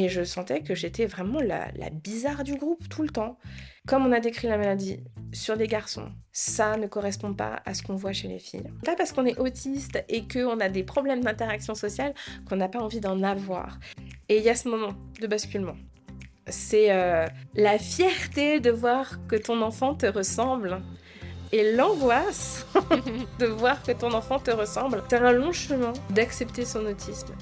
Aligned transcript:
Et 0.00 0.08
je 0.08 0.22
sentais 0.22 0.60
que 0.60 0.76
j'étais 0.76 1.06
vraiment 1.06 1.40
la, 1.40 1.72
bizarre 1.90 2.44
du 2.44 2.54
groupe 2.54 2.88
tout 2.88 3.02
le 3.02 3.08
temps. 3.08 3.36
Comme 3.88 4.06
on 4.06 4.12
a 4.12 4.20
décrit 4.20 4.46
la 4.46 4.56
maladie 4.56 5.00
sur 5.32 5.56
des 5.56 5.66
garçons, 5.66 6.12
ça 6.30 6.76
ne 6.76 6.86
correspond 6.86 7.34
pas 7.34 7.62
à 7.64 7.74
ce 7.74 7.82
qu'on 7.82 7.96
voit 7.96 8.12
chez 8.12 8.28
les 8.28 8.38
filles. 8.38 8.70
Pas 8.84 8.94
parce 8.94 9.10
qu'on 9.10 9.26
est 9.26 9.36
autiste 9.40 10.04
et 10.08 10.28
qu'on 10.28 10.60
a 10.60 10.68
des 10.68 10.84
problèmes 10.84 11.24
d'interaction 11.24 11.74
sociale 11.74 12.14
qu'on 12.48 12.54
n'a 12.54 12.68
pas 12.68 12.78
envie 12.78 13.00
d'en 13.00 13.24
avoir. 13.24 13.80
Et 14.28 14.36
il 14.36 14.44
y 14.44 14.50
a 14.50 14.54
ce 14.54 14.68
moment 14.68 14.94
de 15.20 15.26
basculement. 15.26 15.74
C'est 16.46 16.92
euh, 16.92 17.26
la 17.56 17.76
fierté 17.80 18.60
de 18.60 18.70
voir 18.70 19.26
que 19.26 19.34
ton 19.34 19.60
enfant 19.62 19.96
te 19.96 20.06
ressemble 20.06 20.80
et 21.50 21.72
l'angoisse 21.72 22.68
de 23.40 23.46
voir 23.46 23.82
que 23.82 23.90
ton 23.90 24.12
enfant 24.12 24.38
te 24.38 24.52
ressemble. 24.52 25.02
C'est 25.10 25.16
un 25.16 25.32
long 25.32 25.50
chemin 25.50 25.92
d'accepter 26.10 26.64
son 26.64 26.86
autisme, 26.86 27.34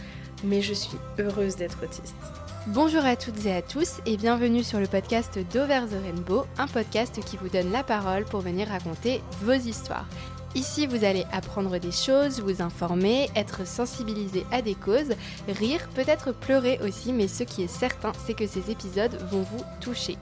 mais 0.42 0.62
je 0.62 0.72
suis 0.72 0.96
heureuse 1.18 1.56
d'être 1.56 1.84
autiste. 1.84 2.45
Bonjour 2.74 3.04
à 3.04 3.14
toutes 3.14 3.46
et 3.46 3.54
à 3.54 3.62
tous 3.62 4.00
et 4.06 4.16
bienvenue 4.16 4.64
sur 4.64 4.80
le 4.80 4.88
podcast 4.88 5.38
d'Over 5.52 5.82
the 5.88 6.02
Rainbow, 6.02 6.46
un 6.58 6.66
podcast 6.66 7.20
qui 7.24 7.36
vous 7.36 7.48
donne 7.48 7.70
la 7.70 7.84
parole 7.84 8.24
pour 8.24 8.40
venir 8.40 8.66
raconter 8.66 9.22
vos 9.42 9.52
histoires. 9.52 10.08
Ici, 10.56 10.88
vous 10.88 11.04
allez 11.04 11.24
apprendre 11.30 11.78
des 11.78 11.92
choses, 11.92 12.40
vous 12.40 12.62
informer, 12.62 13.28
être 13.36 13.64
sensibilisé 13.64 14.44
à 14.50 14.62
des 14.62 14.74
causes, 14.74 15.14
rire, 15.46 15.88
peut-être 15.94 16.32
pleurer 16.32 16.80
aussi, 16.82 17.12
mais 17.12 17.28
ce 17.28 17.44
qui 17.44 17.62
est 17.62 17.68
certain, 17.68 18.10
c'est 18.26 18.34
que 18.34 18.48
ces 18.48 18.68
épisodes 18.68 19.16
vont 19.30 19.42
vous 19.42 19.62
toucher. 19.80 20.16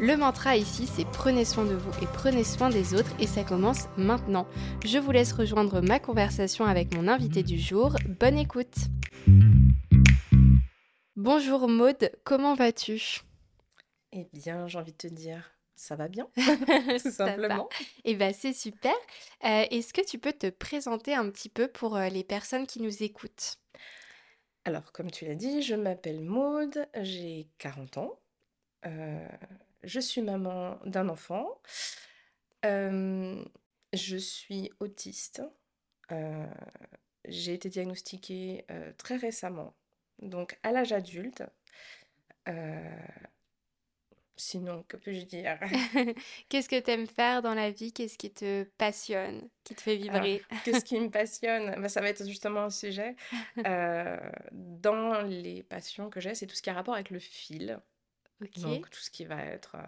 Le 0.00 0.16
mantra 0.16 0.56
ici, 0.56 0.88
c'est 0.90 1.06
prenez 1.06 1.44
soin 1.44 1.66
de 1.66 1.74
vous 1.74 1.92
et 2.02 2.06
prenez 2.14 2.44
soin 2.44 2.70
des 2.70 2.94
autres 2.94 3.12
et 3.20 3.26
ça 3.26 3.44
commence 3.44 3.88
maintenant. 3.98 4.46
Je 4.86 4.96
vous 4.96 5.10
laisse 5.10 5.34
rejoindre 5.34 5.82
ma 5.82 5.98
conversation 5.98 6.64
avec 6.64 6.96
mon 6.96 7.08
invité 7.08 7.42
du 7.42 7.58
jour. 7.58 7.94
Bonne 8.18 8.38
écoute. 8.38 8.74
Bonjour 11.16 11.68
Maude, 11.68 12.10
comment 12.24 12.56
vas-tu? 12.56 13.20
Eh 14.10 14.26
bien, 14.32 14.66
j'ai 14.66 14.78
envie 14.78 14.90
de 14.90 14.96
te 14.96 15.06
dire, 15.06 15.56
ça 15.76 15.94
va 15.94 16.08
bien, 16.08 16.28
tout 17.00 17.10
simplement. 17.12 17.68
Eh 18.02 18.16
bien, 18.16 18.32
c'est 18.32 18.52
super. 18.52 18.96
Euh, 19.44 19.64
est-ce 19.70 19.94
que 19.94 20.04
tu 20.04 20.18
peux 20.18 20.32
te 20.32 20.50
présenter 20.50 21.14
un 21.14 21.30
petit 21.30 21.48
peu 21.48 21.68
pour 21.68 21.96
euh, 21.96 22.08
les 22.08 22.24
personnes 22.24 22.66
qui 22.66 22.82
nous 22.82 23.04
écoutent? 23.04 23.60
Alors, 24.64 24.90
comme 24.90 25.08
tu 25.08 25.24
l'as 25.24 25.36
dit, 25.36 25.62
je 25.62 25.76
m'appelle 25.76 26.20
Maude, 26.20 26.84
j'ai 27.00 27.48
40 27.58 27.98
ans. 27.98 28.20
Euh, 28.84 29.28
je 29.84 30.00
suis 30.00 30.20
maman 30.20 30.80
d'un 30.84 31.08
enfant. 31.08 31.62
je 32.64 34.16
suis 34.18 34.72
autiste. 34.80 35.42
j'ai 37.28 37.54
été 37.54 37.68
diagnostiquée 37.68 38.66
très 38.98 39.14
récemment 39.14 39.76
donc 40.20 40.58
à 40.62 40.72
l'âge 40.72 40.92
adulte. 40.92 41.42
Euh, 42.48 43.06
sinon, 44.36 44.84
que 44.88 44.96
puis-je 44.96 45.24
dire? 45.24 45.58
Qu'est-ce 46.48 46.68
que 46.68 46.80
tu 46.80 46.90
aimes 46.90 47.06
faire 47.06 47.42
dans 47.42 47.54
la 47.54 47.70
vie? 47.70 47.92
Qu'est-ce 47.92 48.18
qui 48.18 48.30
te 48.30 48.64
passionne? 48.76 49.48
Qui 49.64 49.74
te 49.74 49.80
fait 49.80 49.96
vibrer? 49.96 50.42
Qu'est-ce 50.64 50.84
qui 50.84 50.98
me 51.00 51.10
passionne? 51.10 51.80
Bah, 51.80 51.88
Ça 51.88 52.00
va 52.00 52.08
être 52.08 52.26
justement 52.26 52.64
un 52.64 52.70
sujet. 52.70 53.16
Euh, 53.66 54.18
dans 54.52 55.22
les 55.22 55.62
passions 55.62 56.10
que 56.10 56.20
j'ai, 56.20 56.34
c'est 56.34 56.46
tout 56.46 56.56
ce 56.56 56.62
qui 56.62 56.68
a 56.70 56.74
rapport 56.74 56.94
avec 56.94 57.10
le 57.10 57.18
fil. 57.18 57.78
Donc 58.56 58.90
tout 58.90 59.00
ce 59.00 59.10
qui 59.10 59.24
va 59.24 59.42
être 59.42 59.76
euh, 59.76 59.86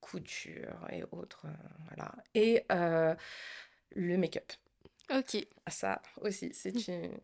couture 0.00 0.86
et 0.90 1.02
autres. 1.10 1.46
voilà. 1.88 2.14
Et 2.34 2.64
le 2.70 4.16
make-up. 4.16 4.52
Ok. 5.12 5.44
Ça 5.68 6.00
aussi, 6.20 6.50
c'est 6.54 6.88
une 6.88 7.20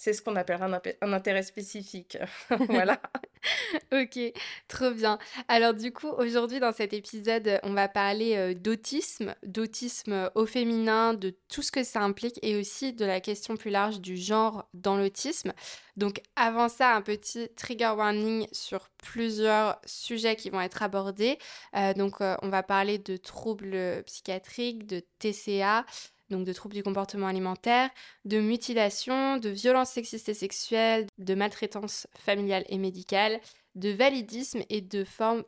c'est 0.00 0.14
ce 0.14 0.22
qu'on 0.22 0.34
appelle 0.36 0.62
un, 0.62 1.12
intérêt 1.12 1.42
spécifique. 1.42 2.16
voilà. 2.70 3.02
ok, 3.92 4.18
trop 4.66 4.92
bien. 4.92 5.18
Alors 5.46 5.74
du 5.74 5.92
coup, 5.92 6.08
aujourd'hui 6.08 6.58
dans 6.58 6.72
cet 6.72 6.94
épisode, 6.94 7.60
on 7.64 7.74
va 7.74 7.86
parler 7.86 8.34
euh, 8.34 8.54
d'autisme, 8.54 9.34
d'autisme 9.42 10.30
au 10.34 10.46
féminin, 10.46 11.12
de 11.12 11.36
tout 11.50 11.60
ce 11.60 11.70
que 11.70 11.84
ça 11.84 12.00
implique 12.00 12.38
et 12.40 12.58
aussi 12.58 12.94
de 12.94 13.04
la 13.04 13.20
question 13.20 13.58
plus 13.58 13.70
large 13.70 14.00
du 14.00 14.16
genre 14.16 14.66
dans 14.72 14.96
l'autisme. 14.96 15.52
Donc 15.98 16.22
avant 16.34 16.70
ça, 16.70 16.94
un 16.94 17.02
petit 17.02 17.50
trigger 17.54 17.92
warning 17.94 18.46
sur 18.52 18.88
plusieurs 18.96 19.78
sujets 19.84 20.34
qui 20.34 20.48
vont 20.48 20.62
être 20.62 20.82
abordés. 20.82 21.36
Euh, 21.76 21.92
donc 21.92 22.22
euh, 22.22 22.36
on 22.40 22.48
va 22.48 22.62
parler 22.62 22.96
de 22.96 23.18
troubles 23.18 24.02
psychiatriques, 24.06 24.86
de 24.86 25.02
TCA, 25.18 25.84
donc 26.30 26.44
de 26.44 26.52
troubles 26.52 26.74
du 26.74 26.82
comportement 26.82 27.26
alimentaire, 27.26 27.90
de 28.24 28.40
mutilation, 28.40 29.36
de 29.36 29.48
violences 29.48 29.90
sexistes 29.90 30.28
et 30.28 30.34
sexuelles, 30.34 31.06
de 31.18 31.34
maltraitance 31.34 32.06
familiale 32.18 32.64
et 32.68 32.78
médicale, 32.78 33.40
de 33.74 33.90
validisme 33.90 34.62
et 34.68 34.80
de 34.80 35.04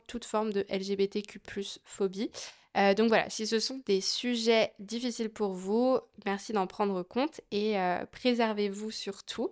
toute 0.07 0.25
forme 0.25 0.53
de 0.53 0.65
LGBTQ 0.69 1.39
phobie. 1.83 2.31
Euh, 2.75 2.93
donc 2.93 3.09
voilà, 3.09 3.29
si 3.29 3.45
ce 3.45 3.59
sont 3.59 3.81
des 3.85 4.01
sujets 4.01 4.73
difficiles 4.79 5.29
pour 5.29 5.53
vous, 5.53 5.99
merci 6.25 6.53
d'en 6.53 6.65
prendre 6.65 7.03
compte 7.03 7.41
et 7.51 7.77
euh, 7.77 8.05
préservez-vous 8.11 8.91
surtout. 8.91 9.51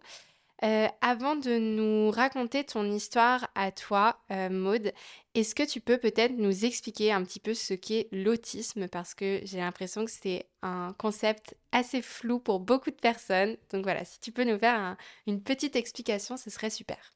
Euh, 0.64 0.88
avant 1.02 1.36
de 1.36 1.58
nous 1.58 2.12
raconter 2.12 2.64
ton 2.64 2.86
histoire 2.92 3.50
à 3.56 3.72
toi, 3.72 4.22
euh, 4.30 4.50
Maude, 4.50 4.92
est-ce 5.34 5.56
que 5.56 5.64
tu 5.64 5.82
peux 5.82 5.98
peut-être 5.98 6.34
nous 6.38 6.66
expliquer 6.66 7.12
un 7.12 7.24
petit 7.24 7.40
peu 7.40 7.56
ce 7.56 7.74
qu'est 7.74 8.08
l'autisme? 8.12 8.88
Parce 8.88 9.16
que 9.16 9.40
j'ai 9.44 9.58
l'impression 9.58 10.06
que 10.06 10.12
c'est 10.12 10.46
un 10.62 10.94
concept 11.00 11.56
assez 11.72 12.04
flou 12.04 12.40
pour 12.40 12.60
beaucoup 12.60 12.92
de 12.92 12.96
personnes. 12.96 13.58
Donc 13.72 13.84
voilà, 13.84 14.06
si 14.06 14.20
tu 14.20 14.32
peux 14.32 14.44
nous 14.44 14.60
faire 14.60 14.98
une 15.26 15.42
petite 15.42 15.76
explication, 15.76 16.38
ce 16.38 16.52
serait 16.52 16.70
super. 16.70 17.16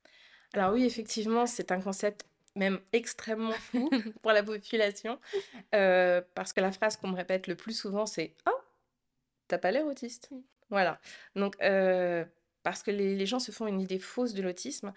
Alors 0.53 0.73
oui, 0.73 0.83
effectivement, 0.83 1.45
c'est 1.45 1.71
un 1.71 1.81
concept 1.81 2.25
même 2.55 2.79
extrêmement 2.93 3.51
flou 3.51 3.89
pour 4.23 4.31
la 4.31 4.41
population. 4.41 5.19
Euh, 5.75 6.21
parce 6.33 6.51
que 6.51 6.61
la 6.61 6.71
phrase 6.71 6.97
qu'on 6.97 7.09
me 7.09 7.15
répète 7.15 7.45
le 7.45 7.55
plus 7.55 7.77
souvent, 7.77 8.07
c'est 8.07 8.33
«Oh, 8.47 8.57
t'as 9.47 9.59
pas 9.59 9.69
l'air 9.69 9.85
autiste». 9.85 10.31
Voilà. 10.71 10.99
Donc 11.35 11.55
parce 12.65 12.81
que 12.81 12.89
les, 12.89 13.25
gens 13.27 13.37
se 13.37 13.51
font 13.51 13.67
une 13.67 13.79
idée 13.79 13.99
fausse 13.99 14.33
de 14.33 14.41
l'autisme, 14.41 14.91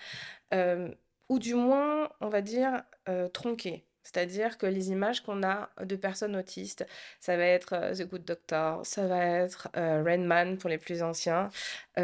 euh, 0.54 0.88
ou 1.28 1.38
du 1.38 1.54
moins, 1.54 2.10
on 2.22 2.30
va 2.30 2.40
dire, 2.40 2.82
euh, 3.10 3.28
tronquée. 3.28 3.84
C'est-à-dire 4.02 4.56
que 4.56 4.64
les 4.64 4.90
images 4.90 5.20
qu'on 5.20 5.42
a 5.42 5.68
de 5.84 5.94
personnes 5.94 6.34
autistes, 6.34 6.86
ça 7.20 7.36
va 7.36 7.44
être 7.44 7.74
euh, 7.74 7.92
The 7.92 8.08
Good 8.08 8.24
Doctor, 8.24 8.86
ça 8.86 9.06
va 9.06 9.22
être 9.22 9.68
Rain 9.74 10.24
Man 10.24 10.56
pour 10.56 10.70
les 10.70 10.78
plus 10.78 11.02
anciens, 11.02 11.50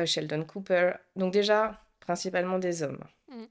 Sheldon 0.05 0.45
Cooper. 0.45 0.93
Donc 1.17 1.33
déjà, 1.33 1.81
principalement 1.99 2.59
des 2.59 2.83
hommes. 2.83 3.03
Mm. 3.29 3.45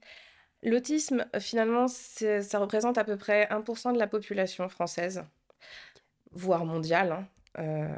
L'autisme, 0.62 1.26
finalement, 1.40 1.88
ça 1.88 2.58
représente 2.60 2.96
à 2.96 3.02
peu 3.02 3.16
près 3.16 3.46
1% 3.46 3.92
de 3.92 3.98
la 3.98 4.06
population 4.06 4.68
française, 4.68 5.24
voire 6.30 6.64
mondiale. 6.64 7.26
Hein. 7.56 7.88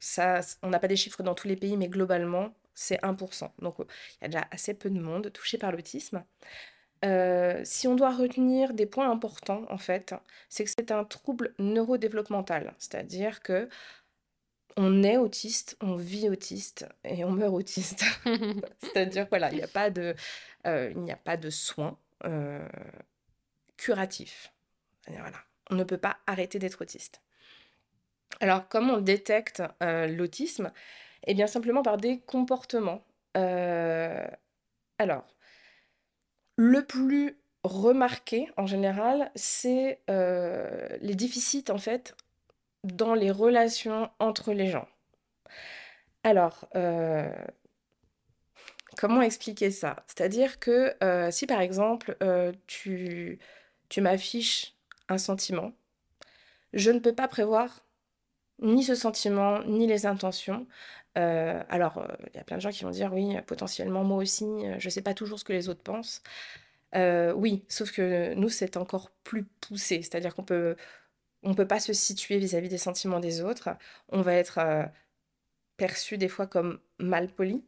ça, 0.00 0.40
on 0.64 0.70
n'a 0.70 0.80
pas 0.80 0.88
des 0.88 0.96
chiffres 0.96 1.22
dans 1.22 1.34
tous 1.34 1.46
les 1.46 1.56
pays, 1.56 1.76
mais 1.76 1.88
globalement, 1.88 2.52
c'est 2.74 3.00
1%. 3.02 3.50
Donc 3.60 3.76
il 3.78 3.84
y 4.22 4.24
a 4.24 4.28
déjà 4.28 4.46
assez 4.50 4.74
peu 4.74 4.90
de 4.90 5.00
monde 5.00 5.32
touché 5.32 5.58
par 5.58 5.72
l'autisme. 5.72 6.24
Euh, 7.04 7.60
si 7.64 7.86
on 7.86 7.96
doit 7.96 8.14
retenir 8.14 8.72
des 8.72 8.86
points 8.86 9.10
importants, 9.10 9.64
en 9.68 9.76
fait, 9.76 10.14
c'est 10.48 10.64
que 10.64 10.70
c'est 10.70 10.90
un 10.90 11.04
trouble 11.04 11.54
neurodéveloppemental, 11.58 12.74
c'est-à-dire 12.78 13.40
que 13.40 13.68
on 14.76 15.02
est 15.04 15.18
autiste, 15.18 15.76
on 15.80 15.94
vit 15.94 16.28
autiste 16.28 16.86
et 17.04 17.24
on 17.24 17.30
meurt 17.30 17.54
autiste. 17.54 18.04
c'est-à-dire 18.80 19.26
voilà, 19.28 19.50
il 19.50 19.56
n'y 19.56 19.62
a 19.62 19.68
pas 19.68 19.90
de, 19.90 20.14
euh, 20.66 20.90
il 20.94 21.02
n'y 21.02 21.12
a 21.12 21.16
pas 21.16 21.36
de 21.36 21.50
soins 21.50 21.98
euh, 22.24 22.66
curatifs. 23.76 24.52
Voilà, 25.06 25.38
on 25.70 25.74
ne 25.74 25.84
peut 25.84 25.98
pas 25.98 26.16
arrêter 26.26 26.58
d'être 26.58 26.80
autiste. 26.80 27.20
Alors, 28.40 28.66
comment 28.68 28.94
on 28.94 29.00
détecte 29.00 29.62
l'autisme 29.80 30.72
eh 31.26 31.34
bien, 31.34 31.46
simplement 31.46 31.82
par 31.82 31.96
des 31.96 32.20
comportements. 32.20 33.02
Euh, 33.36 34.26
alors, 34.98 35.24
le 36.56 36.84
plus 36.84 37.36
remarqué 37.62 38.48
en 38.56 38.66
général, 38.66 39.30
c'est 39.34 40.00
euh, 40.10 40.88
les 41.00 41.14
déficits 41.14 41.70
en 41.70 41.78
fait 41.78 42.14
dans 42.84 43.14
les 43.14 43.30
relations 43.30 44.10
entre 44.18 44.52
les 44.52 44.68
gens. 44.68 44.86
Alors, 46.22 46.68
euh, 46.76 47.32
comment 48.98 49.22
expliquer 49.22 49.70
ça? 49.70 50.04
C'est-à-dire 50.06 50.58
que 50.58 50.94
si 51.30 51.46
par 51.46 51.60
exemple 51.60 52.16
tu, 52.66 53.38
tu 53.88 54.00
m'affiches 54.00 54.74
un 55.08 55.18
sentiment, 55.18 55.72
je 56.74 56.90
ne 56.90 56.98
peux 56.98 57.14
pas 57.14 57.28
prévoir 57.28 57.84
ni 58.60 58.82
ce 58.82 58.94
sentiment, 58.94 59.62
ni 59.64 59.86
les 59.86 60.06
intentions. 60.06 60.66
Euh, 61.16 61.62
alors, 61.68 61.98
euh, 61.98 62.06
il 62.32 62.36
y 62.36 62.40
a 62.40 62.44
plein 62.44 62.56
de 62.56 62.62
gens 62.62 62.70
qui 62.70 62.84
vont 62.84 62.90
dire 62.90 63.12
oui, 63.12 63.36
potentiellement 63.46 64.04
moi 64.04 64.18
aussi, 64.18 64.44
euh, 64.44 64.76
je 64.78 64.86
ne 64.86 64.90
sais 64.90 65.02
pas 65.02 65.14
toujours 65.14 65.38
ce 65.38 65.44
que 65.44 65.52
les 65.52 65.68
autres 65.68 65.82
pensent. 65.82 66.22
oui, 67.36 67.64
sauf 67.68 67.92
que 67.92 68.34
nous, 68.34 68.48
c'est 68.48 68.76
encore 68.76 69.10
plus 69.24 69.44
poussé, 69.44 70.02
c'est-à-dire 70.02 70.34
qu'on 70.34 70.44
peut, 70.44 70.76
on 71.42 71.54
peut 71.54 71.66
pas 71.66 71.80
se 71.80 71.92
situer 71.92 72.38
vis-à-vis 72.38 72.68
des 72.68 72.78
sentiments 72.78 73.20
des 73.20 73.42
autres. 73.42 73.70
On 74.10 74.22
va 74.22 74.34
être 74.34 74.60
perçu 75.76 76.18
des 76.18 76.28
fois 76.28 76.46
comme 76.46 76.78
mal 76.98 77.28
poli 77.28 77.64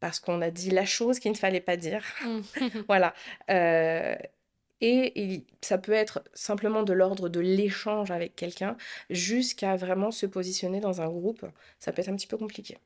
parce 0.00 0.20
qu'on 0.20 0.42
a 0.42 0.50
dit 0.50 0.70
la 0.70 0.84
chose 0.84 1.18
qu'il 1.18 1.32
ne 1.32 1.36
fallait 1.36 1.60
pas 1.60 1.76
dire. 1.76 2.04
Mmh. 2.24 2.40
Voilà. 2.88 3.14
Et 4.80 5.44
ça 5.62 5.78
peut 5.78 5.92
être 5.92 6.22
simplement 6.34 6.82
de 6.82 6.92
l'ordre 6.92 7.28
de 7.28 7.40
l'échange 7.40 8.10
avec 8.10 8.36
quelqu'un 8.36 8.76
jusqu'à 9.08 9.76
vraiment 9.76 10.10
se 10.10 10.26
positionner 10.26 10.80
dans 10.80 11.00
un 11.00 11.08
groupe. 11.08 11.46
Ça 11.78 11.92
peut 11.92 12.02
être 12.02 12.08
un 12.08 12.16
petit 12.16 12.26
peu 12.26 12.36
compliqué. 12.36 12.78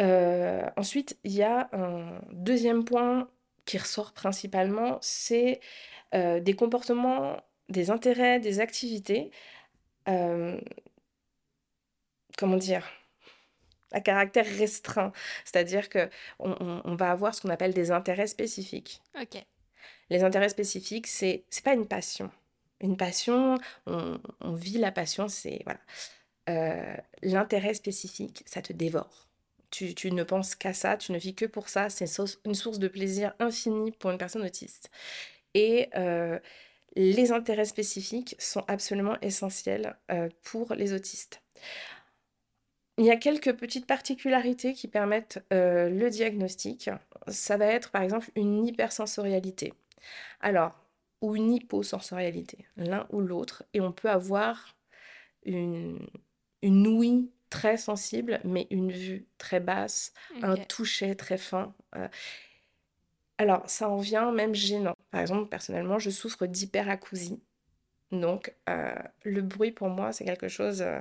Euh, 0.00 0.68
ensuite, 0.76 1.18
il 1.24 1.32
y 1.32 1.42
a 1.42 1.68
un 1.72 2.20
deuxième 2.32 2.84
point 2.84 3.28
qui 3.66 3.78
ressort 3.78 4.12
principalement, 4.12 4.98
c'est 5.02 5.60
euh, 6.14 6.40
des 6.40 6.54
comportements, 6.54 7.36
des 7.68 7.90
intérêts, 7.90 8.40
des 8.40 8.60
activités, 8.60 9.30
euh, 10.08 10.58
comment 12.38 12.56
dire, 12.56 12.90
à 13.92 14.00
caractère 14.00 14.46
restreint. 14.46 15.12
C'est-à-dire 15.44 15.88
que 15.88 16.08
on 16.38 16.94
va 16.96 17.10
avoir 17.10 17.34
ce 17.34 17.42
qu'on 17.42 17.50
appelle 17.50 17.74
des 17.74 17.90
intérêts 17.90 18.26
spécifiques. 18.26 19.02
Ok. 19.20 19.44
Les 20.10 20.24
intérêts 20.24 20.48
spécifiques, 20.48 21.06
c'est 21.06 21.44
c'est 21.50 21.64
pas 21.64 21.74
une 21.74 21.86
passion. 21.86 22.30
Une 22.80 22.96
passion, 22.96 23.58
on, 23.86 24.18
on 24.40 24.54
vit 24.54 24.78
la 24.78 24.92
passion, 24.92 25.28
c'est 25.28 25.60
voilà. 25.64 25.80
Euh, 26.48 26.96
l'intérêt 27.22 27.74
spécifique, 27.74 28.42
ça 28.46 28.62
te 28.62 28.72
dévore. 28.72 29.28
Tu, 29.70 29.94
tu 29.94 30.10
ne 30.10 30.24
penses 30.24 30.54
qu'à 30.56 30.72
ça, 30.72 30.96
tu 30.96 31.12
ne 31.12 31.18
vis 31.18 31.34
que 31.34 31.44
pour 31.44 31.68
ça. 31.68 31.90
C'est 31.90 32.06
une 32.44 32.54
source 32.54 32.78
de 32.78 32.88
plaisir 32.88 33.34
infini 33.38 33.92
pour 33.92 34.10
une 34.10 34.18
personne 34.18 34.42
autiste. 34.42 34.90
Et 35.54 35.90
euh, 35.96 36.38
les 36.96 37.32
intérêts 37.32 37.66
spécifiques 37.66 38.34
sont 38.38 38.64
absolument 38.66 39.16
essentiels 39.22 39.96
euh, 40.10 40.28
pour 40.42 40.74
les 40.74 40.92
autistes. 40.92 41.42
Il 43.00 43.06
y 43.06 43.10
a 43.10 43.16
quelques 43.16 43.54
petites 43.54 43.86
particularités 43.86 44.74
qui 44.74 44.86
permettent 44.86 45.42
euh, 45.54 45.88
le 45.88 46.10
diagnostic. 46.10 46.90
Ça 47.28 47.56
va 47.56 47.64
être 47.64 47.90
par 47.90 48.02
exemple 48.02 48.30
une 48.36 48.66
hypersensorialité. 48.66 49.72
Alors, 50.42 50.74
ou 51.22 51.34
une 51.34 51.50
hyposensorialité, 51.50 52.66
l'un 52.76 53.06
ou 53.08 53.20
l'autre. 53.20 53.64
Et 53.72 53.80
on 53.80 53.90
peut 53.90 54.10
avoir 54.10 54.76
une, 55.46 55.98
une 56.60 56.86
ouïe 56.86 57.30
très 57.48 57.78
sensible, 57.78 58.38
mais 58.44 58.66
une 58.70 58.92
vue 58.92 59.26
très 59.38 59.60
basse, 59.60 60.12
un 60.42 60.56
toucher 60.56 61.16
très 61.16 61.38
fin. 61.38 61.74
euh. 61.96 62.06
Alors, 63.38 63.68
ça 63.70 63.88
en 63.88 63.96
vient 63.96 64.30
même 64.30 64.54
gênant. 64.54 64.94
Par 65.10 65.22
exemple, 65.22 65.48
personnellement, 65.48 65.98
je 65.98 66.10
souffre 66.10 66.44
d'hyperacousie. 66.44 67.40
Donc, 68.12 68.52
euh, 68.68 68.92
le 69.22 69.40
bruit 69.40 69.70
pour 69.70 69.88
moi, 69.88 70.12
c'est 70.12 70.24
quelque 70.24 70.48
chose 70.48 70.82
euh, 70.82 70.98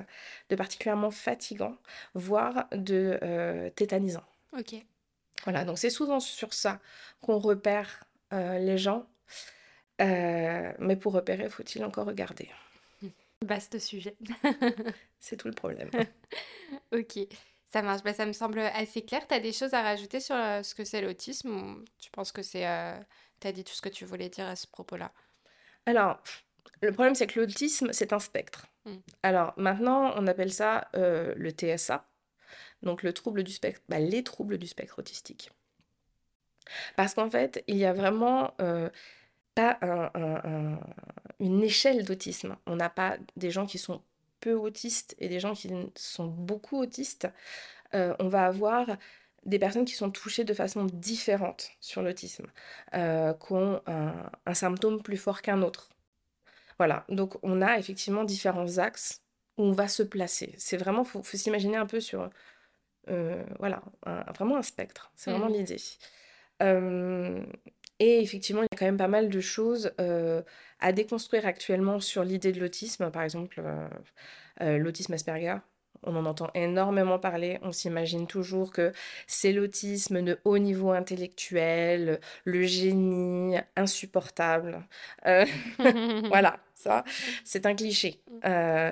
de 0.49 0.55
particulièrement 0.55 1.11
fatigant, 1.11 1.75
voire 2.13 2.67
de 2.71 3.17
euh, 3.23 3.69
tétanisant. 3.71 4.23
Ok. 4.57 4.75
Voilà, 5.43 5.65
donc 5.65 5.79
c'est 5.79 5.89
souvent 5.89 6.19
sur 6.19 6.53
ça 6.53 6.79
qu'on 7.21 7.39
repère 7.39 8.03
euh, 8.33 8.59
les 8.59 8.77
gens. 8.77 9.07
Mais 9.99 10.95
pour 10.99 11.13
repérer, 11.13 11.49
faut-il 11.49 11.83
encore 11.83 12.05
regarder? 12.05 12.49
Vaste 13.45 13.79
sujet. 13.79 14.15
C'est 15.19 15.35
tout 15.35 15.47
le 15.47 15.53
problème. 15.53 15.89
Ok. 16.91 17.19
Ça 17.65 17.81
marche. 17.81 18.03
Bah, 18.03 18.13
ça 18.13 18.25
me 18.25 18.33
semble 18.33 18.59
assez 18.59 19.03
clair. 19.03 19.27
Tu 19.27 19.33
as 19.33 19.39
des 19.39 19.51
choses 19.51 19.73
à 19.73 19.81
rajouter 19.81 20.19
sur 20.19 20.35
ce 20.35 20.73
que 20.75 20.83
c'est 20.83 21.01
l'autisme? 21.01 21.83
Tu 21.99 22.11
penses 22.11 22.31
que 22.31 22.43
c'est... 22.43 22.65
tu 23.39 23.47
as 23.47 23.51
dit 23.51 23.63
tout 23.63 23.73
ce 23.73 23.81
que 23.81 23.89
tu 23.89 24.05
voulais 24.05 24.29
dire 24.29 24.47
à 24.47 24.55
ce 24.55 24.67
propos-là? 24.67 25.11
Alors, 25.85 26.21
le 26.81 26.91
problème, 26.91 27.15
c'est 27.15 27.27
que 27.27 27.39
l'autisme, 27.39 27.89
c'est 27.91 28.13
un 28.13 28.19
spectre. 28.19 28.67
Mm. 28.85 28.95
Alors, 29.23 29.53
maintenant, 29.57 30.13
on 30.15 30.27
appelle 30.27 30.53
ça 30.53 30.87
euh, 30.95 31.33
le 31.35 31.51
TSA, 31.51 32.05
donc 32.83 33.03
le 33.03 33.13
trouble 33.13 33.43
du 33.43 33.51
spectre, 33.51 33.81
bah, 33.89 33.99
les 33.99 34.23
troubles 34.23 34.57
du 34.57 34.67
spectre 34.67 34.99
autistique. 34.99 35.51
Parce 36.95 37.13
qu'en 37.13 37.29
fait, 37.29 37.63
il 37.67 37.77
y 37.77 37.85
a 37.85 37.93
vraiment 37.93 38.53
euh, 38.61 38.89
pas 39.55 39.77
un- 39.81 40.11
un- 40.13 40.41
un- 40.75 40.79
une 41.39 41.63
échelle 41.63 42.05
d'autisme. 42.05 42.55
On 42.65 42.75
n'a 42.75 42.89
pas 42.89 43.17
des 43.35 43.51
gens 43.51 43.65
qui 43.65 43.77
sont 43.77 44.01
peu 44.39 44.53
autistes 44.53 45.15
et 45.19 45.27
des 45.29 45.39
gens 45.39 45.53
qui 45.53 45.69
sont 45.95 46.25
beaucoup 46.27 46.77
autistes. 46.79 47.27
Euh, 47.95 48.15
on 48.19 48.27
va 48.27 48.45
avoir 48.45 48.87
des 49.45 49.59
personnes 49.59 49.85
qui 49.85 49.95
sont 49.95 50.11
touchées 50.11 50.43
de 50.43 50.53
façon 50.53 50.85
différente 50.85 51.71
sur 51.79 52.01
l'autisme, 52.01 52.47
euh, 52.93 53.33
qui 53.33 53.53
ont 53.53 53.81
un, 53.87 54.13
un 54.45 54.53
symptôme 54.53 55.01
plus 55.01 55.17
fort 55.17 55.41
qu'un 55.41 55.61
autre. 55.61 55.89
Voilà, 56.79 57.05
donc 57.09 57.37
on 57.43 57.61
a 57.61 57.77
effectivement 57.77 58.23
différents 58.23 58.77
axes 58.79 59.21
où 59.57 59.63
on 59.63 59.71
va 59.73 59.87
se 59.87 60.01
placer. 60.03 60.55
C'est 60.57 60.77
vraiment, 60.77 61.03
faut, 61.03 61.21
faut 61.23 61.37
s'imaginer 61.37 61.77
un 61.77 61.85
peu 61.85 61.99
sur, 61.99 62.29
euh, 63.09 63.43
voilà, 63.59 63.83
un- 64.05 64.23
vraiment 64.33 64.57
un 64.57 64.61
spectre. 64.63 65.11
C'est 65.15 65.31
vraiment 65.31 65.47
Mhm. 65.47 65.53
l'idée. 65.53 65.77
Euh, 66.61 67.43
et 67.99 68.21
effectivement, 68.21 68.61
il 68.61 68.67
y 68.71 68.75
a 68.75 68.77
quand 68.77 68.85
même 68.85 68.97
pas 68.97 69.07
mal 69.09 69.29
de 69.29 69.41
choses 69.41 69.91
euh, 69.99 70.41
à 70.79 70.93
déconstruire 70.93 71.45
actuellement 71.45 71.99
sur 71.99 72.23
l'idée 72.23 72.51
de 72.53 72.59
l'autisme. 72.61 73.11
Par 73.11 73.23
exemple, 73.23 73.61
l'autisme 74.59 75.13
Asperger. 75.13 75.57
On 76.03 76.15
en 76.15 76.25
entend 76.25 76.49
énormément 76.53 77.19
parler. 77.19 77.59
On 77.61 77.71
s'imagine 77.71 78.27
toujours 78.27 78.71
que 78.71 78.91
c'est 79.27 79.51
l'autisme 79.53 80.21
de 80.21 80.39
haut 80.45 80.57
niveau 80.57 80.91
intellectuel, 80.91 82.19
le 82.45 82.63
génie 82.63 83.57
insupportable. 83.75 84.85
Euh, 85.27 85.45
voilà, 86.29 86.59
ça, 86.75 87.03
c'est 87.43 87.65
un 87.65 87.75
cliché. 87.75 88.21
Euh, 88.45 88.91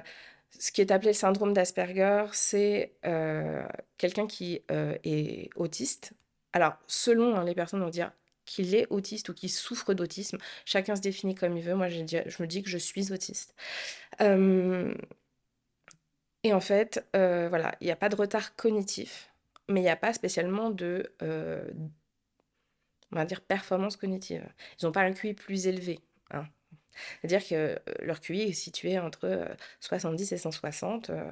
ce 0.59 0.71
qui 0.71 0.81
est 0.81 0.91
appelé 0.91 1.09
le 1.09 1.13
syndrome 1.13 1.53
d'Asperger, 1.53 2.25
c'est 2.33 2.93
euh, 3.05 3.65
quelqu'un 3.97 4.27
qui 4.27 4.61
est 4.69 5.49
autiste. 5.55 6.13
Alors, 6.53 6.73
selon 6.87 7.35
hein, 7.35 7.43
les 7.43 7.53
personnes, 7.55 7.81
on 7.81 7.85
va 7.85 7.91
dire 7.91 8.11
qu'il 8.45 8.73
est 8.75 8.87
autiste 8.89 9.29
ou 9.29 9.33
qu'il 9.33 9.51
souffre 9.51 9.93
d'autisme. 9.93 10.37
Chacun 10.65 10.95
se 10.95 11.01
définit 11.01 11.35
comme 11.35 11.57
il 11.57 11.63
veut. 11.63 11.75
Moi, 11.75 11.89
je, 11.89 12.01
dis- 12.01 12.17
je 12.25 12.41
me 12.41 12.47
dis 12.47 12.63
que 12.63 12.69
je 12.69 12.77
suis 12.77 13.11
autiste. 13.11 13.53
Et 16.47 16.53
en 16.53 16.61
fait, 16.61 17.05
euh, 17.15 17.49
voilà, 17.49 17.75
il 17.81 17.85
n'y 17.85 17.91
a 17.91 17.95
pas 17.97 18.07
de 18.09 18.15
retard 18.15 18.55
cognitif, 18.55 19.29
mais 19.67 19.81
il 19.81 19.83
n'y 19.83 19.89
a 19.89 19.97
pas 19.97 20.13
spécialement 20.13 20.69
de, 20.69 21.11
euh, 21.21 21.61
on 23.11 23.15
va 23.17 23.25
dire, 23.25 23.41
performance 23.41 23.97
cognitive. 23.97 24.47
Ils 24.81 24.85
n'ont 24.85 24.91
pas 24.93 25.01
un 25.01 25.11
QI 25.13 25.33
plus 25.33 25.67
élevé. 25.67 25.99
hein. 26.31 26.45
C'est-à-dire 27.21 27.47
que 27.47 27.55
euh, 27.55 27.75
leur 28.01 28.21
QI 28.21 28.41
est 28.43 28.53
situé 28.53 28.97
entre 28.97 29.25
euh, 29.25 29.45
70 29.81 30.31
et 30.31 30.37
160. 30.37 31.09
euh, 31.09 31.31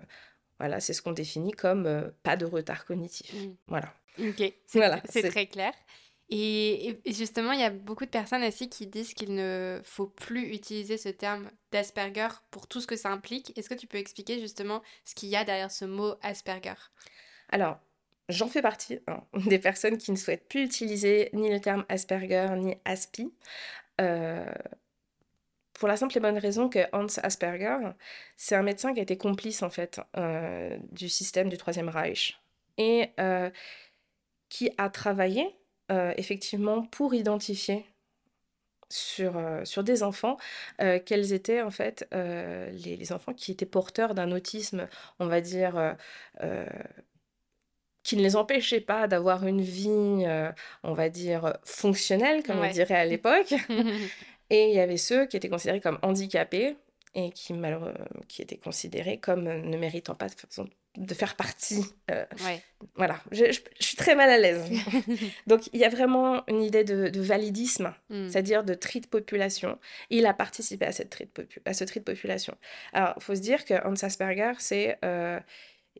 voilà, 0.59 0.79
c'est 0.81 0.93
ce 0.93 1.01
qu'on 1.01 1.11
définit 1.11 1.51
comme 1.53 2.11
pas 2.23 2.35
de 2.37 2.45
retard 2.45 2.85
cognitif. 2.85 3.33
Mm. 3.33 3.55
Voilà. 3.67 3.93
Ok, 4.19 4.37
c'est 4.37 4.53
Voilà, 4.79 5.01
c'est 5.09 5.21
c'est- 5.21 5.29
très 5.29 5.47
clair. 5.47 5.73
Et, 6.29 6.99
justement, 7.05 7.51
il 7.51 7.59
y 7.59 7.63
a 7.63 7.69
beaucoup 7.69 8.05
de 8.05 8.09
personnes 8.09 8.43
aussi 8.43 8.67
qui 8.67 8.87
disent 8.87 9.13
qu'il 9.13 9.35
ne 9.35 9.79
faut 9.83 10.07
plus 10.07 10.53
utiliser 10.53 10.97
ce 10.97 11.09
terme 11.09 11.49
d'Asperger 11.71 12.29
pour 12.49 12.67
tout 12.67 12.81
ce 12.81 12.87
que 12.87 12.95
ça 12.95 13.09
implique. 13.09 13.55
Est-ce 13.57 13.69
que 13.69 13.75
tu 13.75 13.87
peux 13.87 13.99
expliquer 13.99 14.39
justement 14.39 14.81
ce 15.03 15.13
qu'il 15.13 15.29
y 15.29 15.35
a 15.35 15.43
derrière 15.43 15.71
ce 15.71 15.85
mot 15.85 16.15
Asperger? 16.21 16.73
Alors, 17.49 17.77
j'en 18.29 18.47
fais 18.47 18.63
partie 18.63 18.99
hein, 19.07 19.23
des 19.45 19.59
personnes 19.59 19.97
qui 19.97 20.11
ne 20.11 20.17
souhaitent 20.17 20.47
plus 20.49 20.63
utiliser 20.63 21.29
ni 21.33 21.51
le 21.51 21.59
terme 21.59 21.85
Asperger 21.89 22.49
ni 22.57 22.75
Aspi. 22.85 23.31
euh, 24.01 24.45
pour 25.73 25.89
la 25.89 25.97
simple 25.97 26.17
et 26.17 26.21
bonne 26.21 26.37
raison 26.37 26.69
que 26.69 26.79
Hans 26.93 27.05
Asperger, 27.21 27.77
c'est 28.37 28.55
un 28.55 28.63
médecin 28.63 28.93
qui 28.93 28.99
a 28.99 29.03
été 29.03 29.17
complice 29.17 29.61
en 29.61 29.69
fait 29.69 29.99
euh, 30.17 30.77
du 30.91 31.09
système 31.09 31.49
du 31.49 31.57
Troisième 31.57 31.89
Reich 31.89 32.39
et 32.77 33.09
euh, 33.19 33.49
qui 34.47 34.71
a 34.77 34.89
travaillé 34.89 35.53
euh, 35.91 36.13
effectivement 36.17 36.83
pour 36.83 37.13
identifier 37.13 37.85
sur, 38.89 39.37
euh, 39.37 39.65
sur 39.65 39.83
des 39.83 40.03
enfants 40.03 40.37
euh, 40.81 40.99
quels 41.03 41.33
étaient 41.33 41.61
en 41.61 41.71
fait 41.71 42.07
les, 42.11 42.97
les 42.97 43.11
enfants 43.11 43.33
qui 43.33 43.51
étaient 43.51 43.65
porteurs 43.65 44.15
d'un 44.15 44.31
autisme, 44.31 44.87
on 45.19 45.27
va 45.27 45.41
dire, 45.41 45.95
qui 48.03 48.17
ne 48.17 48.21
les 48.21 48.35
empêchait 48.35 48.81
pas 48.81 49.07
d'avoir 49.07 49.47
une 49.47 49.61
vie, 49.61 50.25
on 50.83 50.93
va 50.93 51.09
dire, 51.09 51.57
fonctionnelle, 51.63 52.43
comme 52.43 52.59
on 52.59 52.67
dirait 52.67 52.95
à 52.95 53.05
l'époque. 53.05 53.53
Et 54.51 54.69
il 54.69 54.75
y 54.75 54.79
avait 54.79 54.97
ceux 54.97 55.25
qui 55.25 55.37
étaient 55.37 55.49
considérés 55.49 55.81
comme 55.81 55.97
handicapés 56.03 56.77
et 57.15 57.31
qui, 57.31 57.53
malheureux, 57.53 57.95
qui 58.27 58.43
étaient 58.43 58.57
considérés 58.57 59.19
comme 59.19 59.43
ne 59.43 59.77
méritant 59.77 60.13
pas 60.15 60.27
de, 60.29 60.35
façon- 60.35 60.69
de 60.97 61.13
faire 61.13 61.35
partie. 61.35 61.83
euh, 62.11 62.25
Ouais. 62.45 62.61
voilà, 62.95 63.19
je, 63.31 63.51
je- 63.51 63.61
je 63.79 63.85
suis 63.85 63.97
très 63.97 64.15
mal 64.15 64.29
à 64.29 64.37
l'aise. 64.37 64.63
Donc 65.47 65.67
il 65.73 65.79
y 65.79 65.83
a 65.85 65.89
vraiment 65.89 66.43
une 66.47 66.61
idée 66.61 66.83
de, 66.83 67.09
de 67.09 67.21
validisme, 67.21 67.93
Mm. 68.09 68.29
c'est-à-dire 68.29 68.63
de 68.63 68.73
tri 68.73 69.01
de 69.01 69.07
population. 69.07 69.79
Il 70.09 70.25
a 70.25 70.33
participé 70.33 70.85
à, 70.85 70.91
cette 70.91 71.09
tri 71.09 71.27
de 71.35 71.47
à 71.65 71.73
ce 71.73 71.83
tri 71.83 71.99
de 71.99 72.05
population. 72.05 72.55
Alors 72.93 73.13
il 73.17 73.23
faut 73.23 73.35
se 73.35 73.41
dire 73.41 73.65
que 73.65 73.73
Hans 73.87 73.93
Asperger, 74.03 74.53
c'est 74.59 74.97
euh, 75.03 75.39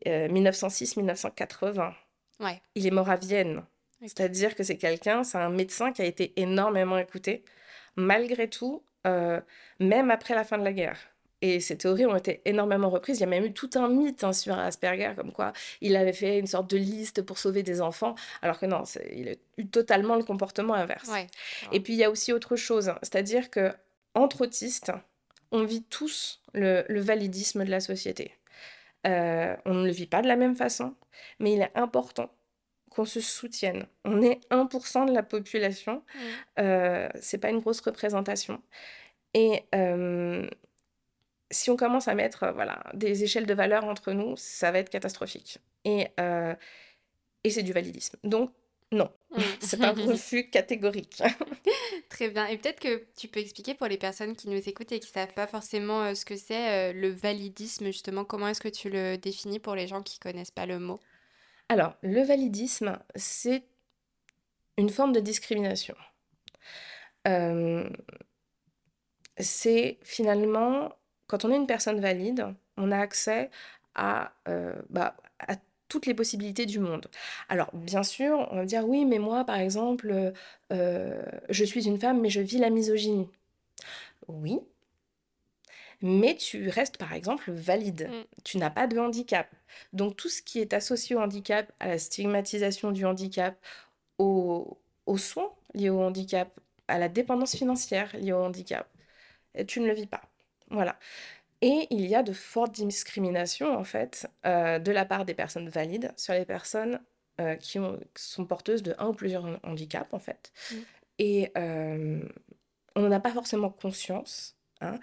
euh, 0.06 0.28
1906-1980. 0.28 1.92
Ouais. 2.40 2.60
Il 2.74 2.86
est 2.86 2.90
mort 2.90 3.10
à 3.10 3.16
Vienne. 3.16 3.62
C'est-à-dire 4.02 4.54
que 4.54 4.62
c'est 4.62 4.76
quelqu'un, 4.76 5.24
c'est 5.24 5.38
un 5.38 5.48
médecin 5.48 5.90
qui 5.92 6.02
a 6.02 6.04
été 6.04 6.32
énormément 6.36 6.98
écouté, 6.98 7.44
malgré 7.96 8.48
tout, 8.48 8.84
euh, 9.06 9.40
même 9.80 10.10
après 10.10 10.34
la 10.34 10.44
fin 10.44 10.58
de 10.58 10.64
la 10.64 10.72
guerre. 10.74 10.98
Et 11.46 11.60
ces 11.60 11.76
théories 11.76 12.06
ont 12.06 12.16
été 12.16 12.40
énormément 12.44 12.90
reprises. 12.90 13.18
Il 13.18 13.20
y 13.20 13.24
a 13.24 13.28
même 13.28 13.44
eu 13.44 13.52
tout 13.52 13.70
un 13.76 13.88
mythe 13.88 14.24
hein, 14.24 14.32
sur 14.32 14.58
Asperger, 14.58 15.12
comme 15.16 15.32
quoi 15.32 15.52
il 15.80 15.94
avait 15.96 16.12
fait 16.12 16.38
une 16.38 16.46
sorte 16.46 16.68
de 16.70 16.76
liste 16.76 17.22
pour 17.22 17.38
sauver 17.38 17.62
des 17.62 17.80
enfants, 17.80 18.14
alors 18.42 18.58
que 18.58 18.66
non, 18.66 18.82
il 19.12 19.28
a 19.28 19.32
eu 19.58 19.66
totalement 19.66 20.16
le 20.16 20.24
comportement 20.24 20.74
inverse. 20.74 21.10
Et 21.72 21.80
puis 21.80 21.92
il 21.92 21.98
y 21.98 22.04
a 22.04 22.10
aussi 22.10 22.32
autre 22.32 22.56
chose, 22.56 22.92
c'est-à-dire 23.02 23.50
que 23.50 23.72
entre 24.14 24.42
autistes, 24.42 24.92
on 25.52 25.64
vit 25.64 25.84
tous 25.84 26.42
le, 26.52 26.84
validisme 27.00 27.64
de 27.64 27.70
la 27.70 27.80
société. 27.80 28.32
Euh, 29.06 29.54
on 29.64 29.74
ne 29.74 29.86
le 29.86 29.92
vit 29.92 30.06
pas 30.06 30.22
de 30.22 30.26
la 30.26 30.36
même 30.36 30.56
façon, 30.56 30.94
mais 31.38 31.52
il 31.52 31.60
est 31.60 31.70
important 31.74 32.30
qu'on 32.90 33.04
se 33.04 33.20
soutienne. 33.20 33.86
On 34.04 34.22
est 34.22 34.40
1% 34.50 35.06
de 35.06 35.12
la 35.12 35.22
population, 35.22 35.96
mmh. 35.96 36.18
euh, 36.60 37.08
c'est 37.20 37.38
pas 37.38 37.50
une 37.50 37.60
grosse 37.60 37.80
représentation. 37.80 38.60
Et 39.34 39.64
euh, 39.74 40.48
si 41.50 41.70
on 41.70 41.76
commence 41.76 42.08
à 42.08 42.14
mettre 42.14 42.44
euh, 42.44 42.52
voilà, 42.52 42.82
des 42.94 43.24
échelles 43.24 43.46
de 43.46 43.54
valeur 43.54 43.84
entre 43.84 44.12
nous, 44.12 44.36
ça 44.36 44.70
va 44.70 44.78
être 44.78 44.90
catastrophique. 44.90 45.58
Et, 45.84 46.08
euh, 46.20 46.54
et 47.44 47.50
c'est 47.50 47.62
du 47.62 47.72
validisme. 47.72 48.16
Donc, 48.24 48.52
non, 48.92 49.10
mmh. 49.30 49.40
c'est 49.60 49.82
un 49.82 49.92
refus 49.92 50.50
catégorique. 50.50 51.22
Très 52.08 52.30
bien. 52.30 52.46
Et 52.46 52.58
peut-être 52.58 52.80
que 52.80 53.06
tu 53.16 53.28
peux 53.28 53.40
expliquer 53.40 53.74
pour 53.74 53.86
les 53.86 53.98
personnes 53.98 54.34
qui 54.36 54.48
nous 54.48 54.68
écoutent 54.68 54.92
et 54.92 55.00
qui 55.00 55.08
ne 55.08 55.12
savent 55.12 55.34
pas 55.34 55.46
forcément 55.46 56.02
euh, 56.02 56.14
ce 56.14 56.24
que 56.24 56.36
c'est 56.36 56.92
le 56.92 57.08
validisme, 57.08 57.86
justement, 57.86 58.24
comment 58.24 58.48
est-ce 58.48 58.60
que 58.60 58.68
tu 58.68 58.90
le 58.90 59.16
définis 59.16 59.58
pour 59.58 59.74
les 59.74 59.86
gens 59.86 60.02
qui 60.02 60.18
ne 60.18 60.30
connaissent 60.30 60.50
pas 60.50 60.66
le 60.66 60.78
mot? 60.78 61.00
Alors, 61.68 61.96
le 62.02 62.22
validisme, 62.22 62.98
c'est 63.16 63.64
une 64.78 64.90
forme 64.90 65.12
de 65.12 65.20
discrimination. 65.20 65.96
c'est 69.38 69.98
finalement 70.02 70.92
quand 71.26 71.44
on 71.44 71.50
est 71.52 71.56
une 71.56 71.66
personne 71.66 72.00
valide, 72.00 72.46
on 72.76 72.92
a 72.92 72.98
accès 72.98 73.50
à, 73.94 74.32
euh, 74.48 74.74
bah, 74.90 75.16
à 75.40 75.56
toutes 75.88 76.06
les 76.06 76.14
possibilités 76.14 76.66
du 76.66 76.78
monde. 76.80 77.08
Alors, 77.48 77.70
bien 77.74 78.02
sûr, 78.02 78.48
on 78.50 78.56
va 78.56 78.64
dire 78.64 78.86
oui, 78.88 79.04
mais 79.04 79.18
moi, 79.18 79.44
par 79.44 79.56
exemple, 79.58 80.32
euh, 80.72 81.22
je 81.48 81.64
suis 81.64 81.86
une 81.86 81.98
femme, 81.98 82.20
mais 82.20 82.30
je 82.30 82.40
vis 82.40 82.58
la 82.58 82.70
misogynie. 82.70 83.28
Oui, 84.28 84.60
mais 86.02 86.36
tu 86.36 86.68
restes, 86.68 86.98
par 86.98 87.12
exemple, 87.12 87.50
valide. 87.50 88.08
Mm. 88.10 88.24
Tu 88.44 88.58
n'as 88.58 88.70
pas 88.70 88.86
de 88.86 88.98
handicap. 88.98 89.48
Donc, 89.92 90.16
tout 90.16 90.28
ce 90.28 90.42
qui 90.42 90.60
est 90.60 90.72
associé 90.74 91.16
au 91.16 91.20
handicap, 91.20 91.72
à 91.80 91.88
la 91.88 91.98
stigmatisation 91.98 92.92
du 92.92 93.04
handicap, 93.04 93.56
aux, 94.18 94.78
aux 95.06 95.18
soins 95.18 95.52
liés 95.74 95.90
au 95.90 96.00
handicap, 96.02 96.58
à 96.88 96.98
la 96.98 97.08
dépendance 97.08 97.56
financière 97.56 98.14
liée 98.16 98.32
au 98.32 98.42
handicap, 98.44 98.88
tu 99.66 99.80
ne 99.80 99.86
le 99.86 99.94
vis 99.94 100.06
pas. 100.06 100.22
Voilà. 100.70 100.98
Et 101.62 101.86
il 101.90 102.06
y 102.06 102.14
a 102.14 102.22
de 102.22 102.32
fortes 102.32 102.80
discriminations, 102.80 103.74
en 103.76 103.84
fait, 103.84 104.28
euh, 104.44 104.78
de 104.78 104.92
la 104.92 105.04
part 105.04 105.24
des 105.24 105.34
personnes 105.34 105.68
valides 105.68 106.12
sur 106.16 106.34
les 106.34 106.44
personnes 106.44 107.00
euh, 107.40 107.56
qui, 107.56 107.78
sont 108.14 108.44
porteuses 108.44 108.82
de 108.82 108.94
un 108.98 109.08
ou 109.08 109.14
plusieurs 109.14 109.58
handicaps, 109.64 110.12
en 110.12 110.18
fait. 110.18 110.52
Mmh. 110.70 110.76
Et 111.18 111.52
euh, 111.56 112.22
on 112.94 113.00
n'en 113.00 113.10
a 113.10 113.20
pas 113.20 113.32
forcément 113.32 113.70
conscience. 113.70 114.56
Hein. 114.82 114.98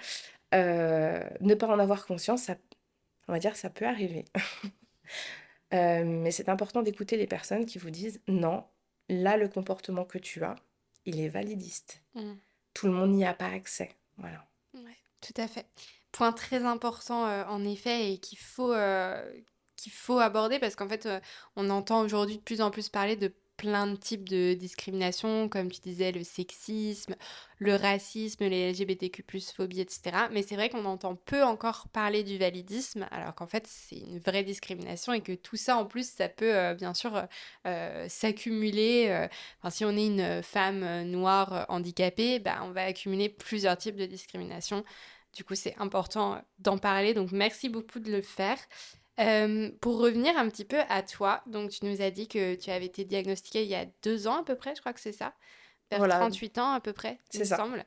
ne 0.51 1.55
pas 1.55 1.67
en 1.67 1.79
avoir 1.79 2.05
conscience, 2.05 2.43
ça, 2.43 2.55
on 3.27 3.33
va 3.33 3.39
dire, 3.39 3.55
ça 3.55 3.71
peut 3.71 3.85
arriver. 3.85 4.25
mais 5.71 6.29
c'est 6.29 6.49
important 6.49 6.83
d'écouter 6.83 7.17
les 7.17 7.25
personnes 7.25 7.65
qui 7.65 7.79
vous 7.79 7.89
disent 7.89 8.21
non, 8.27 8.63
là, 9.09 9.37
le 9.37 9.47
comportement 9.47 10.05
que 10.05 10.19
tu 10.19 10.43
as, 10.43 10.55
il 11.05 11.19
est 11.19 11.29
validiste. 11.29 12.03
Mmh. 12.13 12.33
Tout 12.75 12.85
le 12.85 12.93
monde 12.93 13.11
n'y 13.11 13.25
a 13.25 13.33
pas 13.33 13.47
accès. 13.47 13.89
Voilà. 14.17 14.45
Tout 15.23 15.41
à 15.41 15.47
fait. 15.47 15.65
Point 16.11 16.33
très 16.33 16.65
important 16.65 17.25
euh, 17.25 17.43
en 17.47 17.63
effet 17.63 18.13
et 18.13 18.17
qu'il 18.19 18.37
faut, 18.37 18.73
euh, 18.73 19.23
faut 19.89 20.19
aborder 20.19 20.59
parce 20.59 20.75
qu'en 20.75 20.87
fait, 20.87 21.05
euh, 21.05 21.19
on 21.55 21.69
entend 21.69 22.01
aujourd'hui 22.01 22.37
de 22.37 22.43
plus 22.43 22.61
en 22.61 22.69
plus 22.69 22.89
parler 22.89 23.15
de 23.15 23.33
plein 23.55 23.87
de 23.87 23.95
types 23.95 24.27
de 24.27 24.55
discrimination, 24.55 25.47
comme 25.47 25.71
tu 25.71 25.79
disais, 25.79 26.11
le 26.11 26.23
sexisme, 26.23 27.15
le 27.59 27.75
racisme, 27.75 28.43
les 28.45 28.71
LGBTQ+, 28.71 29.23
phobie, 29.55 29.79
etc. 29.79 30.27
Mais 30.31 30.41
c'est 30.41 30.55
vrai 30.55 30.69
qu'on 30.69 30.85
entend 30.85 31.15
peu 31.15 31.43
encore 31.43 31.87
parler 31.89 32.23
du 32.23 32.37
validisme, 32.37 33.07
alors 33.11 33.35
qu'en 33.35 33.45
fait, 33.45 33.65
c'est 33.67 33.99
une 33.99 34.19
vraie 34.19 34.43
discrimination 34.43 35.13
et 35.13 35.21
que 35.21 35.33
tout 35.33 35.55
ça, 35.55 35.77
en 35.77 35.85
plus, 35.85 36.09
ça 36.09 36.29
peut 36.29 36.73
bien 36.73 36.95
sûr 36.95 37.27
s'accumuler. 38.07 39.27
Enfin, 39.59 39.69
si 39.69 39.85
on 39.85 39.91
est 39.91 40.07
une 40.07 40.41
femme 40.41 41.03
noire 41.03 41.67
handicapée, 41.69 42.39
bah, 42.39 42.61
on 42.63 42.71
va 42.71 42.85
accumuler 42.85 43.29
plusieurs 43.29 43.77
types 43.77 43.97
de 43.97 44.07
discrimination 44.07 44.83
du 45.33 45.43
coup, 45.43 45.55
c'est 45.55 45.75
important 45.77 46.41
d'en 46.59 46.77
parler. 46.77 47.13
Donc, 47.13 47.31
merci 47.31 47.69
beaucoup 47.69 47.99
de 47.99 48.11
le 48.11 48.21
faire. 48.21 48.57
Euh, 49.19 49.69
pour 49.79 49.99
revenir 49.99 50.35
un 50.37 50.49
petit 50.49 50.65
peu 50.65 50.79
à 50.89 51.03
toi, 51.03 51.43
donc 51.45 51.69
tu 51.69 51.85
nous 51.85 52.01
as 52.01 52.09
dit 52.09 52.27
que 52.27 52.55
tu 52.55 52.71
avais 52.71 52.87
été 52.87 53.05
diagnostiquée 53.05 53.63
il 53.63 53.69
y 53.69 53.75
a 53.75 53.85
deux 54.01 54.27
ans 54.27 54.37
à 54.37 54.43
peu 54.43 54.55
près, 54.55 54.73
je 54.75 54.79
crois 54.79 54.91
que 54.91 54.99
c'est 54.99 55.11
ça, 55.11 55.35
vers 55.91 56.07
38 56.07 56.57
ans 56.57 56.71
à 56.71 56.79
peu 56.79 56.93
près, 56.93 57.19
il 57.33 57.41
me 57.41 57.45
semble. 57.45 57.85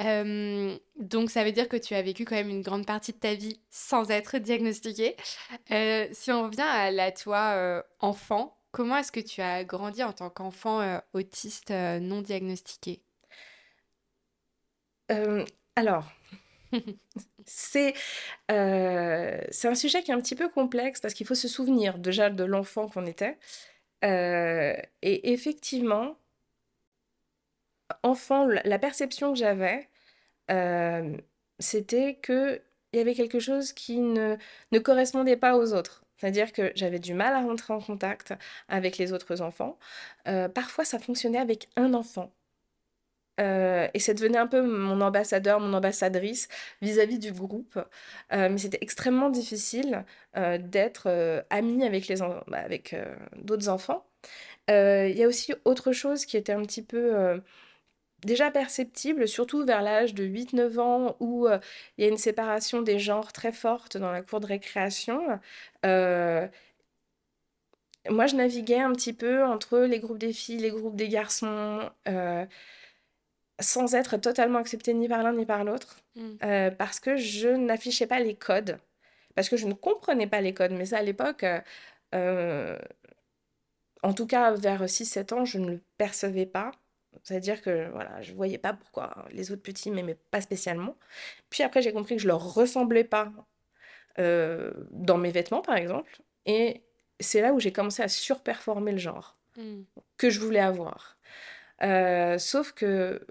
Euh, 0.00 0.76
donc 0.96 1.30
ça 1.30 1.44
veut 1.44 1.52
dire 1.52 1.70
que 1.70 1.78
tu 1.78 1.94
as 1.94 2.02
vécu 2.02 2.26
quand 2.26 2.34
même 2.34 2.50
une 2.50 2.60
grande 2.60 2.84
partie 2.84 3.12
de 3.12 3.16
ta 3.16 3.32
vie 3.32 3.58
sans 3.70 4.10
être 4.10 4.36
diagnostiquée. 4.36 5.16
Euh, 5.70 6.06
si 6.12 6.30
on 6.30 6.42
revient 6.42 6.60
à 6.60 6.90
la 6.90 7.10
toi 7.10 7.82
enfant, 8.00 8.58
comment 8.70 8.98
est-ce 8.98 9.12
que 9.12 9.20
tu 9.20 9.40
as 9.40 9.64
grandi 9.64 10.02
en 10.02 10.12
tant 10.12 10.28
qu'enfant 10.28 11.00
autiste 11.14 11.70
non 11.70 12.20
diagnostiqué? 12.20 13.02
Alors, 15.74 16.04
c'est 17.46 17.94
euh, 18.50 19.40
c'est 19.50 19.68
un 19.68 19.74
sujet 19.74 20.02
qui 20.02 20.10
est 20.10 20.14
un 20.14 20.20
petit 20.20 20.34
peu 20.36 20.48
complexe 20.48 21.00
parce 21.00 21.14
qu'il 21.14 21.26
faut 21.26 21.34
se 21.34 21.48
souvenir 21.48 21.98
déjà 21.98 22.30
de 22.30 22.44
l'enfant 22.44 22.88
qu'on 22.88 23.06
était. 23.06 23.38
Euh, 24.04 24.76
et 25.02 25.32
effectivement, 25.32 26.16
enfant, 28.02 28.46
la 28.46 28.78
perception 28.78 29.32
que 29.32 29.38
j'avais, 29.38 29.88
euh, 30.50 31.16
c'était 31.58 32.18
qu'il 32.22 32.60
y 32.94 32.98
avait 32.98 33.14
quelque 33.14 33.40
chose 33.40 33.72
qui 33.72 33.98
ne, 33.98 34.36
ne 34.72 34.78
correspondait 34.78 35.36
pas 35.36 35.56
aux 35.56 35.72
autres. 35.74 36.04
C'est-à-dire 36.18 36.52
que 36.52 36.72
j'avais 36.74 36.98
du 36.98 37.14
mal 37.14 37.34
à 37.34 37.42
rentrer 37.42 37.74
en 37.74 37.80
contact 37.80 38.34
avec 38.68 38.98
les 38.98 39.12
autres 39.12 39.42
enfants. 39.42 39.78
parfois, 40.54 40.84
ça 40.84 40.98
fonctionnait 40.98 41.38
avec 41.38 41.68
un 41.76 41.94
enfant. 41.94 42.32
Euh, 43.40 43.88
et 43.94 43.98
c'est 43.98 44.14
devenu 44.14 44.36
un 44.36 44.46
peu 44.46 44.62
mon 44.62 45.00
ambassadeur, 45.00 45.60
mon 45.60 45.72
ambassadrice 45.74 46.48
vis-à-vis 46.82 47.18
du 47.18 47.32
groupe. 47.32 47.78
Euh, 48.32 48.48
mais 48.50 48.58
c'était 48.58 48.78
extrêmement 48.80 49.30
difficile 49.30 50.04
euh, 50.36 50.58
d'être 50.58 51.44
amie 51.50 51.84
avec, 51.84 52.08
les 52.08 52.16
bah, 52.16 52.58
avec 52.58 52.94
d'autres 53.36 53.68
enfants. 53.68 54.06
Il 54.68 55.16
y 55.16 55.22
a 55.24 55.28
aussi 55.28 55.54
autre 55.64 55.92
chose 55.92 56.24
qui 56.26 56.36
était 56.36 56.52
un 56.52 56.62
petit 56.62 56.82
peu 56.82 57.40
déjà 58.24 58.50
perceptible, 58.50 59.28
surtout 59.28 59.64
vers 59.64 59.82
l'âge 59.82 60.14
de 60.14 60.24
8-9 60.24 60.78
ans 60.80 61.16
où 61.20 61.46
il 61.98 62.04
y 62.04 62.06
a 62.06 62.10
une 62.10 62.16
séparation 62.18 62.82
des 62.82 62.98
genres 62.98 63.32
très 63.32 63.52
forte 63.52 63.96
dans 63.96 64.10
la 64.12 64.22
cour 64.22 64.40
de 64.40 64.46
récréation. 64.46 65.20
moi, 68.10 68.26
je 68.26 68.36
naviguais 68.36 68.80
un 68.80 68.92
petit 68.92 69.12
peu 69.12 69.44
entre 69.44 69.78
les 69.80 70.00
groupes 70.00 70.18
des 70.18 70.32
filles, 70.32 70.58
les 70.58 70.70
groupes 70.70 70.96
des 70.96 71.08
garçons 71.08 71.80
sans 73.60 73.94
être 73.94 74.16
totalement 74.16 74.58
acceptée 74.58 74.94
ni 74.94 75.08
par 75.08 75.22
l'un 75.22 75.32
ni 75.32 75.46
par 75.46 75.64
l'autre, 75.64 75.96
mm. 76.14 76.36
euh, 76.44 76.70
parce 76.70 77.00
que 77.00 77.16
je 77.16 77.48
n'affichais 77.48 78.06
pas 78.06 78.20
les 78.20 78.34
codes, 78.34 78.78
parce 79.34 79.48
que 79.48 79.56
je 79.56 79.66
ne 79.66 79.72
comprenais 79.72 80.26
pas 80.26 80.40
les 80.40 80.54
codes. 80.54 80.72
Mais 80.72 80.86
ça, 80.86 80.98
à 80.98 81.02
l'époque, 81.02 81.44
euh, 81.44 81.60
euh, 82.14 82.78
en 84.02 84.12
tout 84.12 84.26
cas 84.26 84.52
vers 84.52 84.84
6-7 84.84 85.34
ans, 85.34 85.44
je 85.44 85.58
ne 85.58 85.70
le 85.72 85.80
percevais 85.96 86.46
pas. 86.46 86.72
C'est-à-dire 87.22 87.62
que 87.62 87.88
voilà, 87.92 88.20
je 88.20 88.32
ne 88.32 88.36
voyais 88.36 88.58
pas 88.58 88.74
pourquoi 88.74 89.26
les 89.30 89.50
autres 89.50 89.62
petits 89.62 89.90
m'aimaient 89.90 90.18
pas 90.30 90.42
spécialement. 90.42 90.96
Puis 91.48 91.62
après, 91.62 91.80
j'ai 91.80 91.92
compris 91.92 92.16
que 92.16 92.22
je 92.22 92.28
leur 92.28 92.54
ressemblais 92.54 93.04
pas 93.04 93.32
dans 94.18 95.18
mes 95.18 95.30
vêtements, 95.30 95.62
par 95.62 95.76
exemple. 95.76 96.20
Et 96.44 96.82
c'est 97.20 97.40
là 97.40 97.52
où 97.52 97.60
j'ai 97.60 97.72
commencé 97.72 98.02
à 98.02 98.08
surperformer 98.08 98.92
le 98.92 98.98
genre 98.98 99.34
mm. 99.56 99.82
que 100.18 100.28
je 100.28 100.40
voulais 100.40 100.60
avoir. 100.60 101.16
sauf 102.38 102.72
que 102.72 103.26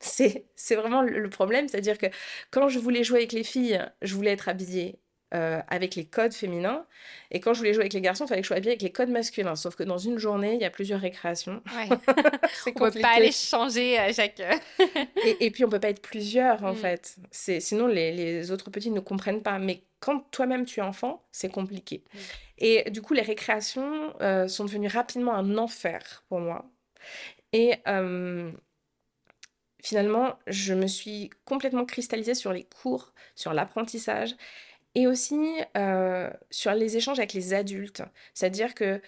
c'est 0.00 0.74
vraiment 0.74 1.02
le 1.02 1.28
problème, 1.28 1.68
c'est-à-dire 1.68 1.98
que 1.98 2.06
quand 2.50 2.68
je 2.68 2.78
voulais 2.78 3.04
jouer 3.04 3.18
avec 3.18 3.32
les 3.32 3.44
filles, 3.44 3.84
je 4.02 4.14
voulais 4.14 4.32
être 4.32 4.48
habillée 4.48 4.98
euh, 5.34 5.60
avec 5.68 5.94
les 5.94 6.06
codes 6.06 6.32
féminins, 6.32 6.86
et 7.30 7.40
quand 7.40 7.52
je 7.52 7.58
voulais 7.58 7.74
jouer 7.74 7.82
avec 7.82 7.92
les 7.92 8.00
garçons, 8.00 8.24
il 8.24 8.28
fallait 8.28 8.40
que 8.40 8.44
je 8.44 8.48
sois 8.48 8.56
habillée 8.56 8.72
avec 8.72 8.82
les 8.82 8.92
codes 8.92 9.10
masculins. 9.10 9.56
Sauf 9.56 9.76
que 9.76 9.82
dans 9.82 9.98
une 9.98 10.18
journée, 10.18 10.54
il 10.54 10.60
y 10.60 10.64
a 10.64 10.70
plusieurs 10.70 11.00
récréations. 11.00 11.62
Ouais. 11.76 11.88
on 12.76 12.86
ne 12.86 12.90
peut 12.90 13.00
pas 13.00 13.16
aller 13.16 13.32
changer 13.32 13.98
à 13.98 14.12
chaque. 14.12 14.40
et, 15.24 15.44
et, 15.44 15.50
puis 15.50 15.64
on 15.64 15.68
peut 15.68 15.80
pas 15.80 15.90
être 15.90 16.00
plusieurs 16.00 16.64
en 16.64 16.72
mm. 16.72 16.76
fait. 16.76 17.16
C'est 17.30 17.60
sinon 17.60 17.86
les, 17.86 18.12
les, 18.12 18.50
autres 18.50 18.70
petits 18.70 18.90
ne 18.90 19.00
comprennent 19.00 19.42
pas. 19.42 19.58
Mais 19.58 19.82
quand 20.00 20.20
toi-même 20.30 20.64
tu 20.64 20.80
es 20.80 20.82
enfant, 20.82 21.22
c'est 21.30 21.50
compliqué. 21.50 22.04
Mm. 22.14 22.18
Et 22.60 22.90
du 22.90 23.02
coup, 23.02 23.14
les 23.14 23.22
récréations 23.22 24.14
euh, 24.20 24.48
sont 24.48 24.64
devenues 24.64 24.88
rapidement 24.88 25.34
un 25.34 25.58
enfer 25.58 26.24
pour 26.28 26.40
moi. 26.40 26.64
Et 27.52 27.74
euh, 27.86 28.50
finalement, 29.88 30.38
je 30.46 30.74
me 30.74 30.86
suis 30.86 31.30
complètement 31.46 31.86
cristallisée 31.86 32.34
sur 32.34 32.52
les 32.52 32.64
cours, 32.64 33.14
sur 33.34 33.54
l'apprentissage 33.54 34.36
et 34.94 35.06
aussi 35.06 35.60
euh, 35.78 36.30
sur 36.50 36.74
les 36.74 36.98
échanges 36.98 37.18
avec 37.18 37.32
les 37.32 37.54
adultes. 37.54 38.02
C'est-à-dire 38.34 38.74
que 38.74 39.00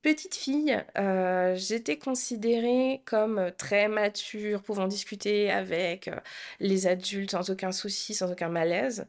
petite 0.00 0.34
fille, 0.34 0.82
euh, 0.96 1.54
j'étais 1.54 1.98
considérée 1.98 3.02
comme 3.04 3.52
très 3.58 3.88
mature, 3.88 4.62
pouvant 4.62 4.86
discuter 4.86 5.50
avec 5.50 6.08
euh, 6.08 6.16
les 6.60 6.86
adultes 6.86 7.32
sans 7.32 7.50
aucun 7.50 7.70
souci, 7.70 8.14
sans 8.14 8.32
aucun 8.32 8.48
malaise. 8.48 9.06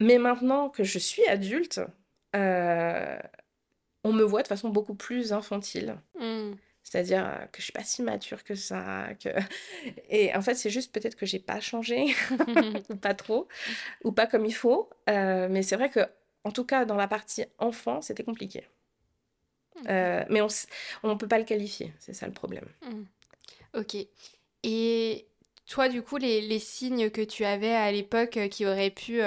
Mais 0.00 0.16
maintenant 0.16 0.70
que 0.70 0.84
je 0.84 0.98
suis 0.98 1.26
adulte, 1.26 1.82
on 2.32 4.12
me 4.14 4.22
voit 4.22 4.42
de 4.42 4.48
façon 4.48 4.70
beaucoup 4.70 4.94
plus 4.94 5.34
infantile. 5.34 5.96
Mmh. 6.18 6.52
C'est-à-dire 6.90 7.24
euh, 7.24 7.46
que 7.52 7.58
je 7.58 7.62
suis 7.62 7.72
pas 7.72 7.84
si 7.84 8.02
mature 8.02 8.42
que 8.42 8.56
ça. 8.56 9.10
Que... 9.22 9.28
Et 10.10 10.34
en 10.34 10.42
fait, 10.42 10.56
c'est 10.56 10.70
juste 10.70 10.92
peut-être 10.92 11.14
que 11.14 11.24
j'ai 11.24 11.38
pas 11.38 11.60
changé, 11.60 12.16
ou 12.90 12.96
pas 12.96 13.14
trop, 13.14 13.46
ou 14.02 14.10
pas 14.10 14.26
comme 14.26 14.44
il 14.44 14.54
faut. 14.54 14.90
Euh, 15.08 15.46
mais 15.48 15.62
c'est 15.62 15.76
vrai 15.76 15.88
que, 15.88 16.00
en 16.42 16.50
tout 16.50 16.64
cas, 16.64 16.84
dans 16.84 16.96
la 16.96 17.06
partie 17.06 17.44
enfant, 17.58 18.02
c'était 18.02 18.24
compliqué. 18.24 18.66
Euh, 19.88 20.24
mais 20.28 20.40
on 20.40 21.08
ne 21.08 21.14
peut 21.14 21.28
pas 21.28 21.38
le 21.38 21.44
qualifier, 21.44 21.94
c'est 22.00 22.12
ça 22.12 22.26
le 22.26 22.32
problème. 22.32 22.66
Mmh. 22.82 23.78
Ok. 23.78 23.96
Et 24.64 25.28
toi, 25.66 25.88
du 25.88 26.02
coup, 26.02 26.16
les, 26.16 26.40
les, 26.40 26.58
signes 26.58 27.10
que 27.10 27.22
tu 27.22 27.44
avais 27.44 27.72
à 27.72 27.92
l'époque 27.92 28.48
qui 28.50 28.66
auraient 28.66 28.90
pu 28.90 29.22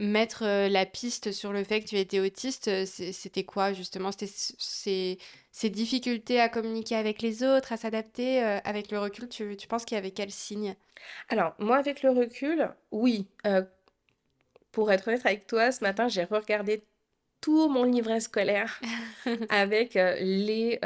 mettre 0.00 0.44
la 0.68 0.86
piste 0.86 1.30
sur 1.30 1.52
le 1.52 1.62
fait 1.62 1.80
que 1.80 1.86
tu 1.86 1.96
étais 1.96 2.20
autiste, 2.20 2.84
c'était 2.86 3.44
quoi 3.44 3.72
justement? 3.72 4.10
C'était 4.10 5.18
ces, 5.52 5.70
difficultés 5.70 6.40
à 6.40 6.48
communiquer 6.48 6.96
avec 6.96 7.22
les 7.22 7.44
autres, 7.44 7.72
à 7.72 7.76
s'adapter 7.76 8.40
Avec 8.42 8.90
le 8.90 8.98
recul, 8.98 9.28
tu, 9.28 9.56
tu 9.56 9.68
penses 9.68 9.84
qu'il 9.84 9.96
y 9.96 9.98
avait 9.98 10.10
quel 10.10 10.30
signe? 10.30 10.74
Alors, 11.28 11.54
moi, 11.58 11.76
avec 11.76 12.02
le 12.02 12.10
recul, 12.10 12.70
oui. 12.90 13.26
pour 14.72 14.90
être 14.90 15.08
honnête 15.08 15.26
avec 15.26 15.46
toi, 15.46 15.70
ce 15.70 15.84
matin, 15.84 16.08
j'ai 16.08 16.24
regardé 16.24 16.82
tout 17.40 17.68
mon 17.68 17.84
livret 17.84 18.20
scolaire 18.20 18.80
avec 19.50 19.94
les, 19.94 20.78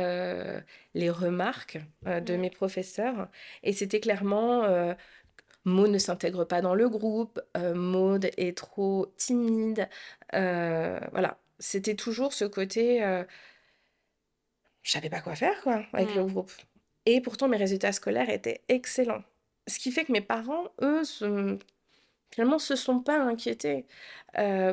les 0.95 1.11
remarques 1.11 1.79
de 2.05 2.37
mes 2.37 2.51
professeurs. 2.51 3.29
Et 3.63 3.73
c'était 3.73 4.01
clairement 4.01 4.95
Maud 5.65 5.91
ne 5.91 5.99
s'intègre 5.99 6.45
pas 6.45 6.61
dans 6.61 6.75
le 6.75 6.89
groupe, 6.89 7.41
euh, 7.57 7.75
Maud 7.75 8.31
est 8.37 8.57
trop 8.57 9.13
timide. 9.17 9.89
Euh, 10.35 11.01
voilà, 11.13 11.39
c'était 11.59 11.95
toujours 11.95 12.33
ce 12.33 12.45
côté. 12.45 13.03
Euh, 13.03 13.25
je 14.83 14.93
savais 14.93 15.09
pas 15.09 15.21
quoi 15.21 15.35
faire 15.35 15.61
quoi 15.63 15.85
avec 15.93 16.15
le 16.15 16.25
mmh. 16.25 16.33
groupe. 16.33 16.53
Et 17.07 17.21
pourtant 17.21 17.49
mes 17.49 17.57
résultats 17.57 17.93
scolaires 17.93 18.29
étaient 18.29 18.63
excellents. 18.69 19.23
Ce 19.67 19.79
qui 19.79 19.91
fait 19.93 20.05
que 20.05 20.13
mes 20.13 20.21
parents, 20.21 20.69
eux, 20.83 21.05
se... 21.05 21.57
finalement, 22.31 22.59
se 22.59 22.77
sont 22.77 23.01
pas 23.01 23.19
inquiétés. 23.19 23.87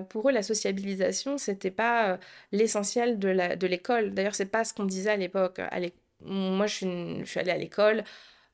pour 0.09 0.29
eux, 0.29 0.33
la 0.33 0.43
sociabilisation, 0.43 1.37
c'était 1.37 1.71
pas 1.71 2.19
l'essentiel 2.51 3.19
de 3.19 3.67
l'école. 3.67 4.13
D'ailleurs, 4.13 4.35
c'est 4.35 4.45
pas 4.45 4.65
ce 4.65 4.73
qu'on 4.73 4.85
disait 4.85 5.11
à 5.11 5.17
l'époque. 5.17 5.61
Moi, 6.21 6.67
je 6.67 6.75
suis, 6.75 7.19
je 7.19 7.25
suis 7.25 7.39
allée 7.39 7.51
à 7.51 7.57
l'école. 7.57 8.03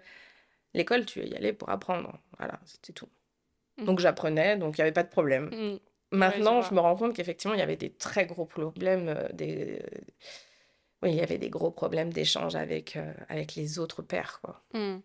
l'école, 0.74 1.06
tu 1.06 1.26
y 1.26 1.34
allais 1.34 1.54
pour 1.54 1.70
apprendre. 1.70 2.18
Voilà, 2.38 2.60
c'était 2.66 2.92
tout. 2.92 3.08
Mmh. 3.78 3.84
Donc 3.84 4.00
j'apprenais, 4.00 4.58
donc 4.58 4.76
il 4.76 4.80
n'y 4.80 4.82
avait 4.82 4.92
pas 4.92 5.02
de 5.02 5.08
problème. 5.08 5.46
Mmh. 5.46 5.78
Maintenant, 6.12 6.60
je, 6.62 6.74
me 6.74 6.80
rends 6.80 6.94
compte 6.94 7.16
qu'effectivement, 7.16 7.54
il 7.54 7.60
y 7.60 7.62
avait 7.62 7.76
des 7.76 7.90
très 7.90 8.26
gros 8.26 8.44
problèmes. 8.44 9.08
Euh, 9.08 9.26
des... 9.32 9.82
Oui, 11.02 11.12
il 11.12 11.16
y 11.16 11.22
avait 11.22 11.38
des 11.38 11.48
gros 11.50 11.70
problèmes 11.70 12.12
d'échange 12.12 12.54
avec, 12.54 12.98
avec 13.28 13.54
les 13.56 13.78
autres 13.78 14.02
pères. 14.02 14.40
Quoi. 14.42 14.62
Mmh. 14.74 14.98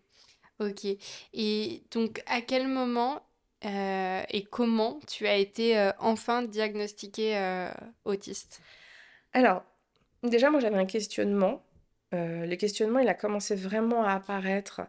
Ok. 0.59 0.85
Et 1.33 1.83
donc, 1.91 2.21
à 2.25 2.41
quel 2.41 2.67
moment 2.67 3.23
euh, 3.65 4.23
et 4.29 4.43
comment 4.45 4.99
tu 5.05 5.27
as 5.27 5.35
été 5.35 5.77
euh, 5.77 5.91
enfin 5.99 6.43
diagnostiqué 6.43 7.37
euh, 7.37 7.69
autiste? 8.05 8.61
Alors, 9.33 9.63
déjà, 10.23 10.49
moi 10.49 10.59
j'avais 10.59 10.77
un 10.77 10.85
questionnement. 10.85 11.61
le 12.11 12.55
questionnement, 12.55 12.99
il 12.99 13.09
a 13.09 13.13
commencé 13.13 13.55
vraiment 13.55 14.03
à 14.03 14.13
apparaître 14.13 14.81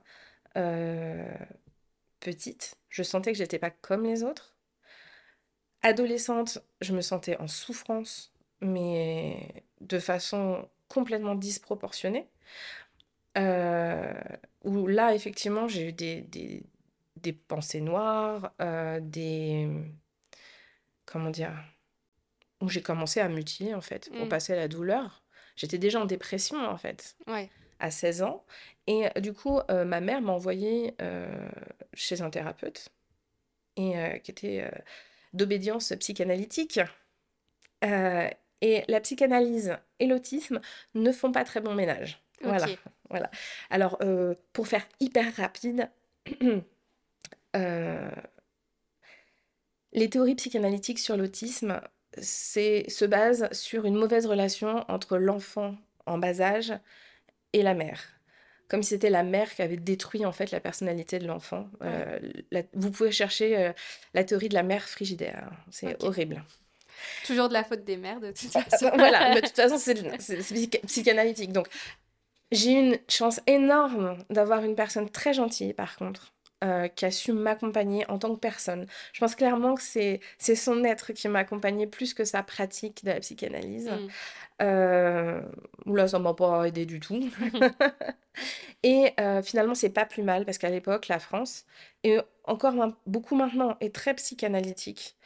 petite. 2.20 2.76
Je 2.88 3.02
sentais 3.02 3.32
que 3.32 3.38
j'étais 3.38 3.58
pas 3.58 3.70
comme 3.70 4.04
les 4.04 4.22
autres. 4.22 4.54
Adolescente, 5.82 6.58
je 6.80 6.92
me 6.92 7.00
sentais 7.00 7.36
en 7.38 7.48
souffrance, 7.48 8.32
mais 8.60 9.64
de 9.80 9.98
façon 9.98 10.68
complètement 10.88 11.34
disproportionnée. 11.34 12.28
où 13.36 14.86
là, 14.86 15.14
effectivement, 15.14 15.68
j'ai 15.68 15.88
eu 15.88 15.92
des, 15.92 16.62
des 17.16 17.32
pensées 17.32 17.80
noires, 17.80 18.52
euh, 18.60 19.00
des... 19.02 19.68
Comment 21.06 21.30
dire 21.30 21.52
Où 22.60 22.68
j'ai 22.68 22.82
commencé 22.82 23.20
à 23.20 23.28
mutiler, 23.28 23.74
en 23.74 23.80
fait, 23.80 24.10
pour 24.10 24.26
mmh. 24.26 24.28
passer 24.28 24.52
à 24.52 24.56
la 24.56 24.68
douleur. 24.68 25.24
J'étais 25.56 25.78
déjà 25.78 26.00
en 26.00 26.04
dépression, 26.04 26.56
en 26.56 26.76
fait, 26.76 27.16
à 27.78 27.90
16 27.90 28.22
ans. 28.22 28.44
Et 28.86 29.06
euh, 29.06 29.20
du 29.20 29.32
coup, 29.32 29.58
euh, 29.70 29.84
ma 29.84 30.00
mère 30.00 30.22
m'a 30.22 30.32
envoyée 30.32 30.94
chez 31.94 32.22
un 32.22 32.30
thérapeute, 32.30 32.90
et, 33.76 34.20
qui 34.22 34.30
était 34.30 34.70
d'obédience 35.32 35.92
psychanalytique. 35.98 36.80
et 37.82 38.84
la 38.88 39.00
psychanalyse 39.00 39.76
et 39.98 40.06
l'autisme 40.06 40.60
ne 40.94 41.12
font 41.12 41.32
pas 41.32 41.44
très 41.44 41.60
bon 41.60 41.74
ménage. 41.74 42.22
Voilà, 42.42 42.66
voilà. 43.10 43.30
Alors, 43.68 43.98
pour 44.52 44.68
faire 44.68 44.86
hyper 45.00 45.34
rapide, 45.36 45.90
les 47.54 48.10
théories 50.08 50.36
psychanalytiques 50.36 50.98
sur 50.98 51.16
l'autisme 51.16 51.80
se 52.20 53.04
basent 53.04 53.48
sur 53.52 53.84
une 53.84 53.94
mauvaise 53.94 54.26
relation 54.26 54.84
entre 54.88 55.18
l'enfant 55.18 55.76
en 56.06 56.18
bas 56.18 56.40
âge 56.40 56.72
et 57.52 57.62
la 57.62 57.74
mère. 57.74 58.00
Comme 58.68 58.82
si 58.82 58.90
c'était 58.90 59.10
la 59.10 59.24
mère 59.24 59.52
qui 59.52 59.62
avait 59.62 59.76
détruit 59.76 60.24
en 60.24 60.32
fait 60.32 60.52
la 60.52 60.60
personnalité 60.60 61.18
de 61.18 61.26
l'enfant. 61.26 61.68
Euh, 61.82 62.20
vous 62.72 62.90
pouvez 62.92 63.10
chercher 63.10 63.58
euh, 63.58 63.72
la 64.14 64.22
théorie 64.22 64.48
de 64.48 64.54
la 64.54 64.62
mère 64.62 64.88
frigidaire. 64.88 65.50
C'est 65.70 66.00
horrible. 66.04 66.44
Toujours 67.26 67.48
de 67.48 67.54
la 67.54 67.64
faute 67.64 67.84
des 67.84 67.96
mères, 67.96 68.20
de 68.20 68.30
toute 68.30 68.50
façon. 68.50 68.90
voilà, 68.94 69.34
de 69.34 69.40
toute 69.40 69.56
façon, 69.56 69.78
c'est 69.78 70.84
psychanalytique. 70.86 71.52
Donc, 71.52 71.66
j'ai 72.52 72.72
une 72.72 72.98
chance 73.08 73.40
énorme 73.46 74.18
d'avoir 74.28 74.62
une 74.62 74.76
personne 74.76 75.08
très 75.08 75.32
gentille, 75.32 75.72
par 75.72 75.96
contre, 75.96 76.32
euh, 76.64 76.88
qui 76.88 77.04
a 77.04 77.10
su 77.10 77.32
m'accompagner 77.32 78.08
en 78.10 78.18
tant 78.18 78.34
que 78.34 78.40
personne. 78.40 78.86
Je 79.12 79.20
pense 79.20 79.34
clairement 79.34 79.74
que 79.74 79.82
c'est, 79.82 80.20
c'est 80.38 80.56
son 80.56 80.84
être 80.84 81.12
qui 81.12 81.28
m'a 81.28 81.40
accompagnée 81.40 81.86
plus 81.86 82.14
que 82.14 82.24
sa 82.24 82.42
pratique 82.42 83.04
de 83.04 83.10
la 83.10 83.20
psychanalyse. 83.20 83.88
Mm. 83.90 84.08
Euh, 84.62 85.40
là, 85.86 86.08
ça 86.08 86.18
m'a 86.18 86.34
pas 86.34 86.68
aidé 86.68 86.86
du 86.86 87.00
tout. 87.00 87.30
et 88.82 89.12
euh, 89.18 89.42
finalement, 89.42 89.74
c'est 89.74 89.90
pas 89.90 90.04
plus 90.04 90.22
mal 90.22 90.44
parce 90.44 90.58
qu'à 90.58 90.70
l'époque, 90.70 91.08
la 91.08 91.18
France, 91.18 91.64
et 92.04 92.18
encore 92.44 92.74
beaucoup 93.06 93.34
maintenant, 93.34 93.76
est 93.80 93.94
très 93.94 94.14
psychanalytique. 94.14 95.16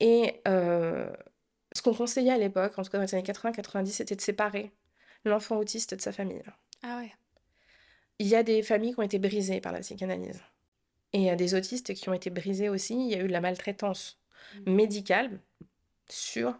Et 0.00 0.40
euh, 0.48 1.08
ce 1.74 1.82
qu'on 1.82 1.94
conseillait 1.94 2.32
à 2.32 2.38
l'époque, 2.38 2.76
en 2.76 2.82
tout 2.82 2.90
cas 2.90 2.98
dans 2.98 3.04
les 3.04 3.14
années 3.14 3.24
80-90, 3.24 3.86
c'était 3.86 4.16
de 4.16 4.20
séparer 4.20 4.72
l'enfant 5.24 5.56
autiste 5.58 5.94
de 5.94 6.00
sa 6.00 6.12
famille. 6.12 6.42
Ah 6.82 6.98
ouais. 6.98 7.12
Il 8.18 8.26
y 8.26 8.34
a 8.34 8.42
des 8.42 8.62
familles 8.62 8.94
qui 8.94 9.00
ont 9.00 9.04
été 9.04 9.18
brisées 9.18 9.60
par 9.60 9.72
la 9.72 9.80
psychanalyse. 9.80 10.42
Et 11.12 11.18
il 11.18 11.24
y 11.24 11.30
a 11.30 11.36
des 11.36 11.54
autistes 11.54 11.94
qui 11.94 12.08
ont 12.08 12.14
été 12.14 12.30
brisés 12.30 12.68
aussi. 12.68 12.94
Il 12.94 13.10
y 13.10 13.14
a 13.14 13.18
eu 13.18 13.26
de 13.26 13.32
la 13.32 13.40
maltraitance 13.40 14.18
mmh. 14.54 14.72
médicale 14.72 15.40
sur 16.08 16.54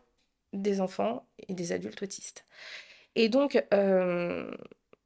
des 0.53 0.81
enfants 0.81 1.27
et 1.49 1.55
des 1.55 1.73
adultes 1.73 2.03
autistes. 2.03 2.45
Et 3.15 3.29
donc, 3.29 3.63
euh, 3.73 4.51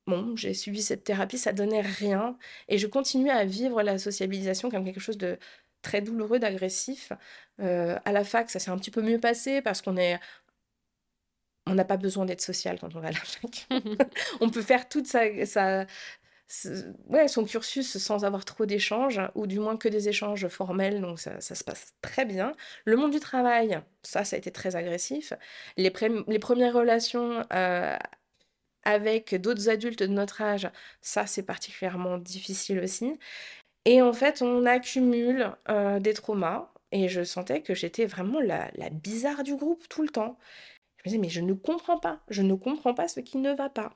bon, 0.06 0.36
j'ai 0.36 0.54
suivi 0.54 0.82
cette 0.82 1.04
thérapie, 1.04 1.38
ça 1.38 1.52
donnait 1.52 1.80
rien. 1.80 2.36
Et 2.68 2.78
je 2.78 2.86
continuais 2.86 3.30
à 3.30 3.44
vivre 3.44 3.82
la 3.82 3.98
sociabilisation 3.98 4.70
comme 4.70 4.84
quelque 4.84 5.00
chose 5.00 5.18
de 5.18 5.38
très 5.82 6.00
douloureux, 6.00 6.38
d'agressif. 6.38 7.12
Euh, 7.60 7.98
à 8.04 8.12
la 8.12 8.24
fac, 8.24 8.50
ça 8.50 8.58
s'est 8.58 8.70
un 8.70 8.78
petit 8.78 8.90
peu 8.90 9.02
mieux 9.02 9.20
passé 9.20 9.62
parce 9.62 9.82
qu'on 9.82 9.96
est 9.96 10.18
on 11.68 11.74
n'a 11.74 11.84
pas 11.84 11.96
besoin 11.96 12.24
d'être 12.26 12.40
social 12.40 12.78
quand 12.78 12.94
on 12.94 13.00
va 13.00 13.08
à 13.08 13.12
la 13.12 13.18
fac. 13.18 13.66
on 14.40 14.50
peut 14.50 14.62
faire 14.62 14.88
toute 14.88 15.08
sa, 15.08 15.44
sa, 15.46 15.84
ouais, 17.08 17.28
son 17.28 17.44
cursus 17.44 17.98
sans 17.98 18.24
avoir 18.24 18.44
trop 18.44 18.66
d'échanges, 18.66 19.20
ou 19.34 19.46
du 19.46 19.58
moins 19.58 19.76
que 19.76 19.88
des 19.88 20.08
échanges 20.08 20.48
formels, 20.48 21.00
donc 21.00 21.18
ça, 21.20 21.40
ça, 21.40 21.54
se 21.54 21.64
passe 21.64 21.94
très 22.02 22.24
bien. 22.24 22.52
Le 22.84 22.96
monde 22.96 23.10
du 23.12 23.20
travail, 23.20 23.80
ça, 24.02 24.24
ça 24.24 24.36
a 24.36 24.38
été 24.38 24.50
très 24.52 24.76
agressif. 24.76 25.32
Les, 25.76 25.92
les 26.28 26.38
premières 26.38 26.74
relations 26.74 27.44
euh, 27.52 27.96
avec 28.84 29.34
d'autres 29.34 29.68
adultes 29.68 30.02
de 30.02 30.06
notre 30.06 30.42
âge, 30.42 30.70
ça, 31.02 31.26
c'est 31.26 31.42
particulièrement 31.42 32.18
difficile 32.18 32.80
aussi. 32.80 33.18
Et 33.84 34.02
en 34.02 34.12
fait, 34.12 34.42
on 34.42 34.66
accumule 34.66 35.52
euh, 35.68 36.00
des 36.00 36.14
traumas 36.14 36.72
et 36.92 37.08
je 37.08 37.24
sentais 37.24 37.62
que 37.62 37.74
j'étais 37.74 38.06
vraiment 38.06 38.40
la, 38.40 38.70
la 38.74 38.90
bizarre 38.90 39.42
du 39.44 39.56
groupe 39.56 39.88
tout 39.88 40.02
le 40.02 40.08
temps. 40.08 40.38
Je 41.06 41.10
me 41.10 41.12
disais, 41.12 41.18
mais 41.18 41.28
je 41.28 41.40
ne 41.40 41.52
comprends 41.52 41.98
pas, 41.98 42.18
je 42.28 42.42
ne 42.42 42.54
comprends 42.54 42.92
pas 42.92 43.06
ce 43.06 43.20
qui 43.20 43.38
ne 43.38 43.54
va 43.54 43.68
pas. 43.68 43.92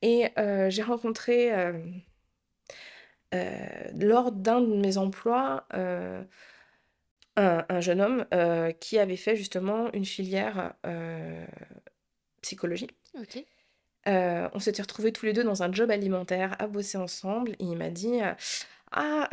Et 0.00 0.28
euh, 0.38 0.70
j'ai 0.70 0.82
rencontré, 0.82 1.52
euh, 1.52 1.74
euh, 3.34 3.66
lors 4.00 4.32
d'un 4.32 4.62
de 4.62 4.74
mes 4.74 4.96
emplois, 4.96 5.66
un, 5.72 6.26
un 7.36 7.80
jeune 7.80 8.00
homme 8.00 8.24
qui 8.80 8.98
avait 8.98 9.16
fait 9.16 9.36
justement 9.36 9.92
une 9.92 10.06
filière 10.06 10.72
psychologie. 12.40 12.88
On 14.06 14.58
s'était 14.58 14.82
retrouvés 14.82 15.12
tous 15.12 15.26
les 15.26 15.34
deux 15.34 15.44
dans 15.44 15.62
un 15.62 15.70
job 15.70 15.90
alimentaire 15.90 16.56
à 16.58 16.68
bosser 16.68 16.96
ensemble 16.96 17.52
et 17.58 17.64
il 17.64 17.76
m'a 17.76 17.90
dit 17.90 18.20
Ah, 18.92 19.28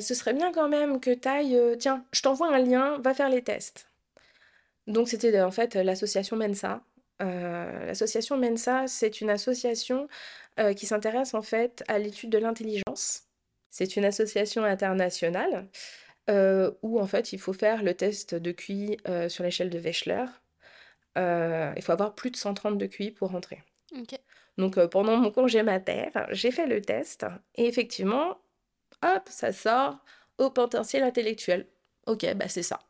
ce 0.00 0.14
serait 0.14 0.34
bien 0.34 0.52
quand 0.52 0.68
même 0.68 1.00
que 1.00 1.12
tu 1.12 1.26
ailles. 1.26 1.76
tiens, 1.80 2.04
je 2.12 2.22
t'envoie 2.22 2.54
un 2.54 2.58
lien, 2.60 2.98
va 3.00 3.14
faire 3.14 3.30
les 3.30 3.42
tests. 3.42 3.88
Donc, 4.88 5.08
c'était 5.08 5.40
en 5.40 5.50
fait 5.50 5.74
l'association 5.76 6.36
Mensa. 6.36 6.82
Euh, 7.20 7.86
l'association 7.86 8.36
Mensa, 8.36 8.86
c'est 8.86 9.20
une 9.20 9.30
association 9.30 10.08
euh, 10.58 10.72
qui 10.72 10.86
s'intéresse 10.86 11.34
en 11.34 11.42
fait 11.42 11.84
à 11.88 11.98
l'étude 11.98 12.30
de 12.30 12.38
l'intelligence. 12.38 13.24
C'est 13.70 13.96
une 13.96 14.04
association 14.04 14.64
internationale 14.64 15.68
euh, 16.30 16.70
où 16.82 17.00
en 17.00 17.06
fait 17.06 17.32
il 17.32 17.38
faut 17.38 17.52
faire 17.52 17.82
le 17.82 17.94
test 17.94 18.34
de 18.34 18.52
QI 18.52 18.98
sur 19.28 19.44
l'échelle 19.44 19.70
de 19.70 19.78
Wechsler. 19.78 20.24
Il 21.16 21.82
faut 21.82 21.92
avoir 21.92 22.14
plus 22.14 22.30
de 22.30 22.36
130 22.36 22.78
de 22.78 22.86
QI 22.86 23.10
pour 23.10 23.30
rentrer. 23.30 23.62
Donc 24.56 24.84
pendant 24.86 25.16
mon 25.16 25.30
congé 25.30 25.62
mater, 25.62 26.10
j'ai 26.30 26.50
fait 26.50 26.66
le 26.66 26.80
test 26.80 27.26
et 27.56 27.66
effectivement, 27.66 28.38
hop, 29.02 29.22
ça 29.28 29.52
sort 29.52 29.98
au 30.38 30.50
potentiel 30.50 31.02
intellectuel. 31.02 31.66
Ok, 32.06 32.26
bah 32.34 32.48
c'est 32.48 32.62
ça. 32.62 32.80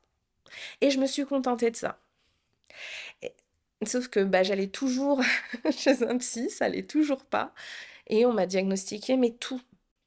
Et 0.81 0.91
je 0.91 0.99
me 1.01 1.07
suis 1.07 1.25
contentée 1.27 1.71
de 1.71 1.77
ça. 1.77 1.99
Et- 3.23 3.35
sauf 3.87 4.09
que 4.09 4.21
bah, 4.21 4.43
j'allais 4.43 4.69
toujours 4.69 5.23
chez 5.77 6.03
un 6.05 6.19
psy, 6.19 6.51
ça 6.51 6.67
allait 6.67 6.85
toujours 6.87 7.25
pas. 7.25 7.53
Et 8.09 8.27
on 8.27 8.35
m'a 8.35 8.47
diagnostiqué, 8.47 9.17
mais 9.19 9.33
tout, 9.33 9.63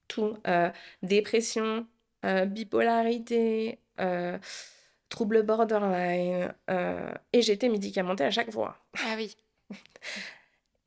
tout. 0.07 0.37
Euh, 0.47 0.71
dépression, 1.03 1.87
euh, 2.25 2.45
bipolarité, 2.45 3.79
euh, 4.01 4.39
trouble 5.09 5.43
borderline. 5.43 6.53
euh, 6.69 7.11
et 7.33 7.41
j'étais 7.41 7.69
médicamentée 7.69 8.25
à 8.25 8.31
chaque 8.31 8.51
fois. 8.51 8.77
Ah 9.05 9.15
oui. 9.17 9.35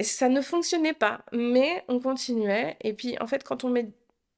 Ça 0.00 0.28
ne 0.28 0.40
fonctionnait 0.40 0.92
pas, 0.94 1.24
mais 1.32 1.84
on 1.88 2.00
continuait. 2.00 2.76
Et 2.82 2.92
puis, 2.94 3.16
en 3.20 3.26
fait, 3.26 3.44
quand 3.44 3.64
on 3.64 3.70
met, 3.70 3.90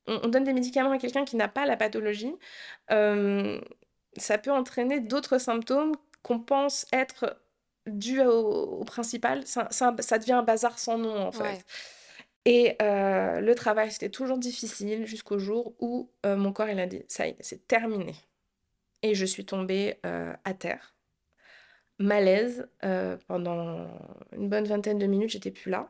on, 0.06 0.20
on 0.24 0.28
donne 0.28 0.44
des 0.44 0.52
médicaments 0.52 0.90
à 0.92 0.98
quelqu'un 0.98 1.24
qui 1.24 1.36
n'a 1.36 1.48
pas 1.48 1.66
la 1.66 1.76
pathologie, 1.76 2.34
euh, 2.90 3.60
ça 4.16 4.38
peut 4.38 4.52
entraîner 4.52 5.00
d'autres 5.00 5.38
symptômes 5.38 5.94
qu'on 6.22 6.40
pense 6.40 6.86
être 6.92 7.36
dus 7.86 8.22
au, 8.22 8.80
au 8.80 8.84
principal. 8.84 9.46
Ça, 9.46 9.68
ça, 9.70 9.94
ça 10.00 10.18
devient 10.18 10.32
un 10.32 10.42
bazar 10.42 10.78
sans 10.78 10.98
nom, 10.98 11.16
en 11.16 11.32
fait. 11.32 11.42
Ouais. 11.42 11.58
Et 12.46 12.76
euh, 12.80 13.40
le 13.40 13.54
travail, 13.56 13.90
c'était 13.90 14.08
toujours 14.08 14.38
difficile 14.38 15.04
jusqu'au 15.04 15.38
jour 15.38 15.74
où 15.80 16.08
euh, 16.24 16.36
mon 16.36 16.52
corps, 16.52 16.68
il 16.68 16.78
a 16.78 16.86
dit, 16.86 17.02
ça 17.08 17.26
y 17.26 17.30
est, 17.30 17.36
c'est 17.40 17.66
terminé. 17.66 18.14
Et 19.02 19.16
je 19.16 19.26
suis 19.26 19.44
tombée 19.44 19.98
euh, 20.06 20.32
à 20.44 20.54
terre 20.54 20.94
malaise 21.98 22.68
pendant 23.26 23.88
une 24.32 24.50
bonne 24.50 24.66
vingtaine 24.66 24.98
de 24.98 25.06
minutes, 25.06 25.30
j'étais 25.30 25.50
plus 25.50 25.70
là. 25.70 25.88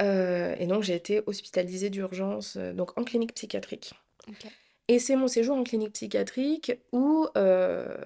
Et 0.00 0.66
donc 0.66 0.82
j'ai 0.82 0.94
été 0.94 1.20
hospitalisée 1.26 1.90
d'urgence, 1.90 2.56
donc 2.56 2.98
en 2.98 3.04
clinique 3.04 3.34
psychiatrique. 3.34 3.92
Ok. 4.26 4.46
Et 4.88 4.98
c'est 5.00 5.16
mon 5.16 5.26
séjour 5.28 5.56
en 5.56 5.64
clinique 5.64 5.92
psychiatrique 5.94 6.72
où, 6.92 7.26
euh, 7.36 7.96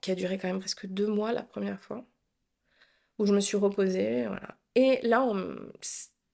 qui 0.00 0.10
a 0.10 0.16
duré 0.16 0.38
quand 0.38 0.48
même 0.48 0.58
presque 0.58 0.86
deux 0.86 1.06
mois 1.06 1.32
la 1.32 1.44
première 1.44 1.80
fois, 1.80 2.04
où 3.18 3.26
je 3.26 3.32
me 3.34 3.40
suis 3.40 3.56
reposée, 3.56 4.26
voilà. 4.26 4.56
Et 4.74 5.00
là, 5.02 5.22
on- 5.22 5.56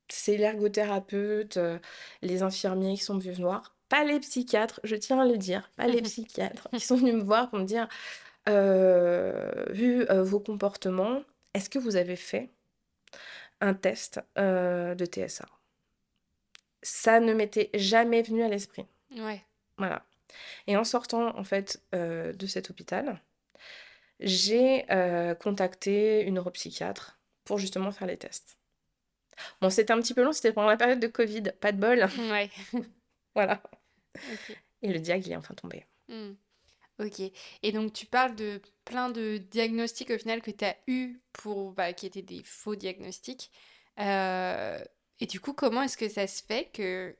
c'est 0.09 0.37
l'ergothérapeute, 0.37 1.57
euh, 1.57 1.79
les 2.22 2.42
infirmiers 2.42 2.94
qui 2.96 3.03
sont 3.05 3.18
venus 3.18 3.38
me 3.38 3.44
voir, 3.44 3.77
pas 3.88 4.05
les 4.05 4.20
psychiatres, 4.20 4.81
je 4.85 4.96
tiens 4.96 5.20
à 5.20 5.27
le 5.27 5.38
dire, 5.38 5.70
pas 5.77 5.87
les 5.87 6.03
psychiatres, 6.03 6.68
qui 6.72 6.81
sont 6.81 6.96
venus 6.96 7.14
me 7.14 7.22
voir 7.22 7.50
pour 7.50 7.59
me 7.59 7.64
dire, 7.64 7.88
euh, 8.48 9.66
vu 9.70 10.07
euh, 10.11 10.22
vos 10.24 10.40
comportements, 10.40 11.22
est-ce 11.55 11.70
que 11.70 11.79
vous 11.79 11.96
avez 11.96 12.16
fait 12.16 12.50
un 13.61 13.74
test 13.74 14.20
de 14.37 15.05
TSA? 15.07 15.46
Ça 16.85 17.18
ne 17.18 17.33
m'était 17.33 17.70
jamais 17.75 18.23
venu 18.23 18.42
à 18.42 18.49
l'esprit. 18.49 18.87
Ouais. 19.16 19.42
Voilà. 19.79 20.07
Et 20.66 20.77
en 20.77 20.85
sortant 20.85 21.37
en 21.37 21.44
fait 21.44 21.83
euh, 21.94 22.33
de 22.33 22.47
cet 22.47 22.70
hôpital, 22.70 23.20
j'ai 24.20 24.90
euh, 24.92 25.35
contacté 25.35 26.23
une 26.23 26.35
neuropsychiatre 26.35 27.18
pour 27.44 27.59
justement 27.59 27.90
faire 27.90 28.07
les 28.07 28.16
tests. 28.16 28.59
Bon, 29.61 29.70
c'était 29.70 29.92
un 29.92 30.01
petit 30.01 30.14
peu 30.14 30.23
long, 30.23 30.33
c'était 30.33 30.53
pendant 30.53 30.68
la 30.68 30.77
période 30.77 31.01
de 31.01 31.09
Covid, 31.09 31.42
pas 31.61 31.73
de 31.73 31.79
bol, 31.79 32.07
Ouais. 32.31 32.51
voilà. 33.35 33.62
Et 34.83 34.92
le 34.92 35.01
diag, 35.01 35.27
il 35.27 35.33
est 35.33 35.37
enfin 35.37 35.55
tombé. 35.55 35.87
Hmm. 36.09 36.35
Ok. 37.01 37.20
Et 37.62 37.73
donc, 37.73 37.92
tu 37.92 38.07
parles 38.07 38.37
de 38.37 38.62
plein 38.85 39.11
de 39.11 39.38
diagnostics 39.38 40.11
au 40.11 40.18
final 40.18 40.40
que 40.42 40.53
tu 40.53 40.64
as 40.64 40.77
eu 40.87 41.20
pour, 41.33 41.73
bah, 41.73 41.92
qui 41.92 42.07
étaient 42.07 42.23
des 42.23 42.42
faux 42.44 42.77
diagnostics. 42.77 43.51
Euh, 43.99 44.79
et 45.20 45.27
du 45.27 45.40
coup, 45.40 45.53
comment 45.53 45.83
est-ce 45.83 45.96
que 45.96 46.09
ça 46.09 46.27
se 46.27 46.42
fait 46.42 46.70
que 46.72 47.16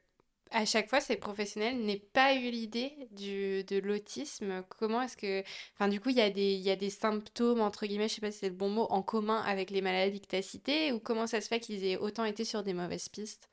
à 0.51 0.65
chaque 0.67 0.89
fois, 0.89 1.01
ces 1.01 1.17
professionnels 1.17 1.85
n'aient 1.85 1.97
pas 2.13 2.35
eu 2.35 2.51
l'idée 2.51 2.93
de 3.11 3.79
l'autisme? 3.81 4.63
Comment 4.79 5.03
est-ce 5.03 5.17
que... 5.17 5.43
Enfin, 5.75 5.89
du 5.89 6.01
coup, 6.01 6.11
il 6.11 6.17
y 6.17 6.21
a 6.21 6.31
des, 6.31 6.53
il 6.53 6.61
y 6.61 6.71
a 6.71 6.77
des 6.77 6.91
symptômes, 6.91 7.61
entre 7.61 7.87
guillemets, 7.87 8.09
je 8.09 8.15
sais 8.15 8.21
pas 8.21 8.31
si 8.31 8.39
c'est 8.39 8.51
le 8.51 8.55
bon 8.55 8.69
mot, 8.69 8.87
en 8.91 9.03
commun 9.03 9.43
avec 9.43 9.71
les 9.71 9.81
maladies 9.81 10.21
que 10.21 10.29
tu 10.29 10.37
as 10.37 10.43
citées, 10.43 10.93
ou 10.93 11.01
comment 11.01 11.27
ça 11.27 11.41
se 11.41 11.49
fait 11.49 11.59
qu'ils 11.59 11.85
aient 11.85 11.97
autant 11.97 12.25
été 12.25 12.45
sur 12.45 12.63
des 12.63 12.73
mauvaises 12.73 13.09
pistes? 13.09 13.49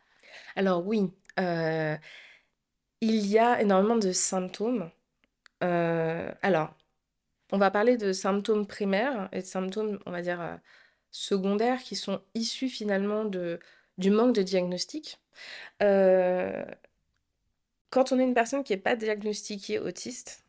Alors 0.55 0.85
oui, 0.85 1.11
euh, 1.39 1.97
il 3.01 3.25
y 3.25 3.39
a 3.39 3.61
énormément 3.61 3.97
de 3.97 4.11
symptômes. 4.11 4.91
Euh, 5.63 6.31
alors, 6.43 6.75
on 7.51 7.57
va 7.57 7.71
parler 7.71 7.97
de 7.97 8.13
symptômes 8.13 8.67
primaires 8.67 9.27
et 9.31 9.41
de 9.41 9.45
symptômes, 9.45 9.99
on 10.05 10.11
va 10.11 10.21
dire, 10.21 10.39
euh, 10.39 10.55
secondaires 11.09 11.81
qui 11.81 11.95
sont 11.95 12.21
issus 12.35 12.69
finalement 12.69 13.25
de, 13.25 13.59
du 14.01 14.11
manque 14.11 14.35
de 14.35 14.43
diagnostic. 14.43 15.19
Euh, 15.81 16.65
quand 17.89 18.11
on 18.11 18.19
est 18.19 18.23
une 18.23 18.33
personne 18.33 18.63
qui 18.63 18.73
n'est 18.73 18.79
pas 18.79 18.95
diagnostiquée 18.95 19.79
autiste, 19.79 20.45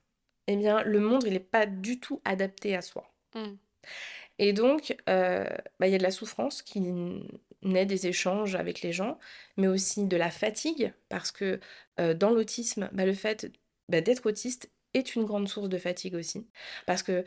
eh 0.48 0.56
bien, 0.56 0.82
le 0.82 1.00
monde, 1.00 1.24
il 1.24 1.34
n'est 1.34 1.40
pas 1.40 1.66
du 1.66 2.00
tout 2.00 2.20
adapté 2.24 2.74
à 2.74 2.82
soi. 2.82 3.12
Hmm. 3.34 3.54
Et 4.38 4.52
donc, 4.52 4.96
euh, 5.08 5.46
bah, 5.78 5.86
il 5.86 5.92
y 5.92 5.94
a 5.94 5.98
de 5.98 6.02
la 6.02 6.10
souffrance 6.10 6.62
qui 6.62 6.80
naît 7.62 7.86
des 7.86 8.06
échanges 8.06 8.54
avec 8.54 8.82
les 8.82 8.92
gens, 8.92 9.18
mais 9.56 9.68
aussi 9.68 10.06
de 10.06 10.16
la 10.16 10.30
fatigue, 10.30 10.92
parce 11.08 11.30
que 11.30 11.60
euh, 12.00 12.14
dans 12.14 12.30
l'autisme, 12.30 12.88
bah, 12.92 13.06
le 13.06 13.12
fait 13.12 13.52
bah, 13.88 14.00
d'être 14.00 14.26
autiste 14.26 14.70
est 14.94 15.14
une 15.14 15.24
grande 15.24 15.48
source 15.48 15.68
de 15.68 15.78
fatigue 15.78 16.14
aussi. 16.14 16.46
Parce 16.86 17.02
que 17.02 17.24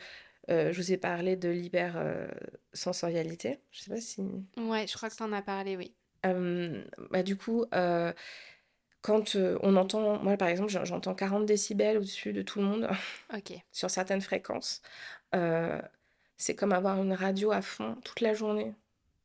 euh, 0.50 0.72
je 0.72 0.80
vous 0.80 0.92
ai 0.92 0.96
parlé 0.96 1.36
de 1.36 1.48
l'hypersensorialité. 1.48 3.58
Je 3.72 3.80
sais 3.80 3.90
pas 3.90 4.00
si... 4.00 4.20
Ouais, 4.56 4.86
je 4.86 4.96
crois 4.96 5.10
que 5.10 5.16
tu 5.16 5.22
en 5.22 5.32
as 5.32 5.42
parlé, 5.42 5.76
oui. 5.76 5.92
Euh, 6.24 6.82
bah, 7.10 7.22
du 7.22 7.36
coup, 7.36 7.64
euh, 7.74 8.12
quand 9.02 9.36
euh, 9.36 9.58
on 9.62 9.76
entend, 9.76 10.22
moi 10.22 10.36
par 10.36 10.48
exemple, 10.48 10.70
j'en- 10.70 10.84
j'entends 10.84 11.14
40 11.14 11.46
décibels 11.46 11.98
au-dessus 11.98 12.32
de 12.32 12.42
tout 12.42 12.58
le 12.58 12.64
monde 12.64 12.88
sur 13.72 13.90
certaines 13.90 14.20
fréquences, 14.20 14.82
c'est 16.38 16.54
comme 16.54 16.72
avoir 16.72 17.00
une 17.02 17.12
radio 17.12 17.50
à 17.52 17.62
fond 17.62 17.96
toute 18.04 18.20
la 18.20 18.34
journée. 18.34 18.74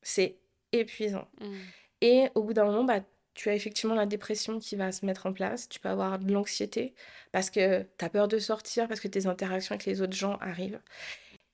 C'est 0.01 0.37
épuisant. 0.71 1.27
Hmm. 1.39 1.57
Et 2.01 2.29
au 2.35 2.43
bout 2.43 2.53
d'un 2.53 2.65
moment, 2.65 2.83
bah, 2.83 3.01
tu 3.33 3.49
as 3.49 3.55
effectivement 3.55 3.95
la 3.95 4.05
dépression 4.05 4.59
qui 4.59 4.75
va 4.75 4.91
se 4.91 5.05
mettre 5.05 5.25
en 5.25 5.33
place. 5.33 5.69
Tu 5.69 5.79
peux 5.79 5.89
avoir 5.89 6.19
de 6.19 6.31
l'anxiété 6.31 6.93
parce 7.31 7.49
que 7.49 7.83
tu 7.97 8.05
as 8.05 8.09
peur 8.09 8.27
de 8.27 8.39
sortir, 8.39 8.87
parce 8.87 8.99
que 8.99 9.07
tes 9.07 9.27
interactions 9.27 9.73
avec 9.73 9.85
les 9.85 10.01
autres 10.01 10.15
gens 10.15 10.37
arrivent. 10.41 10.81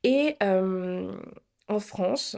Et 0.04 0.38
en 1.67 1.80
France, 1.80 2.38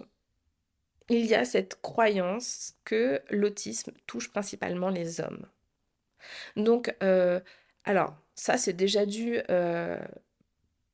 il 1.09 1.25
y 1.25 1.35
a 1.35 1.45
cette 1.45 1.81
croyance 1.81 2.75
que 2.85 3.21
l'autisme 3.29 3.91
touche 4.07 4.29
principalement 4.31 4.89
les 4.89 5.21
hommes. 5.21 5.45
Donc, 6.55 6.95
euh, 7.03 7.39
alors, 7.85 8.15
ça, 8.35 8.57
c'est 8.57 8.73
déjà 8.73 9.05
dû 9.05 9.39
euh, 9.49 9.99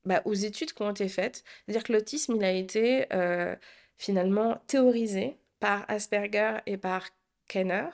bah, 0.06 0.22
aux 0.26 0.34
études 0.34 0.74
qui 0.74 0.82
ont 0.84 0.92
été 0.92 1.08
faites. 1.10 1.44
C'est-à-dire 1.66 1.84
que 1.84 1.94
l'autisme, 1.94 2.36
il 2.38 2.44
a 2.44 2.52
été 2.52 3.08
euh, 3.14 3.56
finalement 3.98 4.62
théorisé 4.68 5.38
par 5.60 5.86
Asperger 5.90 6.58
et 6.66 6.78
par 6.78 7.10
Kenner 7.48 7.90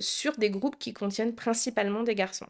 sur 0.00 0.36
des 0.36 0.50
groupes 0.50 0.78
qui 0.78 0.92
contiennent 0.92 1.34
principalement 1.34 2.04
des 2.04 2.14
garçons. 2.14 2.48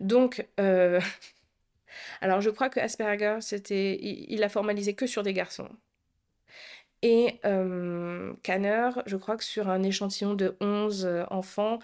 Donc, 0.00 0.46
alors 2.20 2.40
je 2.40 2.50
crois 2.50 2.68
que 2.68 2.80
Asperger, 2.80 3.38
c'était, 3.40 3.98
il, 4.02 4.32
il 4.32 4.42
a 4.42 4.48
formalisé 4.48 4.94
que 4.94 5.06
sur 5.06 5.22
des 5.22 5.32
garçons. 5.32 5.68
Et 7.06 7.38
euh, 7.44 8.32
Kanner, 8.42 8.88
je 9.04 9.16
crois 9.16 9.36
que 9.36 9.44
sur 9.44 9.68
un 9.68 9.82
échantillon 9.82 10.32
de 10.32 10.56
11 10.60 11.04
euh, 11.04 11.24
enfants, 11.30 11.78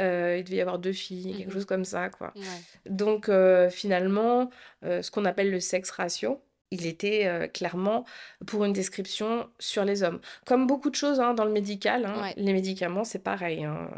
euh, 0.00 0.36
il 0.38 0.44
devait 0.44 0.56
y 0.56 0.60
avoir 0.60 0.78
deux 0.78 0.92
filles, 0.92 1.34
quelque 1.34 1.46
Mhm. 1.48 1.52
chose 1.54 1.64
comme 1.64 1.84
ça, 1.86 2.10
quoi. 2.10 2.32
Ouais. 2.36 2.42
Donc 2.90 3.30
euh, 3.30 3.70
finalement, 3.70 4.50
ce 4.82 5.10
qu'on 5.10 5.24
appelle 5.24 5.50
le 5.50 5.60
sexe 5.60 5.90
ratio, 5.90 6.42
il 6.72 6.84
était 6.84 7.26
euh, 7.26 7.46
clairement 7.46 8.04
pour 8.46 8.64
une 8.66 8.72
description 8.74 9.48
sur 9.58 9.84
les 9.84 10.02
hommes. 10.02 10.20
Comme 10.44 10.66
beaucoup 10.66 10.90
de 10.90 10.96
choses 10.96 11.20
hein, 11.20 11.32
dans 11.32 11.44
le 11.46 11.52
médical, 11.52 12.04
hein, 12.04 12.20
Ouais. 12.22 12.34
les 12.36 12.52
médicaments, 12.52 13.04
c'est 13.04 13.20
pareil. 13.22 13.64
hein. 13.64 13.88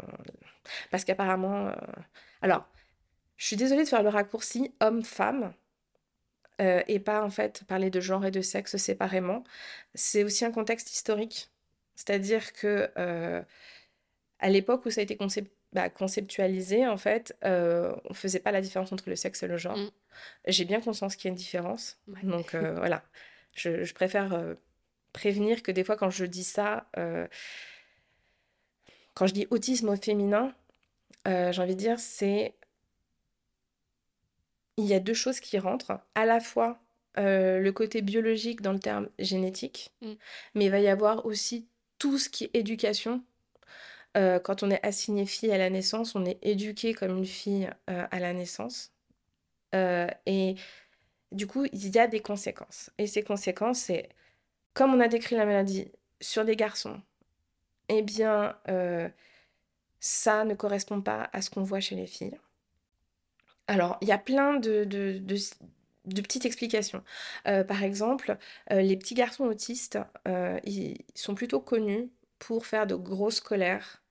Parce 0.91 1.03
qu'apparemment... 1.03 1.67
euh, 1.67 1.73
Alors, 2.41 2.65
je 3.37 3.45
suis 3.47 3.55
désolée 3.57 3.83
de 3.83 3.89
faire 3.89 4.03
le 4.03 4.09
raccourci 4.09 4.71
homme-femme. 4.81 5.51
Euh, 6.59 6.81
et 6.87 6.99
pas 6.99 7.23
en 7.23 7.29
fait 7.29 7.63
parler 7.65 7.89
de 7.89 7.99
genre 7.99 8.25
et 8.25 8.31
de 8.31 8.41
sexe 8.41 8.77
séparément. 8.77 9.43
C'est 9.95 10.23
aussi 10.23 10.45
un 10.45 10.51
contexte 10.51 10.91
historique. 10.91 11.49
C'est-à-dire 11.95 12.53
que 12.53 12.89
euh, 12.97 13.41
à 14.39 14.49
l'époque 14.49 14.85
où 14.85 14.89
ça 14.89 15.01
a 15.01 15.03
été 15.03 15.17
bah, 15.73 15.89
conceptualisé, 15.89 16.87
en 16.87 16.97
fait, 16.97 17.35
euh, 17.43 17.93
on 18.05 18.13
faisait 18.13 18.39
pas 18.39 18.51
la 18.51 18.61
différence 18.61 18.93
entre 18.93 19.09
le 19.09 19.17
sexe 19.17 19.43
et 19.43 19.47
le 19.47 19.57
genre. 19.57 19.77
Mm. 19.77 19.89
J'ai 20.47 20.65
bien 20.65 20.79
conscience 20.79 21.15
qu'il 21.15 21.25
y 21.25 21.27
a 21.27 21.31
une 21.31 21.35
différence. 21.35 21.97
Ouais. 22.07 22.21
Donc 22.23 22.55
euh, 22.55 22.73
voilà, 22.77 23.03
je, 23.53 23.83
je 23.83 23.93
préfère 23.93 24.55
prévenir 25.11 25.61
que 25.61 25.71
des 25.71 25.83
fois 25.83 25.97
quand 25.97 26.09
je 26.09 26.23
dis 26.25 26.45
ça, 26.45 26.87
quand 29.13 29.27
je 29.27 29.33
dis 29.33 29.47
autisme 29.49 29.89
au 29.89 29.95
féminin, 29.97 30.53
j'ai 31.25 31.61
envie 31.61 31.75
de 31.75 31.79
dire 31.79 31.99
c'est 31.99 32.53
il 34.79 34.85
y 34.85 34.93
a 34.93 34.99
deux 34.99 35.13
choses 35.13 35.39
qui 35.39 35.59
rentrent. 35.59 35.99
À 36.15 36.25
la 36.25 36.39
fois 36.39 36.79
euh, 37.17 37.59
le 37.59 37.71
côté 37.71 38.01
biologique 38.01 38.61
dans 38.61 38.73
le 38.73 38.79
terme 38.79 39.09
génétique, 39.19 39.91
Mm. 40.01 40.13
mais 40.55 40.65
il 40.65 40.71
va 40.71 40.79
y 40.79 40.87
avoir 40.87 41.25
aussi 41.25 41.67
tout 41.97 42.17
ce 42.17 42.29
qui 42.29 42.45
est 42.45 42.51
éducation. 42.55 43.23
Euh, 44.17 44.39
quand 44.39 44.63
on 44.63 44.71
est 44.71 44.83
assigné 44.85 45.25
fille 45.25 45.51
à 45.51 45.57
la 45.57 45.69
naissance, 45.69 46.15
on 46.15 46.25
est 46.25 46.39
éduqué 46.41 46.93
comme 46.93 47.17
une 47.17 47.25
fille 47.25 47.69
euh, 47.89 48.07
à 48.09 48.19
la 48.19 48.33
naissance. 48.33 48.91
Et 50.25 50.55
du 51.31 51.45
coup, 51.45 51.65
il 51.71 51.95
y 51.95 51.99
a 51.99 52.07
des 52.07 52.21
conséquences. 52.21 52.89
Et 52.97 53.05
ces 53.05 53.21
conséquences, 53.23 53.79
c'est 53.79 54.09
comme 54.73 54.93
on 54.95 54.99
a 54.99 55.07
décrit 55.07 55.35
la 55.35 55.45
maladie 55.45 55.91
sur 56.21 56.43
des 56.43 56.55
garçons, 56.55 56.99
eh 57.89 58.01
bien, 58.01 58.55
ça 59.99 60.43
ne 60.45 60.55
correspond 60.55 61.01
pas 61.01 61.29
à 61.33 61.41
ce 61.41 61.49
qu'on 61.51 61.63
voit 61.63 61.81
chez 61.81 61.95
les 61.95 62.07
filles. 62.07 62.39
Alors, 63.69 63.97
il 64.01 64.07
y 64.07 64.11
a 64.11 64.17
plein 64.17 64.55
de, 64.59 64.83
petites 66.05 66.45
explications. 66.45 67.03
Euh, 67.47 67.63
par 67.63 67.83
exemple, 67.83 68.35
euh, 68.71 68.81
les 68.81 68.97
petits 68.97 69.13
garçons 69.13 69.45
autistes, 69.45 69.99
euh, 70.27 70.59
sont 71.13 71.35
plutôt 71.35 71.59
connus 71.59 72.09
pour 72.39 72.65
faire 72.65 72.87
de 72.87 72.95
grosses 72.95 73.41
colères, 73.41 74.01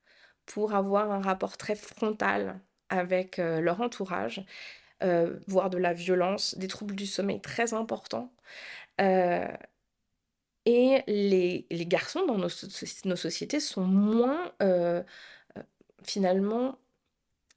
pour 0.45 0.73
avoir 0.73 1.11
un 1.11 1.21
rapport 1.21 1.57
très 1.57 1.75
frontal 1.75 2.61
avec 2.89 3.37
leur 3.37 3.81
entourage, 3.81 4.43
voire 5.47 5.69
de 5.69 5.77
la 5.77 5.93
violence, 5.93 6.57
des 6.57 6.67
troubles 6.67 6.95
du 6.95 7.05
sommeil 7.05 7.41
très 7.41 7.73
importants. 7.73 8.31
Et 10.65 11.03
les, 11.07 11.85
garçons 11.85 12.25
dans 12.25 12.37
nos, 12.37 12.49
nos 13.05 13.15
sociétés 13.15 13.59
sont 13.59 13.83
moins, 13.83 14.51
finalement, 16.03 16.77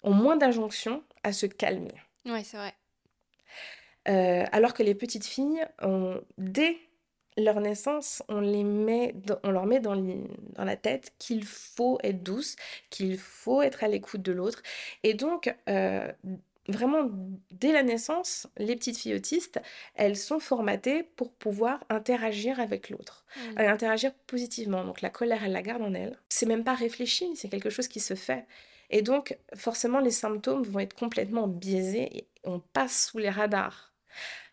ont 0.03 0.15
moins 0.15 0.37
d'injonctions 0.37 1.03
à 1.25 1.33
se 1.33 1.47
calmer. 1.47 1.95
Ouais, 2.27 2.45
c'est 2.45 2.57
vrai. 2.57 2.75
Euh, 4.09 4.45
alors 4.53 4.75
que 4.75 4.83
les 4.83 4.95
petites 4.95 5.25
filles, 5.27 5.65
on- 5.81 6.21
dès 6.39 6.77
leur 7.37 7.61
naissance, 7.61 8.23
on 8.29 8.41
les 8.41 8.65
met 8.65 9.13
dans- 9.15 9.39
on 9.45 9.51
leur 9.53 9.67
met 9.67 9.81
dans, 9.81 9.95
la 10.59 10.77
tête 10.77 11.13
qu'il 11.19 11.45
faut 11.45 11.99
être 12.03 12.23
douce, 12.23 12.57
qu'il 12.91 13.17
faut 13.19 13.63
être 13.63 13.85
à 13.85 13.89
l'écoute 13.89 14.23
de 14.23 14.33
l'autre. 14.33 14.63
Et 15.03 15.15
donc, 15.15 15.55
euh, 15.69 16.11
vraiment, 16.69 17.09
dès 17.51 17.73
la 17.73 17.83
naissance, 17.83 18.49
les 18.59 18.77
petites 18.77 18.99
filles 18.99 19.15
autistes, 19.15 19.61
elles 19.95 20.17
sont 20.17 20.41
formatées 20.41 21.05
pour 21.05 21.33
pouvoir 21.33 21.83
interagir 21.89 22.61
avec 22.61 22.91
l'autre, 22.91 23.25
Mm. 23.37 23.41
euh, 23.61 23.69
interagir 23.69 24.13
positivement. 24.27 24.85
Donc 24.85 25.01
la 25.01 25.11
colère, 25.11 25.43
elle 25.45 25.53
la 25.53 25.63
garde 25.63 25.83
en 25.83 25.95
elle. 25.95 26.19
C'est 26.29 26.47
même 26.47 26.65
pas 26.65 26.75
réfléchi, 26.75 27.35
c'est 27.37 27.49
quelque 27.49 27.71
chose 27.71 27.89
qui 27.89 28.01
se 28.01 28.15
fait. 28.15 28.45
Et 28.93 29.03
donc, 29.03 29.39
forcément, 29.57 30.01
les 30.01 30.11
symptômes 30.11 30.63
vont 30.63 30.79
être 30.79 30.95
complètement 30.95 31.49
biaisés 31.49 32.17
et 32.17 32.29
on 32.45 32.61
passe 32.61 33.07
sous 33.07 33.19
les 33.19 33.31
radars. 33.31 33.93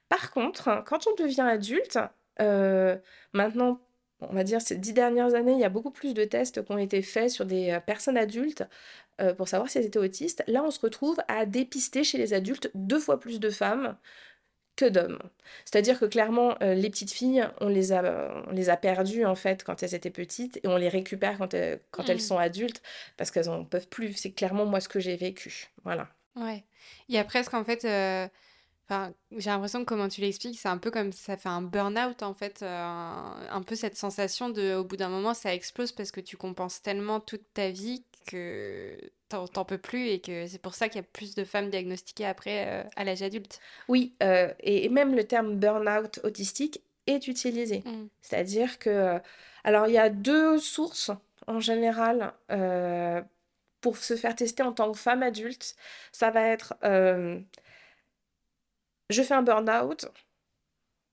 Par 0.08 0.32
contre, 0.32 0.84
quand 0.86 1.08
on 1.08 1.15
devient 1.15 1.41
adulte, 1.41 1.99
euh, 2.41 2.97
maintenant, 3.34 3.82
on 4.21 4.34
va 4.34 4.43
dire 4.43 4.62
ces 4.62 4.78
dix 4.78 4.93
dernières 4.93 5.36
années, 5.36 5.54
il 5.54 5.60
y 5.60 5.65
a 5.65 5.69
beaucoup 5.69 5.91
plus 5.91 6.13
de 6.13 6.23
tests 6.23 6.63
qui 6.63 6.71
ont 6.71 6.78
été 6.78 7.02
faits 7.02 7.30
sur 7.30 7.45
des 7.45 7.71
euh, 7.71 7.80
personnes 7.80 8.17
adultes 8.17 8.63
euh, 9.21 9.34
pour 9.34 9.47
savoir 9.47 9.69
si 9.69 9.78
elles 9.78 9.86
étaient 9.86 9.99
autistes. 9.99 10.43
Là, 10.47 10.63
on 10.63 10.71
se 10.71 10.80
retrouve 10.80 11.17
à 11.28 11.45
dépister 11.45 12.04
chez 12.04 12.17
les 12.17 12.34
adultes 12.34 12.71
deux 12.73 12.99
fois 12.99 13.19
plus 13.19 13.39
de 13.39 13.49
femmes 13.49 13.97
que 14.80 14.86
d'hommes. 14.89 15.20
C'est-à-dire 15.65 16.00
que 16.00 16.06
clairement, 16.06 16.56
euh, 16.62 16.74
les 16.74 16.89
petites 16.89 17.12
filles, 17.12 17.46
on 17.62 17.68
les 17.70 17.92
a, 17.92 18.02
on 18.48 18.52
les 18.52 18.70
a 18.70 18.78
perdues 18.78 19.26
en 19.26 19.36
fait 19.36 19.63
quand 19.63 19.84
elles 19.84 19.96
étaient 19.96 20.10
petites 20.10 20.58
et 20.63 20.68
on 20.68 20.78
les 20.78 20.89
récupère 20.89 21.38
quand 21.38 21.54
elles, 21.54 21.82
quand 21.92 22.10
elles 22.10 22.18
Mm. 22.18 22.30
sont 22.30 22.38
adultes 22.38 22.82
parce 23.18 23.32
qu'elles 23.32 23.50
en 23.50 23.65
peuvent 23.65 23.88
plus. 23.89 24.13
C'est 24.13 24.32
clairement 24.32 24.65
moi 24.65 24.80
ce 24.82 24.89
que 24.89 25.00
j'ai 25.00 25.18
vécu. 25.18 25.70
Voilà. 25.84 26.08
Ouais. 26.36 26.63
Il 27.10 27.15
y 27.15 27.18
a 27.18 27.24
presque 27.26 27.54
en 27.54 27.63
fait, 27.63 27.84
euh, 27.86 28.28
enfin, 28.88 29.13
j'ai 29.38 29.50
l'impression 29.50 29.80
que 29.82 29.86
comment 29.86 30.08
tu 30.10 30.22
l'expliques, 30.22 30.60
c'est 30.60 30.70
un 30.70 30.78
peu 30.78 30.92
comme 30.92 31.12
ça 31.12 31.38
fait 31.38 31.50
un 31.50 31.62
burn-out 31.62 32.24
en 32.24 32.34
fait, 32.34 32.62
euh, 32.63 32.68
un, 32.84 33.36
un 33.52 33.62
peu 33.63 33.76
cette 33.76 33.98
sensation 33.98 34.50
de, 34.50 34.76
au 34.76 34.84
bout 34.86 34.98
d'un 34.98 35.10
moment, 35.10 35.34
ça 35.34 35.54
explose 35.54 35.92
parce 35.92 36.12
que 36.12 36.22
tu 36.22 36.38
compenses 36.38 36.82
tellement 36.82 37.20
toute 37.20 37.54
ta 37.54 37.70
vie 37.70 38.06
que 38.28 38.98
t'en 39.30 39.48
t'en 39.48 39.63
peux 39.63 39.78
plus 39.78 40.08
et 40.08 40.20
que 40.20 40.48
c'est 40.48 40.62
pour 40.62 40.76
ça 40.76 40.89
qu'il 40.89 40.98
y 40.98 41.04
a 41.04 41.08
plus 41.13 41.36
de 41.36 41.44
femmes 41.44 41.70
diagnostiquées 41.70 42.26
après 42.26 42.68
euh, 42.68 42.84
à 42.96 43.04
l'âge 43.04 43.22
adulte. 43.22 43.60
Oui, 43.88 44.13
euh, 44.24 44.52
et 44.60 44.86
et 44.86 44.89
même 44.89 45.15
le 45.15 45.24
terme 45.24 45.56
burn-out 45.56 46.20
autistique 46.24 46.82
est 47.08 47.28
utilisé. 47.28 47.80
Mm. 47.86 48.08
C'est-à-dire 48.22 48.80
que, 48.80 48.89
euh, 48.89 49.20
alors 49.63 49.88
il 49.88 49.94
y 49.94 49.98
a 49.98 50.10
deux 50.10 50.58
sources 50.58 51.12
en 51.48 51.60
général 51.60 52.34
euh, 52.52 53.22
pour 53.82 53.98
se 53.98 54.15
faire 54.15 54.36
tester 54.36 54.63
en 54.63 54.74
tant 54.74 54.92
que 54.92 54.98
femme 54.98 55.24
adulte. 55.24 55.76
Ça 56.12 56.32
va 56.32 56.42
être, 56.42 56.76
je 59.10 59.24
fais 59.24 59.34
un 59.34 59.42
burn-out, 59.42 60.08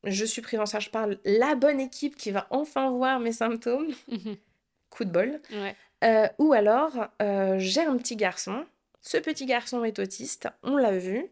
je 0.04 0.24
suis 0.24 0.42
prise 0.42 0.60
en 0.60 0.66
charge 0.66 0.90
par 0.90 1.08
la 1.24 1.54
bonne 1.54 1.80
équipe 1.80 2.16
qui 2.16 2.30
va 2.30 2.46
enfin 2.50 2.90
voir 2.90 3.20
mes 3.20 3.32
symptômes, 3.32 3.92
coup 4.90 5.04
de 5.04 5.10
bol. 5.10 5.40
Ouais. 5.50 5.76
Euh, 6.04 6.28
ou 6.38 6.52
alors, 6.52 7.08
euh, 7.22 7.56
j'ai 7.58 7.82
un 7.82 7.96
petit 7.96 8.16
garçon, 8.16 8.66
ce 9.00 9.16
petit 9.16 9.46
garçon 9.46 9.84
est 9.84 9.98
autiste, 9.98 10.48
on 10.62 10.76
l'a 10.76 10.96
vu, 10.96 11.26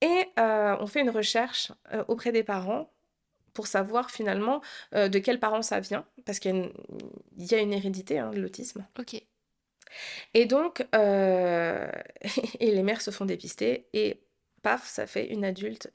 et 0.00 0.24
euh, 0.38 0.76
on 0.80 0.86
fait 0.86 1.00
une 1.00 1.10
recherche 1.10 1.72
auprès 2.06 2.32
des 2.32 2.44
parents 2.44 2.90
pour 3.52 3.66
savoir 3.66 4.10
finalement 4.10 4.60
de 4.92 5.18
quels 5.18 5.40
parents 5.40 5.62
ça 5.62 5.80
vient, 5.80 6.06
parce 6.24 6.38
qu'il 6.38 6.54
y 6.54 6.54
a 6.54 6.58
une, 6.58 6.72
il 7.36 7.46
y 7.50 7.54
a 7.54 7.58
une 7.58 7.72
hérédité 7.72 8.18
hein, 8.20 8.30
de 8.30 8.40
l'autisme. 8.40 8.86
Ok. 8.98 9.20
Et 10.34 10.46
donc, 10.46 10.86
et 10.92 12.70
les 12.70 12.82
mères 12.82 13.00
se 13.02 13.10
font 13.10 13.24
dépister, 13.24 13.88
et 13.92 14.22
paf, 14.62 14.86
ça 14.86 15.06
fait 15.06 15.26
une 15.32 15.44
adulte 15.44 15.90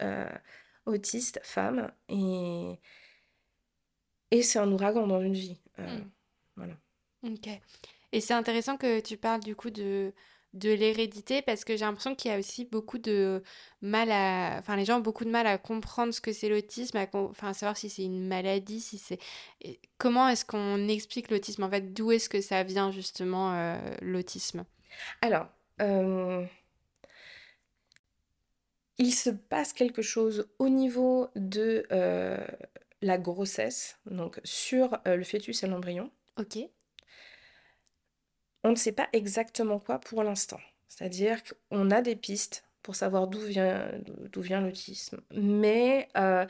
autiste, 0.85 1.39
femme, 1.43 1.91
et, 2.09 2.77
et 4.31 4.41
c'est 4.41 4.59
un 4.59 4.71
ouragan 4.71 5.07
dans 5.07 5.21
une 5.21 5.33
vie. 5.33 5.57
Euh, 5.79 5.99
Mm. 5.99 6.11
voilà. 6.57 6.73
Ok. 7.23 7.47
Et 8.11 8.21
c'est 8.21 8.33
intéressant 8.33 8.77
que 8.77 8.99
tu 8.99 9.17
parles 9.17 9.41
du 9.41 9.55
coup 9.55 9.69
de, 9.69 10.13
de 10.53 10.71
l'hérédité 10.71 11.41
parce 11.41 11.63
que 11.65 11.75
j'ai 11.75 11.85
l'impression 11.85 12.15
qu'il 12.15 12.29
y 12.29 12.33
a 12.33 12.37
aussi 12.37 12.65
beaucoup 12.65 12.99
de 12.99 13.41
mal 13.81 14.11
à... 14.11 14.57
Enfin, 14.59 14.75
les 14.75 14.85
gens 14.85 14.97
ont 14.97 15.01
beaucoup 15.01 15.25
de 15.25 15.31
mal 15.31 15.47
à 15.47 15.57
comprendre 15.57 16.13
ce 16.13 16.21
que 16.21 16.31
c'est 16.31 16.49
l'autisme, 16.49 16.97
à, 16.97 17.07
com- 17.07 17.29
enfin, 17.31 17.49
à 17.49 17.53
savoir 17.53 17.75
si 17.75 17.89
c'est 17.89 18.03
une 18.03 18.27
maladie, 18.27 18.81
si 18.81 18.97
c'est... 18.97 19.19
Comment 19.97 20.27
est-ce 20.27 20.45
qu'on 20.45 20.87
explique 20.87 21.31
l'autisme? 21.31 21.63
En 21.63 21.69
fait, 21.69 21.93
d'où 21.93 22.11
est-ce 22.11 22.29
que 22.29 22.41
ça 22.41 22.63
vient 22.63 22.91
justement 22.91 23.53
euh, 23.53 23.77
l'autisme? 24.01 24.65
Alors, 25.21 25.47
euh, 25.81 26.45
il 28.99 29.13
se 29.13 29.31
passe 29.31 29.73
quelque 29.73 30.03
chose 30.03 30.47
au 30.59 30.69
niveau 30.69 31.29
de 31.35 31.87
euh, 31.91 32.45
la 33.01 33.17
grossesse, 33.17 33.97
donc 34.05 34.39
sur 34.43 34.99
le 35.05 35.23
fœtus 35.23 35.63
et 35.63 35.67
l'embryon. 35.67 36.11
Ok. 36.37 36.59
On 38.63 38.71
ne 38.71 38.75
sait 38.75 38.91
pas 38.93 39.09
exactement 39.13 39.79
quoi 39.79 39.99
pour 39.99 40.23
l'instant. 40.23 40.59
C'est-à-dire 40.87 41.41
qu'on 41.69 41.91
a 41.91 42.01
des 42.01 42.15
pistes 42.15 42.65
pour 42.81 42.95
savoir 42.95 43.27
d'où 43.27 43.39
vient, 43.39 43.89
d'où 44.31 44.41
vient 44.41 44.61
l'autisme, 44.61 45.21
mais 45.31 46.09
euh, 46.17 46.45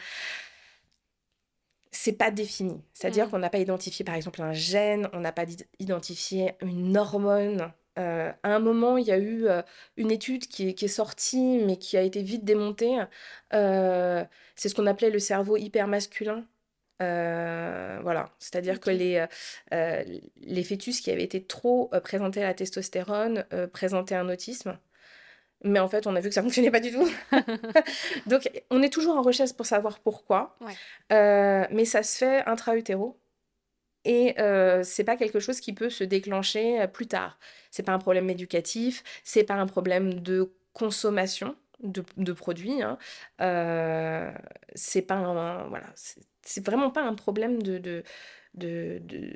c'est 1.91 2.13
pas 2.13 2.32
défini. 2.32 2.82
C'est-à-dire 2.93 3.28
Mm. 3.28 3.30
qu'on 3.30 3.39
n'a 3.39 3.49
pas 3.49 3.60
identifié, 3.60 4.04
par 4.06 4.15
exemple, 4.15 4.41
un 4.41 4.54
gène, 4.54 5.10
on 5.13 5.19
n'a 5.19 5.32
pas 5.32 5.45
identifié 5.80 6.54
une 6.62 6.97
hormone. 6.97 7.71
Euh, 7.99 8.32
à 8.43 8.56
un 8.56 8.60
moment, 8.60 8.97
il 8.97 9.06
y 9.06 9.12
a 9.12 9.17
eu 9.19 9.45
euh, 9.47 9.62
une 9.97 10.10
étude 10.12 10.47
qui 10.47 10.69
est, 10.69 10.73
qui 10.73 10.86
est 10.86 10.88
sortie, 10.88 11.60
mais 11.65 11.78
qui 11.78 11.95
a 11.97 12.02
été 12.02 12.23
vite 12.23 12.43
démontée. 12.45 12.97
Euh, 13.54 14.26
c'est 14.56 14.69
ce 14.69 14.76
qu'on 14.76 14.88
appelait 14.88 15.12
le 15.12 15.19
cerveau 15.19 15.58
hypermasculin. 15.58 16.45
Voilà, 17.00 18.30
c'est-à-dire 18.40 18.80
que 18.80 18.90
les, 18.90 19.26
les 19.72 20.64
fœtus 20.64 21.02
qui 21.02 21.12
avaient 21.12 21.24
été 21.24 21.44
trop 21.44 21.92
présentés 22.04 22.44
à 22.44 22.48
la 22.48 22.54
testostérone 22.54 23.46
présentaient 23.74 24.16
un 24.16 24.30
autisme. 24.30 24.78
Mais 25.66 25.80
en 25.80 25.88
fait, 25.88 26.08
on 26.08 26.16
a 26.16 26.20
vu 26.20 26.30
que 26.30 26.36
ça 26.36 26.42
fonctionnait 26.44 26.72
pas 26.72 26.80
du 26.80 26.92
tout. 26.92 27.10
Donc, 28.28 28.50
on 28.70 28.82
est 28.82 28.92
toujours 28.92 29.18
en 29.18 29.22
recherche 29.22 29.54
pour 29.54 29.66
savoir 29.66 30.00
pourquoi. 30.00 30.58
mais 31.10 31.86
ça 31.86 32.04
se 32.04 32.18
fait 32.18 32.44
intra-utéro. 32.46 33.20
Et 34.06 34.40
euh, 34.40 34.84
c'est 34.84 35.04
pas 35.04 35.16
quelque 35.16 35.40
chose 35.40 35.60
qui 35.60 35.74
peut 35.74 35.90
se 35.90 36.04
déclencher 36.04 36.86
plus 36.88 37.08
tard. 37.08 37.40
C'est 37.72 37.84
pas 37.84 37.94
un 37.94 38.00
problème 38.00 38.30
éducatif, 38.30 39.04
c'est 39.24 39.44
pas 39.44 39.56
un 39.56 39.66
problème 39.66 40.20
de 40.20 40.52
consommation 40.74 41.56
de, 41.82 42.04
de 42.18 42.34
produits. 42.34 42.82
Hein. 42.82 42.98
Euh, 43.42 44.32
c'est 44.76 45.04
pas 45.04 45.16
un, 45.16 45.68
voilà, 45.70 45.88
c'est 46.44 46.66
vraiment 46.66 46.92
pas 46.92 47.04
un 47.04 47.16
problème 47.16 47.62
de, 47.62 47.78
de, 47.78 48.04
de, 48.54 49.00
de, 49.04 49.36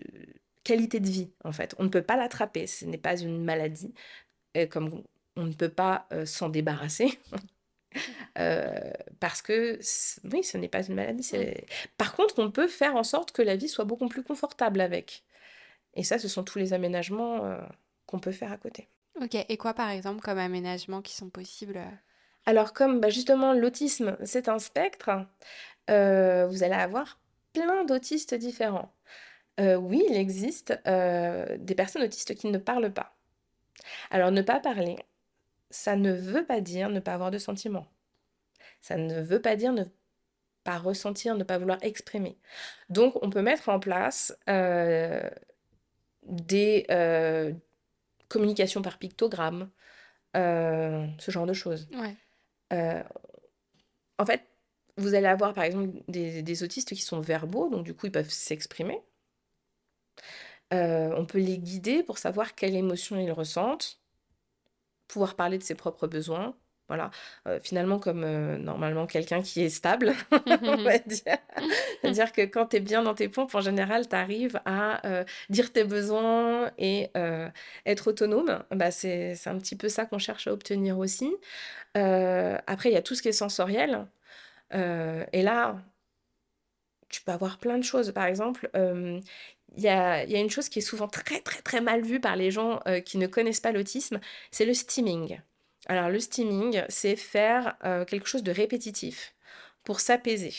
qualité 0.64 1.00
de 1.00 1.08
vie 1.08 1.32
en 1.44 1.52
fait. 1.52 1.76
On 1.80 1.84
ne 1.84 1.90
peut 1.90 2.02
pas 2.02 2.18
l'attraper. 2.18 2.68
Ce 2.68 2.86
n'est 2.86 2.98
pas 2.98 3.20
une 3.20 3.44
maladie. 3.44 3.94
comme 4.70 5.04
on 5.38 5.46
ne 5.46 5.54
peut 5.54 5.70
pas 5.70 6.08
euh, 6.12 6.26
s'en 6.26 6.50
débarrasser. 6.50 7.18
Euh, 8.38 8.92
parce 9.20 9.42
que 9.42 9.80
oui, 10.32 10.44
ce 10.44 10.58
n'est 10.58 10.68
pas 10.68 10.86
une 10.86 10.94
maladie. 10.94 11.32
Par 11.98 12.16
contre, 12.16 12.38
on 12.38 12.52
peut 12.52 12.68
faire 12.68 12.96
en 12.96 13.04
sorte 13.04 13.32
que 13.32 13.42
la 13.42 13.56
vie 13.56 13.70
soit 13.70 13.86
beaucoup 13.86 14.08
plus 14.08 14.22
confortable 14.22 14.82
avec. 14.82 15.24
Et 15.96 16.04
ça, 16.04 16.20
ce 16.20 16.28
sont 16.28 16.44
tous 16.44 16.60
les 16.60 16.74
aménagements 16.74 17.44
euh, 17.44 17.60
qu'on 18.06 18.20
peut 18.20 18.34
faire 18.34 18.52
à 18.52 18.58
côté. 18.58 18.88
Ok, 19.20 19.34
et 19.34 19.58
quoi 19.58 19.74
par 19.74 19.90
exemple 19.90 20.22
comme 20.22 20.38
aménagements 20.38 21.02
qui 21.02 21.16
sont 21.16 21.30
possibles 21.32 21.80
Alors 22.48 22.74
comme 22.74 23.00
bah, 23.00 23.10
justement 23.10 23.54
l'autisme, 23.54 24.18
c'est 24.24 24.50
un 24.50 24.58
spectre, 24.58 25.12
vous 25.88 26.64
allez 26.64 26.74
avoir 26.74 27.20
plein 27.54 27.86
d'autistes 27.86 28.34
différents. 28.34 28.92
oui, 29.60 30.04
il 30.10 30.16
existe 30.16 30.74
des 30.86 31.76
personnes 31.76 32.04
autistes 32.04 32.34
qui 32.36 32.48
ne 32.48 32.58
parlent 32.58 32.94
pas. 32.94 33.16
Alors 34.10 34.32
ne 34.32 34.42
pas 34.42 34.60
parler, 34.60 34.98
ça 35.70 35.96
ne 35.96 36.12
veut 36.12 36.46
pas 36.46 36.62
dire 36.62 36.90
ne 36.90 37.00
pas 37.00 37.14
avoir 37.14 37.32
de 37.32 37.38
sentiments. 37.38 37.88
Ça 38.82 38.98
ne 38.98 39.22
veut 39.22 39.42
pas 39.42 39.56
dire 39.56 39.74
ne 39.74 39.84
pas 40.64 40.78
ressentir, 40.78 41.36
ne 41.36 41.44
pas 41.44 41.58
vouloir 41.58 41.78
exprimer. 41.82 42.38
Donc, 42.90 43.18
on 43.22 43.30
peut 43.30 43.42
mettre 43.42 43.70
en 43.70 43.80
place 43.80 44.38
euh, 44.50 45.30
des 46.24 46.86
euh, 46.92 47.54
communications 48.28 48.82
par 48.82 48.98
pictogramme, 48.98 49.70
euh, 50.36 51.08
ce 51.20 51.32
genre 51.32 51.46
de 51.46 51.54
choses. 51.54 51.88
En 52.72 54.26
fait, 54.26 54.44
vous 54.98 55.14
allez 55.14 55.28
avoir 55.28 55.54
par 55.54 55.64
exemple 55.64 55.90
des, 56.08 56.64
autistes 56.64 56.94
qui 56.96 57.02
sont 57.02 57.22
verbaux, 57.22 57.70
donc 57.70 57.84
du 57.86 57.94
coup 57.94 58.08
ils 58.08 58.12
peuvent 58.12 58.30
s'exprimer. 58.30 59.02
on 60.72 61.26
peut 61.28 61.40
les 61.40 61.58
guider 61.60 62.04
pour 62.04 62.18
savoir 62.18 62.56
quelle 62.56 62.76
émotion 62.76 63.18
ils 63.20 63.32
ressentent, 63.32 64.00
pouvoir 65.08 65.36
parler 65.36 65.58
de 65.58 65.64
ses 65.64 65.76
propres 65.76 66.08
besoins. 66.08 66.56
Voilà, 66.88 67.12
euh, 67.48 67.60
finalement, 67.62 68.00
comme 68.00 68.24
euh, 68.24 68.58
normalement 68.58 69.08
quelqu'un 69.08 69.42
qui 69.42 69.62
est 69.64 69.70
stable, 69.70 70.14
on 70.32 70.78
va 70.84 70.98
dire. 71.00 71.38
C'est-à-dire 72.02 72.32
que 72.32 72.44
quand 72.44 72.68
tu 72.68 72.78
es 72.78 72.80
bien 72.80 73.04
dans 73.04 73.14
tes 73.14 73.28
pompes, 73.28 73.54
en 73.56 73.62
général, 73.62 74.08
tu 74.08 74.16
arrives 74.16 74.62
à 74.66 75.06
euh, 75.06 75.26
dire 75.50 75.74
tes 75.74 75.84
besoins 75.84 76.72
et 76.78 77.10
être 77.86 78.08
autonome. 78.08 78.64
Bah, 78.72 78.92
c'est 78.92 79.36
un 79.48 79.58
petit 79.58 79.76
peu 79.76 79.90
ça 79.90 80.06
qu'on 80.06 80.20
cherche 80.20 80.48
à 80.48 80.54
obtenir 80.54 80.98
aussi. 80.98 81.36
après, 81.96 82.90
il 82.90 82.94
y 82.94 82.98
a 82.98 83.02
tout 83.02 83.16
ce 83.16 83.22
qui 83.22 83.30
est 83.30 83.32
sensoriel. 83.34 84.08
et 84.74 85.42
là, 85.44 85.78
tu 87.10 87.22
peux 87.22 87.32
avoir 87.32 87.58
plein 87.58 87.78
de 87.78 87.84
choses. 87.84 88.12
Par 88.12 88.26
exemple, 88.26 88.70
il 89.78 89.84
y 89.84 89.88
a, 89.90 90.24
une 90.24 90.50
chose 90.50 90.70
qui 90.70 90.80
est 90.80 90.82
souvent 90.82 91.08
très 91.08 91.42
très 91.42 91.62
très 91.62 91.82
mal 91.82 92.02
vue 92.02 92.20
par 92.20 92.36
les 92.36 92.52
gens 92.52 92.80
euh, 92.88 93.00
qui 93.00 93.18
ne 93.18 93.28
connaissent 93.28 93.60
pas 93.60 93.72
l'autisme, 93.72 94.20
c'est 94.52 94.66
le 94.66 94.74
steaming. 94.74 95.40
Alors 95.88 96.10
le 96.10 96.20
steaming, 96.20 96.84
c'est 96.90 97.16
faire 97.16 97.76
euh, 97.84 98.06
quelque 98.06 98.28
chose 98.28 98.44
de 98.44 98.52
répétitif 98.52 99.34
pour 99.84 100.00
s'apaiser. 100.00 100.54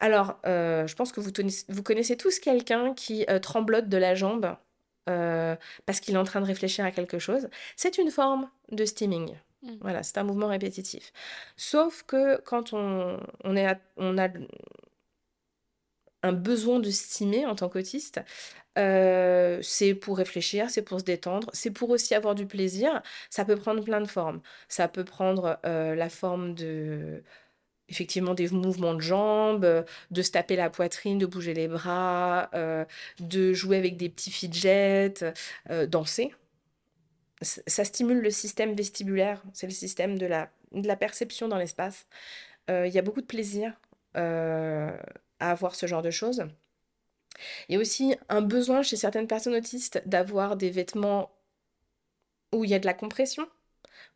Alors, 0.00 0.38
euh, 0.44 0.86
je 0.86 0.94
pense 0.96 1.12
que 1.12 1.20
vous, 1.20 1.30
vous 1.68 1.82
connaissez 1.82 2.16
tous 2.16 2.40
quelqu'un 2.40 2.94
qui 2.94 3.24
tremblote 3.42 3.88
de 3.88 3.96
la 3.96 4.14
jambe 4.14 4.56
parce 5.06 6.00
qu'il 6.00 6.14
est 6.14 6.18
en 6.18 6.24
train 6.24 6.40
de 6.40 6.46
réfléchir 6.46 6.84
à 6.84 6.90
quelque 6.90 7.18
chose. 7.18 7.48
C'est 7.76 7.98
une 7.98 8.10
forme 8.10 8.50
de 8.72 8.84
steaming. 8.84 9.34
Mmh. 9.62 9.72
Voilà, 9.80 10.02
c'est 10.02 10.18
un 10.18 10.24
mouvement 10.24 10.48
répétitif. 10.48 11.12
Sauf 11.56 12.02
que 12.02 12.40
quand 12.40 12.72
on, 12.72 13.20
on, 13.44 13.56
est 13.56 13.78
on 13.96 14.18
a 14.18 14.28
un 16.24 16.32
besoin 16.32 16.80
de 16.80 16.90
stimer 16.90 17.46
en 17.46 17.54
tant 17.54 17.68
qu'autiste. 17.68 18.20
Euh, 18.78 19.60
c'est 19.62 19.94
pour 19.94 20.16
réfléchir, 20.18 20.70
c'est 20.70 20.82
pour 20.82 20.98
se 21.00 21.04
détendre, 21.04 21.50
c'est 21.52 21.70
pour 21.70 21.90
aussi 21.90 22.14
avoir 22.14 22.34
du 22.34 22.46
plaisir. 22.46 23.02
Ça 23.30 23.44
peut 23.44 23.56
prendre 23.56 23.84
plein 23.84 24.00
de 24.00 24.08
formes. 24.08 24.40
Ça 24.68 24.88
peut 24.88 25.04
prendre 25.04 25.58
euh, 25.66 25.94
la 25.94 26.08
forme 26.08 26.54
de 26.54 27.22
effectivement 27.90 28.34
des 28.34 28.48
mouvements 28.48 28.94
de 28.94 29.00
jambes, 29.00 29.84
de 30.10 30.22
se 30.22 30.30
taper 30.30 30.56
la 30.56 30.70
poitrine, 30.70 31.18
de 31.18 31.26
bouger 31.26 31.54
les 31.54 31.68
bras, 31.68 32.50
euh, 32.54 32.84
de 33.20 33.52
jouer 33.52 33.76
avec 33.76 33.96
des 33.98 34.08
petits 34.08 34.30
fidgets, 34.30 35.14
danser. 35.88 36.34
Ça 37.42 37.84
stimule 37.84 38.20
le 38.22 38.30
système 38.30 38.74
vestibulaire, 38.74 39.42
c'est 39.52 39.66
le 39.66 39.72
système 39.72 40.18
de 40.18 40.26
la, 40.26 40.50
de 40.72 40.86
la 40.88 40.96
perception 40.96 41.48
dans 41.48 41.58
l'espace. 41.58 42.06
Il 42.68 42.88
y 42.88 42.98
a 42.98 43.02
beaucoup 43.02 43.20
de 43.20 43.26
plaisir 43.26 43.74
avoir 45.50 45.74
ce 45.74 45.86
genre 45.86 46.02
de 46.02 46.10
choses. 46.10 46.44
Il 47.68 47.74
y 47.74 47.76
a 47.76 47.80
aussi 47.80 48.14
un 48.28 48.42
besoin 48.42 48.82
chez 48.82 48.96
certaines 48.96 49.26
personnes 49.26 49.54
autistes 49.54 50.02
d'avoir 50.06 50.56
des 50.56 50.70
vêtements 50.70 51.30
où 52.52 52.64
il 52.64 52.70
y 52.70 52.74
a 52.74 52.78
de 52.78 52.86
la 52.86 52.94
compression 52.94 53.46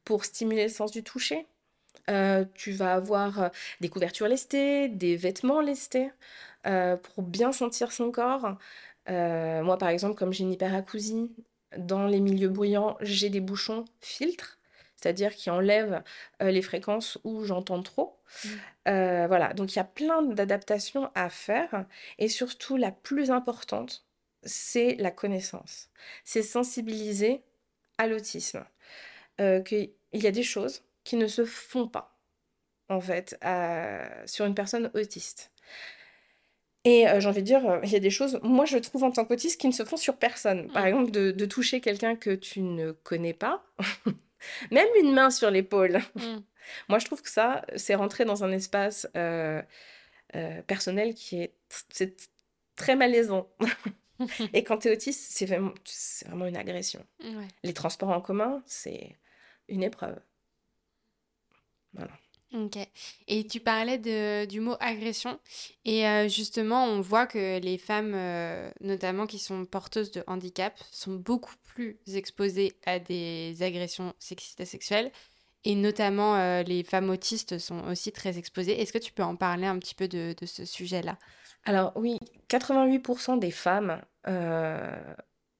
pour 0.04 0.24
stimuler 0.24 0.64
le 0.64 0.68
sens 0.68 0.92
du 0.92 1.02
toucher. 1.02 1.46
Euh, 2.10 2.44
tu 2.54 2.72
vas 2.72 2.94
avoir 2.94 3.42
euh, 3.42 3.48
des 3.80 3.88
couvertures 3.88 4.28
lestées, 4.28 4.88
des 4.88 5.16
vêtements 5.16 5.60
lestés 5.60 6.10
euh, 6.66 6.96
pour 6.96 7.22
bien 7.22 7.52
sentir 7.52 7.92
son 7.92 8.10
corps. 8.10 8.56
moi, 9.08 9.78
par 9.78 9.88
exemple, 9.88 10.14
comme 10.14 10.32
j'ai 10.32 10.44
une 10.44 10.52
hyperacousie, 10.52 11.30
dans 11.76 12.06
les 12.06 12.20
milieux 12.20 12.48
bruyants, 12.48 12.96
j'ai 13.00 13.28
des 13.28 13.40
bouchons 13.40 13.84
filtres 14.00 14.57
c'est-à-dire 15.00 15.34
qui 15.34 15.50
enlève 15.50 16.02
les 16.40 16.62
fréquences 16.62 17.18
où 17.24 17.44
j'entends 17.44 17.82
trop. 17.82 18.18
Mmh. 18.44 18.48
voilà, 19.26 19.54
donc 19.54 19.72
il 19.72 19.76
y 19.76 19.80
a 19.80 19.84
plein 19.84 20.22
d'adaptations 20.22 21.11
à 21.14 21.30
faire 21.30 21.87
et 22.18 22.28
surtout 22.28 22.76
la 22.76 22.90
plus 22.90 23.30
importante, 23.30 24.04
c'est 24.42 24.96
la 24.96 25.11
connaissance. 25.11 25.88
C'est 26.24 26.42
sensibiliser 26.42 27.42
à 27.98 28.06
l'autisme. 28.06 28.64
qu'il 29.38 29.92
y 30.12 30.26
a 30.26 30.32
des 30.32 30.42
choses 30.42 30.82
qui 31.04 31.16
ne 31.16 31.26
se 31.26 31.44
font 31.44 31.88
pas, 31.88 32.18
en 32.88 33.00
fait, 33.00 33.38
sur 34.26 34.44
une 34.46 34.54
personne 34.54 34.90
autiste. 34.94 35.52
Et 36.84 37.06
j'ai 37.18 37.28
envie 37.28 37.42
de 37.42 37.46
dire, 37.46 37.80
il 37.82 37.90
y 37.90 37.96
a 37.96 38.00
des 38.00 38.11
choses, 38.11 38.40
moi 38.42 38.64
je 38.64 38.78
trouve 38.78 39.04
en 39.04 39.11
tant 39.11 39.24
qu'autiste, 39.24 39.61
qui 39.61 39.66
ne 39.66 39.72
se 39.72 39.84
font 39.84 39.96
sur 39.96 40.16
personne. 40.16 40.70
Par 40.72 40.84
mmh. 40.84 40.87
exemple, 40.87 41.11
de, 41.11 41.30
de 41.30 41.46
toucher 41.46 41.80
quelqu'un 41.80 42.16
que 42.16 42.34
tu 42.34 42.62
ne 42.62 42.92
connais 42.92 43.34
pas, 43.34 43.64
Même 44.70 44.88
une 45.01 45.12
main 45.12 45.31
sur 45.31 45.51
l'épaule. 45.51 46.01
Mm. 46.14 46.38
Moi, 46.88 46.98
je 46.98 47.07
trouve 47.07 47.22
que 47.22 47.31
ça, 47.31 47.64
c'est 47.77 47.94
rentrer 47.94 48.24
dans 48.24 48.44
un 48.44 48.53
espace 48.53 49.09
euh, 49.16 49.62
euh, 50.37 50.62
personnel 50.62 51.14
qui 51.14 51.42
est, 51.42 51.55
très 52.77 52.96
malaisant. 52.96 53.48
Et 54.53 54.64
quand 54.64 54.79
tu 54.79 54.88
es 54.88 54.92
autiste, 54.92 55.31
c'est 55.31 55.46
vraiment, 55.46 55.72
vraiment 56.27 56.46
une 56.46 56.57
agression. 56.57 57.05
Les 57.62 57.72
transports 57.72 58.11
en 58.11 58.20
commun, 58.20 58.62
c'est 58.66 59.16
une 59.68 59.83
épreuve. 59.83 60.18
Voilà. 61.92 62.12
Ok. 62.54 62.78
Et 63.26 63.46
tu 63.46 63.61
parlais 63.61 63.98
de, 63.98 64.46
du 64.46 64.61
mot 64.61 64.74
agression. 64.80 65.38
Et 65.84 66.06
euh, 66.06 66.28
justement, 66.28 66.84
on 66.87 67.00
voit 67.00 67.26
que 67.26 67.58
les 67.58 67.76
femmes, 67.76 68.14
euh, 68.14 68.70
notamment 68.80 69.26
qui 69.26 69.38
sont 69.38 69.66
porteuses 69.66 70.11
de 70.12 70.24
handicap, 70.26 70.78
sont 70.90 71.14
beaucoup 71.14 71.54
plus 71.64 71.98
exposées 72.14 72.74
à 72.87 72.98
des 72.98 73.62
agressions 73.62 74.14
sexistes 74.18 74.61
et 74.61 74.64
sexuelles. 74.64 75.12
Et 75.64 75.74
notamment, 75.74 76.37
euh, 76.37 76.62
les 76.62 76.84
femmes 76.84 77.11
autistes 77.11 77.58
sont 77.58 77.84
aussi 77.88 78.12
très 78.12 78.38
exposées. 78.38 78.80
Est-ce 78.80 78.92
que 78.92 78.98
tu 78.98 79.12
peux 79.12 79.24
en 79.24 79.37
parler 79.37 79.66
un 79.66 79.78
petit 79.78 79.94
peu 79.94 80.08
de, 80.08 80.34
de 80.40 80.46
ce 80.46 80.64
sujet-là? 80.64 81.18
Alors 81.64 81.92
oui, 81.96 82.18
88% 82.49 83.38
des 83.38 83.51
femmes 83.51 84.01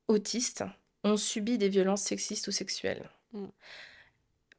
autistes 0.07 0.64
ont 1.05 1.16
subi 1.16 1.59
des 1.59 1.68
violences 1.68 2.03
sexistes 2.03 2.49
ou 2.49 2.53
sexuelles. 2.53 3.11
Mm. 3.32 3.47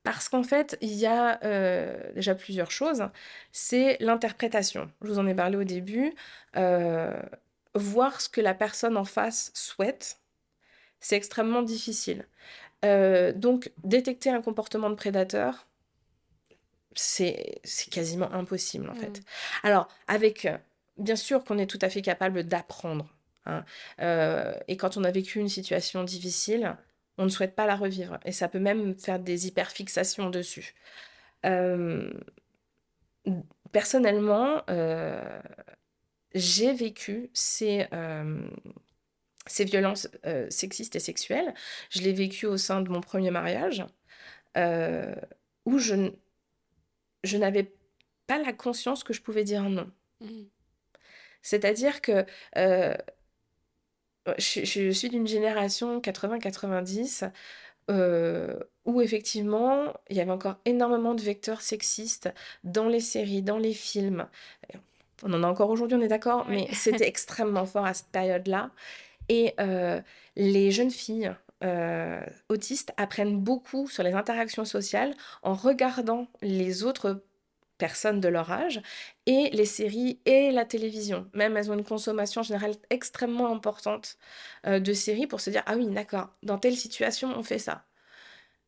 Parce 0.03 0.29
qu'en 0.29 0.43
fait, 0.43 0.77
il 0.81 0.93
y 0.93 1.05
a 1.05 1.43
euh, 1.43 2.11
déjà 2.13 2.35
plusieurs 2.35 2.71
choses. 2.71 3.03
C'est 3.51 3.97
l'interprétation. 3.99 4.89
Je 5.01 5.07
vous 5.09 5.19
en 5.19 5.27
ai 5.27 5.35
parlé 5.35 5.57
au 5.57 5.63
début. 5.63 6.13
Euh, 6.55 7.21
voir 7.75 8.21
ce 8.21 8.29
que 8.29 8.41
la 8.41 8.53
personne 8.53 8.97
en 8.97 9.05
face 9.05 9.51
souhaite, 9.53 10.19
c'est 10.99 11.15
extrêmement 11.15 11.61
difficile. 11.61 12.25
Euh, 12.85 13.33
donc, 13.33 13.71
détecter 13.83 14.29
un 14.29 14.41
comportement 14.41 14.89
de 14.89 14.95
prédateur, 14.95 15.67
c'est 16.95 17.61
quasiment 17.91 18.31
impossible 18.31 18.89
en 18.89 18.95
fait. 18.95 19.19
Mmh. 19.19 19.23
Alors, 19.63 19.87
avec 20.07 20.47
bien 20.99 21.15
sûr 21.15 21.43
qu'on 21.43 21.57
est 21.57 21.67
tout 21.67 21.79
à 21.81 21.89
fait 21.89 22.01
capable 22.01 22.43
d'apprendre. 22.43 23.07
hein. 23.45 23.63
Euh, 24.01 24.53
et 24.67 24.77
quand 24.77 24.97
on 24.97 25.03
a 25.03 25.11
vécu 25.11 25.39
une 25.39 25.49
situation 25.49 26.03
difficile, 26.03 26.75
on 27.19 27.25
ne 27.25 27.29
souhaite 27.29 27.53
pas 27.53 27.67
la 27.67 27.75
revivre. 27.75 28.17
Et 28.25 28.31
ça 28.31 28.47
peut 28.47 28.59
même 28.59 28.97
faire 28.97 29.19
des 29.19 29.45
hyperfixations 29.45 30.29
dessus. 30.29 30.73
Euh, 31.45 32.11
personnellement, 33.71 34.63
euh, 34.69 35.41
j'ai 36.33 36.73
vécu 36.73 37.29
ces, 37.33 37.87
euh, 37.93 38.41
ces 39.45 39.65
violences 39.65 40.07
sexistes 40.49 40.95
et 40.95 40.99
sexuelles. 40.99 41.53
Je 41.89 42.01
l'ai 42.01 42.13
vécu 42.13 42.45
au 42.45 42.57
sein 42.57 42.81
de 42.81 42.89
mon 42.89 43.01
premier 43.01 43.31
mariage, 43.31 43.85
où 45.65 45.77
je, 45.77 46.11
je 47.25 47.37
n'avais 47.37 47.75
pas 48.27 48.39
la 48.41 48.53
conscience 48.53 49.03
que 49.03 49.13
je 49.13 49.21
pouvais 49.21 49.43
dire 49.43 49.63
non. 49.63 49.91
Mm. 50.21 50.43
C'est-à-dire 51.41 52.01
que 52.01 52.25
je, 54.37 54.65
je 54.65 54.91
suis 54.91 55.09
d'une 55.09 55.27
génération 55.27 55.99
80-90 55.99 57.31
euh, 57.89 58.59
où 58.85 59.01
effectivement 59.01 59.93
il 60.09 60.17
y 60.17 60.21
avait 60.21 60.31
encore 60.31 60.57
énormément 60.65 61.15
de 61.15 61.21
vecteurs 61.21 61.61
sexistes 61.61 62.29
dans 62.63 62.87
les 62.87 62.99
séries, 62.99 63.41
dans 63.41 63.57
les 63.57 63.73
films. 63.73 64.27
On 65.23 65.33
en 65.33 65.43
a 65.43 65.47
encore 65.47 65.69
aujourd'hui, 65.69 65.97
on 65.97 66.01
est 66.01 66.07
d'accord, 66.07 66.45
Oui. 66.47 66.65
mais 66.67 66.73
c'était 66.73 67.07
extrêmement 67.07 67.65
fort 67.65 67.85
à 67.85 67.93
cette 67.93 68.09
période-là. 68.09 68.71
Et 69.27 69.53
euh, 69.59 70.01
les 70.35 70.71
jeunes 70.71 70.91
filles 70.91 71.33
euh, 71.63 72.21
autistes 72.47 72.93
apprennent 72.97 73.37
beaucoup 73.39 73.87
sur 73.87 74.03
les 74.03 74.13
interactions 74.13 74.65
sociales 74.65 75.13
en 75.43 75.53
regardant 75.53 76.27
les 76.41 76.83
autres 76.83 77.23
personnes 77.79 78.19
de 78.19 78.27
leur 78.27 78.51
âge 78.51 78.81
et 79.25 79.49
les 79.51 79.65
séries 79.65 80.19
et 80.25 80.51
la 80.51 80.65
télévision. 80.65 81.27
Même 81.33 81.57
elles 81.57 81.71
ont 81.71 81.73
une 81.73 81.83
consommation 81.83 82.43
générale 82.43 82.75
extrêmement 82.91 83.51
importante 83.51 84.17
euh, 84.67 84.79
de 84.79 84.93
séries 84.93 85.25
pour 85.25 85.41
se 85.41 85.49
dire, 85.49 85.63
ah 85.65 85.75
oui, 85.75 85.87
d'accord, 85.87 86.29
dans 86.43 86.59
telle 86.59 86.75
situation, 86.75 87.33
on 87.35 87.41
fait 87.41 87.57
ça. 87.57 87.85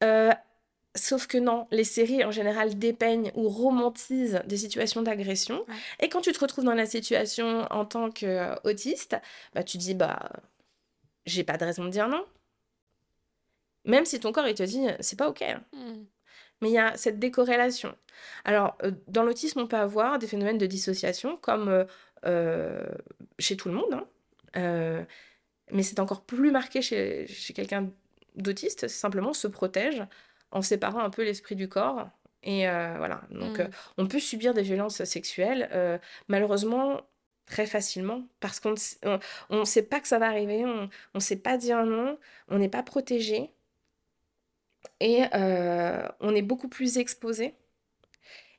Euh, 0.04 0.32
sauf 0.96 1.28
que 1.28 1.38
non, 1.38 1.68
les 1.72 1.84
séries 1.84 2.24
en 2.24 2.32
général 2.32 2.80
dépeignent 2.80 3.32
ou 3.36 3.50
romantisent 3.50 4.42
des 4.46 4.58
situations 4.58 5.04
d'agression. 5.04 5.64
Ouais. 5.68 5.76
Et 6.00 6.10
quand 6.10 6.22
tu 6.22 6.32
te 6.32 6.40
retrouves 6.40 6.66
dans 6.66 6.74
la 6.74 6.88
situation 6.88 7.68
en 7.70 7.86
tant 7.86 8.10
qu'autiste, 8.10 9.16
bah, 9.54 9.64
tu 9.64 9.78
dis, 9.78 9.94
bah, 9.94 10.32
j'ai 11.26 11.44
pas 11.44 11.58
de 11.58 11.66
raison 11.66 11.86
de 11.86 11.90
dire 11.90 12.08
non. 12.08 12.26
Même 13.84 14.06
si 14.06 14.20
ton 14.20 14.32
corps, 14.32 14.48
il 14.48 14.56
te 14.56 14.64
dit, 14.64 14.88
c'est 15.00 15.18
pas 15.18 15.30
OK. 15.30 15.42
hein. 15.42 15.62
Mais 16.62 16.70
il 16.70 16.74
y 16.74 16.78
a 16.78 16.96
cette 16.96 17.18
décorrélation. 17.20 17.96
Alors, 18.46 18.78
euh, 18.84 18.92
dans 19.08 19.24
l'autisme, 19.24 19.60
on 19.60 19.68
peut 19.68 19.78
avoir 19.78 20.20
des 20.20 20.28
phénomènes 20.28 20.58
de 20.60 20.66
dissociation, 20.68 21.38
comme 21.38 21.70
euh, 21.70 21.86
euh, 22.26 22.84
chez 23.40 23.58
tout 23.58 23.68
le 23.70 23.76
monde, 23.76 23.94
hein. 23.94 24.06
Euh, 24.58 25.04
mais 25.72 25.84
c'est 25.84 26.00
encore 26.00 26.22
plus 26.22 26.52
marqué 26.52 26.82
chez, 26.82 27.26
chez 27.28 27.54
quelqu'un 27.54 27.90
d'autiste, 28.36 28.88
simplement 28.90 29.34
se 29.34 29.48
protège 29.48 30.04
en 30.52 30.62
séparant 30.62 31.00
un 31.00 31.10
peu 31.10 31.24
l'esprit 31.24 31.56
du 31.56 31.70
corps. 31.70 32.10
Et 32.44 32.68
euh, 32.68 32.96
voilà, 32.98 33.22
donc 33.32 33.60
Mm. 33.60 33.70
on 33.98 34.08
peut 34.08 34.20
subir 34.20 34.54
des 34.54 34.64
violences 34.64 35.04
sexuelles, 35.04 35.70
malheureusement, 36.28 37.02
très 37.46 37.66
facilement, 37.66 38.24
parce 38.40 38.60
qu'on 38.60 38.72
ne 38.72 38.76
s- 38.76 39.00
on, 39.04 39.20
on 39.50 39.66
sait 39.66 39.84
pas 39.84 40.00
que 40.00 40.08
ça 40.08 40.20
va 40.20 40.28
arriver, 40.28 40.66
on 40.66 40.90
ne 41.16 41.20
sait 41.20 41.36
pas 41.38 41.58
dire 41.58 41.86
non, 41.86 42.18
on 42.50 42.58
n'est 42.60 42.70
pas 42.70 42.84
protégé, 42.84 43.52
et 45.00 45.24
euh, 45.34 46.08
on 46.20 46.36
est 46.36 46.42
beaucoup 46.42 46.70
plus 46.70 46.98
exposé. 46.98 47.56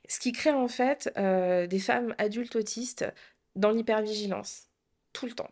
Ce 0.07 0.19
qui 0.19 0.31
crée 0.31 0.51
en 0.51 0.67
fait 0.67 1.11
euh, 1.17 1.67
des 1.67 1.79
femmes 1.79 2.13
adultes 2.17 2.55
autistes 2.55 3.05
dans 3.55 3.71
l'hypervigilance, 3.71 4.67
tout 5.13 5.25
le 5.25 5.33
temps. 5.33 5.51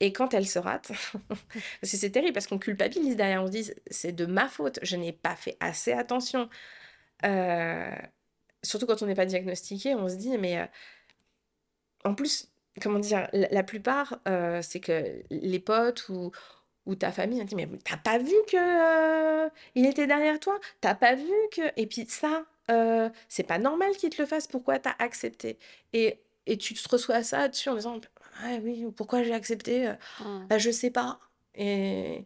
Et 0.00 0.12
quand 0.12 0.34
elles 0.34 0.46
se 0.46 0.58
ratent, 0.58 0.92
parce 1.28 1.40
que 1.80 1.86
c'est 1.96 2.10
terrible, 2.10 2.34
parce 2.34 2.46
qu'on 2.46 2.58
culpabilise 2.58 3.16
derrière, 3.16 3.42
on 3.42 3.46
se 3.46 3.52
dit 3.52 3.70
c'est 3.90 4.12
de 4.12 4.26
ma 4.26 4.48
faute, 4.48 4.78
je 4.82 4.96
n'ai 4.96 5.12
pas 5.12 5.34
fait 5.36 5.56
assez 5.60 5.92
attention. 5.92 6.50
Euh, 7.24 7.96
surtout 8.62 8.86
quand 8.86 9.00
on 9.02 9.06
n'est 9.06 9.14
pas 9.14 9.26
diagnostiqué, 9.26 9.94
on 9.94 10.08
se 10.08 10.16
dit 10.16 10.36
mais 10.36 10.68
en 12.06 12.14
plus, 12.14 12.48
comment 12.80 12.98
dire, 12.98 13.28
la, 13.32 13.48
la 13.50 13.62
plupart, 13.62 14.18
euh, 14.28 14.60
c'est 14.62 14.80
que 14.80 15.22
les 15.30 15.60
potes 15.60 16.08
ou, 16.08 16.30
ou 16.86 16.94
ta 16.94 17.12
famille, 17.12 17.40
on 17.42 17.44
dit 17.44 17.54
mais 17.56 17.68
t'as 17.84 17.96
pas 17.96 18.18
vu 18.18 18.34
que 18.48 18.56
euh, 18.56 19.48
il 19.74 19.86
était 19.86 20.06
derrière 20.06 20.40
toi, 20.40 20.58
t'as 20.80 20.94
pas 20.94 21.14
vu 21.14 21.32
que 21.52 21.62
et 21.76 21.86
puis 21.86 22.06
ça, 22.06 22.44
euh, 22.70 23.10
c'est 23.28 23.42
pas 23.42 23.58
normal 23.58 23.92
qu'il 23.96 24.10
te 24.10 24.22
le 24.22 24.26
fasse, 24.26 24.46
pourquoi 24.46 24.78
t'as 24.78 24.94
accepté? 24.98 25.58
Et 25.92 26.20
et 26.46 26.56
tu 26.56 26.74
te 26.74 26.88
reçois 26.88 27.22
ça 27.22 27.48
dessus 27.48 27.68
en 27.68 27.74
disant 27.74 28.00
ah 28.42 28.56
oui, 28.62 28.86
pourquoi 28.96 29.22
j'ai 29.22 29.34
accepté? 29.34 29.92
Mm. 30.20 30.46
Bah, 30.48 30.58
je 30.58 30.70
sais 30.70 30.90
pas. 30.90 31.18
Et, 31.54 32.24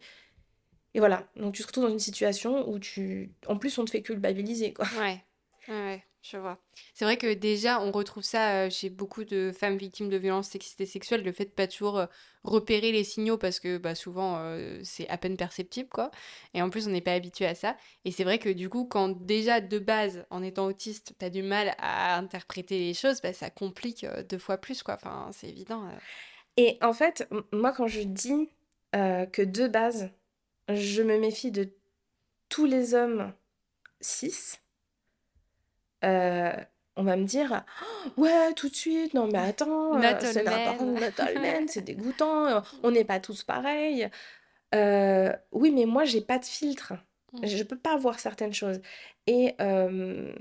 et 0.95 0.99
voilà. 0.99 1.27
Donc 1.37 1.55
tu 1.55 1.63
te 1.63 1.67
retrouves 1.67 1.85
dans 1.85 1.91
une 1.91 1.99
situation 1.99 2.69
où 2.69 2.79
tu, 2.79 3.33
en 3.47 3.57
plus, 3.57 3.79
on 3.79 3.85
te 3.85 3.91
fait 3.91 4.03
culpabiliser, 4.03 4.73
quoi. 4.73 4.87
Ouais, 4.99 5.25
ouais, 5.69 6.05
je 6.23 6.37
vois. 6.37 6.59
C'est 6.93 7.07
vrai 7.07 7.17
que 7.17 7.33
déjà, 7.33 7.81
on 7.81 7.93
retrouve 7.93 8.23
ça 8.23 8.65
euh, 8.65 8.71
chez 8.71 8.91
beaucoup 8.91 9.25
de 9.25 9.53
femmes 9.53 9.79
victimes 9.79 10.11
de 10.11 10.19
violences 10.19 10.49
sexistes 10.49 10.81
et 10.81 10.87
sexuelles, 10.87 11.25
le 11.25 11.33
fait 11.33 11.47
de 11.47 11.51
pas 11.51 11.67
toujours 11.67 11.99
euh, 11.99 12.07
repérer 12.45 12.93
les 12.93 13.05
signaux 13.05 13.39
parce 13.39 13.59
que 13.59 13.79
bah, 13.79 13.95
souvent 13.95 14.37
euh, 14.39 14.81
c'est 14.85 15.09
à 15.09 15.17
peine 15.17 15.39
perceptible, 15.39 15.89
quoi. 15.89 16.11
Et 16.53 16.61
en 16.61 16.69
plus, 16.69 16.89
on 16.89 16.91
n'est 16.91 17.01
pas 17.01 17.15
habitué 17.15 17.47
à 17.47 17.55
ça. 17.55 17.75
Et 18.05 18.13
c'est 18.13 18.25
vrai 18.25 18.39
que 18.39 18.51
du 18.51 18.69
coup, 18.69 18.85
quand 18.85 19.09
déjà 19.25 19.63
de 19.63 19.79
base, 19.79 20.27
en 20.29 20.43
étant 20.43 20.67
autiste, 20.67 21.15
t'as 21.19 21.31
du 21.31 21.43
mal 21.43 21.75
à 21.79 22.19
interpréter 22.19 22.79
les 22.79 22.95
choses, 22.95 23.23
bah, 23.23 23.33
ça 23.33 23.49
complique 23.49 24.05
deux 24.29 24.39
fois 24.39 24.59
plus, 24.59 24.83
quoi. 24.83 24.95
Enfin, 24.95 25.31
c'est 25.33 25.49
évident. 25.49 25.89
Et 26.59 26.77
en 26.83 26.93
fait, 26.93 27.27
moi, 27.53 27.73
quand 27.73 27.87
je 27.87 28.03
dis 28.03 28.51
que 28.93 29.43
de 29.43 29.69
base, 29.69 30.11
je 30.69 31.03
me 31.03 31.19
méfie 31.19 31.51
de 31.51 31.73
tous 32.51 32.67
les 32.67 32.95
hommes 32.95 33.33
cis, 34.01 34.59
euh, 36.05 36.53
on 36.97 37.03
va 37.05 37.17
me 37.17 37.25
dire, 37.25 37.65
Oh, 37.83 38.23
ouais, 38.23 38.53
tout 38.55 38.69
de 38.69 38.75
suite, 38.75 39.15
non 39.15 39.27
mais 39.27 39.39
attends, 39.39 39.97
euh, 39.97 40.15
c'est 40.21 40.43
n'importe 40.43 41.71
c'est 41.71 41.83
dégoûtant, 41.85 42.63
on 42.83 42.91
n'est 42.91 43.05
pas 43.05 43.21
tous 43.21 43.43
pareils. 43.43 44.09
Euh, 44.75 45.33
oui, 45.53 45.71
mais 45.71 45.85
moi, 45.87 46.05
j'ai 46.05 46.21
pas 46.21 46.39
de 46.39 46.45
filtre. 46.45 46.93
Mm. 47.33 47.47
Je 47.47 47.63
peux 47.63 47.79
pas 47.79 47.97
voir 47.97 48.21
certaines 48.21 48.55
choses. 48.55 48.81
Et 49.27 49.55
euh, 49.61 50.33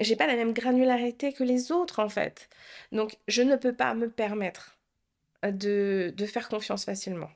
j'ai 0.00 0.16
pas 0.16 0.26
la 0.26 0.36
même 0.36 0.52
granularité 0.52 1.32
que 1.32 1.44
les 1.44 1.72
autres, 1.72 2.00
en 2.00 2.08
fait. 2.08 2.48
Donc, 2.92 3.16
je 3.26 3.42
ne 3.42 3.56
peux 3.56 3.74
pas 3.74 3.94
me 3.94 4.10
permettre 4.10 4.78
de, 5.42 6.12
de 6.16 6.26
faire 6.26 6.48
confiance 6.48 6.84
facilement. 6.84 7.30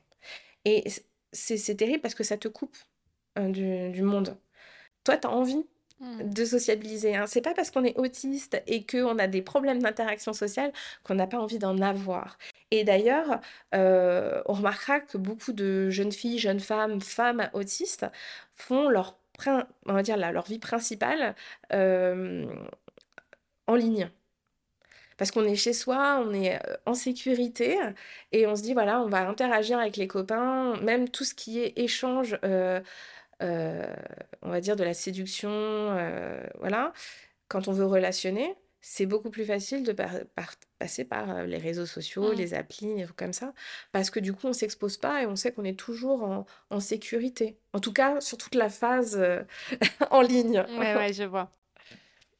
Et 0.65 0.85
c'est 1.33 1.75
terrible 1.75 2.01
parce 2.01 2.15
que 2.15 2.23
ça 2.23 2.37
te 2.37 2.47
coupe 2.47 2.77
du, 3.37 3.89
du 3.91 4.01
monde. 4.01 4.37
Toi, 5.03 5.17
tu 5.17 5.27
as 5.27 5.31
envie. 5.31 5.65
De 6.23 6.45
sociabiliser. 6.45 7.15
Hein. 7.15 7.25
C'est 7.27 7.41
pas 7.41 7.53
parce 7.53 7.71
qu'on 7.71 7.83
est 7.83 7.97
autiste 7.97 8.61
et 8.67 8.85
qu'on 8.85 9.17
a 9.19 9.27
des 9.27 9.41
problèmes 9.41 9.81
d'interaction 9.81 10.33
sociale 10.33 10.71
qu'on 11.03 11.15
n'a 11.15 11.27
pas 11.27 11.39
envie 11.39 11.59
d'en 11.59 11.79
avoir. 11.79 12.37
Et 12.71 12.83
d'ailleurs, 12.83 13.39
euh, 13.75 14.41
on 14.47 14.53
remarquera 14.53 14.99
que 14.99 15.17
beaucoup 15.17 15.53
de 15.53 15.89
jeunes 15.89 16.11
filles, 16.11 16.39
jeunes 16.39 16.59
femmes, 16.59 17.01
femmes 17.01 17.49
autistes 17.53 18.05
font 18.53 18.89
leur, 18.89 19.17
vie 20.47 20.59
principale 20.59 21.35
euh, 21.71 22.45
en 23.67 23.75
ligne. 23.75 24.09
Parce 25.17 25.29
qu'on 25.31 25.45
est 25.45 25.55
chez 25.55 25.73
soi, 25.73 26.19
on 26.25 26.33
est 26.33 26.55
euh, 26.55 26.75
en 26.85 26.95
sécurité 26.95 27.77
et 28.31 28.47
on 28.47 28.55
se 28.55 28.63
dit, 28.63 28.73
voilà, 28.73 29.01
on 29.01 29.07
va 29.07 29.27
interagir 29.27 29.77
avec 29.79 29.95
les 29.95 30.07
copains, 30.07 30.75
même 30.81 31.07
tout 31.09 31.23
ce 31.23 31.35
qui 31.35 31.59
est 31.59 31.77
échange, 31.77 32.37
on 34.41 34.49
va 34.49 34.61
dire 34.61 34.75
de 34.75 34.83
la 34.83 34.93
séduction, 34.93 35.49
euh, 35.51 36.43
voilà, 36.59 36.93
quand 37.47 37.67
on 37.67 37.71
veut 37.71 37.85
relationner, 37.85 38.55
c'est 38.85 39.05
beaucoup 39.05 39.29
plus 39.29 39.45
facile 39.45 39.83
de 39.83 39.93
par- 39.93 40.11
par- 40.35 40.55
passer 40.77 41.05
par 41.05 41.29
euh, 41.29 41.45
les 41.45 41.57
réseaux 41.57 41.85
sociaux, 41.85 42.33
Mm. 42.33 42.35
les 42.35 42.53
applis, 42.53 42.95
des 42.95 43.03
trucs 43.05 43.15
comme 43.15 43.31
ça, 43.33 43.53
parce 43.93 44.09
que 44.09 44.19
du 44.19 44.33
coup, 44.33 44.47
on 44.47 44.53
s'expose 44.53 44.97
pas 44.97 45.21
et 45.21 45.25
on 45.25 45.35
sait 45.37 45.53
qu'on 45.53 45.63
est 45.63 45.79
toujours 45.79 46.23
en, 46.23 46.45
en 46.69 46.79
sécurité. 46.81 47.57
En 47.71 47.79
tout 47.79 47.93
cas, 47.93 48.19
sur 48.19 48.37
toute 48.37 48.55
la 48.55 48.69
phase 48.69 49.15
euh, 49.17 49.41
en 50.11 50.21
ligne. 50.21 50.65
Ouais, 50.77 50.95
ouais, 50.95 51.13
je 51.13 51.23
vois. 51.23 51.49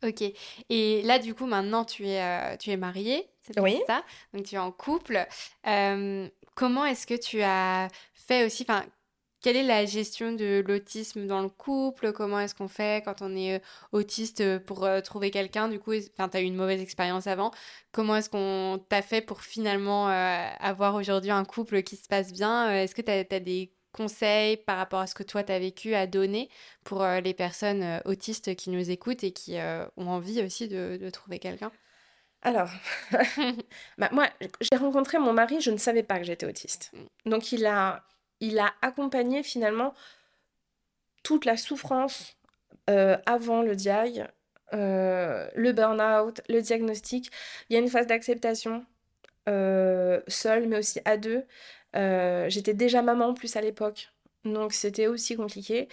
Ok. 0.05 0.21
Et 0.69 1.01
là, 1.03 1.17
du 1.17 1.33
coup, 1.33 1.45
maintenant, 1.45 1.85
tu 1.85 2.05
es, 2.07 2.21
euh, 2.21 2.57
tu 2.57 2.71
es 2.71 2.77
mariée, 2.77 3.25
c'est 3.41 3.57
Oui. 3.61 3.79
ça? 3.87 4.03
Donc, 4.33 4.43
tu 4.43 4.55
es 4.55 4.57
en 4.57 4.71
couple. 4.73 5.25
Euh, 5.65 6.27
comment 6.55 6.85
est-ce 6.85 7.07
que 7.07 7.13
tu 7.13 7.41
as 7.41 7.87
fait 8.13 8.45
aussi, 8.45 8.65
enfin, 8.67 8.83
quelle 9.43 9.57
est 9.57 9.63
la 9.63 9.85
gestion 9.85 10.31
de 10.31 10.63
l'autisme 10.67 11.27
dans 11.27 11.41
le 11.41 11.49
couple? 11.49 12.13
Comment 12.13 12.39
est-ce 12.39 12.55
qu'on 12.55 12.67
fait 12.67 13.03
quand 13.05 13.21
on 13.21 13.35
est 13.35 13.57
euh, 13.57 13.59
autiste 13.91 14.41
euh, 14.41 14.59
pour 14.59 14.85
euh, 14.85 15.01
trouver 15.01 15.29
quelqu'un? 15.31 15.67
Du 15.67 15.79
coup, 15.79 15.91
enfin, 16.13 16.29
tu 16.29 16.37
as 16.37 16.41
eu 16.41 16.45
une 16.45 16.55
mauvaise 16.55 16.81
expérience 16.81 17.27
avant. 17.27 17.51
Comment 17.91 18.15
est-ce 18.15 18.29
qu'on 18.29 18.83
t'a 18.89 19.03
fait 19.03 19.21
pour 19.21 19.41
finalement 19.41 20.09
euh, 20.09 20.49
avoir 20.59 20.95
aujourd'hui 20.95 21.29
un 21.29 21.45
couple 21.45 21.83
qui 21.83 21.95
se 21.95 22.07
passe 22.07 22.33
bien? 22.33 22.71
Est-ce 22.71 22.95
que 22.95 23.01
tu 23.03 23.11
as, 23.11 23.39
des 23.39 23.71
conseils 23.91 24.57
par 24.57 24.77
rapport 24.77 24.99
à 24.99 25.07
ce 25.07 25.13
que 25.13 25.23
toi, 25.23 25.43
tu 25.43 25.51
as 25.51 25.59
vécu 25.59 25.93
à 25.93 26.07
donner 26.07 26.49
pour 26.83 27.03
euh, 27.03 27.19
les 27.19 27.33
personnes 27.33 27.83
euh, 27.83 27.99
autistes 28.05 28.55
qui 28.55 28.71
nous 28.71 28.89
écoutent 28.89 29.23
et 29.23 29.31
qui 29.31 29.57
ont 29.97 30.07
envie 30.07 30.41
aussi 30.41 30.67
de, 30.67 30.97
de 30.99 31.09
trouver 31.09 31.39
quelqu'un? 31.39 31.71
Alors, 32.41 32.69
bah, 33.97 34.09
moi, 34.11 34.27
j'ai 34.59 34.77
rencontré 34.77 35.19
mon 35.19 35.33
mari, 35.33 35.61
je 35.61 35.71
ne 35.71 35.77
savais 35.77 36.03
pas 36.03 36.17
que 36.17 36.25
j'étais 36.25 36.45
autiste. 36.45 36.91
Mmh. 36.93 37.29
Donc, 37.29 37.51
il 37.51 37.65
a, 37.65 38.03
il 38.43 38.59
a 38.59 38.73
accompagné 38.81 39.41
finalement 39.41 39.93
toute 41.23 41.45
la 41.45 41.55
souffrance 41.55 42.35
euh, 42.89 43.17
avant 43.25 43.61
le 43.61 43.75
diag, 43.75 44.27
euh, 44.73 45.47
le 45.55 45.71
burn-out, 45.71 46.41
le 46.49 46.61
diagnostic. 46.61 47.31
Il 47.69 47.73
y 47.73 47.77
a 47.77 47.79
une 47.79 47.87
phase 47.87 48.05
d'acceptation, 48.05 48.85
euh, 49.47 50.19
seule, 50.27 50.67
mais 50.67 50.79
aussi 50.79 50.99
à 51.05 51.15
deux. 51.15 51.43
Euh, 51.95 52.49
j'étais 52.49 52.73
déjà 52.73 53.01
maman 53.01 53.33
plus 53.33 53.55
à 53.55 53.61
l'époque, 53.61 54.11
donc 54.43 54.73
c'était 54.73 55.07
aussi 55.07 55.37
compliqué. 55.37 55.87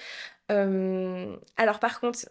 Alors 0.49 1.79
par 1.79 2.01
contre, 2.01 2.29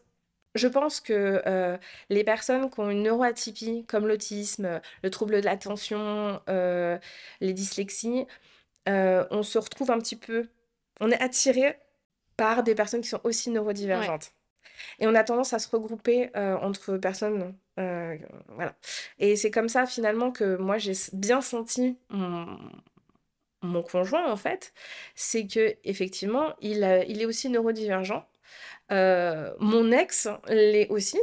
je 0.55 0.67
pense 0.67 0.99
que 0.99 1.80
les 2.09 2.24
personnes 2.26 2.70
qui 2.70 2.80
ont 2.82 2.89
une 2.89 3.03
neuroatypie, 3.03 3.86
comme 3.86 4.05
l'autisme, 4.07 4.82
le 5.01 5.09
trouble 5.09 5.39
de 5.39 5.45
l'attention, 5.45 6.41
les 6.47 7.53
dyslexies, 7.53 8.28
euh, 8.88 9.25
on 9.32 9.43
se 9.43 9.57
retrouve 9.57 9.91
un 9.91 9.99
petit 9.99 10.15
peu, 10.15 10.47
on 10.99 11.11
est 11.11 11.21
attiré 11.21 11.77
par 12.38 12.63
des 12.63 12.75
personnes 12.75 13.01
qui 13.01 13.09
sont 13.09 13.21
aussi 13.23 13.49
Ouais. 13.49 13.55
neurodivergentes. 13.55 14.32
Et 14.99 15.07
on 15.07 15.15
a 15.15 15.23
tendance 15.25 15.51
à 15.53 15.59
se 15.59 15.69
regrouper 15.69 16.30
euh, 16.38 16.55
entre 16.57 16.97
personnes, 16.97 17.53
euh, 17.80 18.17
voilà. 18.49 18.75
Et 19.17 19.36
c'est 19.36 19.51
comme 19.51 19.67
ça 19.69 19.86
finalement 19.86 20.32
que 20.32 20.55
moi 20.55 20.77
j'ai 20.77 20.93
bien 21.11 21.41
senti 21.41 21.97
mon, 22.09 22.57
mon 23.61 23.84
conjoint 23.84 24.32
en 24.32 24.38
fait, 24.38 24.73
c'est 25.15 25.47
que 25.47 25.75
effectivement 25.84 26.53
il, 26.61 26.84
a- 26.86 27.03
il 27.03 27.21
est 27.21 27.25
aussi 27.25 27.49
neurodivergent. 27.49 28.25
Mon 28.89 29.91
ex 29.91 30.27
l'est 30.47 30.88
aussi. 30.89 31.19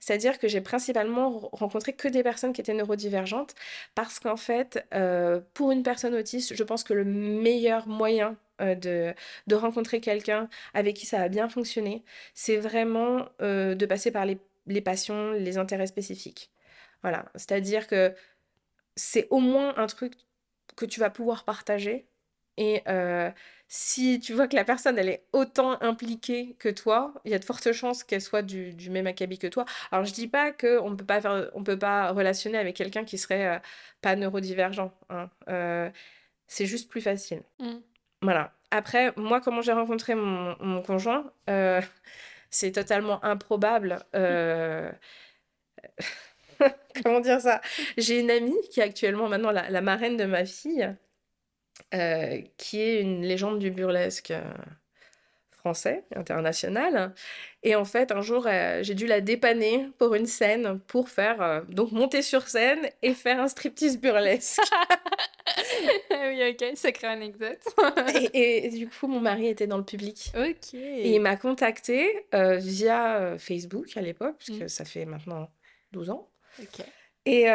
C'est-à-dire 0.00 0.38
que 0.38 0.48
j'ai 0.48 0.60
principalement 0.60 1.50
rencontré 1.52 1.92
que 1.92 2.08
des 2.08 2.22
personnes 2.22 2.52
qui 2.52 2.60
étaient 2.60 2.74
neurodivergentes 2.74 3.54
parce 3.94 4.18
qu'en 4.20 4.36
fait, 4.36 4.86
euh, 4.94 5.40
pour 5.54 5.72
une 5.72 5.82
personne 5.82 6.14
autiste, 6.14 6.54
je 6.54 6.62
pense 6.64 6.84
que 6.84 6.94
le 6.94 7.04
meilleur 7.04 7.86
moyen 7.88 8.36
euh, 8.60 8.74
de, 8.74 9.14
de 9.46 9.54
rencontrer 9.54 10.00
quelqu'un 10.00 10.48
avec 10.74 10.96
qui 10.96 11.06
ça 11.06 11.18
va 11.18 11.28
bien 11.28 11.48
fonctionner, 11.48 12.04
c'est 12.34 12.56
vraiment 12.56 13.28
euh, 13.42 13.74
de 13.74 13.86
passer 13.86 14.10
par 14.10 14.24
les, 14.26 14.38
les 14.66 14.80
passions, 14.80 15.32
les 15.32 15.58
intérêts 15.58 15.86
spécifiques. 15.86 16.50
Voilà, 17.02 17.26
c'est-à-dire 17.34 17.86
que 17.86 18.14
c'est 18.96 19.28
au 19.30 19.40
moins 19.40 19.74
un 19.76 19.86
truc 19.86 20.14
que 20.76 20.86
tu 20.86 21.00
vas 21.00 21.10
pouvoir 21.10 21.44
partager. 21.44 22.06
Et 22.56 22.82
euh, 22.88 23.30
si 23.68 24.20
tu 24.20 24.32
vois 24.34 24.48
que 24.48 24.56
la 24.56 24.64
personne, 24.64 24.98
elle 24.98 25.08
est 25.08 25.24
autant 25.32 25.80
impliquée 25.82 26.56
que 26.58 26.68
toi, 26.68 27.14
il 27.24 27.32
y 27.32 27.34
a 27.34 27.38
de 27.38 27.44
fortes 27.44 27.72
chances 27.72 28.04
qu'elle 28.04 28.20
soit 28.22 28.42
du, 28.42 28.72
du 28.74 28.90
même 28.90 29.06
acabit 29.06 29.38
que 29.38 29.46
toi. 29.46 29.64
Alors, 29.90 30.04
je 30.04 30.12
dis 30.14 30.28
pas 30.28 30.52
qu'on 30.52 30.90
ne 30.90 30.96
peut 30.96 31.04
pas 31.04 31.20
faire, 31.20 31.50
on 31.54 31.62
peut 31.64 31.78
pas 31.78 32.12
relationner 32.12 32.58
avec 32.58 32.76
quelqu'un 32.76 33.04
qui 33.04 33.18
serait 33.18 33.46
euh, 33.56 33.58
pas 34.02 34.16
neurodivergent. 34.16 34.92
hein. 35.10 35.30
Euh, 35.48 35.90
c'est 36.46 36.66
juste 36.66 36.88
plus 36.90 37.00
facile. 37.00 37.42
Mmh. 37.58 37.74
Voilà. 38.22 38.52
Après, 38.70 39.12
moi, 39.16 39.40
comment 39.40 39.62
j'ai 39.62 39.72
rencontré 39.72 40.14
mon, 40.14 40.56
mon 40.60 40.82
conjoint, 40.82 41.30
c'est 42.50 42.72
totalement 42.72 43.24
improbable. 43.24 43.98
Comment 47.04 47.20
dire 47.20 47.40
ça? 47.40 47.60
J'ai 47.98 48.20
une 48.20 48.30
amie 48.30 48.56
qui 48.70 48.80
est 48.80 48.84
actuellement 48.84 49.28
maintenant 49.28 49.50
la, 49.50 49.68
la 49.70 49.80
marraine 49.80 50.16
de 50.16 50.24
ma 50.24 50.44
fille, 50.44 50.94
euh, 51.94 52.40
qui 52.56 52.80
est 52.80 53.00
une 53.00 53.22
légende 53.22 53.58
du 53.58 53.70
burlesque 53.70 54.30
euh, 54.30 54.42
français, 55.50 56.04
international. 56.14 57.14
Et 57.62 57.74
en 57.74 57.84
fait, 57.84 58.12
un 58.12 58.20
jour, 58.22 58.46
euh, 58.46 58.82
j'ai 58.82 58.94
dû 58.94 59.06
la 59.06 59.20
dépanner 59.20 59.88
pour 59.98 60.14
une 60.14 60.26
scène, 60.26 60.78
pour 60.86 61.08
faire, 61.08 61.42
euh, 61.42 61.60
donc 61.68 61.90
monter 61.92 62.22
sur 62.22 62.46
scène 62.48 62.88
et 63.02 63.14
faire 63.14 63.40
un 63.40 63.48
striptease 63.48 63.98
burlesque. 63.98 64.60
oui, 66.10 66.42
ok, 66.50 66.76
sacrée 66.76 67.06
anecdote. 67.08 67.58
Et, 68.34 68.66
et 68.66 68.68
du 68.70 68.88
coup, 68.88 69.06
mon 69.08 69.20
mari 69.20 69.48
était 69.48 69.66
dans 69.66 69.78
le 69.78 69.84
public. 69.84 70.32
ok. 70.36 70.74
Et 70.74 71.14
il 71.14 71.20
m'a 71.20 71.36
contacté 71.36 72.26
euh, 72.34 72.56
via 72.56 73.36
Facebook 73.38 73.96
à 73.96 74.00
l'époque, 74.02 74.36
parce 74.38 74.50
Mm. 74.50 74.58
que 74.60 74.68
ça 74.68 74.84
fait 74.84 75.04
maintenant 75.04 75.48
12 75.92 76.10
ans. 76.10 76.28
Ok. 76.60 76.84
Et 77.26 77.46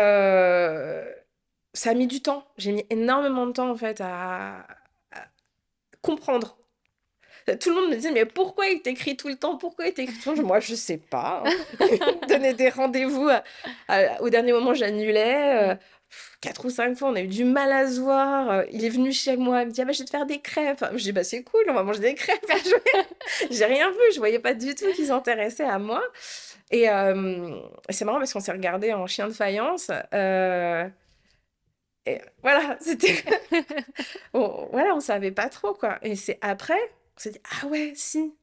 ça 1.74 1.92
a 1.92 1.94
mis 1.94 2.08
du 2.08 2.22
temps. 2.22 2.46
J'ai 2.58 2.72
mis 2.72 2.86
énormément 2.90 3.48
de 3.48 3.52
temps 3.54 3.70
en 3.70 3.76
fait 3.76 4.02
à, 4.02 4.60
à 5.12 5.26
comprendre. 6.02 6.58
Tout 7.60 7.70
le 7.70 7.76
monde 7.76 7.90
me 7.90 7.96
disait, 7.96 8.12
mais 8.12 8.26
pourquoi 8.26 8.68
il 8.68 8.82
t'écrit 8.82 9.18
tout 9.18 9.28
le 9.28 9.36
temps? 9.36 9.58
Pourquoi 9.58 9.88
il 9.88 9.94
t'écrit 9.94 10.16
tout 10.20 10.32
le 10.32 10.38
temps? 10.38 10.44
Moi, 10.44 10.60
je 10.60 10.76
sais 10.76 10.98
pas. 10.98 11.44
hein. 11.46 11.88
Donnait 12.28 12.54
des 12.54 12.70
rendez-vous. 12.70 13.28
à- 13.30 13.44
à- 13.88 14.22
au 14.22 14.30
dernier 14.30 14.54
moment, 14.54 14.74
j'annulais. 14.76 15.72
euh, 15.72 15.76
quatre 16.40 16.66
ou 16.66 16.70
cinq 16.70 16.96
fois, 16.98 17.10
on 17.10 17.16
a 17.16 17.22
eu 17.22 17.28
du 17.28 17.44
mal 17.44 17.72
à 17.72 17.88
se 17.88 18.00
voir. 18.00 18.52
Euh, 18.52 18.64
Il 18.72 18.86
est 18.86 18.90
venu 18.90 19.12
chez 19.12 19.38
moi, 19.38 19.62
il 19.64 19.68
me 19.68 19.72
dit, 19.72 19.82
ah, 19.82 19.86
bah, 19.86 19.92
je 19.92 20.00
vais 20.00 20.06
te 20.06 20.12
faire 20.12 20.26
des 20.28 20.40
crêpes. 20.40 20.86
Je 20.94 21.02
dis, 21.04 21.12
bah, 21.12 21.24
c'est 21.24 21.42
cool, 21.44 21.64
on 21.68 21.74
va 21.74 21.82
manger 21.84 22.00
des 22.00 22.14
crêpes. 22.14 22.46
J'ai 23.50 23.66
rien 23.66 23.90
vu, 23.90 23.98
je 24.14 24.20
voyais 24.20 24.40
pas 24.40 24.54
du 24.54 24.76
tout 24.76 24.92
qu'ils 24.94 25.08
s'intéressaient 25.08 25.64
à 25.66 25.80
moi. 25.80 26.04
Et 26.70 26.90
euh, 26.90 27.56
c'est 27.90 28.06
marrant 28.06 28.20
parce 28.20 28.34
qu'on 28.34 28.40
s'est 28.40 28.52
regardé 28.52 28.94
en 28.94 29.08
chien 29.08 29.28
de 29.28 29.34
faïence. 29.34 29.90
euh, 30.14 30.88
et 32.06 32.22
voilà, 32.42 32.78
c'était. 32.82 33.24
Bon, 34.34 34.68
voilà, 34.72 34.96
on 34.96 35.00
savait 35.00 35.32
pas 35.32 35.50
trop, 35.50 35.74
quoi. 35.74 36.00
Et 36.02 36.16
c'est 36.16 36.38
après, 36.42 36.80
on 37.18 37.20
s'est 37.20 37.32
dit, 37.32 37.42
ah 37.62 37.68
ouais, 37.68 37.94
si, 37.96 38.34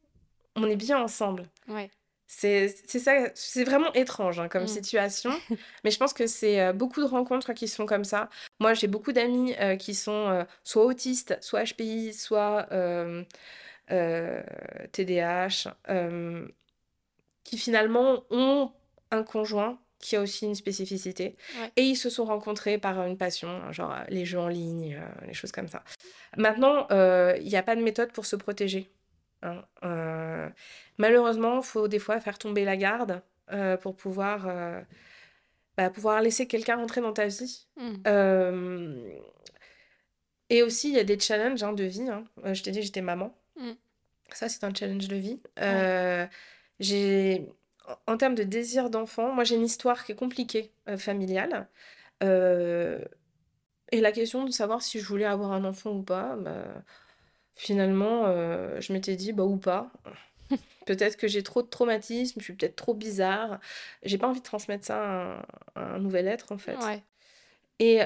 on 0.57 0.65
est 0.69 0.77
bien 0.77 0.99
ensemble. 0.99 1.45
Ouais. 1.69 1.91
C'est 2.31 2.69
ça, 2.69 3.13
c'est 3.35 3.65
vraiment 3.65 3.91
étrange 3.95 4.39
hein, 4.39 4.49
comme 4.49 4.65
Mm. 4.65 4.69
situation, 4.69 5.31
mais 5.85 5.91
je 5.91 5.97
pense 5.99 6.13
que 6.13 6.27
c'est 6.27 6.61
euh, 6.61 6.73
beaucoup 6.75 7.01
de 7.01 7.07
rencontres 7.07 7.55
qui 7.55 7.69
sont 7.69 7.87
comme 7.87 8.05
ça. 8.05 8.29
Moi, 8.61 8.75
j'ai 8.75 8.87
beaucoup 8.87 9.13
d'amis 9.13 9.55
euh, 9.59 9.77
qui 9.77 9.95
sont 9.95 10.29
euh, 10.29 10.45
soit 10.63 10.85
autistes, 10.85 11.39
soit 11.41 11.65
HPI, 11.65 12.13
soit 12.13 12.67
TDAH, 14.93 15.75
qui 17.45 17.57
finalement 17.57 18.25
ont 18.29 18.73
un 19.11 19.23
conjoint 19.23 19.79
qui 20.01 20.15
a 20.17 20.21
aussi 20.21 20.45
une 20.47 20.55
spécificité, 20.55 21.37
Ouais. 21.61 21.73
et 21.77 21.83
ils 21.83 21.97
se 21.97 22.09
sont 22.11 22.25
rencontrés 22.25 22.79
par 22.79 23.05
une 23.05 23.17
passion, 23.17 23.49
hein, 23.49 23.73
genre 23.73 23.93
euh, 23.93 24.05
les 24.09 24.25
jeux 24.25 24.39
en 24.39 24.49
ligne, 24.49 24.95
euh, 25.01 25.27
les 25.27 25.35
choses 25.35 25.51
comme 25.53 25.69
ça. 25.69 25.83
Maintenant, 26.37 26.87
euh, 26.93 27.37
il 27.41 27.49
n'y 27.49 27.57
a 27.57 27.63
pas 27.65 27.75
de 27.75 27.83
méthode 27.83 28.13
pour 28.13 28.25
se 28.27 28.37
protéger. 28.37 28.89
hein. 29.43 29.65
Euh, 29.85 30.49
malheureusement, 30.99 31.59
il 31.59 31.65
faut 31.65 31.89
des 31.89 31.99
fois 31.99 32.21
faire 32.21 32.39
tomber 32.39 32.65
la 32.65 32.77
garde 32.77 33.23
euh, 33.53 33.77
pour 33.77 33.97
pouvoir, 33.97 34.47
bah, 35.77 35.91
pouvoir 35.91 36.21
laisser 36.21 36.47
quelqu'un 36.47 36.77
rentrer 36.77 37.01
dans 37.01 37.13
ta 37.13 37.27
vie. 37.27 37.67
Mm. 37.77 37.95
Euh, 38.07 39.11
et 40.51 40.63
aussi, 40.63 40.89
il 40.91 40.95
y 40.95 40.99
a 41.01 41.05
des 41.05 41.19
challenges 41.19 41.63
hein, 41.63 41.73
de 41.73 41.85
vie. 41.85 42.09
hein. 42.09 42.25
Je 42.53 42.63
t'ai 42.63 42.71
dit, 42.71 42.83
j'étais 42.83 43.03
maman. 43.03 43.35
Mm. 43.57 43.73
Ça, 44.33 44.49
c'est 44.49 44.63
un 44.65 44.73
challenge 44.75 45.09
de 45.09 45.17
vie. 45.17 45.41
J'ai, 46.81 47.49
en 48.07 48.17
termes 48.17 48.35
de 48.35 48.43
désir 48.43 48.91
d'enfant, 48.91 49.33
moi, 49.33 49.45
j'ai 49.45 49.57
une 49.57 49.65
histoire 49.65 50.05
qui 50.05 50.13
est 50.13 50.17
compliquée, 50.17 50.73
euh, 50.89 50.97
familiale. 50.97 51.69
Euh, 52.23 53.03
et 53.93 54.01
la 54.01 54.13
question 54.13 54.45
de 54.45 54.51
savoir 54.51 54.83
si 54.83 55.01
je 55.01 55.07
voulais 55.07 55.25
avoir 55.25 55.53
un 55.53 55.65
enfant 55.65 55.93
ou 55.93 56.03
pas, 56.03 56.37
bah, 56.37 56.65
finalement, 57.55 58.27
euh, 58.27 58.81
je 58.81 58.93
m'étais 58.93 59.17
dit, 59.17 59.33
bah, 59.33 59.45
ou 59.45 59.57
pas. 59.57 59.91
Peut-être 60.87 61.17
que 61.17 61.29
j'ai 61.29 61.43
trop 61.43 61.63
de 61.63 61.69
traumatisme, 61.69 62.41
je 62.41 62.45
suis 62.45 62.55
peut-être 62.55 62.77
trop 62.77 62.95
bizarre. 62.95 63.61
J'ai 64.03 64.17
pas 64.17 64.27
envie 64.27 64.41
de 64.41 64.45
transmettre 64.45 64.87
ça 64.87 65.03
à 65.03 65.07
un, 65.07 65.39
à 65.75 65.95
un 65.95 65.99
nouvel 65.99 66.27
être, 66.27 66.53
en 66.53 66.59
fait. 66.59 66.77
Ouais. 66.79 67.03
Et 67.79 68.01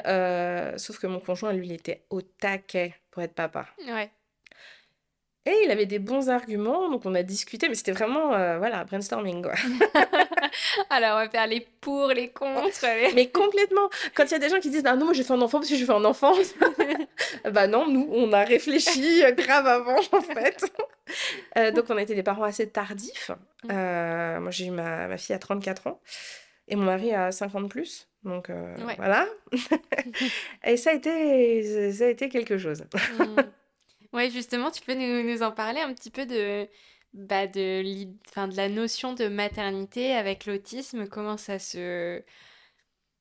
sauf 0.78 0.98
que 0.98 1.06
mon 1.06 1.20
conjoint, 1.20 1.52
lui, 1.52 1.66
il 1.66 1.72
était 1.72 2.04
au 2.10 2.20
taquet 2.20 2.94
pour 3.12 3.22
être 3.22 3.34
papa. 3.34 3.68
Ouais. 3.86 4.10
Et 5.44 5.62
il 5.64 5.70
avait 5.72 5.86
des 5.86 5.98
bons 5.98 6.28
arguments, 6.28 6.88
donc 6.88 7.04
on 7.04 7.14
a 7.16 7.24
discuté, 7.24 7.68
mais 7.68 7.74
c'était 7.74 7.90
vraiment, 7.90 8.32
euh, 8.32 8.58
voilà, 8.58 8.84
brainstorming, 8.84 9.42
quoi. 9.42 9.54
Alors, 10.90 11.16
on 11.16 11.24
va 11.24 11.28
faire 11.28 11.46
les 11.48 11.66
pour, 11.80 12.08
les 12.08 12.28
contre. 12.28 12.84
les- 12.84 13.12
Mais 13.14 13.28
complètement. 13.28 13.88
Quand 14.14 14.24
il 14.26 14.30
y 14.30 14.34
a 14.34 14.38
des 14.38 14.48
gens 14.48 14.60
qui 14.60 14.70
disent, 14.70 14.84
ah 14.86 14.94
non, 14.94 15.06
moi 15.06 15.14
je 15.14 15.22
fais 15.24 15.32
un 15.32 15.40
enfant 15.42 15.58
parce 15.58 15.68
que 15.70 15.76
je 15.76 15.84
fais 15.84 15.92
un 15.92 16.04
enfant. 16.04 16.32
bah 17.50 17.66
non, 17.66 17.88
nous, 17.88 18.08
on 18.12 18.32
a 18.32 18.44
réfléchi 18.44 19.24
euh, 19.24 19.32
grave 19.32 19.66
avant, 19.66 19.98
en 20.12 20.20
fait. 20.20 20.64
Euh, 21.58 21.72
donc 21.72 21.86
on 21.88 21.96
a 21.96 22.02
été 22.02 22.14
des 22.14 22.22
parents 22.22 22.44
assez 22.44 22.68
tardifs. 22.68 23.32
Mm. 23.64 23.68
Euh, 23.72 24.40
moi, 24.40 24.50
j'ai 24.52 24.66
eu 24.66 24.70
ma, 24.70 25.08
ma 25.08 25.16
fille 25.16 25.34
à 25.34 25.38
34 25.40 25.88
ans 25.88 26.00
et 26.68 26.76
mon 26.76 26.84
mari 26.84 27.12
à 27.14 27.32
50 27.32 27.68
plus. 27.68 28.08
Donc 28.22 28.48
Ouais. 28.48 28.94
voilà. 28.96 29.26
Et 30.64 30.76
ça 30.76 30.90
a 30.90 30.92
été, 30.92 31.90
ça 31.92 32.04
a 32.04 32.08
été 32.08 32.28
quelque 32.28 32.58
chose. 32.58 32.84
Mm. 33.18 33.36
Ouais, 34.12 34.30
justement, 34.30 34.70
tu 34.70 34.82
peux 34.82 34.94
nous, 34.94 35.22
nous 35.28 35.42
en 35.42 35.52
parler 35.52 35.80
un 35.80 35.92
petit 35.94 36.10
peu 36.10 36.26
de, 36.26 36.68
bah, 37.14 37.46
de, 37.46 38.06
enfin, 38.28 38.46
de 38.48 38.56
la 38.56 38.68
notion 38.68 39.14
de 39.14 39.26
maternité 39.28 40.12
avec 40.12 40.44
l'autisme, 40.46 41.08
comment 41.08 41.38
ça 41.38 41.58
se 41.58 42.22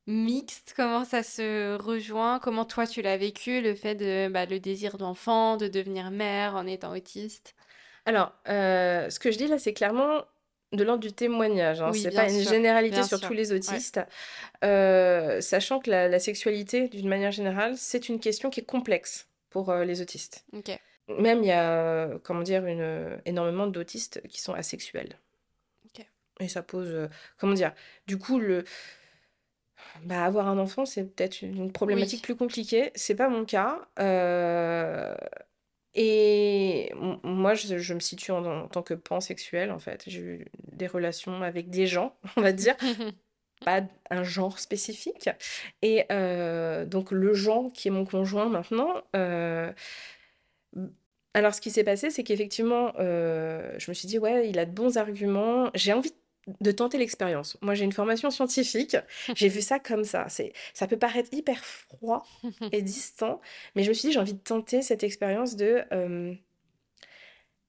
mixte, 0.07 0.73
comment 0.75 1.03
ça 1.05 1.23
se 1.23 1.75
rejoint, 1.77 2.37
comment 2.39 2.65
toi 2.65 2.85
tu 2.85 3.01
l'as 3.01 3.17
vécu, 3.17 3.61
le 3.61 3.73
fait 3.75 3.95
de, 3.95 4.27
bah, 4.31 4.45
le 4.45 4.59
désir 4.59 4.97
d'enfant, 4.97 5.57
de 5.57 5.67
devenir 5.67 6.11
mère 6.11 6.55
en 6.55 6.67
étant 6.67 6.91
autiste? 6.95 7.55
Alors, 8.05 8.33
euh, 8.47 9.09
ce 9.09 9.19
que 9.19 9.31
je 9.31 9.37
dis 9.37 9.47
là, 9.47 9.59
c'est 9.59 9.73
clairement 9.73 10.23
de 10.73 10.83
l'ordre 10.83 11.01
du 11.01 11.13
témoignage, 11.13 11.81
hein. 11.81 11.91
Oui, 11.91 12.01
C'est 12.01 12.11
pas 12.11 12.29
une 12.29 12.39
sûr, 12.39 12.51
généralité 12.51 13.03
sur 13.03 13.19
sûr. 13.19 13.27
tous 13.27 13.33
les 13.33 13.51
Ouais. 13.67 13.81
autistes. 13.81 13.99
Euh, 14.65 15.41
sachant 15.41 15.79
que 15.81 15.91
la, 15.91 16.09
la 16.09 16.19
sexualité, 16.19 16.89
d'une 16.89 17.09
manière 17.09 17.31
générale, 17.33 17.77
c'est 17.77 18.09
une 18.09 18.21
question 18.21 18.51
qui 18.51 18.61
est 18.61 18.65
complexe 18.65 19.30
pour 19.51 19.69
euh, 19.69 19.85
les 19.85 20.01
autistes. 20.01 20.45
Ok. 20.53 20.71
Même 21.07 21.43
il 21.43 21.47
y 21.47 21.51
a, 21.51 21.71
euh, 21.73 22.19
comment 22.23 22.41
dire, 22.41 22.65
une, 22.65 22.79
euh, 22.81 23.17
énormément 23.25 23.67
d'autistes 23.67 24.21
qui 24.29 24.41
sont 24.41 24.53
asexuels. 24.53 25.19
Ok. 25.85 26.05
Et 26.39 26.47
ça 26.47 26.63
pose, 26.63 27.09
comment 27.37 27.53
dire, 27.53 27.73
du 28.07 28.17
coup, 28.17 28.39
le, 28.39 28.63
bah, 30.03 30.23
avoir 30.25 30.47
un 30.47 30.57
enfant, 30.57 30.85
c'est 30.85 31.03
peut-être 31.03 31.41
une 31.41 31.71
problématique 31.71 32.19
Oui. 32.19 32.23
plus 32.23 32.35
compliquée. 32.35 32.91
C'est 32.95 33.15
pas 33.15 33.29
mon 33.29 33.45
cas. 33.45 33.87
Euh, 33.99 35.15
et 35.93 36.91
moi, 37.23 37.53
je, 37.53 37.77
je 37.77 37.93
me 37.93 37.99
situe 37.99 38.31
en, 38.31 38.45
en 38.45 38.67
tant 38.67 38.83
que 38.83 38.93
pansexuel, 38.93 39.71
en 39.71 39.79
fait. 39.79 40.03
J'ai 40.07 40.21
eu 40.21 40.45
des 40.71 40.87
relations 40.87 41.41
avec 41.43 41.69
des 41.69 41.87
gens, 41.87 42.15
on 42.37 42.41
va 42.41 42.53
dire, 42.53 42.75
pas 43.63 43.81
un 44.09 44.23
genre 44.23 44.59
spécifique. 44.59 45.29
Et 45.81 46.05
euh, 46.11 46.85
donc, 46.85 47.11
le 47.11 47.33
genre 47.33 47.71
qui 47.73 47.87
est 47.87 47.91
mon 47.91 48.05
conjoint 48.05 48.49
maintenant. 48.49 49.01
euh, 49.15 49.71
alors, 51.33 51.53
ce 51.55 51.61
qui 51.61 51.71
s'est 51.71 51.83
passé, 51.85 52.09
c'est 52.09 52.23
qu'effectivement, 52.23 52.91
euh, 52.99 53.73
je 53.77 53.89
me 53.89 53.93
suis 53.93 54.07
dit, 54.07 54.19
ouais, 54.19 54.49
il 54.49 54.59
a 54.59 54.65
de 54.65 54.71
bons 54.71 54.97
arguments. 54.97 55.69
J'ai 55.75 55.93
envie 55.93 56.13
de 56.59 56.71
tenter 56.71 56.97
l'expérience. 56.97 57.57
Moi, 57.61 57.73
j'ai 57.73 57.85
une 57.85 57.93
formation 57.93 58.29
scientifique. 58.31 58.97
J'ai 59.35 59.47
vu 59.47 59.61
ça 59.61 59.79
comme 59.79 60.03
ça. 60.03 60.25
C'est, 60.27 60.51
ça 60.73 60.87
peut 60.87 60.97
paraître 60.97 61.29
hyper 61.33 61.63
froid 61.63 62.25
et 62.73 62.81
distant, 62.81 63.39
mais 63.75 63.83
je 63.83 63.89
me 63.89 63.93
suis 63.93 64.09
dit, 64.09 64.13
j'ai 64.13 64.19
envie 64.19 64.33
de 64.33 64.39
tenter 64.39 64.81
cette 64.81 65.03
expérience 65.03 65.55
de 65.55 65.85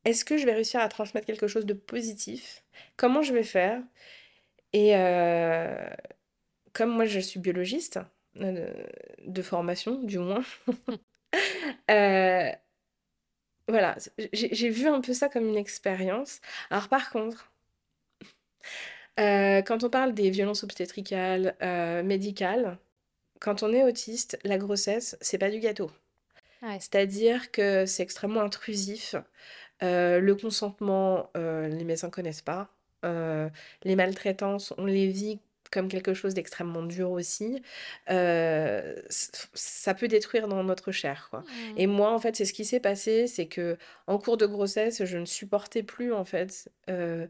est-ce 0.04 0.24
que 0.24 0.36
je 0.36 0.46
vais 0.46 0.54
réussir 0.54 0.80
à 0.80 0.88
transmettre 0.88 1.26
quelque 1.26 1.46
chose 1.46 1.66
de 1.66 1.74
positif? 1.74 2.64
Comment 2.96 3.22
je 3.22 3.32
vais 3.32 3.44
faire? 3.44 3.82
Et 4.72 4.96
euh, 4.96 5.88
comme 6.72 6.90
moi, 6.90 7.06
je 7.06 7.20
suis 7.20 7.40
biologiste, 7.40 8.00
euh, 8.40 8.72
de 9.26 9.42
formation, 9.42 10.02
du 10.02 10.18
moins, 10.18 10.44
euh, 11.90 12.50
voilà, 13.68 13.96
j'ai 14.32 14.68
vu 14.68 14.86
un 14.88 15.00
peu 15.00 15.14
ça 15.14 15.28
comme 15.28 15.48
une 15.48 15.56
expérience. 15.56 16.40
Alors, 16.70 16.88
par 16.88 17.10
contre, 17.10 17.50
euh, 19.20 19.62
quand 19.62 19.84
on 19.84 19.90
parle 19.90 20.14
des 20.14 20.30
violences 20.30 20.64
obstétricales, 20.64 21.54
médicales, 22.04 22.78
quand 23.40 23.62
on 23.62 23.72
est 23.72 23.84
autiste, 23.84 24.38
la 24.44 24.58
grossesse, 24.58 25.16
c'est 25.20 25.38
pas 25.38 25.50
du 25.50 25.60
gâteau. 25.60 25.90
Ouais. 26.62 26.78
C'est-à-dire 26.80 27.50
que 27.52 27.86
c'est 27.86 28.02
extrêmement 28.02 28.42
intrusif. 28.42 29.16
Euh, 29.82 30.20
le 30.20 30.36
consentement, 30.36 31.30
euh, 31.36 31.68
les 31.68 31.84
médecins 31.84 32.10
connaissent 32.10 32.42
pas. 32.42 32.71
Euh, 33.04 33.48
les 33.84 33.96
maltraitances, 33.96 34.72
on 34.78 34.86
les 34.86 35.08
vit 35.08 35.40
comme 35.72 35.88
quelque 35.88 36.14
chose 36.14 36.34
d'extrêmement 36.34 36.82
dur 36.82 37.10
aussi. 37.10 37.62
Euh, 38.10 38.94
ça 39.08 39.94
peut 39.94 40.06
détruire 40.06 40.46
dans 40.46 40.62
notre 40.62 40.92
chair, 40.92 41.28
quoi. 41.30 41.42
Et 41.76 41.86
moi, 41.86 42.12
en 42.12 42.18
fait, 42.18 42.36
c'est 42.36 42.44
ce 42.44 42.52
qui 42.52 42.64
s'est 42.64 42.78
passé, 42.78 43.26
c'est 43.26 43.46
que 43.46 43.78
en 44.06 44.18
cours 44.18 44.36
de 44.36 44.46
grossesse, 44.46 45.04
je 45.04 45.18
ne 45.18 45.24
supportais 45.24 45.82
plus, 45.82 46.12
en 46.12 46.24
fait, 46.24 46.70
euh, 46.90 47.26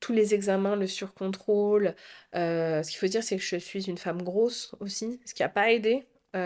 tous 0.00 0.12
les 0.12 0.34
examens, 0.34 0.76
le 0.76 0.88
surcontrôle. 0.88 1.94
Euh, 2.34 2.82
ce 2.82 2.90
qu'il 2.90 2.98
faut 2.98 3.06
dire, 3.06 3.22
c'est 3.22 3.36
que 3.36 3.42
je 3.42 3.56
suis 3.56 3.84
une 3.88 3.98
femme 3.98 4.22
grosse 4.22 4.74
aussi, 4.80 5.20
ce 5.24 5.32
qui 5.32 5.42
n'a 5.42 5.48
pas 5.48 5.70
aidé. 5.70 6.04
Il 6.34 6.40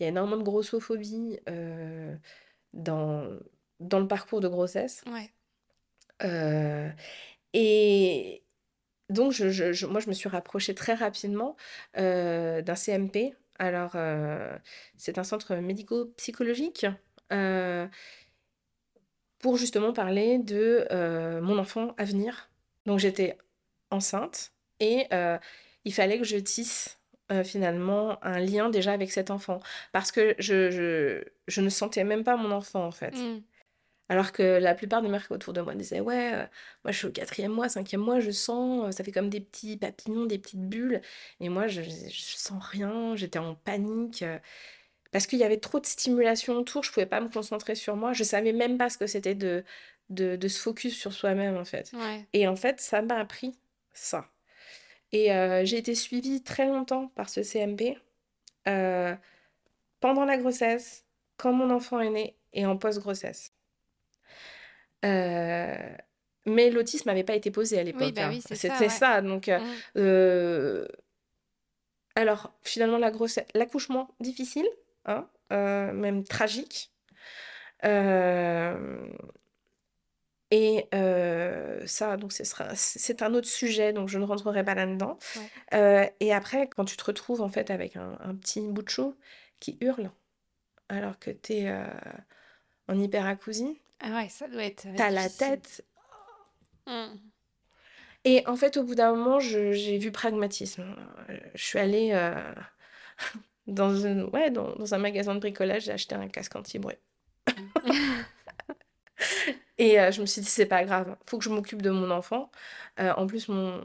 y 0.00 0.04
a 0.04 0.08
énormément 0.08 0.38
de 0.38 0.42
grossophobie 0.44 1.38
dans, 2.72 3.38
dans 3.80 4.00
le 4.00 4.08
parcours 4.08 4.40
de 4.40 4.48
grossesse. 4.48 5.04
Ouais. 5.06 5.30
Et 7.54 8.44
donc, 9.08 9.38
moi, 9.38 10.00
je 10.00 10.08
me 10.08 10.12
suis 10.12 10.28
rapprochée 10.28 10.74
très 10.74 10.94
rapidement 10.94 11.56
euh, 11.96 12.60
d'un 12.62 12.74
CMP. 12.74 13.34
Alors, 13.58 13.92
euh, 13.94 14.58
c'est 14.96 15.18
un 15.18 15.24
centre 15.24 15.54
médico-psychologique 15.54 16.86
euh, 17.32 17.86
pour 19.38 19.56
justement 19.56 19.92
parler 19.92 20.38
de 20.38 20.86
mon 21.40 21.58
enfant 21.58 21.94
à 21.96 22.04
venir. 22.04 22.50
Donc, 22.86 22.98
j'étais 22.98 23.38
enceinte 23.90 24.52
et 24.80 25.06
il 25.84 25.94
fallait 25.94 26.18
que 26.18 26.24
je 26.24 26.36
tisse 26.36 26.98
finalement 27.44 28.22
un 28.22 28.38
lien 28.38 28.68
déjà 28.68 28.92
avec 28.92 29.10
cet 29.12 29.30
enfant 29.30 29.60
parce 29.92 30.12
que 30.12 30.34
je 30.38 31.60
ne 31.60 31.68
sentais 31.68 32.04
même 32.04 32.24
pas 32.24 32.36
mon 32.36 32.50
enfant 32.50 32.84
en 32.84 32.90
fait. 32.90 33.16
Mm. 33.16 33.42
Alors 34.08 34.32
que 34.32 34.42
la 34.42 34.74
plupart 34.74 35.00
des 35.00 35.08
mères 35.08 35.26
autour 35.30 35.54
de 35.54 35.62
moi 35.62 35.74
disaient 35.74 36.00
ouais, 36.00 36.34
euh, 36.34 36.46
moi 36.84 36.92
je 36.92 36.98
suis 36.98 37.06
au 37.06 37.10
quatrième 37.10 37.52
mois, 37.52 37.68
cinquième 37.70 38.02
mois, 38.02 38.20
je 38.20 38.30
sens, 38.30 38.84
euh, 38.86 38.90
ça 38.90 39.02
fait 39.02 39.12
comme 39.12 39.30
des 39.30 39.40
petits 39.40 39.78
papillons, 39.78 40.26
des 40.26 40.38
petites 40.38 40.68
bulles. 40.68 41.00
Et 41.40 41.48
moi 41.48 41.68
je, 41.68 41.82
je 41.82 42.36
sens 42.36 42.62
rien, 42.62 43.16
j'étais 43.16 43.38
en 43.38 43.54
panique 43.54 44.22
euh, 44.22 44.38
parce 45.10 45.26
qu'il 45.26 45.38
y 45.38 45.44
avait 45.44 45.58
trop 45.58 45.80
de 45.80 45.86
stimulation 45.86 46.54
autour, 46.56 46.82
je 46.82 46.92
pouvais 46.92 47.06
pas 47.06 47.20
me 47.20 47.28
concentrer 47.28 47.74
sur 47.74 47.96
moi, 47.96 48.12
je 48.12 48.24
savais 48.24 48.52
même 48.52 48.76
pas 48.76 48.90
ce 48.90 48.98
que 48.98 49.06
c'était 49.06 49.34
de, 49.34 49.64
de, 50.10 50.36
de 50.36 50.48
se 50.48 50.60
focus 50.60 50.94
sur 50.94 51.12
soi-même 51.12 51.56
en 51.56 51.64
fait. 51.64 51.90
Ouais. 51.94 52.26
Et 52.34 52.46
en 52.46 52.56
fait, 52.56 52.80
ça 52.80 53.00
m'a 53.00 53.16
appris 53.16 53.56
ça. 53.94 54.28
Et 55.12 55.28
j'ai 55.64 55.78
été 55.78 55.94
suivie 55.94 56.42
très 56.42 56.66
longtemps 56.66 57.06
par 57.14 57.28
ce 57.28 57.44
CMP 57.44 57.96
pendant 58.64 60.24
la 60.24 60.36
grossesse, 60.36 61.06
quand 61.36 61.52
mon 61.52 61.70
enfant 61.70 62.00
est 62.00 62.10
né 62.10 62.36
et 62.52 62.66
en 62.66 62.76
post-grossesse. 62.76 63.53
Euh, 65.04 65.96
mais 66.46 66.70
l'autisme 66.70 67.08
n'avait 67.08 67.24
pas 67.24 67.34
été 67.34 67.50
posé 67.50 67.76
à 67.78 67.80
Oui, 67.80 67.86
l'époque. 67.86 68.14
bah 68.14 68.28
hein. 68.28 68.38
ça, 68.46 68.54
C'était 68.54 68.78
ouais. 68.80 68.88
ça. 68.88 69.20
Donc, 69.22 69.48
euh, 69.48 69.58
Mm. 69.58 69.64
euh, 69.98 70.88
alors, 72.16 72.52
finalement, 72.62 72.98
la 72.98 73.10
grossesse, 73.10 73.46
l'accouchement 73.54 74.14
difficile, 74.20 74.66
hein, 75.06 75.28
euh, 75.52 75.92
même 75.92 76.22
tragique. 76.24 76.92
Euh, 77.84 79.06
et 80.50 80.86
ça, 81.86 82.16
donc, 82.16 82.32
sera, 82.32 82.74
c'est 82.76 83.22
un 83.22 83.34
autre 83.34 83.48
sujet, 83.48 83.92
donc 83.92 84.08
je 84.08 84.18
ne 84.18 84.24
rentrerai 84.24 84.64
pas 84.64 84.74
là-dedans. 84.74 85.18
Ouais. 85.72 86.14
Et 86.20 86.32
après, 86.32 86.68
quand 86.68 86.84
tu 86.84 86.96
te 86.96 87.04
retrouves 87.04 87.40
en 87.40 87.48
fait 87.48 87.70
avec 87.70 87.96
un, 87.96 88.16
un 88.20 88.34
petit 88.36 88.60
bout 88.60 88.82
de 88.82 88.88
chou 88.88 89.16
qui 89.58 89.76
hurle 89.80 90.10
alors 90.88 91.18
que 91.18 91.30
tu 91.32 91.54
es 91.54 91.72
en 92.88 92.98
hyperacousie, 92.98 93.80
Ah 94.00 94.16
ouais, 94.16 94.28
ça 94.28 94.48
doit 94.48 94.64
être 94.64 94.86
t'as 94.96 95.10
la 95.10 95.28
tête. 95.28 95.84
Mm. 96.86 97.16
Et 98.24 98.46
en 98.46 98.56
fait, 98.56 98.76
au 98.76 98.84
bout 98.84 98.94
d'un 98.94 99.14
moment, 99.14 99.38
j'ai 99.40 99.98
vu 99.98 100.10
pragmatisme. 100.10 100.96
Euh, 101.30 101.38
Je 101.54 101.62
suis 101.62 101.78
allée 101.78 102.10
euh, 102.12 102.54
dans, 103.66 103.94
une, 103.94 104.24
ouais, 104.32 104.50
dans, 104.50 104.74
dans 104.76 104.94
un 104.94 104.98
magasin 104.98 105.34
de 105.34 105.40
bricolage, 105.40 105.84
j'ai 105.84 105.92
acheté 105.92 106.14
un 106.14 106.28
casque 106.28 106.56
anti-bruit. 106.56 106.96
Et 109.78 110.00
euh, 110.00 110.10
je 110.12 110.20
me 110.20 110.26
suis 110.26 110.40
dit, 110.40 110.48
c'est 110.48 110.66
pas 110.66 110.84
grave, 110.84 111.16
faut 111.26 111.38
que 111.38 111.44
je 111.44 111.50
m'occupe 111.50 111.82
de 111.82 111.90
mon 111.90 112.10
enfant. 112.10 112.50
Euh, 113.00 113.12
en 113.16 113.26
plus, 113.26 113.48
mon, 113.48 113.82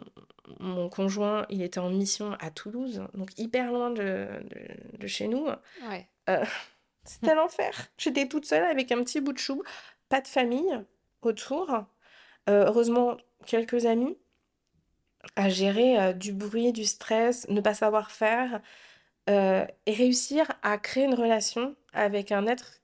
mon 0.59 0.89
conjoint, 0.89 1.45
il 1.49 1.61
était 1.61 1.79
en 1.79 1.89
mission 1.89 2.33
à 2.39 2.51
Toulouse, 2.51 3.03
donc 3.13 3.37
hyper 3.37 3.71
loin 3.71 3.89
de, 3.89 4.27
de, 4.43 4.97
de 4.97 5.07
chez 5.07 5.27
nous. 5.27 5.47
Ouais. 5.89 6.07
Euh, 6.29 6.45
c'était 7.05 7.35
l'enfer. 7.35 7.87
J'étais 7.97 8.27
toute 8.27 8.45
seule 8.45 8.65
avec 8.65 8.91
un 8.91 9.03
petit 9.03 9.19
bout 9.19 9.33
de 9.33 9.39
chou, 9.39 9.63
pas 10.09 10.21
de 10.21 10.27
famille 10.27 10.83
autour. 11.21 11.85
Euh, 12.49 12.65
heureusement, 12.65 13.17
quelques 13.45 13.85
amis 13.85 14.17
à 15.35 15.49
gérer 15.49 15.99
euh, 15.99 16.13
du 16.13 16.33
bruit, 16.33 16.71
du 16.73 16.85
stress, 16.85 17.47
ne 17.49 17.61
pas 17.61 17.73
savoir 17.73 18.11
faire 18.11 18.61
euh, 19.29 19.65
et 19.85 19.93
réussir 19.93 20.51
à 20.63 20.77
créer 20.77 21.05
une 21.05 21.13
relation 21.13 21.75
avec 21.93 22.31
un 22.31 22.47
être 22.47 22.81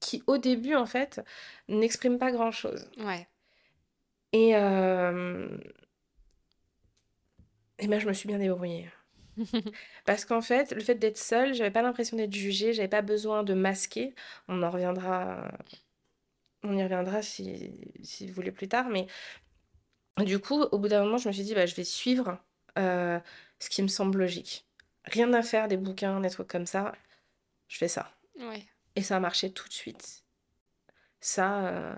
qui, 0.00 0.22
au 0.26 0.38
début, 0.38 0.74
en 0.74 0.86
fait, 0.86 1.22
n'exprime 1.68 2.18
pas 2.18 2.30
grand-chose. 2.30 2.90
Ouais. 2.98 3.26
Et, 4.32 4.50
et 4.50 4.54
ben, 7.88 7.98
je 8.00 8.06
me 8.06 8.12
suis 8.12 8.28
bien 8.28 8.38
débrouillée. 8.38 8.90
Parce 10.04 10.24
qu'en 10.24 10.40
fait, 10.40 10.72
le 10.72 10.80
fait 10.80 10.96
d'être 10.96 11.18
seule, 11.18 11.54
j'avais 11.54 11.70
pas 11.70 11.82
l'impression 11.82 12.16
d'être 12.16 12.34
jugée, 12.34 12.72
j'avais 12.72 12.88
pas 12.88 13.02
besoin 13.02 13.42
de 13.42 13.54
masquer. 13.54 14.14
On 14.48 14.62
en 14.62 14.70
reviendra, 14.70 15.48
on 16.64 16.76
y 16.76 16.82
reviendra 16.82 17.22
si, 17.22 17.70
si 18.02 18.26
vous 18.26 18.34
voulez 18.34 18.52
plus 18.52 18.68
tard. 18.68 18.88
Mais 18.88 19.06
du 20.18 20.38
coup, 20.38 20.62
au 20.62 20.78
bout 20.78 20.88
d'un 20.88 21.04
moment, 21.04 21.18
je 21.18 21.28
me 21.28 21.32
suis 21.32 21.42
dit, 21.44 21.54
bah, 21.54 21.66
je 21.66 21.74
vais 21.74 21.84
suivre 21.84 22.38
euh, 22.78 23.20
ce 23.58 23.68
qui 23.68 23.82
me 23.82 23.88
semble 23.88 24.18
logique. 24.18 24.66
Rien 25.04 25.32
à 25.32 25.42
faire 25.42 25.68
des 25.68 25.76
bouquins, 25.76 26.20
des 26.20 26.30
trucs 26.30 26.48
comme 26.48 26.66
ça. 26.66 26.92
Je 27.68 27.76
fais 27.78 27.88
ça. 27.88 28.10
Ouais. 28.38 28.64
Et 28.96 29.02
ça 29.02 29.16
a 29.16 29.20
marché 29.20 29.52
tout 29.52 29.68
de 29.68 29.72
suite. 29.72 30.24
Ça. 31.20 31.66
euh, 31.68 31.94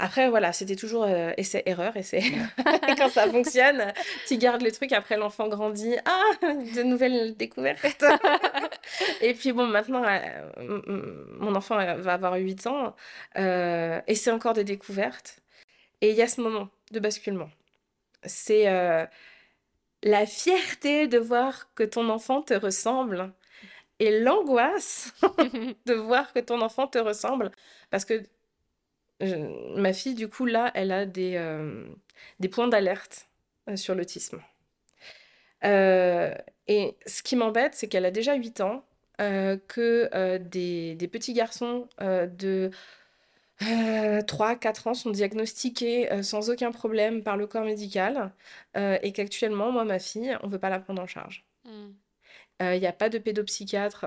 Après, 0.00 0.28
voilà, 0.28 0.52
c'était 0.52 0.76
toujours 0.76 1.04
euh, 1.04 1.32
essai-erreur, 1.36 1.96
essai. 1.96 2.18
Et 2.18 2.94
quand 2.96 3.08
ça 3.08 3.28
fonctionne, 3.28 3.92
tu 4.28 4.36
gardes 4.38 4.62
le 4.62 4.70
truc. 4.70 4.92
Après, 4.92 5.16
l'enfant 5.16 5.48
grandit. 5.48 5.96
Ah, 6.04 6.22
de 6.42 6.82
nouvelles 6.84 7.36
découvertes. 7.36 8.04
Et 9.20 9.34
puis, 9.34 9.52
bon, 9.52 9.66
maintenant, 9.66 10.04
euh, 10.06 10.80
mon 11.38 11.54
enfant 11.56 11.78
euh, 11.80 11.96
va 11.96 12.14
avoir 12.14 12.34
8 12.34 12.66
ans. 12.68 12.94
euh, 13.36 14.00
et 14.06 14.14
c'est 14.14 14.30
encore 14.30 14.54
des 14.54 14.64
découvertes. 14.64 15.40
Et 16.00 16.10
il 16.10 16.16
y 16.16 16.22
a 16.22 16.28
ce 16.28 16.40
moment 16.40 16.68
de 16.92 17.00
basculement. 17.00 17.50
C'est 18.24 18.66
la 20.02 20.26
fierté 20.26 21.08
de 21.08 21.18
voir 21.18 21.72
que 21.74 21.82
ton 21.82 22.08
enfant 22.08 22.42
te 22.42 22.54
ressemble 22.54 23.32
et 23.98 24.20
l'angoisse 24.20 25.12
de 25.86 25.94
voir 25.94 26.32
que 26.32 26.40
ton 26.40 26.60
enfant 26.60 26.86
te 26.86 26.98
ressemble. 26.98 27.50
Parce 27.90 28.04
que 28.04 28.22
ma 29.20 29.92
fille, 29.92 30.14
du 30.14 30.28
coup, 30.28 30.46
là, 30.46 30.70
elle 30.74 30.92
a 30.92 31.06
des, 31.06 31.34
euh, 31.36 31.84
des 32.40 32.48
points 32.48 32.68
d'alerte 32.68 33.28
euh, 33.68 33.76
sur 33.76 33.94
l'autisme. 33.94 34.40
et 35.62 36.96
ce 37.06 37.22
qui 37.22 37.36
m'embête, 37.36 37.74
c'est 37.74 37.88
qu'elle 37.88 38.04
a 38.04 38.10
déjà 38.10 38.34
8 38.34 38.60
ans, 38.60 38.84
que 39.18 40.36
des, 40.38 40.94
des, 40.94 41.08
petits 41.08 41.32
garçons 41.32 41.88
de 42.00 42.70
3-4 43.60 44.88
ans 44.88 44.94
sont 44.94 45.10
diagnostiqués 45.10 46.22
sans 46.22 46.50
aucun 46.50 46.70
problème 46.70 47.24
par 47.24 47.36
le 47.36 47.48
corps 47.48 47.64
médical 47.64 48.32
et 48.76 49.12
qu'actuellement, 49.12 49.72
moi, 49.72 49.84
ma 49.84 49.98
fille, 49.98 50.38
on 50.44 50.46
ne 50.46 50.52
veut 50.52 50.60
pas 50.60 50.70
la 50.70 50.78
prendre 50.78 51.02
en 51.02 51.08
charge. 51.08 51.44
Mmh. 51.64 51.88
Il 52.60 52.78
n'y 52.78 52.86
a 52.86 52.92
pas 52.92 53.08
de 53.08 53.18
pédopsychiatre 53.18 54.06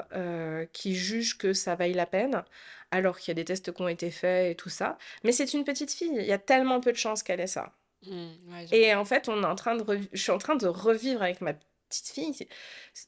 qui 0.71 0.95
juge 0.95 1.37
que 1.37 1.51
ça 1.51 1.75
vaille 1.75 1.93
la 1.93 2.05
peine, 2.05 2.45
alors 2.91 3.19
qu'il 3.19 3.29
y 3.29 3.31
a 3.31 3.35
des 3.35 3.45
tests 3.45 3.73
qui 3.73 3.81
ont 3.81 3.87
été 3.87 4.11
faits 4.11 4.51
et 4.51 4.55
tout 4.55 4.69
ça. 4.69 4.97
Mais 5.23 5.31
c'est 5.31 5.53
une 5.53 5.63
petite 5.63 5.91
fille, 5.91 6.13
il 6.15 6.25
y 6.25 6.33
a 6.33 6.37
tellement 6.37 6.79
peu 6.81 6.91
de 6.91 6.97
chances 6.97 7.23
qu'elle 7.23 7.39
ait 7.39 7.47
ça. 7.47 7.73
Mmh, 8.07 8.27
et 8.71 8.93
en 8.95 9.05
fait, 9.05 9.29
on 9.29 9.43
est 9.43 9.45
en 9.45 9.55
train 9.55 9.75
de 9.75 9.85
je 10.11 10.21
suis 10.21 10.31
en 10.31 10.39
train 10.39 10.55
de 10.55 10.67
revivre 10.67 11.21
avec 11.21 11.41
ma 11.41 11.53
petite 11.53 12.07
fille 12.07 12.47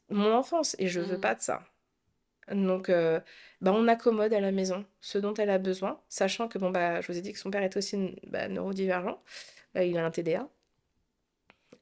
mon 0.10 0.32
enfance 0.34 0.76
et 0.78 0.88
je 0.88 1.00
veux 1.00 1.18
mmh. 1.18 1.22
pas 1.22 1.36
de 1.36 1.42
ça. 1.42 1.64
Donc, 2.52 2.90
bah, 3.62 3.72
on 3.74 3.88
accommode 3.88 4.34
à 4.34 4.40
la 4.40 4.52
maison 4.52 4.86
ce 5.02 5.18
dont 5.18 5.34
elle 5.36 5.50
a 5.50 5.58
besoin, 5.58 6.02
sachant 6.10 6.48
que, 6.48 6.58
bon, 6.58 6.70
bah, 6.72 7.02
je 7.02 7.08
vous 7.12 7.18
ai 7.18 7.22
dit 7.22 7.32
que 7.34 7.40
son 7.40 7.52
père 7.52 7.64
est 7.64 7.78
aussi 7.78 8.16
bah, 8.28 8.48
neurodivergent. 8.50 9.22
Bah, 9.74 9.84
il 9.86 9.98
a 9.98 10.06
un 10.06 10.12
TDA. 10.12 10.50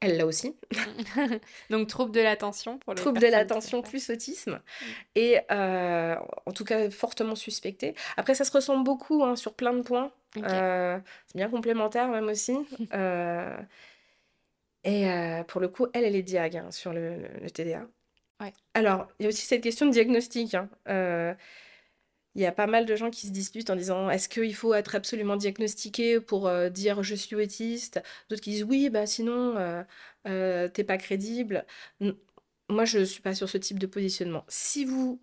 Elle 0.02 0.16
l'a 0.18 0.26
aussi. 0.26 0.56
Donc, 1.70 1.88
trouble 1.88 2.12
de 2.12 2.20
l'attention 2.20 2.78
pour 2.78 2.92
les 2.92 3.00
Trouble 3.00 3.20
de 3.20 3.26
l'attention 3.26 3.82
plus 3.82 4.10
autisme. 4.10 4.60
Mm. 4.60 4.84
Et 5.14 5.38
en 5.50 6.52
tout 6.54 6.64
cas, 6.64 6.90
fortement 6.90 7.34
suspecté. 7.34 7.94
Après, 8.16 8.34
ça 8.34 8.44
se 8.44 8.52
ressemble 8.52 8.84
beaucoup 8.84 9.24
hein, 9.24 9.36
sur 9.36 9.54
plein 9.54 9.72
de 9.72 9.82
points. 9.82 10.12
c'est 10.34 11.02
bien 11.34 11.48
complémentaire 11.48 12.08
même 12.08 12.28
aussi. 12.28 12.56
et 14.84 15.06
pour 15.48 15.60
le 15.60 15.68
coup, 15.68 15.86
elle, 15.94 16.04
elle 16.04 16.16
est 16.16 16.22
diag 16.22 16.56
hein, 16.56 16.70
sur 16.70 16.92
le 16.92 17.50
TDA. 17.52 17.86
Alors, 18.74 19.06
il 19.18 19.22
y 19.22 19.26
a 19.26 19.28
aussi 19.28 19.46
cette 19.46 19.62
question 19.62 19.86
de 19.86 19.92
diagnostic. 19.92 20.54
Hein. 20.54 20.68
Euh, 22.36 22.38
il 22.40 22.42
y 22.42 22.46
a 22.46 22.52
pas 22.52 22.66
mal 22.66 22.86
de 22.86 22.96
gens 22.96 23.10
qui 23.10 23.26
se 23.26 23.32
disputent 23.32 23.70
en 23.70 23.76
disant 23.76 24.10
est-ce 24.10 24.28
qu'il 24.28 24.54
faut 24.54 24.74
être 24.74 24.94
absolument 24.94 25.36
diagnostiqué 25.36 26.20
pour 26.20 26.48
euh, 26.48 26.68
dire 26.70 27.02
je 27.02 27.14
suis 27.14 27.36
autiste? 27.36 28.02
D'autres 28.28 28.42
qui 28.42 28.50
disent 28.50 28.64
oui, 28.64 28.90
bah 28.90 29.06
sinon 29.06 29.84
euh, 30.26 30.68
t'es 30.68 30.84
pas 30.84 30.98
crédible. 30.98 31.66
Moi, 32.68 32.84
je 32.84 33.04
suis 33.04 33.22
pas 33.22 33.34
sur 33.34 33.48
ce 33.48 33.58
type 33.58 33.78
de 33.78 33.86
positionnement. 33.86 34.44
Si 34.48 34.84
vous 34.84 35.20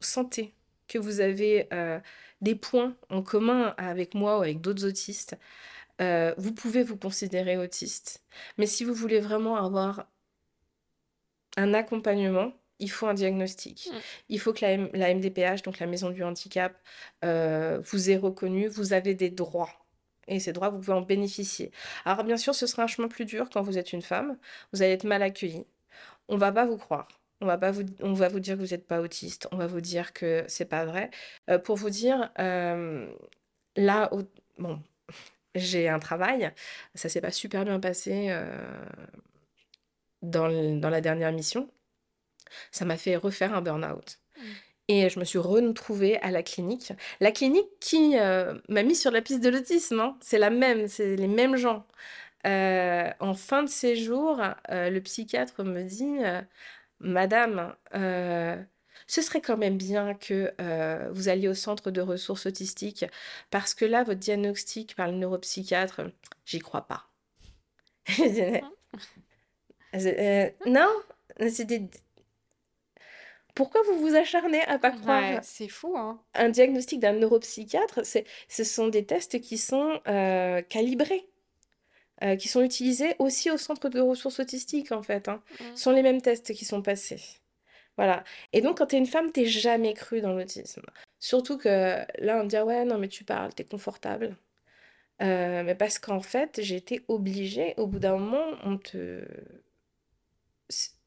sentez 0.00 0.54
que 0.88 0.98
vous 0.98 1.20
avez 1.20 1.68
des 2.40 2.54
points 2.54 2.96
en 3.10 3.22
commun 3.22 3.74
avec 3.78 4.14
moi 4.14 4.38
ou 4.38 4.42
avec 4.42 4.60
d'autres 4.60 4.86
autistes, 4.86 5.38
vous 6.00 6.52
pouvez 6.54 6.82
vous 6.82 6.96
considérer 6.96 7.56
autiste. 7.58 8.22
Mais 8.58 8.66
si 8.66 8.84
vous 8.84 8.94
voulez 8.94 9.20
vraiment 9.20 9.56
avoir 9.56 10.06
un 11.56 11.74
accompagnement, 11.74 12.52
il 12.82 12.90
faut 12.90 13.06
un 13.06 13.14
diagnostic. 13.14 13.88
Mm. 13.90 13.96
Il 14.28 14.40
faut 14.40 14.52
que 14.52 14.60
la, 14.64 15.14
MDPH, 15.14 15.62
donc 15.62 15.78
la 15.78 15.86
maison 15.86 16.10
du 16.10 16.22
handicap, 16.24 16.76
euh, 17.24 17.80
vous 17.84 18.10
ait 18.10 18.16
reconnu, 18.16 18.68
vous 18.68 18.92
avez 18.92 19.14
des 19.14 19.30
droits. 19.30 19.70
Et 20.28 20.40
ces 20.40 20.52
droits, 20.52 20.68
vous 20.68 20.78
pouvez 20.78 20.92
en 20.92 21.02
bénéficier. 21.02 21.70
Alors 22.04 22.24
bien 22.24 22.36
sûr, 22.36 22.54
ce 22.54 22.66
sera 22.66 22.82
un 22.84 22.86
chemin 22.86 23.08
plus 23.08 23.24
dur 23.24 23.48
quand 23.50 23.62
vous 23.62 23.78
êtes 23.78 23.92
une 23.92 24.02
femme. 24.02 24.36
Vous 24.72 24.82
allez 24.82 24.92
être 24.92 25.04
mal 25.04 25.22
accueillie. 25.22 25.64
On 26.28 26.36
va 26.36 26.52
pas 26.52 26.66
vous 26.66 26.76
croire. 26.76 27.08
On 27.40 27.46
va, 27.46 27.58
pas 27.58 27.72
vous, 27.72 27.82
on 28.00 28.12
va 28.12 28.28
vous 28.28 28.40
dire 28.40 28.56
que 28.56 28.62
vous 28.62 28.70
n'êtes 28.70 28.86
pas 28.86 29.00
autiste. 29.00 29.48
On 29.52 29.56
va 29.56 29.66
vous 29.66 29.80
dire 29.80 30.12
que 30.12 30.44
c'est 30.48 30.64
pas 30.64 30.84
vrai. 30.84 31.10
Euh, 31.50 31.58
pour 31.58 31.76
vous 31.76 31.90
dire, 31.90 32.30
euh, 32.38 33.12
là, 33.76 34.10
bon, 34.58 34.80
j'ai 35.54 35.88
un 35.88 35.98
travail. 35.98 36.52
Ça 36.94 37.08
s'est 37.08 37.20
pas 37.20 37.32
super 37.32 37.64
bien 37.64 37.80
passé 37.80 38.30
dans, 40.22 40.78
dans 40.80 40.90
la 40.90 41.00
dernière 41.00 41.32
mission, 41.32 41.68
ça 42.70 42.84
m'a 42.84 42.96
fait 42.96 43.16
refaire 43.16 43.54
un 43.54 43.62
burn-out. 43.62 44.18
Mmh. 44.36 44.42
Et 44.88 45.08
je 45.08 45.18
me 45.18 45.24
suis 45.24 45.38
retrouvée 45.38 46.18
à 46.18 46.30
la 46.30 46.42
clinique. 46.42 46.92
La 47.20 47.30
clinique 47.30 47.68
qui 47.80 48.18
euh, 48.18 48.54
m'a 48.68 48.82
mis 48.82 48.96
sur 48.96 49.10
la 49.10 49.22
piste 49.22 49.40
de 49.42 49.48
l'autisme, 49.48 50.00
hein. 50.00 50.16
c'est 50.20 50.38
la 50.38 50.50
même, 50.50 50.88
c'est 50.88 51.16
les 51.16 51.28
mêmes 51.28 51.56
gens. 51.56 51.86
Euh, 52.46 53.08
en 53.20 53.34
fin 53.34 53.62
de 53.62 53.68
séjour, 53.68 54.40
euh, 54.70 54.90
le 54.90 55.00
psychiatre 55.00 55.62
me 55.62 55.82
dit 55.82 56.18
Madame, 56.98 57.74
ce 57.92 59.22
serait 59.22 59.40
quand 59.40 59.56
même 59.56 59.76
bien 59.76 60.14
que 60.14 60.52
vous 61.12 61.28
alliez 61.28 61.48
au 61.48 61.54
centre 61.54 61.90
de 61.90 62.00
ressources 62.00 62.46
autistiques 62.46 63.04
parce 63.50 63.74
que 63.74 63.84
là, 63.84 64.02
votre 64.02 64.20
diagnostic 64.20 64.96
par 64.96 65.06
le 65.08 65.14
neuropsychiatre, 65.14 66.02
j'y 66.44 66.58
crois 66.58 66.86
pas. 66.86 67.08
Euh, 69.94 70.50
non, 70.66 70.88
c'est 71.50 71.66
des... 71.66 71.82
Pourquoi 73.54 73.82
vous 73.82 73.98
vous 73.98 74.14
acharnez 74.14 74.62
à 74.62 74.78
pas 74.78 74.90
croire 74.90 75.40
c'est 75.42 75.68
fou, 75.68 75.94
hein. 75.96 76.20
Un 76.34 76.48
diagnostic 76.48 77.00
d'un 77.00 77.12
neuropsychiatre, 77.12 78.00
ce 78.04 78.64
sont 78.64 78.88
des 78.88 79.04
tests 79.04 79.40
qui 79.40 79.58
sont 79.58 80.00
euh, 80.08 80.62
calibrés, 80.62 81.28
euh, 82.22 82.36
qui 82.36 82.48
sont 82.48 82.62
utilisés 82.62 83.14
aussi 83.18 83.50
au 83.50 83.58
centre 83.58 83.90
de 83.90 84.00
ressources 84.00 84.40
autistiques, 84.40 84.92
en 84.92 85.02
fait. 85.02 85.28
Hein. 85.28 85.42
Mmh. 85.60 85.64
Ce 85.74 85.82
sont 85.82 85.92
les 85.92 86.02
mêmes 86.02 86.22
tests 86.22 86.54
qui 86.54 86.64
sont 86.64 86.80
passés. 86.80 87.20
Voilà. 87.98 88.24
Et 88.54 88.62
donc, 88.62 88.78
quand 88.78 88.86
tu 88.86 88.96
es 88.96 88.98
une 88.98 89.06
femme, 89.06 89.32
t'es 89.32 89.44
jamais 89.44 89.92
cru 89.92 90.22
dans 90.22 90.32
l'autisme. 90.32 90.82
Surtout 91.18 91.58
que 91.58 91.68
là, 92.18 92.40
on 92.40 92.44
me 92.44 92.48
dit, 92.48 92.58
ouais, 92.58 92.86
non, 92.86 92.96
mais 92.96 93.08
tu 93.08 93.24
parles, 93.24 93.52
t'es 93.52 93.64
confortable. 93.64 94.34
mais 95.20 95.74
parce 95.74 95.98
qu'en 95.98 96.20
fait, 96.20 96.60
j'ai 96.62 96.76
été 96.76 97.04
obligée, 97.08 97.74
au 97.76 97.86
bout 97.86 97.98
d'un 97.98 98.16
moment, 98.16 98.56
on 98.64 98.78
te 98.78 99.26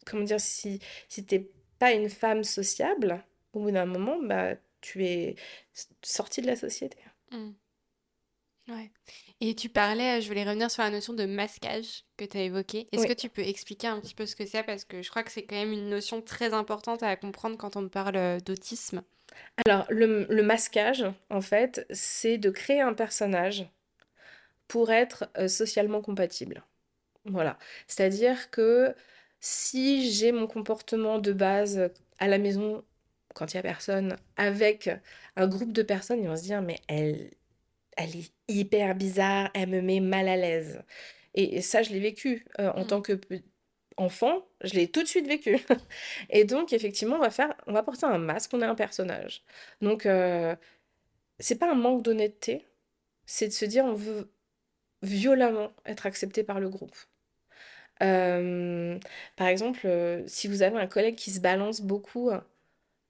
comment 0.06 0.24
dire, 0.24 0.40
si, 0.40 0.80
si 1.10 1.26
t'es 1.26 1.50
pas 1.80 1.94
une 1.94 2.10
femme 2.10 2.44
sociable, 2.44 3.24
au 3.54 3.62
bout 3.62 3.72
d'un 3.72 3.86
moment, 3.86 4.18
bah, 4.22 4.56
tu 4.82 5.06
es 5.06 5.36
sortie 6.02 6.42
de 6.42 6.48
la 6.48 6.56
société. 6.56 6.98
Mmh. 7.32 7.52
Ouais. 8.68 8.92
Et 9.42 9.54
tu 9.54 9.70
parlais, 9.70 10.22
je 10.22 10.28
voulais 10.28 10.44
revenir 10.44 10.72
sur 10.72 10.82
la 10.82 10.90
notion 10.90 11.14
de 11.14 11.26
masquage 11.26 12.04
que 12.18 12.26
tu 12.26 12.38
as 12.38 12.44
évoquée. 12.44 12.88
Est-ce 12.92 13.06
que 13.06 13.14
tu 13.14 13.30
peux 13.30 13.44
expliquer 13.44 13.88
un 13.88 14.00
petit 14.00 14.16
peu 14.16 14.26
ce 14.26 14.36
que 14.36 14.46
c'est? 14.46 14.64
Parce 14.64 14.86
que 14.86 15.02
je 15.02 15.10
crois 15.10 15.24
que 15.24 15.32
c'est 15.32 15.44
quand 15.44 15.56
même 15.56 15.74
une 15.74 15.90
notion 15.90 16.22
très 16.22 16.54
importante 16.54 17.04
à 17.04 17.16
comprendre 17.16 17.58
quand 17.58 17.76
on 17.76 17.88
parle 17.90 18.16
euh, 18.16 18.40
d'autisme. 18.40 19.04
Alors, 19.66 19.86
le, 19.90 20.26
le, 20.30 20.44
masquage, 20.44 21.06
en 21.30 21.42
fait, 21.42 21.86
c'est 21.92 22.38
de 22.38 22.50
créer 22.50 22.82
un 22.82 22.94
personnage 22.94 23.68
pour 24.68 24.92
être 24.92 25.30
euh, 25.38 25.48
socialement 25.48 26.02
compatible. 26.02 26.64
Voilà. 27.26 27.58
C'est-à-dire 27.88 28.50
que 28.50 28.96
si 29.40 30.12
j'ai 30.12 30.32
mon 30.32 30.48
comportement 30.48 31.20
de 31.20 31.34
base 31.34 31.92
à 32.20 32.28
la 32.28 32.38
maison, 32.38 32.84
quand 33.34 33.54
il 33.54 33.58
n'y 33.58 33.60
a 33.60 33.64
personne, 33.64 34.16
avec 34.38 34.90
un 35.36 35.48
groupe 35.48 35.74
de 35.74 35.84
personnes, 35.84 36.22
ils 36.22 36.28
vont 36.28 36.38
se 36.38 36.44
dire, 36.44 36.62
mais 36.62 36.80
elle, 36.88 37.32
elle 37.98 38.16
est 38.16 38.32
hyper 38.48 38.96
bizarre, 38.96 39.50
elle 39.54 39.70
me 39.70 39.82
met 39.82 40.00
mal 40.00 40.28
à 40.28 40.38
l'aise. 40.38 40.82
Et, 41.36 41.62
ça, 41.62 41.84
je 41.84 41.92
l'ai 41.92 42.00
vécu 42.00 42.46
euh, 42.60 42.72
en 42.72 42.84
mmh. 42.84 42.88
tant 42.88 43.02
que 43.02 43.20
enfant, 43.98 44.46
je 44.62 44.74
l'ai 44.74 44.90
tout 44.90 45.04
de 45.04 45.08
suite 45.08 45.28
vécu. 45.28 45.58
et 46.30 46.46
donc, 46.46 46.74
effectivement, 46.74 47.16
on 47.18 47.20
va 47.20 47.30
faire, 47.30 47.54
on 47.68 47.74
va 47.74 47.84
porter 47.84 48.06
un 48.06 48.18
masque, 48.18 48.52
on 48.54 48.62
est 48.62 48.66
un 48.66 48.76
personnage. 48.76 49.44
Donc, 49.82 50.06
euh, 50.06 50.56
c'est 51.40 51.58
pas 51.60 51.72
un 51.72 51.76
manque 51.76 52.04
d'honnêteté, 52.04 52.66
c'est 53.26 53.48
de 53.48 53.54
se 53.54 53.66
dire, 53.66 53.86
on 53.86 53.94
veut 53.94 54.32
violemment 55.02 55.74
être 55.86 56.06
accepté 56.06 56.44
par 56.44 56.60
le 56.60 56.70
groupe 56.70 56.96
par 58.00 59.48
exemple, 59.48 59.88
si 60.28 60.48
vous 60.48 60.62
avez 60.62 60.78
un 60.78 60.88
collègue 60.88 61.16
qui 61.16 61.32
se 61.32 61.40
balance 61.40 61.82
beaucoup, 61.82 62.32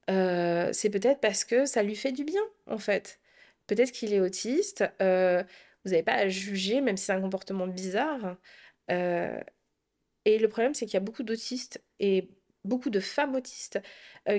c'est 0.07 0.89
peut-être 0.91 1.19
parce 1.21 1.43
que 1.43 1.65
ça 1.65 1.83
lui 1.83 1.95
fait 1.95 2.11
du 2.11 2.23
bien, 2.23 2.41
en 2.67 2.77
fait. 2.77 3.19
Peut-être 3.67 3.91
qu'il 3.91 4.13
est 4.13 4.19
autiste, 4.19 4.83
vous 4.99 5.91
n'avez 5.91 6.03
pas 6.03 6.13
à 6.13 6.29
juger, 6.29 6.81
même 6.81 6.97
si 6.97 7.05
c'est 7.05 7.13
un 7.13 7.21
comportement 7.21 7.67
bizarre. 7.67 8.37
et 8.89 10.39
le 10.39 10.47
problème, 10.47 10.73
c'est 10.73 10.85
qu'il 10.85 10.95
y 10.95 10.97
a 10.97 11.01
beaucoup 11.01 11.23
d'autistes 11.23 11.81
et 11.99 12.29
beaucoup 12.63 12.89
de 12.89 12.99
femmes 12.99 13.35
autistes 13.35 13.79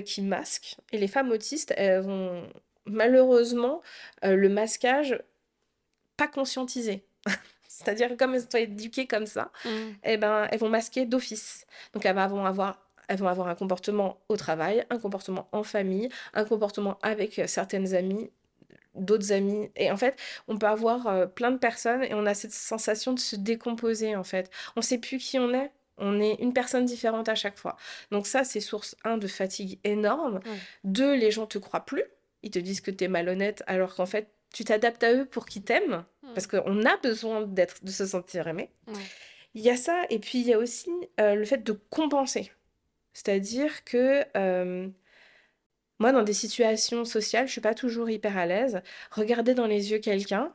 qui 0.05 0.21
masquent. 0.21 0.77
Et 0.91 0.97
les 0.97 1.07
femmes 1.07 1.31
autistes, 1.31 1.73
elles 1.77 2.01
vont 2.01 2.49
malheureusement 2.85 3.81
le 4.23 4.49
masquage 4.49 5.17
pas 6.17 6.27
conscientisé. 6.27 7.05
C'est-à-dire 7.77 8.09
que 8.09 8.15
comme 8.15 8.33
elles 8.33 8.41
sont 8.41 8.57
éduquées 8.57 9.05
comme 9.05 9.27
ça, 9.27 9.51
mmh. 9.65 9.69
eh 10.03 10.17
ben, 10.17 10.47
elles 10.51 10.59
vont 10.59 10.69
masquer 10.69 11.05
d'office. 11.05 11.65
Donc 11.93 12.05
elles 12.05 12.15
vont 12.15 12.45
avoir 12.45 12.83
elles 13.07 13.19
vont 13.19 13.27
avoir 13.27 13.47
un 13.47 13.55
comportement 13.55 14.19
au 14.27 14.35
travail, 14.35 14.85
un 14.89 14.99
comportement 14.99 15.47
en 15.53 15.63
famille, 15.63 16.09
un 16.33 16.43
comportement 16.43 16.97
avec 17.01 17.41
certaines 17.45 17.93
amies 17.93 18.31
d'autres 18.95 19.31
amis. 19.31 19.69
Et 19.75 19.91
en 19.91 19.97
fait, 19.97 20.19
on 20.47 20.57
peut 20.57 20.65
avoir 20.65 21.07
euh, 21.07 21.25
plein 21.27 21.51
de 21.51 21.57
personnes 21.57 22.03
et 22.03 22.13
on 22.13 22.25
a 22.25 22.33
cette 22.33 22.51
sensation 22.51 23.13
de 23.13 23.19
se 23.19 23.35
décomposer, 23.35 24.15
en 24.15 24.23
fait. 24.23 24.49
On 24.75 24.81
sait 24.81 24.97
plus 24.97 25.19
qui 25.19 25.37
on 25.37 25.53
est. 25.53 25.71
On 25.99 26.19
est 26.19 26.35
une 26.35 26.53
personne 26.53 26.85
différente 26.85 27.29
à 27.29 27.35
chaque 27.35 27.57
fois. 27.57 27.77
Donc 28.11 28.27
ça, 28.27 28.43
c'est 28.43 28.59
source, 28.59 28.95
un, 29.03 29.17
de 29.17 29.27
fatigue 29.27 29.79
énorme. 29.83 30.41
Deux, 30.83 31.15
les 31.15 31.31
gens 31.31 31.45
te 31.45 31.57
croient 31.57 31.85
plus. 31.85 32.03
Ils 32.43 32.51
te 32.51 32.59
disent 32.59 32.81
que 32.81 32.91
tu 32.91 33.03
es 33.03 33.07
malhonnête 33.07 33.63
alors 33.67 33.95
qu'en 33.95 34.05
fait, 34.05 34.29
tu 34.53 34.63
t'adaptes 34.63 35.03
à 35.03 35.13
eux 35.13 35.25
pour 35.25 35.45
qu'ils 35.45 35.63
t'aiment. 35.63 36.05
Parce 36.33 36.47
qu'on 36.47 36.85
a 36.85 36.97
besoin 36.97 37.41
d'être, 37.41 37.83
de 37.83 37.89
se 37.89 38.05
sentir 38.05 38.47
aimé. 38.47 38.69
Il 39.53 39.61
y 39.61 39.69
a 39.69 39.77
ça. 39.77 40.03
Et 40.09 40.19
puis, 40.19 40.39
il 40.39 40.47
y 40.47 40.53
a 40.53 40.57
aussi 40.57 40.91
euh, 41.19 41.35
le 41.35 41.45
fait 41.45 41.63
de 41.63 41.73
compenser. 41.89 42.51
C'est-à-dire 43.13 43.83
que... 43.83 44.23
Euh, 44.35 44.89
moi, 45.99 46.11
dans 46.11 46.21
des 46.21 46.33
situations 46.33 47.05
sociales, 47.05 47.47
je 47.47 47.53
suis 47.53 47.61
pas 47.61 47.73
toujours 47.73 48.09
hyper 48.09 48.37
à 48.37 48.45
l'aise. 48.45 48.81
Regarder 49.09 49.55
dans 49.55 49.65
les 49.65 49.91
yeux 49.91 49.97
quelqu'un, 49.97 50.53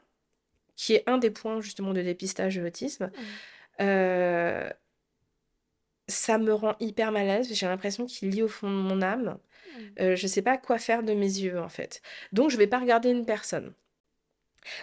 qui 0.76 0.94
est 0.94 1.08
un 1.08 1.18
des 1.18 1.30
points 1.30 1.60
justement 1.60 1.92
de 1.92 2.00
dépistage 2.00 2.56
de 2.56 2.62
l'autisme, 2.62 3.06
mmh. 3.06 3.82
euh, 3.82 4.70
ça 6.12 6.38
me 6.38 6.52
rend 6.52 6.74
hyper 6.80 7.12
mal 7.12 7.28
à 7.28 7.38
l'aise. 7.38 7.52
J'ai 7.52 7.66
l'impression 7.66 8.06
qu'il 8.06 8.30
lit 8.30 8.42
au 8.42 8.48
fond 8.48 8.68
de 8.68 8.74
mon 8.74 9.02
âme. 9.02 9.38
Mmh. 9.76 9.80
Euh, 10.00 10.16
je 10.16 10.26
sais 10.26 10.42
pas 10.42 10.58
quoi 10.58 10.78
faire 10.78 11.02
de 11.02 11.12
mes 11.14 11.26
yeux 11.26 11.58
en 11.60 11.68
fait. 11.68 12.02
Donc 12.32 12.50
je 12.50 12.56
vais 12.56 12.66
pas 12.66 12.78
regarder 12.78 13.10
une 13.10 13.24
personne. 13.24 13.72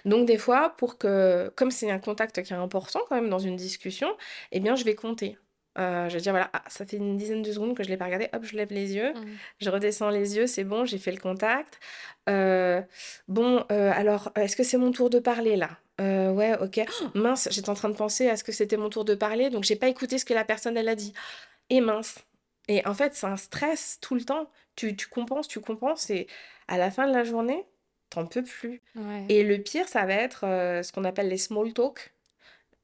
Donc 0.03 0.27
des 0.27 0.38
fois, 0.38 0.75
pour 0.77 0.97
que, 0.97 1.51
comme 1.55 1.71
c'est 1.71 1.89
un 1.89 1.99
contact 1.99 2.41
qui 2.43 2.53
est 2.53 2.55
important 2.55 2.99
quand 3.07 3.15
même 3.15 3.30
dans 3.30 3.39
une 3.39 3.55
discussion, 3.55 4.09
eh 4.51 4.59
bien 4.59 4.75
je 4.75 4.84
vais 4.84 4.95
compter. 4.95 5.38
Euh, 5.77 6.09
je 6.09 6.15
vais 6.15 6.21
dire, 6.21 6.34
voilà, 6.34 6.49
ah, 6.51 6.63
ça 6.67 6.86
fait 6.86 6.97
une 6.97 7.15
dizaine 7.15 7.41
de 7.41 7.51
secondes 7.53 7.77
que 7.77 7.84
je 7.84 7.88
ne 7.88 7.93
l'ai 7.93 7.97
pas 7.97 8.05
regardé, 8.05 8.27
hop, 8.34 8.43
je 8.43 8.57
lève 8.57 8.73
les 8.73 8.95
yeux, 8.95 9.13
mmh. 9.13 9.25
je 9.61 9.69
redescends 9.69 10.09
les 10.09 10.36
yeux, 10.36 10.47
c'est 10.47 10.65
bon, 10.65 10.84
j'ai 10.84 10.97
fait 10.97 11.11
le 11.11 11.19
contact. 11.19 11.80
Euh, 12.27 12.82
bon, 13.30 13.59
alors, 13.69 14.32
est-ce 14.36 14.57
que 14.57 14.63
c'est 14.63 14.77
mon 14.77 14.91
tour 14.91 15.09
de 15.09 15.19
parler 15.19 15.55
là? 15.55 15.69
Ouais, 16.00 16.58
ok. 16.60 16.82
mince, 17.16 17.47
j'étais 17.52 17.70
en 17.70 17.74
train 17.74 17.89
de 17.89 17.95
penser 17.95 18.30
à 18.30 18.38
ce 18.38 18.43
que 18.43 18.52
c'était 18.52 18.78
mon 18.78 18.89
tour 18.89 19.06
de 19.06 19.16
parler, 19.16 19.50
donc 19.50 19.64
j'ai 19.64 19.76
pas 19.76 19.88
écouté 19.88 20.18
ce 20.18 20.26
que 20.26 20.34
la 20.34 20.45
personne, 20.45 20.78
elle 20.78 20.89
a 20.89 20.95
dit. 20.95 21.14
Et 21.70 21.82
mince. 21.82 22.20
Et 22.68 22.86
en 22.88 22.93
fait, 22.93 23.16
c'est 23.16 23.28
un 23.28 23.38
stress 23.38 23.97
tout 24.02 24.16
le 24.16 24.24
temps. 24.24 24.50
Tu, 24.76 24.95
tu 24.95 25.08
compenses, 25.08 25.47
tu 25.47 25.60
compenses, 25.60 26.10
et 26.10 26.28
à 26.68 26.78
la 26.78 26.91
fin 26.91 27.08
de 27.08 27.14
la 27.14 27.24
journée, 27.24 27.66
t'en 28.10 28.26
peux 28.26 28.43
plus. 28.43 28.82
Et 29.28 29.43
le 29.43 29.58
pire, 29.58 29.88
ça 29.88 30.06
va 30.06 30.14
être 30.14 30.41
ce 30.41 30.91
qu'on 30.91 31.04
appelle 31.04 31.28
les 31.30 31.38
small 31.38 31.74
talk, 31.74 32.14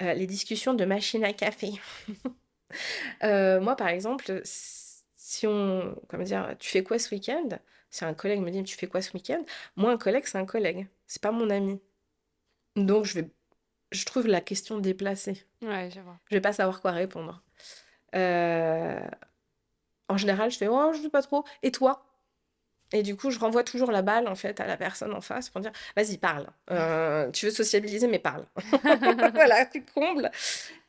les 0.02 0.28
discussions 0.28 0.74
de 0.74 0.86
machine 0.86 1.24
à 1.24 1.34
café. 1.34 1.72
Euh, 3.24 3.62
moi, 3.62 3.76
par 3.76 3.88
exemple, 3.88 4.42
si 4.44 5.48
on, 5.48 5.96
comment 6.10 6.24
dire, 6.24 6.56
tu 6.60 6.70
fais 6.70 6.84
quoi 6.84 7.00
ce 7.00 7.14
week-end? 7.14 7.48
Si 7.90 8.04
un 8.04 8.14
collègue 8.14 8.42
me 8.42 8.50
dit, 8.52 8.64
tu 8.64 8.76
fais 8.76 8.88
quoi 8.88 9.02
ce 9.02 9.14
week-end? 9.14 9.44
Moi, 9.76 9.92
un 9.92 9.98
collègue, 9.98 10.24
c'est 10.26 10.38
un 10.38 10.46
collègue, 10.46 10.88
c'est 11.08 11.22
pas 11.22 11.32
mon 11.32 11.50
ami. 11.50 11.80
Donc, 12.76 13.06
je 13.06 13.20
vais, 13.20 13.30
je 13.92 14.06
trouve 14.06 14.28
la 14.28 14.42
question 14.42 14.80
déplacée. 14.80 15.46
Ouais, 15.62 15.90
je 15.94 16.00
vois. 16.02 16.20
Je 16.30 16.36
vais 16.36 16.42
pas 16.42 16.54
savoir 16.54 16.82
quoi 16.82 16.92
répondre. 16.92 17.42
Euh, 18.16 19.00
en 20.08 20.18
général, 20.18 20.52
je 20.52 20.58
fais, 20.58 20.68
oh, 20.68 20.94
je 20.94 21.02
sais 21.02 21.10
pas 21.10 21.22
trop. 21.22 21.44
Et 21.64 21.72
toi? 21.72 22.06
Et 22.94 23.04
du 23.04 23.16
coup, 23.16 23.32
je 23.32 23.40
renvoie 23.40 23.64
toujours 23.64 23.92
la 23.92 24.02
balle 24.02 24.28
en 24.28 24.36
fait 24.36 24.60
à 24.60 24.68
la 24.68 24.78
personne 24.78 25.14
en 25.14 25.22
face 25.22 25.50
pour 25.50 25.60
dire 25.60 25.72
vas-y, 25.96 26.18
parle. 26.18 26.48
Euh, 26.72 27.32
tu 27.32 27.46
veux 27.46 27.52
sociabiliser, 27.52 28.08
mais 28.08 28.20
parle. 28.20 28.46
voilà, 29.34 29.66
tu 29.66 29.84
combles. 29.84 30.30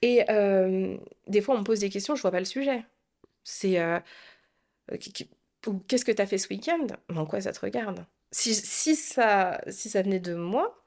Et 0.03 0.25
euh, 0.31 0.97
des 1.27 1.41
fois, 1.41 1.55
on 1.55 1.59
me 1.59 1.65
pose 1.65 1.81
des 1.81 1.91
questions, 1.91 2.15
je 2.15 2.23
vois 2.23 2.31
pas 2.31 2.39
le 2.39 2.45
sujet. 2.45 2.85
C'est 3.45 3.81
euh, 3.81 3.99
qu'est-ce 5.89 6.05
que 6.05 6.13
tu 6.13 6.23
as 6.23 6.27
fait 6.27 6.39
ce 6.39 6.49
week-end? 6.49 6.87
En 7.15 7.25
quoi 7.25 7.41
ça 7.41 7.53
te 7.53 7.61
regarde? 7.61 8.05
Si, 8.31 8.55
si, 8.55 8.95
ça, 8.95 9.61
si 9.69 9.89
ça 9.89 10.03
venait 10.03 10.21
de 10.21 10.35
moi, 10.35 10.85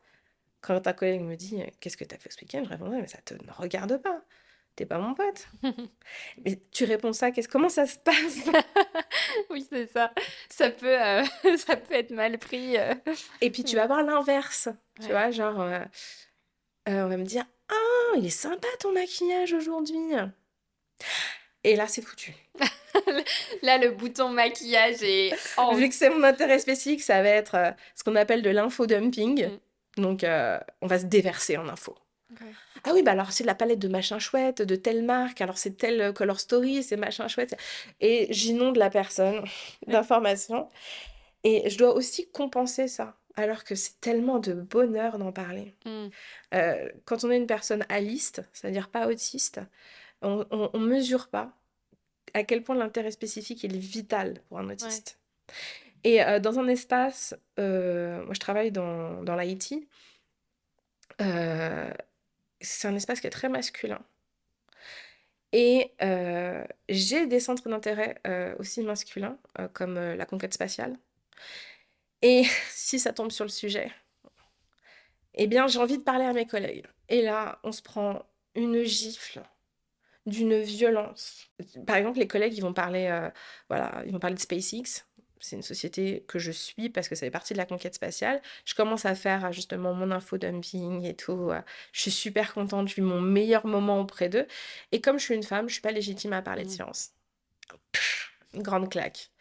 quand 0.62 0.80
ta 0.82 0.93
collègue 0.93 1.22
me 1.22 1.36
dit 1.36 1.62
qu'est-ce 1.80 1.97
que 1.97 2.03
tu 2.03 2.16
as 2.16 2.18
fait 2.18 2.32
ce 2.32 2.41
week-end, 2.41 2.64
je 2.64 2.70
répondrais 2.70 3.01
mais 3.01 3.07
ça 3.07 3.20
te 3.20 3.34
regarde 3.57 4.01
pas 4.01 4.24
t'es 4.80 4.86
pas 4.86 4.97
mon 4.97 5.14
pote. 5.14 5.47
Mais 6.45 6.57
tu 6.72 6.86
réponds 6.86 7.12
ça, 7.12 7.32
qu'est-ce, 7.32 7.49
comment 7.49 7.68
ça 7.68 7.86
se 7.86 7.97
passe? 7.97 8.45
Oui, 9.49 9.68
c'est 9.70 9.91
ça. 9.91 10.12
Ça 10.49 10.70
peut, 10.70 10.99
euh, 10.99 11.24
ça 11.57 11.76
peut 11.76 11.93
être 11.93 12.12
mal 12.12 12.38
pris. 12.38 12.78
Euh. 12.78 12.95
Et 13.41 13.51
puis 13.51 13.64
tu 13.64 13.76
vas 13.76 13.88
voir 13.88 14.03
l'inverse. 14.03 14.70
Tu 15.01 15.07
vois, 15.07 15.32
genre, 15.32 15.62
euh, 15.62 15.80
on 16.88 17.07
va 17.07 17.18
me 17.18 17.24
dire 17.24 17.45
Ah, 17.70 18.18
il 18.18 18.26
est 18.26 18.30
sympa 18.30 18.68
ton 18.80 18.91
maquillage 18.91 19.53
aujourd'hui. 19.53 19.99
Et 21.64 21.76
là, 21.76 21.88
c'est 21.88 22.01
foutu. 22.01 22.34
là, 23.62 23.78
le 23.78 23.91
bouton 23.91 24.30
maquillage 24.30 25.03
est. 25.03 25.32
Vu 25.76 25.89
que 25.89 25.95
c'est 25.95 26.10
mon 26.10 26.24
intérêt 26.24 26.60
spécifique, 26.60 27.03
ça 27.03 27.22
va 27.22 27.30
être 27.30 27.76
ce 27.95 28.03
qu'on 28.03 28.16
appelle 28.16 28.41
de 28.41 28.49
l'infodumping. 28.49 29.47
Mm. 29.47 29.60
Donc, 30.00 30.26
on 30.82 30.88
va 30.88 31.00
se 31.00 31.06
déverser 31.06 31.58
en 31.58 31.68
info. 31.70 31.95
Ah 32.84 32.91
oui, 32.93 33.02
bah 33.02 33.12
alors 33.12 33.32
c'est 33.32 33.43
de 33.43 33.47
la 33.47 33.56
palette 33.56 33.80
de 33.80 33.88
machin 33.88 34.20
chouette, 34.20 34.62
de 34.62 34.76
telle 34.76 35.04
marque, 35.04 35.41
alors 35.41 35.58
c'est 35.58 35.78
telle 35.78 36.02
euh, 36.02 36.14
color 36.14 36.39
story, 36.39 36.84
c'est 36.84 36.95
machin 36.97 37.28
chouette. 37.28 37.58
Et 38.00 38.28
j'inonde 38.32 38.78
la 38.78 38.89
personne 38.89 39.43
d'informations. 39.88 40.70
Et 41.43 41.70
je 41.70 41.78
dois 41.78 41.93
aussi 41.93 42.30
compenser 42.32 42.88
ça, 42.88 43.18
alors 43.36 43.64
que 43.64 43.76
c'est 43.76 44.00
tellement 44.00 44.39
de 44.39 44.54
bonheur 44.54 45.18
d'en 45.18 45.32
parler. 45.32 45.76
Mmh. 45.86 46.08
Euh, 46.54 46.89
quand 47.06 47.24
on 47.24 47.32
est 47.32 47.38
une 47.38 47.47
personne 47.47 47.86
aliste, 47.89 48.43
c'est-à-dire 48.54 48.89
pas 48.89 49.08
autiste, 49.08 49.62
on, 50.22 50.45
on, 50.52 50.80
mesure 50.80 51.30
pas 51.30 51.54
à 52.34 52.43
quel 52.43 52.62
point 52.62 52.76
l'intérêt 52.76 53.12
spécifique 53.12 53.64
est 53.64 53.74
vital 53.74 54.41
pour 54.50 54.60
un 54.60 54.70
autiste. 54.70 55.18
Et 56.04 56.24
euh, 56.24 56.39
dans 56.39 56.60
un 56.60 56.68
espace, 56.68 57.36
moi 57.58 58.34
je 58.34 58.39
travaille 58.39 58.72
dans, 58.72 59.24
dans 59.24 59.36
l'IT, 59.36 59.88
c'est 62.62 62.88
un 62.88 62.95
espace 62.95 63.20
qui 63.22 63.28
est 63.28 63.32
très 63.32 63.50
masculin. 63.50 64.02
Et 65.52 65.91
euh, 66.02 66.64
j'ai 66.89 67.26
des 67.28 67.39
centres 67.39 67.70
d'intérêt 67.70 68.20
euh, 68.28 68.56
aussi 68.60 68.84
masculins, 68.84 69.38
euh, 69.60 69.68
comme 69.68 69.95
la 69.95 70.26
conquête 70.26 70.54
spatiale. 70.54 70.97
Et 72.22 72.43
si 72.70 73.00
ça 73.00 73.14
tombe 73.14 73.32
sur 73.32 73.45
le 73.45 73.50
sujet, 73.50 73.91
eh 75.36 75.47
bien, 75.47 75.68
j'ai 75.68 75.80
envie 75.80 75.97
de 75.97 76.04
parler 76.04 76.26
à 76.26 76.34
mes 76.34 76.45
collègues. 76.45 76.86
Et 77.08 77.22
là, 77.22 77.60
on 77.64 77.72
se 77.72 77.82
prend 77.82 78.26
une 78.56 78.84
gifle 78.84 79.41
d'une 80.26 80.60
violence. 80.60 81.50
Par 81.88 81.95
exemple, 81.95 82.20
les 82.20 82.28
collègues, 82.28 82.56
ils 82.56 82.62
vont 82.62 82.74
parler, 82.74 83.30
voilà, 83.70 84.04
ils 84.06 84.12
vont 84.12 84.20
parler 84.20 84.36
de 84.36 84.39
SpaceX 84.39 85.06
c'est 85.40 85.56
une 85.56 85.62
société 85.62 86.24
que 86.28 86.40
je 86.40 86.52
suis 86.52 86.90
parce 86.90 87.08
que 87.08 87.16
ça 87.16 87.26
fait 87.26 87.32
partie 87.32 87.54
de 87.54 87.58
la 87.58 87.66
conquête 87.66 87.96
spatiale. 87.96 88.42
Je 88.66 88.76
commence 88.76 89.06
à 89.06 89.16
faire 89.16 89.52
justement 89.52 89.94
mon 89.94 90.12
infodumping 90.12 91.04
et 91.06 91.16
tout. 91.16 91.52
Je 91.92 92.02
suis 92.02 92.12
super 92.12 92.54
contente, 92.54 92.90
je 92.90 92.96
vis 92.96 93.02
mon 93.02 93.22
meilleur 93.22 93.66
moment 93.66 94.00
auprès 94.00 94.30
d'eux. 94.30 94.48
Et 94.92 95.02
comme 95.02 95.18
je 95.18 95.26
suis 95.26 95.36
une 95.36 95.44
femme, 95.44 95.68
je 95.68 95.74
suis 95.74 95.82
pas 95.82 95.92
légitime 95.92 96.34
à 96.34 96.42
parler 96.42 96.64
de 96.64 96.70
mmh. 96.70 96.72
science. 96.72 97.14
une 98.54 98.64
grande 98.64 98.90
claque. 98.90 99.32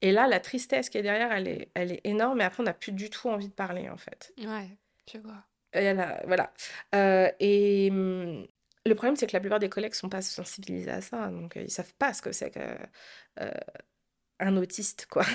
Et 0.00 0.10
là, 0.10 0.26
la 0.26 0.40
tristesse 0.40 0.90
qui 0.90 0.98
est 0.98 1.02
derrière, 1.02 1.32
elle 1.32 1.48
est, 1.48 1.68
elle 1.74 1.92
est 1.92 2.00
énorme. 2.04 2.40
Et 2.40 2.44
après, 2.44 2.60
on 2.60 2.64
n'a 2.64 2.74
plus 2.74 2.92
du 2.92 3.08
tout 3.08 3.28
envie 3.28 3.48
de 3.48 3.54
parler, 3.54 3.88
en 3.88 3.96
fait. 3.96 4.32
Ouais, 4.38 4.68
je 5.10 5.18
vois. 5.18 5.44
Et 5.74 5.94
voilà. 6.26 6.52
Euh, 6.94 7.30
et 7.38 7.90
mmh, 7.90 8.46
le 8.84 8.94
problème, 8.94 9.16
c'est 9.16 9.28
que 9.28 9.32
la 9.32 9.40
plupart 9.40 9.60
des 9.60 9.68
collègues 9.68 9.94
sont 9.94 10.08
pas 10.08 10.20
sensibilisés 10.20 10.90
à 10.90 11.00
ça. 11.00 11.28
Donc, 11.28 11.54
ils 11.56 11.70
savent 11.70 11.94
pas 11.94 12.12
ce 12.12 12.20
que 12.22 12.32
c'est 12.32 12.50
que... 12.50 12.60
Euh, 13.40 13.50
un 14.42 14.56
autiste, 14.56 15.06
quoi. 15.10 15.24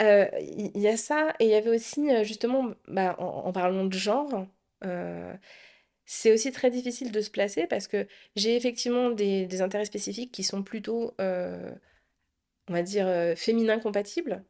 Euh, 0.00 0.26
il 0.40 0.80
y, 0.80 0.88
a 0.88 0.96
ça, 0.96 1.34
et 1.38 1.44
il 1.44 1.50
y 1.50 1.54
avait 1.54 1.70
aussi, 1.70 2.10
euh, 2.10 2.24
justement, 2.24 2.72
bah, 2.88 3.14
en, 3.18 3.52
parlant 3.52 3.84
de 3.84 3.92
genre, 3.92 4.46
euh, 4.84 5.32
c'est 6.04 6.32
aussi 6.32 6.50
très 6.50 6.70
difficile 6.70 7.12
de 7.12 7.20
se 7.20 7.30
placer 7.30 7.66
parce 7.66 7.86
que 7.86 8.06
j'ai 8.34 8.56
effectivement 8.56 9.10
des, 9.10 9.62
intérêts 9.62 9.84
spécifiques 9.84 10.32
qui 10.32 10.42
sont 10.42 10.62
plutôt, 10.62 11.14
on 11.18 12.72
va 12.72 12.82
dire, 12.82 13.06
féminins 13.36 13.78
compatibles 13.78 14.44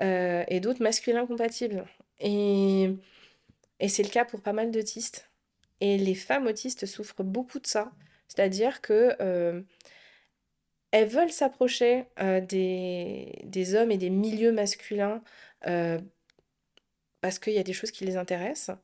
et 0.00 0.60
d'autres 0.60 0.82
masculins 0.82 1.26
compatibles. 1.26 1.84
Et, 2.18 2.90
et 3.78 3.88
c'est 3.88 4.02
le 4.02 4.10
cas 4.10 4.24
pour 4.24 4.40
pas 4.40 4.52
mal 4.52 4.70
d'autistes. 4.72 5.30
Et 5.80 5.96
les 5.96 6.14
femmes 6.14 6.46
autistes 6.46 6.86
souffrent 6.86 7.22
beaucoup 7.22 7.60
de 7.60 7.66
ça. 7.66 7.92
C'est-à-dire 8.28 8.80
que 8.80 9.64
elles 10.92 11.08
veulent 11.08 11.32
s'approcher 11.32 12.04
euh, 12.20 12.40
des, 12.40 13.74
hommes 13.74 13.90
et 13.90 13.98
des 13.98 14.10
milieux 14.10 14.52
masculins 14.52 15.22
euh, 15.66 15.98
parce 17.20 17.38
qu'il 17.38 17.54
y 17.54 17.58
a 17.58 17.62
des 17.62 17.72
choses 17.72 17.90
qui 17.90 18.04
les 18.04 18.16
intéressent. 18.16 18.76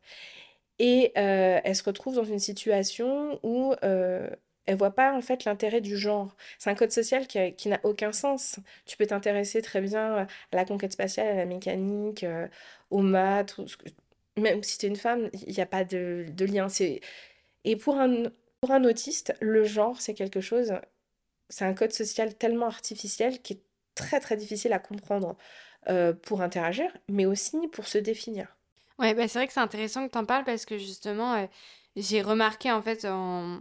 Et 0.78 1.12
euh, 1.18 1.60
elles 1.64 1.76
se 1.76 1.84
retrouvent 1.84 2.14
dans 2.16 2.24
une 2.24 2.38
situation 2.38 3.38
où 3.42 3.74
elles 3.82 4.38
ne 4.68 4.76
voient 4.76 4.94
pas 4.94 5.12
en 5.14 5.20
fait 5.22 5.44
l'intérêt 5.44 5.80
du 5.80 5.96
genre. 5.96 6.36
C'est 6.58 6.70
un 6.70 6.74
code 6.74 6.92
social 6.92 7.26
qui, 7.26 7.54
qui 7.54 7.68
n'a 7.68 7.80
aucun 7.84 8.12
sens. 8.12 8.58
Tu 8.86 8.96
peux 8.96 9.06
t'intéresser 9.06 9.62
très 9.62 9.80
bien 9.80 10.18
à 10.18 10.26
la 10.52 10.64
conquête 10.64 10.92
spatiale, 10.92 11.28
à 11.28 11.34
la 11.34 11.46
mécanique, 11.46 12.24
aux 12.90 13.02
maths. 13.02 13.56
Même 14.38 14.62
si 14.62 14.78
tu 14.78 14.86
es 14.86 14.88
une 14.88 14.96
femme, 14.96 15.30
il 15.46 15.52
n'y 15.54 15.60
a 15.60 15.66
pas 15.66 15.84
de, 15.84 16.26
de 16.30 16.44
lien. 16.44 16.68
Et 17.64 17.76
pour 17.76 17.98
un, 17.98 18.24
pour 18.60 18.70
un 18.70 18.84
autiste, 18.84 19.34
le 19.40 19.64
genre, 19.64 20.00
c'est 20.00 20.14
quelque 20.14 20.40
chose 20.40 20.72
c'est 21.48 21.64
un 21.64 21.74
code 21.74 21.92
social 21.92 22.34
tellement 22.34 22.66
artificiel 22.66 23.40
qui 23.40 23.54
est 23.54 23.62
très 23.94 24.20
très 24.20 24.36
difficile 24.36 24.72
à 24.72 24.78
comprendre 24.78 25.36
euh, 25.88 26.12
pour 26.12 26.42
interagir, 26.42 26.90
mais 27.08 27.26
aussi 27.26 27.56
pour 27.72 27.86
se 27.86 27.98
définir. 27.98 28.56
Ouais, 28.98 29.14
bah, 29.14 29.28
c'est 29.28 29.38
vrai 29.38 29.46
que 29.46 29.52
c'est 29.52 29.60
intéressant 29.60 30.06
que 30.06 30.12
tu 30.12 30.18
en 30.18 30.24
parles 30.24 30.44
parce 30.44 30.64
que 30.66 30.76
justement, 30.76 31.34
euh, 31.34 31.46
j'ai 31.96 32.20
remarqué 32.22 32.70
en 32.70 32.82
fait 32.82 33.04
en, 33.04 33.60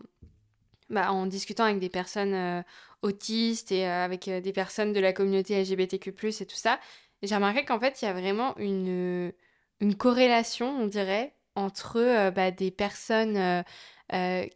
bah, 0.90 1.12
en 1.12 1.26
discutant 1.26 1.64
avec 1.64 1.80
des 1.80 1.90
personnes 1.90 2.34
euh, 2.34 2.62
autistes 3.02 3.72
et 3.72 3.86
avec 3.86 4.30
des 4.30 4.54
personnes 4.54 4.94
de 4.94 5.00
la 5.00 5.14
communauté 5.14 5.62
LGBTQ+, 5.62 6.10
et 6.10 6.46
tout 6.46 6.56
ça, 6.56 6.80
j'ai 7.24 7.36
remarqué 7.36 7.66
qu'en 7.66 7.80
fait, 7.80 8.02
il 8.02 8.06
y 8.06 8.08
a 8.08 8.14
vraiment 8.14 8.56
une, 8.58 9.32
une 9.80 9.96
corrélation, 9.96 10.70
on 10.70 10.88
dirait, 10.88 11.34
entre 11.56 12.32
bah, 12.32 12.52
des 12.52 12.72
personnes 12.72 13.64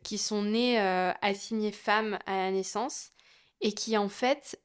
qui 0.03 0.17
sont 0.17 0.43
nées 0.43 0.79
assignées 1.21 1.71
femmes 1.71 2.19
à 2.25 2.35
la 2.35 2.51
naissance 2.51 3.11
et 3.61 3.73
qui 3.73 3.97
en 3.97 4.09
fait 4.09 4.59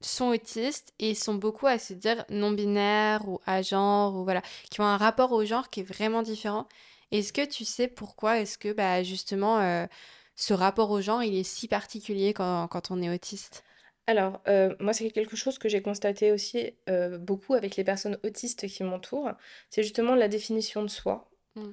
sont 0.00 0.28
autistes 0.28 0.92
et 0.98 1.14
sont 1.14 1.34
beaucoup 1.34 1.66
à 1.66 1.78
se 1.78 1.92
dire 1.94 2.24
non-binaires 2.28 3.28
ou 3.28 3.40
à 3.46 3.62
genre 3.62 4.16
ou 4.16 4.24
voilà, 4.24 4.42
qui 4.70 4.80
ont 4.80 4.84
un 4.84 4.96
rapport 4.96 5.32
au 5.32 5.44
genre 5.44 5.70
qui 5.70 5.80
est 5.80 5.84
vraiment 5.84 6.22
différent. 6.22 6.66
Est-ce 7.10 7.32
que 7.32 7.44
tu 7.44 7.64
sais 7.64 7.88
pourquoi 7.88 8.38
est-ce 8.38 8.58
que 8.58 8.72
bah, 8.72 9.02
justement 9.02 9.60
euh, 9.60 9.86
ce 10.34 10.54
rapport 10.54 10.90
au 10.90 11.00
genre 11.00 11.22
il 11.22 11.36
est 11.36 11.44
si 11.44 11.68
particulier 11.68 12.32
quand, 12.32 12.68
quand 12.68 12.90
on 12.90 13.00
est 13.02 13.10
autiste? 13.10 13.64
Alors, 14.08 14.40
euh, 14.48 14.74
moi, 14.80 14.92
c'est 14.92 15.08
quelque 15.10 15.36
chose 15.36 15.58
que 15.58 15.68
j'ai 15.68 15.80
constaté 15.80 16.32
aussi 16.32 16.74
euh, 16.90 17.18
beaucoup 17.18 17.54
avec 17.54 17.76
les 17.76 17.84
personnes 17.84 18.18
autistes 18.24 18.66
qui 18.66 18.82
m'entourent. 18.82 19.30
C'est 19.70 19.84
justement 19.84 20.16
la 20.16 20.26
définition 20.26 20.82
de 20.82 20.88
soi. 20.88 21.30
Mmh. 21.54 21.70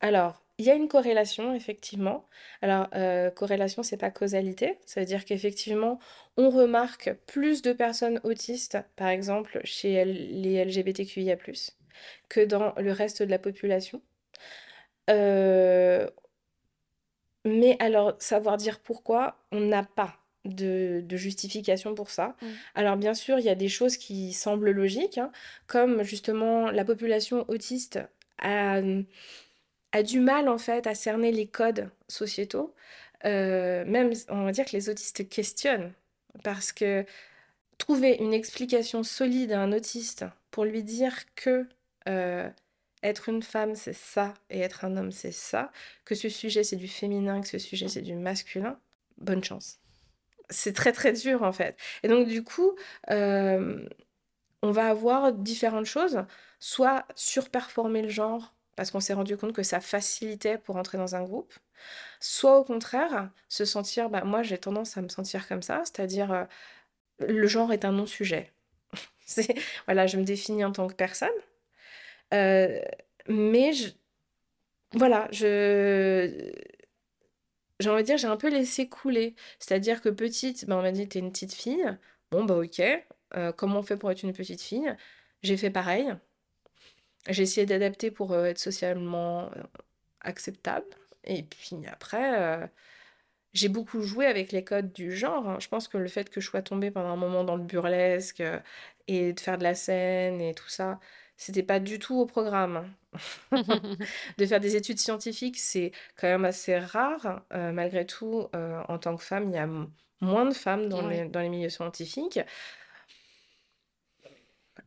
alors, 0.00 0.45
il 0.58 0.64
y 0.64 0.70
a 0.70 0.74
une 0.74 0.88
corrélation, 0.88 1.54
effectivement. 1.54 2.26
Alors, 2.62 2.88
euh, 2.94 3.30
corrélation, 3.30 3.82
c'est 3.82 3.98
pas 3.98 4.10
causalité. 4.10 4.78
Ça 4.86 5.00
veut 5.00 5.06
dire 5.06 5.24
qu'effectivement, 5.24 5.98
on 6.38 6.48
remarque 6.48 7.12
plus 7.26 7.60
de 7.60 7.72
personnes 7.72 8.20
autistes, 8.24 8.78
par 8.96 9.08
exemple, 9.08 9.60
chez 9.64 10.04
les 10.04 10.64
LGBTQIA+, 10.64 11.36
que 12.28 12.44
dans 12.44 12.74
le 12.78 12.92
reste 12.92 13.22
de 13.22 13.30
la 13.30 13.38
population. 13.38 14.00
Euh, 15.10 16.08
mais 17.44 17.76
alors, 17.78 18.16
savoir 18.18 18.56
dire 18.56 18.80
pourquoi, 18.80 19.36
on 19.52 19.60
n'a 19.60 19.82
pas 19.82 20.16
de, 20.46 21.04
justification 21.10 21.94
pour 21.94 22.10
ça. 22.10 22.36
Mmh. 22.40 22.46
Alors 22.74 22.96
bien 22.96 23.14
sûr, 23.14 23.38
il 23.38 23.44
y 23.44 23.50
a 23.50 23.54
des 23.54 23.68
choses 23.68 23.96
qui 23.96 24.32
semblent 24.32 24.70
logiques, 24.70 25.18
hein, 25.18 25.32
comme 25.66 26.02
justement 26.02 26.70
la 26.70 26.84
population 26.84 27.44
autiste 27.48 28.00
a 28.38 28.80
a 29.92 30.02
du 30.02 30.20
mal 30.20 30.48
en 30.48 30.58
fait 30.58 30.86
à 30.86 30.94
cerner 30.94 31.32
les 31.32 31.46
codes 31.46 31.90
sociétaux. 32.08 32.74
Euh, 33.24 33.84
même, 33.86 34.12
on 34.28 34.44
va 34.44 34.52
dire 34.52 34.64
que 34.64 34.72
les 34.72 34.88
autistes 34.88 35.28
questionnent 35.28 35.92
parce 36.44 36.72
que 36.72 37.04
trouver 37.78 38.16
une 38.20 38.34
explication 38.34 39.02
solide 39.02 39.52
à 39.52 39.60
un 39.60 39.72
autiste 39.72 40.24
pour 40.50 40.64
lui 40.64 40.82
dire 40.82 41.14
que 41.34 41.66
euh, 42.08 42.48
être 43.02 43.28
une 43.28 43.42
femme 43.42 43.74
c'est 43.74 43.94
ça 43.94 44.34
et 44.50 44.60
être 44.60 44.84
un 44.84 44.96
homme 44.96 45.12
c'est 45.12 45.32
ça, 45.32 45.70
que 46.04 46.14
ce 46.14 46.28
sujet 46.28 46.64
c'est 46.64 46.76
du 46.76 46.88
féminin, 46.88 47.40
que 47.40 47.48
ce 47.48 47.58
sujet 47.58 47.88
c'est 47.88 48.02
du 48.02 48.14
masculin, 48.14 48.78
bonne 49.18 49.44
chance. 49.44 49.78
C'est 50.50 50.72
très 50.74 50.92
très 50.92 51.12
dur 51.12 51.42
en 51.42 51.52
fait. 51.52 51.76
Et 52.02 52.08
donc 52.08 52.28
du 52.28 52.44
coup, 52.44 52.76
euh, 53.10 53.86
on 54.62 54.70
va 54.70 54.88
avoir 54.88 55.32
différentes 55.32 55.86
choses, 55.86 56.24
soit 56.60 57.06
surperformer 57.14 58.02
le 58.02 58.08
genre 58.08 58.54
parce 58.76 58.90
qu'on 58.90 59.00
s'est 59.00 59.14
rendu 59.14 59.36
compte 59.36 59.52
que 59.54 59.62
ça 59.62 59.80
facilitait 59.80 60.58
pour 60.58 60.76
entrer 60.76 60.98
dans 60.98 61.16
un 61.16 61.24
groupe, 61.24 61.54
soit 62.20 62.58
au 62.58 62.64
contraire, 62.64 63.30
se 63.48 63.64
sentir, 63.64 64.10
bah, 64.10 64.24
moi 64.24 64.42
j'ai 64.42 64.58
tendance 64.58 64.96
à 64.96 65.02
me 65.02 65.08
sentir 65.08 65.48
comme 65.48 65.62
ça, 65.62 65.82
c'est-à-dire 65.84 66.32
euh, 66.32 66.44
le 67.20 67.46
genre 67.48 67.72
est 67.72 67.84
un 67.84 67.92
non-sujet. 67.92 68.52
voilà, 69.86 70.06
je 70.06 70.18
me 70.18 70.24
définis 70.24 70.64
en 70.64 70.72
tant 70.72 70.88
que 70.88 70.94
personne, 70.94 71.30
euh, 72.34 72.80
mais 73.28 73.72
je, 73.72 73.90
voilà, 74.94 75.28
je 75.32 76.52
j'ai 77.80 77.90
envie 77.90 78.02
de 78.02 78.06
dire, 78.06 78.18
j'ai 78.18 78.26
un 78.26 78.36
peu 78.36 78.48
laissé 78.48 78.88
couler. 78.88 79.34
C'est-à-dire 79.58 80.00
que 80.00 80.08
petite, 80.08 80.66
bah, 80.66 80.76
on 80.78 80.82
m'a 80.82 80.92
dit, 80.92 81.08
t'es 81.08 81.18
une 81.18 81.32
petite 81.32 81.52
fille. 81.54 81.84
Bon, 82.30 82.44
bah 82.44 82.56
ok, 82.56 82.80
euh, 83.36 83.52
comment 83.52 83.80
on 83.80 83.82
fait 83.82 83.96
pour 83.96 84.10
être 84.10 84.22
une 84.22 84.32
petite 84.32 84.62
fille? 84.62 84.94
J'ai 85.42 85.56
fait 85.56 85.70
pareil. 85.70 86.14
J'ai 87.28 87.42
essayé 87.42 87.66
d'adapter 87.66 88.10
pour 88.10 88.32
euh, 88.32 88.44
être 88.46 88.58
socialement 88.58 89.44
euh, 89.56 89.62
acceptable. 90.20 90.86
Et 91.24 91.42
puis 91.42 91.76
après, 91.90 92.40
euh, 92.40 92.66
j'ai 93.54 93.68
beaucoup 93.68 94.02
joué 94.02 94.26
avec 94.26 94.52
les 94.52 94.64
codes 94.64 94.92
du 94.92 95.12
genre. 95.16 95.48
hein. 95.48 95.58
Je 95.60 95.68
pense 95.68 95.88
que 95.88 95.98
le 95.98 96.08
fait 96.08 96.30
que 96.30 96.40
je 96.40 96.48
sois 96.48 96.62
tombée 96.62 96.90
pendant 96.90 97.10
un 97.10 97.16
moment 97.16 97.44
dans 97.44 97.56
le 97.56 97.64
burlesque 97.64 98.42
et 99.08 99.32
de 99.32 99.40
faire 99.40 99.58
de 99.58 99.64
la 99.64 99.74
scène 99.74 100.40
et 100.40 100.54
tout 100.54 100.68
ça, 100.68 101.00
c'était 101.36 101.62
pas 101.62 101.80
du 101.80 101.98
tout 101.98 102.16
au 102.20 102.26
programme. 102.26 102.92
De 104.38 104.46
faire 104.46 104.60
des 104.60 104.76
études 104.76 104.98
scientifiques, 104.98 105.58
c'est 105.58 105.92
quand 106.16 106.28
même 106.28 106.44
assez 106.44 106.78
rare. 106.78 107.42
malgré 107.50 108.04
tout, 108.06 108.48
en 108.54 108.98
tant 108.98 109.16
que 109.16 109.22
femme, 109.22 109.48
il 109.50 109.54
y 109.54 109.58
a 109.58 109.68
moins 110.20 110.44
de 110.46 110.54
femmes 110.54 110.88
dans 110.88 111.06
les, 111.08 111.26
dans 111.26 111.40
les 111.40 111.48
milieux 111.48 111.70
scientifiques. 111.70 112.40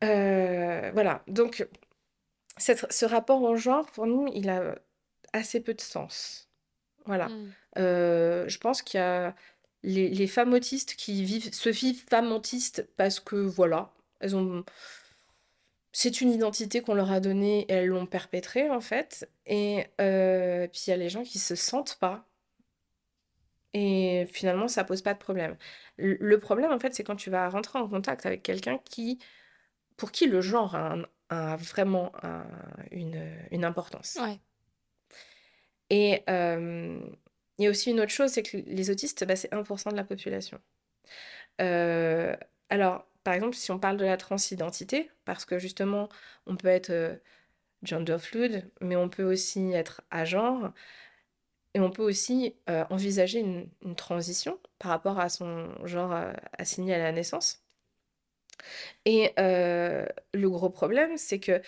voilà, 0.02 1.24
donc 1.28 1.68
ce 2.60 3.06
rapport 3.06 3.42
au 3.42 3.56
genre, 3.56 3.90
pour 3.92 4.06
nous, 4.06 4.30
il 4.34 4.50
a 4.50 4.76
assez 5.34 5.60
peu 5.60 5.74
de 5.74 5.82
sens. 5.82 6.50
Voilà. 7.06 7.30
Mmh. 7.30 7.54
Euh, 7.78 8.48
je 8.48 8.58
pense 8.60 8.82
qu'il 8.82 9.00
y 9.00 9.04
a 9.04 9.36
les, 9.84 10.28
femmes 10.28 10.54
autistes 10.54 10.96
qui 10.96 11.24
vivent, 11.24 11.54
se 11.54 11.70
vivent 11.70 12.04
femmes 12.10 12.32
autistes 12.32 12.88
parce 12.98 13.20
que, 13.20 13.36
voilà, 13.36 13.92
elles 14.20 14.36
ont... 14.36 14.64
C'est 15.92 16.22
une 16.22 16.32
identité 16.32 16.82
qu'on 16.82 16.94
leur 16.94 17.12
a 17.12 17.20
donnée 17.20 17.62
et 17.62 17.74
elles 17.74 17.88
l'ont 17.88 18.06
perpétrée, 18.06 18.70
en 18.70 18.82
fait. 18.82 19.30
Et 19.48 19.88
euh, 20.00 20.68
puis, 20.68 20.84
il 20.88 20.90
y 20.92 20.94
a 20.94 20.98
les 20.98 21.10
gens 21.10 21.24
qui 21.24 21.40
se 21.40 21.56
sentent 21.56 21.98
pas. 22.00 22.26
Et 23.74 24.28
finalement, 24.32 24.68
ça 24.68 24.84
pose 24.84 25.02
pas 25.02 25.14
de 25.14 25.20
problème. 25.20 25.58
Le 25.98 26.38
problème, 26.40 26.72
en 26.72 26.80
fait, 26.80 26.94
c'est 26.94 27.04
quand 27.04 27.16
tu 27.16 27.30
vas 27.30 27.50
rentrer 27.50 27.80
en 27.80 27.88
contact 27.88 28.26
avec 28.26 28.44
quelqu'un 28.44 28.80
qui, 28.86 29.20
pour 29.98 30.12
qui 30.12 30.28
le 30.28 30.42
genre 30.42 30.76
a 30.76 30.94
un, 30.94 31.06
a 31.30 31.56
vraiment 31.58 32.12
une, 32.92 33.66
importance. 33.66 34.18
Et 35.90 36.24
il 37.60 37.64
y 37.64 37.68
a 37.68 37.70
aussi 37.70 37.92
une 37.92 38.00
autre 38.00 38.12
chose, 38.12 38.32
c'est 38.32 38.44
que 38.44 38.58
les 38.58 38.90
autistes, 38.90 39.26
bah, 39.26 39.36
c'est 39.36 39.52
1% 39.52 39.92
de 39.92 39.96
la 39.98 40.06
population. 40.06 40.60
Euh, 41.62 42.36
alors, 42.70 43.06
par 43.24 43.34
exemple, 43.34 43.56
si 43.56 43.72
on 43.72 43.80
parle 43.80 43.98
de 43.98 44.06
la 44.06 44.18
transidentité, 44.18 45.12
parce 45.26 45.46
que 45.46 45.60
justement, 45.60 46.10
on 46.46 46.56
peut 46.56 46.70
être 46.70 46.90
euh, 46.92 47.16
gender 47.84 48.18
fluid, 48.20 48.70
mais 48.82 48.96
on 48.96 49.10
peut 49.10 49.24
aussi 49.24 49.72
être 49.74 50.02
à 50.12 50.26
genre, 50.26 50.72
et 51.74 51.80
on 51.82 51.92
peut 51.92 52.04
aussi 52.04 52.56
euh, 52.70 52.86
envisager 52.90 53.40
une, 53.40 53.70
une, 53.84 53.96
transition 53.96 54.60
par 54.80 54.92
rapport 54.92 55.20
à 55.20 55.30
son 55.30 55.70
genre 55.86 56.16
assigné 56.58 56.94
à 56.96 57.00
la 57.00 57.12
naissance. 57.12 57.64
Et 59.06 59.32
euh, 59.40 60.06
le 60.34 60.50
gros 60.50 60.70
problème, 60.70 61.18
c'est 61.18 61.40
que 61.40 61.62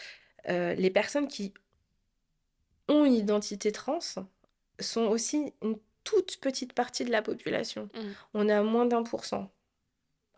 euh, 0.50 0.74
les 0.76 0.90
personnes 0.90 1.28
qui 1.28 1.54
ont 2.88 3.06
une 3.06 3.14
identité 3.14 3.72
trans 3.72 4.00
sont 4.80 5.04
aussi 5.04 5.54
une 5.62 5.78
toute 6.04 6.38
petite 6.38 6.74
partie 6.74 7.06
de 7.06 7.12
la 7.12 7.22
population. 7.22 7.90
Mmh. 7.94 8.00
On 8.34 8.50
est 8.50 8.54
à 8.54 8.64
moins 8.64 8.86
d'un 8.86 9.04
pour 9.04 9.26
cent. 9.26 9.52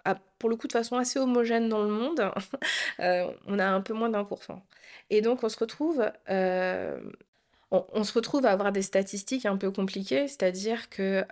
Ah, 0.06 0.18
pour 0.38 0.49
le 0.49 0.58
coup, 0.58 0.68
de 0.68 0.74
façon 0.74 0.97
assez 0.97 1.18
homogène 1.20 1.70
dans 1.70 1.84
le 1.84 1.89
monde, 1.89 2.30
euh, 2.99 3.32
on 3.47 3.58
a 3.60 3.66
un 3.66 3.80
peu 3.82 3.93
moins 3.93 4.10
d'un 4.10 4.26
pour 4.26 4.43
cent. 4.43 4.66
Et 5.10 5.22
donc, 5.22 5.43
on 5.43 5.49
se 5.49 5.58
retrouve, 5.58 6.06
on, 7.72 8.04
se 8.04 8.14
retrouve 8.14 8.45
à 8.45 8.51
avoir 8.51 8.74
des 8.74 8.82
statistiques 8.82 9.45
un 9.45 9.56
peu 9.56 9.72
compliquées, 9.72 10.28
c'est-à-dire 10.28 10.89
que 10.89 11.24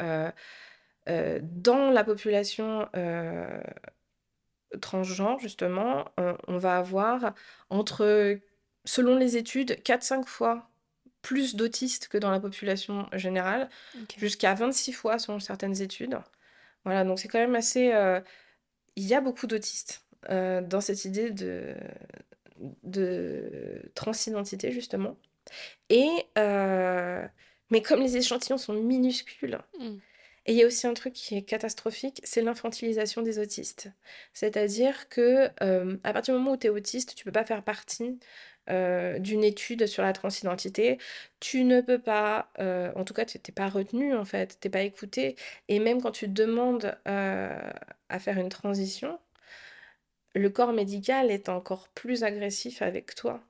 dans 1.07 1.89
la 1.91 2.03
population 2.05 2.87
transgenre, 4.79 5.39
justement, 5.39 6.05
on, 6.47 6.57
va 6.57 6.77
avoir 6.77 7.33
entre, 7.69 8.39
selon 8.85 9.15
les 9.15 9.37
études, 9.37 9.71
4-5 9.83 10.25
fois 10.25 10.69
plus 11.21 11.55
d'autistes 11.55 12.07
que 12.07 12.17
dans 12.17 12.31
la 12.31 12.39
population 12.39 13.07
générale, 13.13 13.69
jusqu'à 14.17 14.53
26 14.53 14.93
fois 14.93 15.19
selon 15.19 15.39
certaines 15.39 15.81
études. 15.81 16.17
Voilà, 16.83 17.03
donc 17.03 17.19
c'est 17.19 17.27
quand 17.27 17.39
même 17.39 17.55
assez... 17.55 17.93
Euh, 17.93 18.19
il 18.95 19.05
y 19.05 19.13
a 19.13 19.21
beaucoup 19.21 19.47
d'autistes 19.47 20.05
euh, 20.29 20.61
dans 20.61 20.81
cette 20.81 21.05
idée 21.05 21.31
de, 21.31 21.75
de 22.83 23.91
transidentité, 23.95 24.71
justement. 24.71 25.17
Et... 25.89 26.09
Euh, 26.37 27.25
mais 27.71 27.81
comme 27.81 28.01
les 28.01 28.17
échantillons 28.17 28.57
sont 28.57 28.73
minuscules, 28.73 29.57
mmh. 29.79 29.95
Et 30.45 30.53
il 30.53 30.57
y 30.57 30.63
a 30.63 30.67
aussi 30.67 30.87
un 30.87 30.93
truc 30.93 31.13
qui 31.13 31.37
est 31.37 31.43
catastrophique, 31.43 32.19
c'est 32.23 32.41
l'infantilisation 32.41 33.21
des 33.21 33.37
autistes. 33.39 33.89
C'est-à-dire 34.33 35.07
que 35.09 35.49
euh, 35.61 35.97
à 36.03 36.13
partir 36.13 36.33
du 36.33 36.39
moment 36.39 36.53
où 36.53 36.57
tu 36.57 36.67
es 36.67 36.69
autiste, 36.69 37.15
tu 37.15 37.25
peux 37.25 37.31
pas 37.31 37.45
faire 37.45 37.63
partie 37.63 38.19
euh, 38.69 39.19
d'une 39.19 39.43
étude 39.43 39.85
sur 39.85 40.03
la 40.03 40.13
transidentité. 40.13 40.97
Tu 41.39 41.63
ne 41.63 41.81
peux 41.81 41.99
pas, 41.99 42.51
euh, 42.59 42.91
en 42.95 43.03
tout 43.03 43.13
cas, 43.13 43.25
tu 43.25 43.37
n'es 43.37 43.53
pas 43.53 43.69
retenu 43.69 44.15
en 44.15 44.25
fait, 44.25 44.57
tu 44.59 44.67
n'es 44.67 44.71
pas 44.71 44.81
écouté. 44.81 45.35
Et 45.67 45.79
même 45.79 46.01
quand 46.01 46.11
tu 46.11 46.27
demandes 46.27 46.97
à 47.05 48.19
faire 48.19 48.37
une 48.39 48.49
transition, 48.49 49.19
le 50.33 50.49
corps 50.49 50.73
médical 50.73 51.31
est 51.31 51.49
encore 51.49 51.89
plus 51.89 52.23
agressif 52.23 52.81
avec 52.81 53.15
toi 53.15 53.41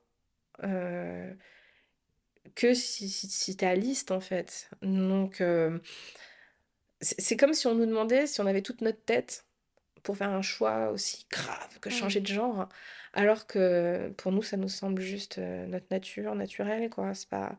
que 2.55 2.73
si, 2.73 3.09
si, 3.09 3.55
tu 3.55 3.65
es 3.65 3.67
à 3.67 3.75
liste, 3.75 4.11
en 4.11 4.19
fait. 4.19 4.69
Donc, 4.81 5.41
c'est 7.01 7.37
comme 7.37 7.53
si 7.53 7.67
on 7.67 7.75
nous 7.75 7.85
demandait 7.85 8.27
si 8.27 8.41
on 8.41 8.45
avait 8.45 8.61
toute 8.61 8.81
notre 8.81 9.01
tête 9.03 9.45
pour 10.03 10.17
faire 10.17 10.29
un 10.29 10.41
choix 10.41 10.89
aussi 10.91 11.25
grave 11.29 11.79
que 11.79 11.89
changer 11.89 12.21
de 12.21 12.27
genre, 12.27 12.67
alors 13.13 13.47
que 13.47 14.09
pour 14.17 14.31
nous, 14.31 14.43
ça 14.43 14.57
nous 14.57 14.69
semble 14.69 15.01
juste 15.01 15.37
euh, 15.37 15.65
notre 15.67 15.87
nature 15.91 16.35
naturelle, 16.35 16.89
quoi. 16.89 17.13
C'est 17.13 17.29
pas 17.29 17.57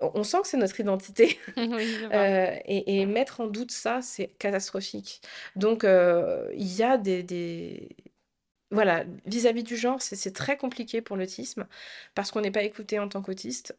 on 0.00 0.24
sent 0.24 0.38
que 0.42 0.48
c'est 0.48 0.56
notre 0.56 0.78
identité. 0.80 1.38
Euh, 2.12 2.56
et, 2.64 3.06
mettre 3.06 3.40
en 3.40 3.46
doute 3.46 3.70
ça, 3.70 4.02
c'est 4.02 4.28
catastrophique. 4.38 5.20
Donc, 5.56 5.84
euh, 5.84 6.50
il 6.54 6.66
y 6.74 6.82
a 6.82 6.96
des, 6.98 7.88
Voilà, 8.70 9.04
vis-à-vis 9.26 9.62
du 9.62 9.76
genre, 9.76 10.00
c'est 10.00 10.32
très 10.34 10.56
compliqué 10.56 11.02
pour 11.02 11.16
l'autisme 11.16 11.66
parce 12.14 12.30
qu'on 12.30 12.40
n'est 12.40 12.50
pas 12.50 12.62
écouté 12.62 12.98
en 12.98 13.08
tant 13.08 13.22
qu'autiste 13.22 13.76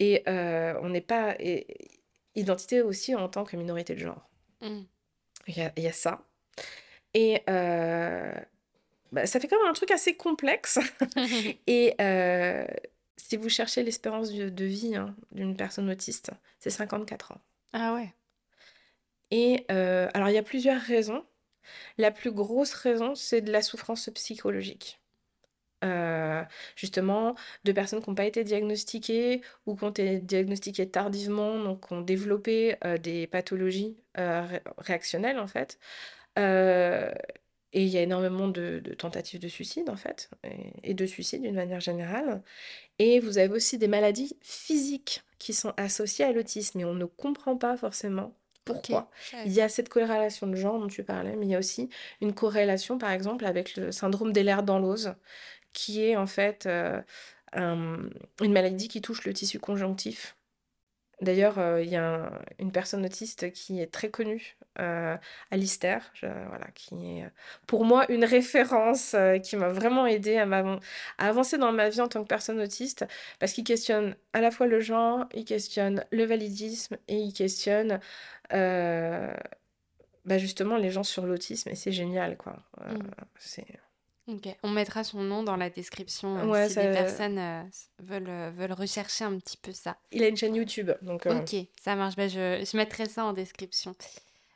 et 0.00 0.22
euh, 0.28 0.74
on 0.82 0.90
n'est 0.90 1.00
pas 1.00 1.36
identité 2.34 2.82
aussi 2.82 3.14
en 3.14 3.28
tant 3.28 3.44
que 3.44 3.56
minorité 3.56 3.94
de 3.94 4.00
genre. 4.00 4.28
Mmh. 4.60 4.80
Il 5.48 5.70
y, 5.76 5.86
a, 5.88 5.92
ça. 5.92 6.22
Et 7.14 7.42
bah, 7.46 9.26
ça 9.26 9.40
fait 9.40 9.48
quand 9.48 9.60
même 9.60 9.70
un 9.70 9.74
truc 9.74 9.90
assez 9.90 10.16
complexe. 10.16 10.78
et 11.66 11.96
si 13.16 13.36
vous 13.36 13.48
cherchez 13.48 13.82
l'espérance 13.82 14.30
de, 14.30 14.64
vie 14.64 14.94
hein, 14.94 15.16
d'une 15.32 15.56
personne 15.56 15.90
autiste, 15.90 16.30
c'est 16.58 16.70
54 16.70 17.32
ans. 17.32 17.40
Ah 17.72 17.94
ouais. 17.94 18.14
Et 19.30 19.64
euh, 19.70 20.08
alors, 20.12 20.28
il 20.28 20.34
y 20.34 20.38
a 20.38 20.42
plusieurs 20.42 20.80
raisons. 20.80 21.24
La 21.96 22.10
plus 22.10 22.30
grosse 22.30 22.74
raison, 22.74 23.14
c'est 23.14 23.40
de 23.40 23.50
la 23.50 23.62
souffrance 23.62 24.10
psychologique. 24.14 25.00
Euh, 25.82 26.42
justement, 26.76 27.34
de 27.64 27.72
personnes 27.72 28.02
qui 28.02 28.08
n'ont 28.08 28.14
pas 28.14 28.24
été 28.24 28.44
diagnostiquées 28.44 29.42
ou 29.66 29.74
qui 29.74 29.84
ont 29.84 29.90
été 29.90 30.18
diagnostiquées 30.18 30.88
tardivement, 30.88 31.58
donc 31.58 31.88
qui 31.88 31.92
ont 31.92 32.00
développé 32.00 32.76
euh, 32.84 32.98
des 32.98 33.26
pathologies 33.26 33.96
réactionnelles, 34.78 35.38
en 35.38 35.46
fait. 35.46 35.78
Et 37.74 37.82
il 37.84 37.88
y 37.88 37.96
a 37.96 38.02
énormément 38.02 38.48
de, 38.48 38.82
tentatives 38.98 39.40
de 39.40 39.48
suicide, 39.48 39.88
en 39.88 39.96
fait, 39.96 40.30
et, 40.82 40.92
de 40.92 41.06
suicide 41.06 41.42
d'une 41.42 41.54
manière 41.54 41.80
générale. 41.80 42.42
Et 42.98 43.18
vous 43.18 43.38
avez 43.38 43.54
aussi 43.54 43.78
des 43.78 43.88
maladies 43.88 44.36
physiques 44.42 45.22
qui 45.38 45.54
sont 45.54 45.72
associées 45.78 46.26
à 46.26 46.32
l'autisme, 46.32 46.80
et 46.80 46.84
on 46.84 46.94
ne 46.94 47.06
comprend 47.06 47.56
pas 47.56 47.76
forcément 47.76 48.34
pourquoi. 48.64 49.10
Il 49.44 49.52
y 49.52 49.60
a 49.60 49.68
cette 49.68 49.88
corrélation 49.88 50.46
de 50.46 50.54
genre 50.54 50.78
dont 50.78 50.86
tu 50.86 51.02
parlais, 51.02 51.34
mais 51.36 51.46
il 51.46 51.50
y 51.50 51.54
a 51.54 51.58
aussi 51.58 51.88
une 52.20 52.32
corrélation, 52.32 52.98
par 52.98 53.10
exemple, 53.10 53.44
avec 53.44 53.76
le 53.76 53.90
syndrome 53.90 54.32
d'Ehlers-Danlos, 54.32 55.08
qui 55.72 56.04
est 56.04 56.16
en 56.16 56.26
fait 56.26 56.66
euh, 56.66 57.00
une 57.54 58.52
maladie 58.52 58.88
qui 58.88 59.00
touche 59.02 59.24
le 59.24 59.32
tissu 59.32 59.58
conjonctif 59.58 60.36
D'ailleurs, 61.22 61.58
euh, 61.60 61.80
il 61.80 61.88
y 61.88 61.96
a 61.96 62.32
une 62.58 62.72
personne 62.72 63.06
autiste 63.06 63.52
qui 63.52 63.80
est 63.80 63.86
très 63.86 64.10
connue, 64.10 64.56
euh, 64.80 65.16
Alistair, 65.52 66.12
voilà, 66.20 66.66
qui 66.74 66.94
est 66.96 67.30
pour 67.68 67.84
moi 67.84 68.10
une 68.10 68.24
référence 68.24 69.14
euh, 69.14 69.38
qui 69.38 69.56
m'a 69.56 69.68
vraiment 69.68 70.04
aidé 70.04 70.38
à, 70.38 70.48
avancer 71.18 71.58
dans 71.58 71.70
ma 71.70 71.90
vie 71.90 72.00
en 72.00 72.08
tant 72.08 72.22
que 72.24 72.28
personne 72.28 72.60
autiste, 72.60 73.06
parce 73.38 73.52
qu'il 73.52 73.62
questionne 73.62 74.16
à 74.32 74.40
la 74.40 74.50
fois 74.50 74.66
le 74.66 74.80
genre, 74.80 75.26
il 75.32 75.44
questionne 75.44 76.04
le 76.10 76.24
validisme 76.24 76.96
et 77.06 77.18
il 77.18 77.32
questionne 77.32 78.00
bah, 78.50 80.38
justement 80.38 80.76
les 80.76 80.90
gens 80.90 81.04
sur 81.04 81.24
l'autisme, 81.24 81.68
et 81.68 81.76
c'est 81.76 81.92
génial, 81.92 82.36
quoi. 82.36 82.56
Mmh. 82.78 82.98
c'est... 83.38 83.66
On 84.62 84.70
mettra 84.70 85.02
son 85.02 85.22
nom 85.22 85.42
dans 85.42 85.56
la 85.56 85.68
description 85.68 86.54
euh, 86.54 86.68
si 86.68 86.76
des 86.76 86.92
personnes 86.92 87.38
euh, 87.38 87.62
veulent, 87.98 88.28
euh, 88.28 88.50
veulent 88.54 88.72
rechercher 88.72 89.24
un 89.24 89.36
petit 89.38 89.56
peu 89.56 89.72
ça. 89.72 89.96
Il 90.12 90.22
a 90.22 90.28
une 90.28 90.36
chaîne 90.36 90.54
YouTube, 90.54 90.92
donc... 91.02 91.26
Ok, 91.26 91.56
ça 91.80 91.96
marche, 91.96 92.14
bah, 92.14 92.28
je, 92.28 92.64
je 92.64 92.76
mettrai 92.76 93.06
ça 93.06 93.24
en 93.24 93.32
description. 93.32 93.96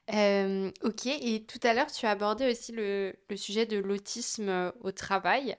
ok, 0.08 1.06
et 1.06 1.44
tout 1.48 1.58
à 1.64 1.74
l'heure, 1.74 1.90
tu 1.90 2.06
as 2.06 2.10
abordé 2.10 2.48
aussi 2.48 2.70
le, 2.72 3.14
le 3.28 3.36
sujet 3.36 3.66
de 3.66 3.78
l'autisme 3.78 4.72
au 4.82 4.92
travail, 4.92 5.56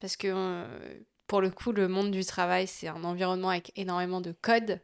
parce 0.00 0.16
que 0.16 0.64
pour 1.28 1.40
le 1.40 1.50
coup, 1.50 1.70
le 1.70 1.86
monde 1.86 2.10
du 2.10 2.24
travail, 2.24 2.66
c'est 2.66 2.88
un 2.88 3.04
environnement 3.04 3.50
avec 3.50 3.70
énormément 3.76 4.20
de 4.20 4.32
codes. 4.32 4.80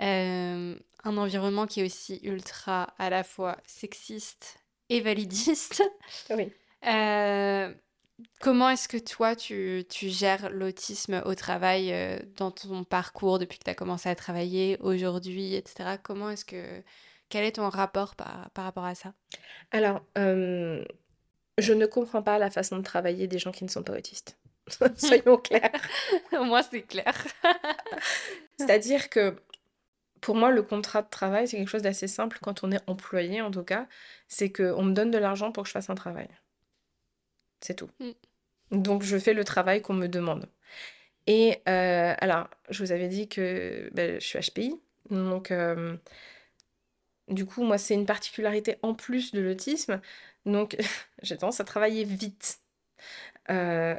un 0.00 0.76
environnement 1.04 1.68
qui 1.68 1.80
est 1.80 1.84
aussi 1.84 2.18
ultra 2.24 2.94
à 2.98 3.08
la 3.08 3.22
fois 3.22 3.56
sexiste 3.66 4.58
et 4.88 5.00
validiste. 5.00 5.84
Oui. 6.30 6.50
Euh, 6.84 7.72
comment 8.40 8.68
est-ce 8.70 8.88
que 8.88 8.96
toi, 8.96 9.36
tu, 9.36 9.84
tu 9.88 10.08
gères 10.08 10.50
l'autisme 10.50 11.22
au 11.24 11.34
travail 11.34 11.92
euh, 11.92 12.18
dans 12.36 12.50
ton 12.50 12.84
parcours 12.84 13.38
depuis 13.38 13.58
que 13.58 13.64
tu 13.64 13.70
as 13.70 13.74
commencé 13.74 14.08
à 14.08 14.14
travailler, 14.14 14.78
aujourd'hui, 14.80 15.54
etc. 15.54 15.98
Comment 16.02 16.30
est-ce 16.30 16.44
que... 16.44 16.82
Quel 17.28 17.44
est 17.44 17.56
ton 17.56 17.68
rapport 17.68 18.14
par, 18.14 18.50
par 18.50 18.64
rapport 18.64 18.84
à 18.84 18.94
ça? 18.94 19.12
Alors, 19.72 20.00
euh, 20.16 20.84
je 21.58 21.72
ne 21.72 21.86
comprends 21.86 22.22
pas 22.22 22.38
la 22.38 22.50
façon 22.50 22.76
de 22.76 22.82
travailler 22.82 23.26
des 23.26 23.40
gens 23.40 23.50
qui 23.50 23.64
ne 23.64 23.68
sont 23.68 23.82
pas 23.82 23.94
autistes. 23.94 24.38
Soyons 24.96 25.36
clairs. 25.36 25.72
Moi, 26.32 26.62
c'est 26.62 26.82
clair. 26.82 27.14
C'est-à-dire 28.58 29.10
que 29.10 29.36
pour 30.20 30.34
moi, 30.34 30.50
le 30.50 30.62
contrat 30.62 31.02
de 31.02 31.08
travail, 31.08 31.46
c'est 31.46 31.56
quelque 31.56 31.68
chose 31.68 31.82
d'assez 31.82 32.08
simple 32.08 32.38
quand 32.42 32.64
on 32.64 32.72
est 32.72 32.82
employé, 32.88 33.42
en 33.42 33.50
tout 33.50 33.62
cas. 33.62 33.86
C'est 34.28 34.50
qu'on 34.50 34.82
me 34.82 34.92
donne 34.92 35.10
de 35.10 35.18
l'argent 35.18 35.52
pour 35.52 35.62
que 35.64 35.68
je 35.68 35.72
fasse 35.72 35.90
un 35.90 35.94
travail. 35.94 36.28
C'est 37.66 37.74
tout. 37.74 37.90
Mm. 37.98 38.12
Donc, 38.78 39.02
je 39.02 39.18
fais 39.18 39.32
le 39.34 39.44
travail 39.44 39.82
qu'on 39.82 39.94
me 39.94 40.06
demande. 40.06 40.48
Et 41.26 41.62
euh, 41.68 42.14
alors, 42.18 42.48
je 42.70 42.84
vous 42.84 42.92
avais 42.92 43.08
dit 43.08 43.28
que 43.28 43.90
ben, 43.92 44.20
je 44.20 44.24
suis 44.24 44.38
HPI. 44.38 44.80
Donc, 45.10 45.50
euh, 45.50 45.96
du 47.26 47.44
coup, 47.44 47.64
moi, 47.64 47.76
c'est 47.76 47.94
une 47.94 48.06
particularité 48.06 48.76
en 48.82 48.94
plus 48.94 49.32
de 49.32 49.40
l'autisme. 49.40 50.00
Donc, 50.44 50.76
j'ai 51.22 51.36
tendance 51.36 51.58
à 51.60 51.64
travailler 51.64 52.04
vite. 52.04 52.60
Euh, 53.50 53.98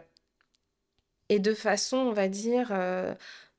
et 1.27 1.39
de 1.39 1.53
façon, 1.53 1.97
on 1.97 2.13
va 2.13 2.29
dire, 2.29 2.71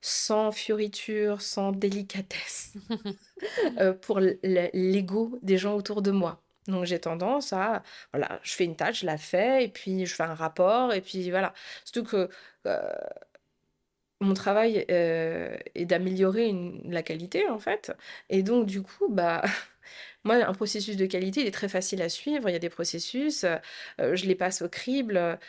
sans 0.01 0.51
fioriture, 0.51 1.41
sans 1.43 1.71
délicatesse, 1.71 2.73
pour 4.01 4.19
l'ego 4.19 5.37
des 5.43 5.59
gens 5.59 5.75
autour 5.75 6.01
de 6.01 6.09
moi. 6.09 6.41
Donc 6.67 6.85
j'ai 6.85 6.99
tendance 6.99 7.53
à, 7.53 7.83
voilà, 8.13 8.39
je 8.43 8.53
fais 8.53 8.65
une 8.65 8.75
tâche, 8.75 9.01
je 9.01 9.05
la 9.05 9.17
fais, 9.17 9.63
et 9.65 9.69
puis 9.69 10.05
je 10.05 10.13
fais 10.15 10.23
un 10.23 10.35
rapport, 10.35 10.93
et 10.93 11.01
puis 11.01 11.29
voilà. 11.31 11.53
Surtout 11.85 12.03
que 12.03 12.29
mon 14.21 14.33
travail 14.33 14.85
est 14.89 15.85
d'améliorer 15.85 16.53
la 16.85 17.03
qualité, 17.03 17.47
en 17.49 17.59
fait. 17.59 17.93
Et 18.29 18.43
donc, 18.43 18.65
du 18.65 18.81
coup, 18.81 19.07
bah, 19.09 19.41
moi, 20.23 20.35
un 20.35 20.53
processus 20.53 20.97
de 20.97 21.05
qualité, 21.05 21.41
il 21.41 21.47
est 21.47 21.51
très 21.51 21.69
facile 21.69 22.01
à 22.01 22.09
suivre. 22.09 22.49
Il 22.49 22.53
y 22.53 22.55
a 22.55 22.59
des 22.59 22.69
processus, 22.69 23.45
je 23.99 24.25
les 24.25 24.35
passe 24.35 24.61
au 24.61 24.69
crible. 24.69 25.39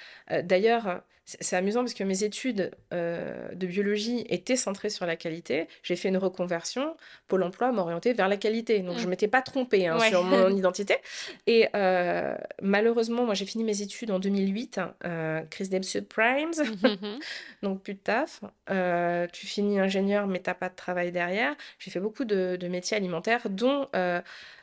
D'ailleurs, 0.44 1.02
c'est 1.24 1.56
amusant 1.56 1.80
parce 1.80 1.94
que 1.94 2.02
mes 2.02 2.24
études 2.24 2.72
euh, 2.92 3.54
de 3.54 3.66
biologie 3.66 4.24
étaient 4.28 4.56
centrées 4.56 4.90
sur 4.90 5.06
la 5.06 5.16
qualité. 5.16 5.68
J'ai 5.82 5.96
fait 5.96 6.08
une 6.08 6.16
reconversion. 6.16 6.96
Pôle 7.28 7.42
emploi 7.42 7.70
m'a 7.72 7.82
orientée 7.82 8.12
vers 8.12 8.28
la 8.28 8.36
qualité. 8.36 8.80
Donc, 8.80 8.96
je 8.96 9.02
ne 9.02 9.06
mmh. 9.06 9.10
m'étais 9.10 9.28
pas 9.28 9.42
trompée 9.42 9.86
hein, 9.86 9.98
sur 10.00 10.24
mon 10.24 10.48
identité. 10.56 10.96
Et 11.46 11.68
euh, 11.76 12.36
malheureusement, 12.62 13.24
moi, 13.24 13.34
j'ai 13.34 13.46
fini 13.46 13.64
mes 13.64 13.82
études 13.82 14.10
en 14.10 14.18
2008, 14.18 14.80
euh, 15.04 15.42
crise 15.42 15.70
des 15.70 15.82
subprimes. 15.82 16.52
donc, 17.62 17.82
plus 17.82 17.94
de 17.94 18.00
taf. 18.00 18.40
tu 19.32 19.46
finis 19.46 19.78
ingénieur, 19.78 20.26
mais 20.26 20.42
tu 20.42 20.50
n'as 20.50 20.54
pas 20.54 20.68
de 20.68 20.76
travail 20.76 21.12
derrière. 21.12 21.54
J'ai 21.78 21.90
fait 21.90 22.00
beaucoup 22.00 22.24
de, 22.24 22.56
de, 22.56 22.68
métiers 22.68 22.96
alimentaires, 22.96 23.48
dont 23.48 23.88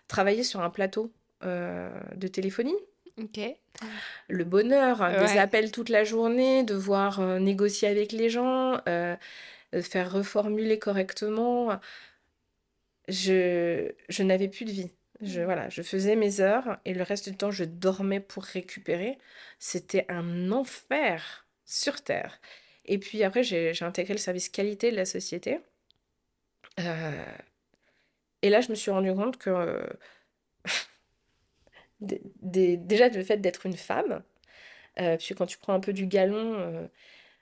travailler 0.08 0.44
sur 0.44 0.62
un 0.62 0.70
plateau 0.70 1.12
de 1.44 2.28
téléphonie. 2.28 2.76
Ok. 3.22 3.40
Le 4.28 4.44
bonheur, 4.44 5.02
hein, 5.02 5.26
des 5.26 5.38
appels 5.38 5.72
toute 5.72 5.90
la 5.90 6.04
journée, 6.04 6.64
devoir 6.64 7.20
euh, 7.20 7.40
négocier 7.40 7.88
avec 7.88 8.12
les 8.12 8.30
gens, 8.30 8.80
euh, 8.88 9.16
faire 9.82 10.12
reformuler 10.12 10.80
correctement. 10.80 11.80
Je, 13.08 13.92
je 14.10 14.24
n'avais 14.24 14.48
plus 14.48 14.66
de 14.66 14.72
vie. 14.72 14.92
Je, 15.22 15.42
mmh. 15.42 15.46
voilà, 15.46 15.70
je 15.70 15.82
faisais 15.82 16.16
mes 16.16 16.42
heures 16.42 16.78
et 16.86 16.94
le 16.94 17.04
reste 17.04 17.30
du 17.30 17.38
temps, 17.38 17.52
je 17.52 17.64
dormais 17.64 18.20
pour 18.20 18.44
récupérer. 18.44 19.18
C'était 19.60 20.06
un 20.10 20.52
enfer 20.52 21.48
sur 21.66 22.02
Terre. 22.04 22.40
Et 22.86 23.00
puis 23.00 23.24
après, 23.24 23.44
j'ai 23.44 23.74
intégré 23.82 24.14
le 24.14 24.20
service 24.20 24.50
qualité 24.50 24.92
de 24.92 24.96
la 24.96 25.06
société. 25.06 25.60
Euh, 26.80 27.26
et 28.42 28.50
là, 28.50 28.62
je 28.62 28.70
me 28.70 28.76
suis 28.76 28.92
rendu 28.92 29.14
compte 29.14 29.38
que 29.38 29.82
déjà 32.00 33.10
le 33.10 33.24
fait 33.24 33.38
d'être 33.38 33.66
une 33.66 33.78
femme, 33.78 34.24
euh, 35.00 35.18
puisque 35.18 35.36
quand 35.36 35.46
tu 35.46 35.58
prends 35.58 35.74
un 35.74 35.80
peu 35.80 35.94
du 35.94 36.08
galon, 36.08 36.56
euh, 36.60 36.88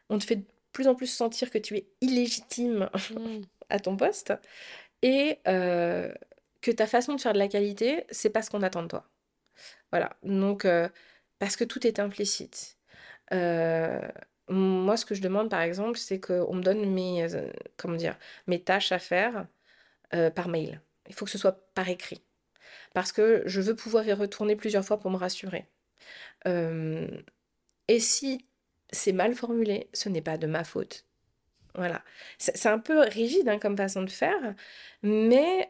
on 0.10 0.18
te 0.20 0.26
fait 0.26 0.38
de 0.38 0.46
plus 0.72 0.88
en 0.88 0.96
plus 0.96 1.08
sentir 1.08 1.50
que 1.52 1.58
tu 1.58 1.78
es 1.78 1.88
illégitime 2.02 2.90
mmh. 2.94 3.42
à 3.70 3.80
ton 3.80 3.98
poste, 3.98 4.34
et 5.02 5.40
euh, 5.48 6.12
que 6.62 6.72
ta 6.72 6.88
façon 6.88 7.16
de 7.16 7.22
faire 7.22 7.34
de 7.34 7.40
la 7.40 7.48
qualité, 7.48 8.06
c'est 8.12 8.30
pas 8.30 8.42
ce 8.42 8.50
qu'on 8.50 8.64
attend 8.64 8.84
de 8.84 8.88
toi. 8.88 9.06
Voilà, 9.92 10.18
donc 10.24 10.66
parce 11.40 11.56
que 11.56 11.64
tout 11.64 11.86
est 11.88 12.00
implicite. 12.00 12.78
Euh, 13.34 14.02
moi, 14.50 14.98
ce 14.98 15.06
que 15.06 15.16
je 15.16 15.22
demande, 15.22 15.50
par 15.50 15.62
exemple, 15.62 15.98
c'est 15.98 16.20
qu'on 16.20 16.54
me 16.56 16.62
donne 16.62 16.86
mes, 16.94 17.24
euh, 17.34 17.52
comment 17.78 17.96
dire, 17.96 18.18
mes 18.48 18.62
tâches 18.62 18.92
à 18.92 19.00
faire 19.00 19.48
euh, 20.14 20.30
par 20.32 20.48
mail. 20.50 20.82
Il 21.08 21.16
faut 21.16 21.26
que 21.26 21.32
ce 21.32 21.38
soit 21.38 21.74
par 21.74 21.90
écrit. 21.90 22.22
Parce 22.96 23.12
que 23.12 23.44
je 23.46 23.62
veux 23.62 23.76
pouvoir 23.76 24.08
y 24.08 24.14
retourner 24.14 24.56
plusieurs 24.56 24.86
fois 24.86 25.00
pour 25.00 25.12
me 25.12 25.18
rassurer. 25.18 25.68
et 26.46 28.00
si 28.00 28.48
c'est 28.92 29.12
mal 29.12 29.36
formulé, 29.36 29.90
ce 29.94 30.10
n'est 30.10 30.22
pas 30.22 30.38
de 30.38 30.48
ma 30.48 30.64
faute. 30.64 31.06
Voilà. 31.76 32.04
C'est 32.38 32.70
un 32.70 32.80
peu 32.80 33.02
rigide 33.02 33.50
hein, 33.50 33.60
comme 33.60 33.78
façon 33.78 34.04
de 34.04 34.10
faire, 34.10 34.56
mais 35.04 35.70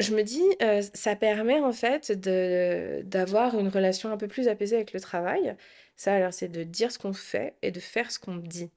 je 0.00 0.14
me 0.14 0.22
dis, 0.22 0.42
ça 0.94 1.16
permet 1.16 1.60
en 1.60 1.72
fait 1.72 2.12
d'avoir 3.08 3.58
une 3.58 3.68
relation 3.68 4.10
un 4.12 4.16
peu 4.16 4.28
plus 4.28 4.48
apaisée 4.48 4.76
avec 4.76 4.92
le 4.92 5.00
travail. 5.00 5.56
Ça, 5.96 6.14
alors, 6.14 6.34
c'est 6.34 6.48
de 6.48 6.64
dire 6.64 6.90
ce 6.92 6.98
qu'on 6.98 7.12
fait 7.12 7.54
et 7.62 7.70
de 7.70 7.80
faire 7.80 8.10
ce 8.10 8.18
qu'on 8.18 8.36
dit. 8.36 8.70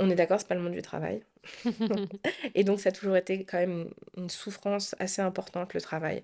On 0.00 0.10
est 0.10 0.14
d'accord, 0.14 0.38
c'est 0.40 0.48
pas 0.48 0.54
le 0.54 0.60
monde 0.60 0.74
du 0.74 0.82
travail. 0.82 1.22
Et 2.54 2.64
donc, 2.64 2.80
ça 2.80 2.90
a 2.90 2.92
toujours 2.92 3.16
été 3.16 3.44
quand 3.44 3.58
même 3.58 3.90
une 4.16 4.30
souffrance 4.30 4.94
assez 5.00 5.22
importante, 5.22 5.74
le 5.74 5.80
travail. 5.80 6.22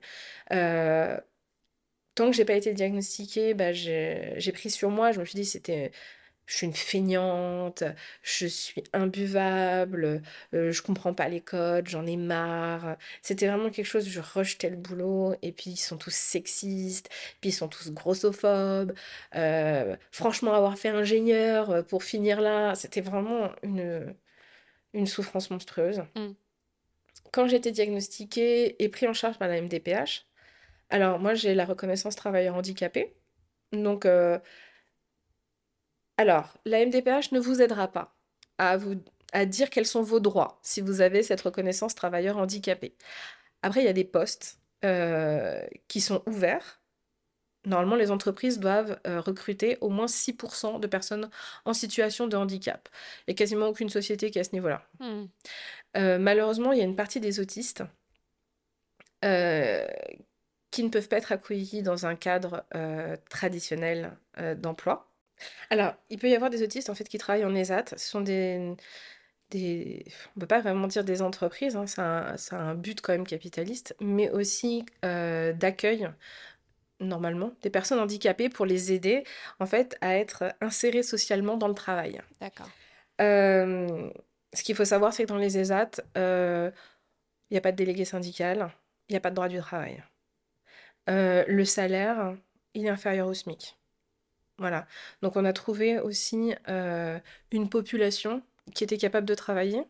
tant 2.15 2.31
que 2.31 2.37
j'ai 2.37 2.45
pas 2.45 2.55
été 2.55 2.73
diagnostiquée, 2.75 3.55
bah, 3.55 3.73
j'ai 3.73 4.53
pris 4.53 4.71
sur 4.71 4.91
moi. 4.91 5.13
Je 5.13 5.21
me 5.21 5.25
suis 5.25 5.37
dit, 5.37 5.45
c'était 5.45 5.91
je 6.47 6.57
suis 6.57 6.67
une 6.67 6.75
feignante, 6.75 7.85
je 8.23 8.47
suis 8.47 8.85
imbuvable, 8.93 10.23
euh, 10.53 10.73
je 10.73 10.83
comprends 10.83 11.15
pas 11.15 11.29
les 11.29 11.41
codes, 11.41 11.89
j'en 11.89 12.07
ai 12.07 12.17
marre. 12.17 12.97
C'était 13.23 13.47
vraiment 13.47 13.71
quelque 13.71 13.87
chose, 13.87 14.07
je 14.09 14.21
rejetais 14.21 14.71
le 14.71 14.77
boulot, 14.77 15.35
et 15.43 15.53
puis 15.53 15.71
ils 15.71 15.77
sont 15.77 15.97
tous 15.97 16.15
sexistes, 16.15 17.09
puis 17.41 17.51
ils 17.51 17.53
sont 17.53 17.69
tous 17.69 17.91
grossophobes. 17.93 18.95
Euh, 19.35 19.97
franchement, 20.11 20.55
avoir 20.55 20.77
fait 20.79 20.91
ingénieur 20.91 21.71
euh, 21.71 21.83
pour 21.83 22.03
finir 22.05 22.41
là, 22.41 22.75
c'était 22.75 23.01
vraiment 23.01 23.51
une, 23.63 24.15
une 24.93 25.07
souffrance 25.07 25.51
monstrueuse. 25.51 26.03
Mm. 26.15 26.33
Quand 27.33 27.49
j'ai 27.49 27.57
été 27.57 27.73
diagnostiquée 27.73 28.83
et 28.83 28.89
pris 28.89 29.09
en 29.09 29.13
charge 29.15 29.39
par 29.39 29.49
la 29.49 29.61
MDPH, 29.61 30.27
alors 30.91 31.19
moi 31.19 31.35
j'ai 31.35 31.55
la 31.55 31.65
reconnaissance 31.65 32.17
travailleur 32.17 32.55
handicapé, 32.55 33.15
donc 33.73 34.07
alors, 36.17 36.55
la 36.65 36.85
MDPH 36.85 37.33
ne 37.33 37.41
vous 37.41 37.61
aidera 37.61 37.89
pas 37.89 38.15
à, 38.59 38.77
vous, 38.77 39.03
à 39.33 39.47
dire 39.47 39.71
quels 39.71 39.87
sont 39.87 40.03
vos 40.03 40.21
droits 40.21 40.59
si 40.63 40.81
vous 40.81 41.01
avez 41.01 41.23
cette 41.23 41.41
reconnaissance 41.41 41.95
travailleur 41.95 42.37
handicapé. 42.37 42.95
Après, 43.63 43.83
il 43.83 43.85
y 43.87 43.89
a 43.89 43.93
des 43.93 44.05
postes 44.05 44.61
euh, 44.85 45.65
qui 45.89 46.01
sont 46.01 46.23
ouverts. 46.27 46.81
Normalement, 47.67 47.97
les 47.97 48.11
entreprises 48.11 48.61
doivent 48.61 49.01
euh, 49.07 49.21
recruter 49.21 49.79
au 49.81 49.89
moins 49.89 50.07
6% 50.07 50.81
de 50.81 50.87
personnes 50.87 51.31
en 51.65 51.73
situation 51.73 52.29
de 52.29 52.37
handicap. 52.37 52.89
Il 53.21 53.31
n'y 53.31 53.35
a 53.35 53.37
quasiment 53.37 53.67
aucune 53.67 53.89
société 53.89 54.31
qui 54.31 54.39
est 54.39 54.43
à 54.43 54.45
ce 54.45 54.53
niveau-là. 54.53 54.87
Hmm. 55.01 55.25
Euh, 55.97 56.19
malheureusement, 56.19 56.73
il 56.73 56.79
y 56.79 56.83
a 56.83 56.85
une 56.85 56.97
partie 56.97 57.21
des 57.21 57.41
autistes 57.41 57.83
qui 60.71 60.83
ne 60.83 60.91
peuvent 60.91 61.09
pas 61.09 61.17
être 61.17 61.33
accueillis 61.33 61.83
dans 61.83 62.05
un 62.05 62.15
cadre 62.15 62.67
traditionnel 63.31 64.19
d'emploi. 64.59 65.14
Alors, 65.71 65.95
il 66.11 66.19
peut 66.19 66.29
y 66.29 66.35
avoir 66.35 66.51
des 66.51 66.63
autistes 66.63 66.91
en 66.91 66.95
fait 66.95 67.09
qui 67.09 67.19
travaillent 67.19 67.45
en 67.45 67.55
ESAT. 67.55 67.85
Ce 67.97 68.09
sont 68.09 68.21
des, 68.21 68.77
des 69.51 70.05
on 70.37 70.41
peut 70.41 70.47
pas 70.47 70.61
vraiment 70.61 70.87
dire 70.87 71.05
des 71.05 71.23
entreprises, 71.23 71.77
hein, 71.77 71.87
ça 71.87 72.35
a, 72.51 72.57
un 72.57 72.75
but 72.75 73.01
quand 73.01 73.13
même 73.13 73.27
capitaliste, 73.27 73.95
mais 74.01 74.31
aussi 74.31 74.85
euh, 75.05 75.53
d'accueil 75.53 76.09
normalement 77.01 77.53
des 77.63 77.71
personnes 77.71 77.99
handicapées 77.99 78.49
pour 78.49 78.67
les 78.67 78.93
aider 78.93 79.25
en 79.59 79.67
fait 79.67 79.97
à 80.01 80.17
être 80.17 80.55
insérées 80.61 81.03
socialement 81.03 81.57
dans 81.57 81.69
le 81.69 81.75
travail. 81.75 82.21
D'accord. 82.41 82.71
Euh, 83.21 84.11
ce 84.53 84.63
qu'il 84.63 84.75
faut 84.75 84.85
savoir, 84.85 85.13
c'est 85.13 85.25
que 85.25 85.29
dans 85.29 85.37
les 85.37 85.59
ESAT, 85.59 85.91
euh, 86.17 86.71
il 87.51 87.55
n'y 87.55 87.59
a 87.59 87.61
pas 87.61 87.73
de 87.73 87.77
délégué 87.77 88.05
syndical, 88.05 88.71
il 89.09 89.13
n'y 89.13 89.17
a 89.17 89.21
pas 89.21 89.31
de 89.31 89.35
droit 89.35 89.49
du 89.49 89.59
travail. 89.59 90.03
le 91.09 91.65
salaire, 91.65 92.35
il 92.75 92.87
est 92.87 92.91
inférieur 92.91 93.29
au 93.29 93.35
SMIC. 93.35 93.77
Voilà. 94.59 94.87
Donc 95.23 95.37
on 95.37 95.45
a 95.45 95.53
trouvé 95.53 95.99
aussi 95.99 96.55
euh, 96.69 97.19
une 97.51 97.69
population 97.69 98.43
qui 98.75 98.85
était 98.85 98.99
capable 98.99 99.27
de 99.27 99.35
travailler 99.35 99.83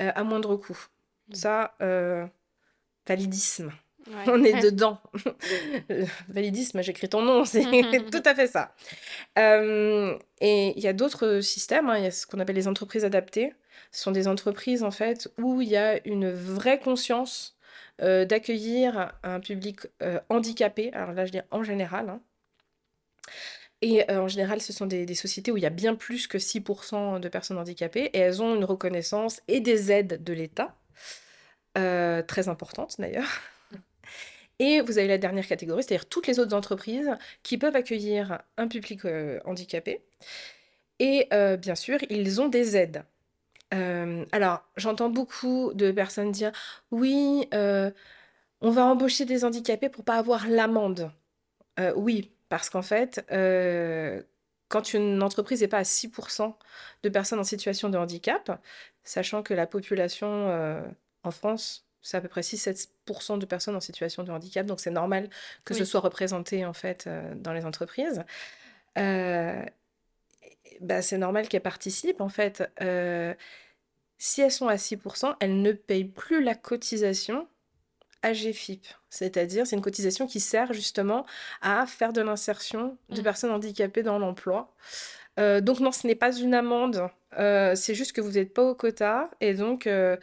euh, 0.00 0.12
à 0.14 0.24
moindre 0.24 0.56
coût. 0.56 0.78
Mmh. 1.28 1.34
Ça, 1.34 1.74
euh, 1.82 2.26
validisme. 3.06 3.72
On 4.26 4.42
est 4.42 4.60
dedans. 4.62 4.98
validisme, 6.28 6.82
j'écris 6.82 7.08
ton 7.08 7.22
nom, 7.22 7.44
c'est 7.44 7.62
tout 8.10 8.22
à 8.24 8.34
fait 8.34 8.48
ça. 8.48 8.74
et 9.36 10.72
il 10.76 10.82
y 10.82 10.88
a 10.88 10.92
d'autres 10.92 11.40
systèmes, 11.40 11.88
hein. 11.88 11.98
il 11.98 12.04
y 12.04 12.06
a 12.06 12.10
ce 12.10 12.26
qu'on 12.26 12.40
appelle 12.40 12.56
les 12.56 12.68
entreprises 12.68 13.04
adaptées. 13.04 13.54
Ce 13.92 14.02
sont 14.02 14.10
des 14.10 14.26
entreprises 14.26 14.82
en 14.82 14.90
fait 14.90 15.32
où 15.38 15.60
il 15.60 15.68
y 15.68 15.76
a 15.76 16.04
une 16.06 16.32
vraie 16.32 16.80
conscience 16.80 17.56
d'accueillir 18.00 19.12
un 19.22 19.38
public 19.38 19.80
handicapé. 20.28 20.92
Alors 20.94 21.12
là, 21.12 21.24
je 21.26 21.30
dis 21.30 21.40
en 21.52 21.62
général. 21.62 22.08
Hein. 22.08 22.20
Et 23.82 24.08
euh, 24.10 24.22
en 24.22 24.28
général, 24.28 24.62
ce 24.62 24.72
sont 24.72 24.86
des, 24.86 25.12
sociétés 25.14 25.50
où 25.50 25.56
il 25.56 25.62
y 25.62 25.66
a 25.66 25.70
bien 25.70 25.96
plus 25.96 26.28
que 26.28 26.38
6% 26.38 27.18
de 27.18 27.28
personnes 27.28 27.58
handicapées 27.58 28.10
et 28.12 28.18
elles 28.18 28.40
ont 28.40 28.54
une 28.54 28.64
reconnaissance 28.64 29.40
et 29.48 29.60
des 29.60 29.90
aides 29.90 30.22
de 30.22 30.32
l'État, 30.32 30.76
euh, 31.76 32.22
très 32.22 32.48
importantes 32.48 32.96
d'ailleurs. 32.98 33.28
Et 34.58 34.80
vous 34.80 34.98
avez 34.98 35.08
la 35.08 35.18
dernière 35.18 35.46
catégorie, 35.46 35.82
c'est-à-dire 35.82 36.08
toutes 36.08 36.28
les 36.28 36.38
autres 36.38 36.54
entreprises 36.54 37.10
qui 37.42 37.58
peuvent 37.58 37.74
accueillir 37.74 38.42
un 38.56 38.68
public 38.68 39.04
euh, 39.04 39.40
handicapé. 39.44 40.04
Et 41.00 41.28
bien 41.58 41.74
sûr, 41.74 41.98
ils 42.10 42.40
ont 42.40 42.48
des 42.48 42.76
aides. 42.76 43.04
alors, 43.72 44.62
j'entends 44.76 45.10
beaucoup 45.10 45.72
de 45.74 45.90
personnes 45.90 46.30
dire 46.30 46.52
oui, 46.92 47.48
on 47.50 48.70
va 48.70 48.84
embaucher 48.84 49.24
des 49.24 49.44
handicapés 49.44 49.88
pour 49.88 50.04
pas 50.04 50.16
avoir 50.16 50.46
l'amende. 50.46 51.10
oui, 51.96 52.31
parce 52.52 52.68
qu'en 52.68 52.82
fait, 52.82 53.24
euh, 53.32 54.22
quand 54.68 54.92
une 54.92 55.22
entreprise 55.22 55.62
n'est 55.62 55.68
pas 55.68 55.78
à 55.78 55.84
6% 55.84 56.54
de 57.02 57.08
personnes 57.08 57.38
en 57.38 57.44
situation 57.44 57.88
de 57.88 57.96
handicap, 57.96 58.60
sachant 59.04 59.42
que 59.42 59.54
la 59.54 59.66
population 59.66 60.50
euh, 60.50 60.82
en 61.22 61.30
France, 61.30 61.86
c'est 62.02 62.18
à 62.18 62.20
peu 62.20 62.28
près 62.28 62.42
6-7% 62.42 63.38
de 63.38 63.46
personnes 63.46 63.74
en 63.74 63.80
situation 63.80 64.22
de 64.22 64.30
handicap, 64.30 64.66
donc 64.66 64.80
c'est 64.80 64.90
normal 64.90 65.30
que 65.64 65.72
ce 65.72 65.86
soit 65.86 66.00
représenté 66.00 66.66
en 66.66 66.74
fait 66.74 67.06
euh, 67.06 67.34
dans 67.36 67.54
les 67.54 67.64
entreprises. 67.64 68.22
Bah, 68.96 69.64
c'est 71.00 71.16
normal 71.16 71.48
qu'elles 71.48 71.62
participent 71.62 72.20
en 72.20 72.28
fait. 72.28 72.62
si 74.18 74.42
elles 74.42 74.52
sont 74.52 74.68
à 74.68 74.76
6%, 74.76 75.36
elles 75.40 75.62
ne 75.62 75.72
payent 75.72 76.04
plus 76.04 76.44
la 76.44 76.54
cotisation 76.54 77.48
AGFIP, 78.22 78.86
c'est-à-dire 79.10 79.66
c'est 79.66 79.76
une 79.76 79.82
cotisation 79.82 80.26
qui 80.26 80.40
sert 80.40 80.72
justement 80.72 81.26
à 81.60 81.86
faire 81.86 82.12
de 82.12 82.20
l'insertion 82.20 82.96
de 83.10 83.20
mmh. 83.20 83.24
personnes 83.24 83.50
handicapées 83.50 84.02
dans 84.02 84.18
l'emploi. 84.18 84.72
Euh, 85.38 85.60
donc 85.60 85.80
non, 85.80 85.92
ce 85.92 86.06
n'est 86.06 86.14
pas 86.14 86.36
une 86.36 86.54
amende, 86.54 87.08
euh, 87.38 87.74
c'est 87.74 87.94
juste 87.94 88.12
que 88.12 88.20
vous 88.20 88.32
n'êtes 88.32 88.52
pas 88.52 88.62
au 88.62 88.74
quota 88.74 89.30
et 89.40 89.54
donc 89.54 89.86
euh, 89.86 90.16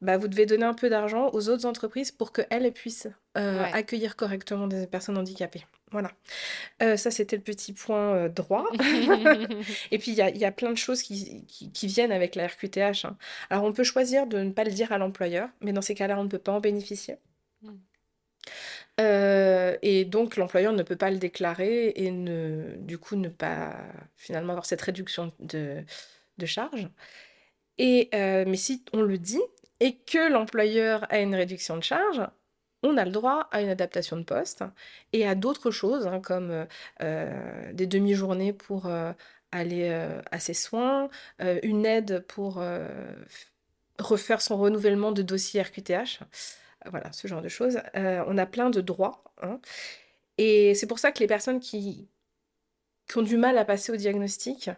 bah, 0.00 0.18
vous 0.18 0.28
devez 0.28 0.46
donner 0.46 0.64
un 0.64 0.74
peu 0.74 0.88
d'argent 0.88 1.30
aux 1.32 1.48
autres 1.48 1.66
entreprises 1.66 2.12
pour 2.12 2.32
qu'elles 2.32 2.72
puissent 2.72 3.08
accueillir 3.34 4.16
correctement 4.16 4.66
des 4.66 4.86
personnes 4.86 5.18
handicapées. 5.18 5.66
Voilà. 5.92 6.10
ça, 6.80 7.10
c'était 7.10 7.36
le 7.36 7.42
petit 7.42 7.72
point 7.72 8.28
droit. 8.28 8.66
et 9.90 9.98
puis, 9.98 10.12
il 10.12 10.16
y 10.16 10.44
a, 10.44 10.52
plein 10.52 10.72
de 10.72 10.76
choses 10.76 11.02
qui, 11.02 11.44
viennent 11.82 12.12
avec 12.12 12.34
la 12.34 12.48
RQTH. 12.48 13.04
Hein. 13.04 13.16
Alors, 13.50 13.64
on 13.64 13.72
peut 13.72 13.84
choisir 13.84 14.26
de 14.26 14.38
ne 14.38 14.50
pas 14.50 14.64
le 14.64 14.72
dire 14.72 14.92
à 14.92 14.98
l'employeur, 14.98 15.48
mais 15.60 15.72
dans 15.72 15.82
ces 15.82 15.94
cas-là, 15.94 16.18
on 16.18 16.24
ne 16.24 16.28
peut 16.28 16.38
pas 16.38 16.52
en 16.52 16.60
bénéficier. 16.60 17.16
Mmh. 17.62 17.72
et 19.82 20.04
donc, 20.04 20.36
l'employeur 20.36 20.72
ne 20.72 20.82
peut 20.82 20.96
pas 20.96 21.10
le 21.10 21.18
déclarer 21.18 21.92
et 21.96 22.10
ne, 22.10 22.76
du 22.78 22.98
coup, 22.98 23.16
ne 23.16 23.28
pas 23.28 23.76
finalement 24.16 24.52
avoir 24.52 24.66
cette 24.66 24.82
réduction 24.82 25.32
de, 25.40 25.84
de 26.38 26.46
charge. 26.46 26.88
Et, 27.78 28.08
mais 28.12 28.56
si 28.56 28.84
on 28.92 29.02
le 29.02 29.18
dit 29.18 29.42
et 29.80 29.96
que 29.96 30.30
l'employeur 30.30 31.06
a 31.10 31.18
une 31.18 31.34
réduction 31.34 31.76
de 31.76 31.82
charge, 31.82 32.22
on 32.82 32.96
a 32.96 33.04
le 33.04 33.10
droit 33.10 33.48
à 33.50 33.62
une 33.62 33.68
adaptation 33.68 34.16
de 34.16 34.22
poste 34.22 34.64
et 35.12 35.26
à 35.26 35.34
d'autres 35.34 35.70
choses, 35.70 36.06
hein, 36.06 36.20
comme 36.20 36.50
euh, 36.50 36.64
euh, 37.02 37.72
des 37.72 37.86
demi-journées 37.86 38.52
pour 38.52 38.86
euh, 38.86 39.12
aller 39.52 39.88
à 40.30 40.38
ses 40.38 40.52
soins, 40.52 41.08
une 41.38 41.86
aide 41.86 42.26
pour 42.26 42.62
refaire 43.98 44.42
son 44.42 44.58
renouvellement 44.58 45.12
de 45.12 45.22
dossier 45.22 45.62
RQTH, 45.62 46.20
voilà, 46.90 47.10
ce 47.12 47.26
genre 47.26 47.40
de 47.40 47.48
choses. 47.48 47.78
on 47.94 48.36
a 48.36 48.44
plein 48.44 48.68
de 48.68 48.80
droits. 48.82 49.24
Hein. 49.42 49.60
et 50.36 50.74
c'est 50.74 50.86
pour 50.86 50.98
ça 50.98 51.12
que 51.12 51.20
les 51.20 51.26
personnes 51.26 51.60
qui, 51.60 52.08
qui, 53.08 53.18
ont 53.18 53.22
du 53.22 53.36
mal 53.36 53.56
à 53.56 53.64
passer 53.64 53.92
au 53.92 53.96
diagnostic, 53.96 54.68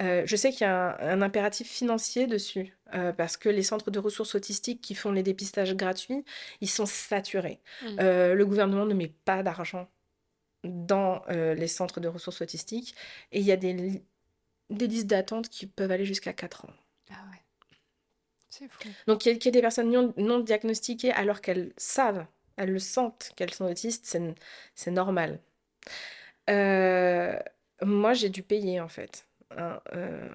Euh, 0.00 0.22
je 0.24 0.36
sais 0.36 0.50
qu'il 0.50 0.62
y 0.62 0.64
a 0.64 0.96
un, 1.00 1.20
impératif 1.20 1.68
financier 1.68 2.26
dessus, 2.26 2.74
euh, 2.94 3.12
parce 3.12 3.36
que 3.36 3.48
les 3.48 3.62
centres 3.62 3.90
de 3.90 3.98
ressources 3.98 4.34
autistiques 4.34 4.80
qui 4.80 4.94
font 4.94 5.12
les 5.12 5.22
dépistages 5.22 5.74
gratuits, 5.74 6.24
ils 6.60 6.70
sont 6.70 6.86
saturés. 6.86 7.60
Mmh. 7.82 7.86
Euh, 8.00 8.34
le 8.34 8.46
gouvernement 8.46 8.86
ne 8.86 8.94
met 8.94 9.12
pas 9.24 9.42
d'argent 9.42 9.88
dans 10.64 11.22
les 11.28 11.68
centres 11.68 12.00
de 12.00 12.08
ressources 12.08 12.42
autistiques, 12.42 12.94
et 13.32 13.40
il 13.40 13.46
y 13.46 13.52
a 13.52 13.56
des, 13.56 14.02
des 14.68 14.86
listes 14.86 15.06
d'attente 15.06 15.48
qui 15.48 15.66
peuvent 15.66 15.90
aller 15.90 16.04
jusqu'à 16.04 16.34
4 16.34 16.66
ans. 16.66 16.72
Ah 17.10 17.14
ouais. 17.30 17.38
C'est 18.50 18.68
fou. 18.68 18.86
Donc, 19.06 19.24
il 19.24 19.42
y, 19.42 19.48
a 19.48 19.50
des 19.50 19.62
personnes 19.62 19.90
non, 19.90 20.12
non 20.18 20.40
diagnostiquées 20.40 21.12
alors 21.12 21.40
qu'elles 21.40 21.72
savent, 21.78 22.26
elles 22.58 22.72
le 22.72 22.78
sentent 22.78 23.32
qu'elles 23.36 23.54
sont 23.54 23.64
autistes, 23.64 24.18
c'est 24.74 24.90
normal. 24.90 25.40
moi, 26.46 28.12
j'ai 28.12 28.28
dû 28.28 28.42
payer 28.42 28.80
en 28.80 28.88
fait. 28.88 29.29
Hein, 29.56 29.80
euh, 29.94 30.28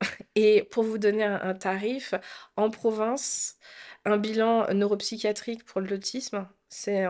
et 0.34 0.62
pour 0.70 0.84
vous 0.84 0.98
donner 0.98 1.24
un, 1.24 1.54
tarif, 1.54 2.14
en 2.56 2.70
province, 2.70 3.58
un 4.04 4.16
bilan 4.16 4.72
neuropsychiatrique 4.72 5.64
pour 5.64 5.80
l'autisme, 5.80 6.46
c'est 6.68 7.04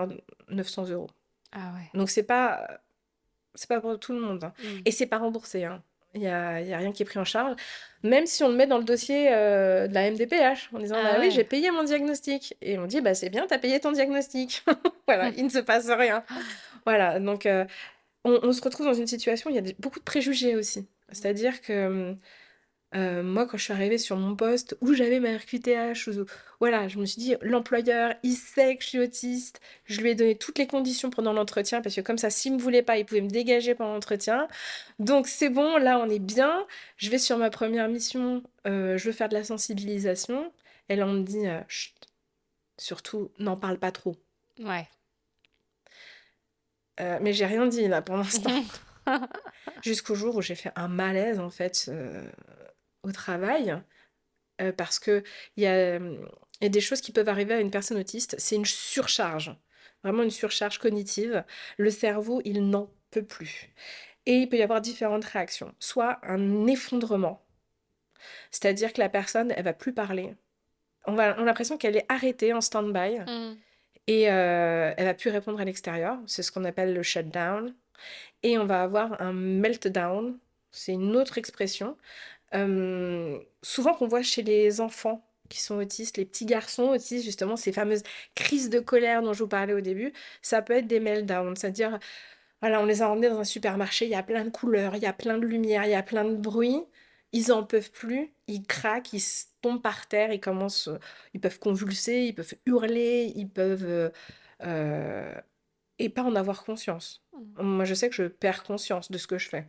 900 0.49 0.89
euros. 0.89 1.11
Ah 1.53 1.73
ouais. 1.75 1.99
Donc 1.99 2.11
c'est 2.11 2.23
pas 2.23 2.81
c'est 3.55 3.69
pas 3.69 3.81
pour 3.81 3.99
tout 3.99 4.13
le 4.13 4.21
monde. 4.21 4.45
Hein. 4.45 4.53
Mmh. 4.63 4.69
Et 4.87 4.91
c'est 4.91 5.07
pas 5.07 5.19
remboursé. 5.19 5.65
Hein. 5.65 5.83
Il 6.15 6.21
n'y 6.21 6.29
a, 6.29 6.61
y 6.61 6.73
a, 6.73 6.79
rien 6.79 6.91
qui 6.93 7.03
est 7.03 7.07
pris 7.07 7.19
en 7.19 7.25
charge. 7.25 7.55
Même 8.03 8.27
si 8.27 8.43
on 8.43 8.49
le 8.49 8.57
met 8.57 8.67
dans 8.67 8.79
le 8.79 8.85
dossier 8.85 9.33
euh, 9.33 9.87
de 9.87 9.95
la 9.95 10.11
MDPH 10.11 10.71
en 10.73 10.79
disant 10.79 10.97
ah 10.99 11.13
bah 11.13 11.19
oui, 11.21 11.31
j'ai 11.31 11.45
payé 11.45 11.71
mon 11.71 11.85
diagnostic. 11.85 12.57
Et 12.61 12.79
on 12.79 12.87
dit 12.87 13.01
bah 13.01 13.15
c'est 13.15 13.31
bien, 13.31 13.47
tu 13.47 13.55
as 13.55 13.59
payé 13.59 13.79
ton 13.79 13.93
diagnostic. 13.93 14.65
voilà, 15.07 15.29
il 15.37 15.45
ne 15.45 15.49
se 15.49 15.59
passe 15.59 15.89
rien. 15.89 16.25
voilà, 16.87 17.21
donc 17.21 17.47
euh, 17.47 17.65
on, 18.25 18.53
se 18.53 18.61
retrouve 18.63 18.87
dans 18.87 18.95
une 18.95 19.07
situation 19.07 19.51
où 19.51 19.53
il 19.53 19.65
y 19.65 19.71
a 19.71 19.73
beaucoup 19.79 20.01
de 20.01 20.05
préjugés 20.05 20.57
aussi. 20.57 20.87
C'est-à-dire 21.13 21.61
que 21.61 22.17
euh, 22.97 23.23
moi, 23.23 23.47
quand 23.47 23.57
je 23.57 23.65
suis 23.65 23.73
arrivée 23.73 23.99
sur 23.99 24.17
mon 24.17 24.35
poste 24.35 24.77
où 24.81 24.95
j'avais 24.95 25.21
ma 25.21 25.37
RQTH, 25.37 26.09
voilà, 26.59 26.89
je 26.89 26.99
me 26.99 27.07
suis 27.07 27.21
dit, 27.21 27.35
l'employeur, 27.41 28.15
il 28.25 28.35
sait 28.35 28.77
que 28.77 28.83
je 28.83 28.89
suis 28.89 28.99
autiste. 28.99 29.61
Je 29.85 30.01
lui 30.01 30.11
ai 30.11 30.15
donné 30.15 30.37
toutes 30.37 30.59
les 30.59 30.67
conditions 30.67 31.11
pendant 31.11 31.33
l'entretien 31.33 31.83
parce 31.83 31.95
que 31.95 32.01
comme 32.01 32.19
ça, 32.19 32.31
s'il 32.31 32.55
me 32.55 32.59
voulait 32.59 32.83
pas, 32.83 32.99
il 32.99 33.05
pouvait 33.07 33.21
me 33.21 33.29
dégager 33.29 33.75
pendant 33.75 33.95
l'entretien. 33.95 34.49
Donc 34.99 35.29
c'est 35.29 35.51
bon, 35.51 35.77
là, 35.77 35.99
on 36.01 36.09
est 36.09 36.19
bien. 36.19 36.67
Je 36.97 37.11
vais 37.11 37.19
sur 37.19 37.39
ma 37.39 37.51
première 37.51 37.89
mission, 37.89 38.43
euh, 38.67 38.99
je 38.99 39.07
veux 39.07 39.13
faire 39.13 39.29
de 39.29 39.35
la 39.35 39.45
sensibilisation. 39.45 40.53
Et 40.89 40.97
là, 40.97 41.07
on 41.07 41.13
me 41.13 41.23
dit, 41.23 41.47
euh, 41.47 41.61
Chut, 41.69 41.95
surtout, 42.77 43.31
n'en 43.39 43.57
parle 43.57 43.79
pas 43.79 43.93
trop. 43.93 44.17
Ouais. 44.59 44.87
mais 46.99 47.33
j'ai 47.33 47.47
rien 47.47 47.67
dit 47.67 47.89
là 47.89 48.03
pour 48.03 48.17
l'instant. 48.17 48.51
Jusqu'au 49.83 50.15
jour 50.15 50.37
où 50.37 50.43
j'ai 50.43 50.55
fait 50.55 50.73
un 50.77 50.89
malaise, 50.89 51.39
en 51.39 51.51
fait, 51.51 51.87
euh, 51.89 52.29
au 53.03 53.13
travail. 53.13 53.81
Euh, 54.61 54.73
parce 54.73 54.99
que 54.99 55.23
il 55.57 55.65
y 55.65 55.67
a, 55.67 55.99
y 55.99 56.67
a 56.67 56.69
des 56.69 56.81
choses 56.81 57.01
qui 57.01 57.13
peuvent 57.13 57.29
arriver 57.29 57.55
à 57.55 57.61
une 57.61 57.71
personne 57.71 57.99
autiste. 57.99 58.37
C'est 58.39 58.57
une 58.57 58.67
surcharge. 58.67 59.57
Vraiment 60.05 60.23
une 60.23 60.31
surcharge 60.31 60.79
cognitive. 60.79 61.45
Le 61.79 61.91
cerveau, 61.91 62.41
il 62.45 62.69
n'en 62.69 62.93
peut 63.11 63.25
plus. 63.25 63.71
Et 64.27 64.35
il 64.35 64.49
peut 64.49 64.57
y 64.57 64.63
avoir 64.63 64.81
différentes 64.81 65.25
réactions. 65.25 65.75
Soit 65.79 66.19
un 66.23 66.67
effondrement. 66.67 67.45
C'est-à-dire 68.51 68.93
que 68.93 69.01
la 69.01 69.09
personne, 69.09 69.53
elle 69.57 69.65
va 69.65 69.73
plus 69.73 69.95
parler. 69.95 70.35
On, 71.07 71.15
va, 71.15 71.35
on 71.39 71.43
a 71.43 71.45
l'impression 71.47 71.79
qu'elle 71.79 71.97
est 71.97 72.07
arrêtée 72.09 72.53
en 72.53 72.61
stand-by. 72.61 73.21
Mmh. 73.21 73.57
Et 74.07 74.31
euh, 74.31 74.93
elle 74.97 75.05
va 75.05 75.15
plus 75.15 75.31
répondre 75.31 75.61
à 75.61 75.65
l'extérieur. 75.65 76.19
C'est 76.27 76.43
ce 76.43 76.53
qu'on 76.53 76.65
appelle 76.65 76.95
le 76.95 77.03
shutdown 77.03 77.75
et 78.43 78.59
on 78.59 78.65
va 78.67 78.83
avoir 78.83 79.21
un 79.21 79.33
meltdown. 79.33 80.39
C'est 80.73 80.93
une 80.93 81.17
autre 81.17 81.39
expression. 81.39 81.97
Euh, 82.55 83.39
souvent 83.63 83.95
qu'on 83.95 84.09
voit 84.09 84.23
chez 84.23 84.43
les 84.43 84.81
enfants 84.81 85.27
qui 85.49 85.61
sont 85.61 85.77
autistes, 85.77 86.17
les 86.17 86.25
petits 86.25 86.47
garçons 86.47 86.85
autistes, 86.91 87.25
justement, 87.25 87.57
ces 87.57 87.73
fameuses 87.73 88.03
crises 88.35 88.71
de 88.71 88.81
colère 88.81 89.23
dont 89.23 89.33
je 89.33 89.43
vous 89.43 89.49
parlais 89.49 89.75
au 89.75 89.81
début, 89.81 90.13
ça 90.43 90.63
peut 90.63 90.75
être 90.75 90.87
des 90.87 91.01
meltdowns. 91.01 91.57
C'est-à-dire, 91.57 91.99
voilà, 92.61 92.81
on 92.81 92.87
les 92.87 93.03
a 93.03 93.11
emmenés 93.11 93.29
dans 93.31 93.41
un 93.41 93.45
supermarché, 93.45 94.07
il 94.07 94.11
y 94.11 94.15
a 94.15 94.23
plein 94.23 94.45
de 94.45 94.51
couleurs, 94.51 94.97
il 94.97 95.03
y 95.03 95.07
a 95.07 95.13
plein 95.13 95.39
de 95.39 95.47
lumière, 95.47 95.85
il 95.87 95.91
y 95.91 95.95
a 95.95 96.03
plein 96.03 96.25
de 96.25 96.37
bruit. 96.37 96.85
Ils 97.33 97.53
en 97.53 97.65
peuvent 97.65 97.91
plus, 97.93 98.35
ils 98.49 98.65
craquent, 98.67 99.13
ils 99.13 99.23
tombent 99.63 99.83
par 99.83 100.09
terre, 100.09 100.33
ils 100.33 100.41
commencent, 100.41 100.91
ils 101.35 101.41
peuvent 101.41 101.59
convulser, 101.61 102.25
ils 102.27 102.35
peuvent 102.35 102.55
hurler, 102.67 103.33
ils 103.37 103.49
peuvent 103.49 103.85
euh, 103.85 104.11
euh, 104.63 105.35
et 106.01 106.09
pas 106.09 106.23
en 106.23 106.35
avoir 106.35 106.65
conscience. 106.65 107.23
Mmh. 107.33 107.63
Moi, 107.63 107.85
je 107.85 107.95
sais 107.95 108.09
que 108.09 108.15
je 108.15 108.25
perds 108.25 108.65
conscience 108.65 109.11
de 109.11 109.19
ce 109.19 109.27
que 109.27 109.39
je 109.39 109.49
fais. 109.49 109.67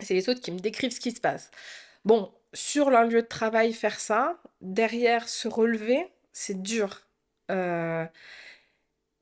C'est 0.00 0.14
les 0.14 0.28
autres 0.28 0.40
qui 0.40 0.52
me 0.52 0.60
décrivent 0.60 0.92
ce 0.92 1.00
qui 1.00 1.10
se 1.10 1.20
passe. 1.20 1.50
Bon, 2.04 2.32
sur 2.52 2.88
un 2.88 3.04
lieu 3.04 3.22
de 3.22 3.26
travail, 3.26 3.72
faire 3.72 3.98
ça, 3.98 4.40
derrière 4.60 5.28
se 5.28 5.48
relever, 5.48 6.06
c'est 6.32 6.62
dur. 6.62 7.00
Euh, 7.50 8.04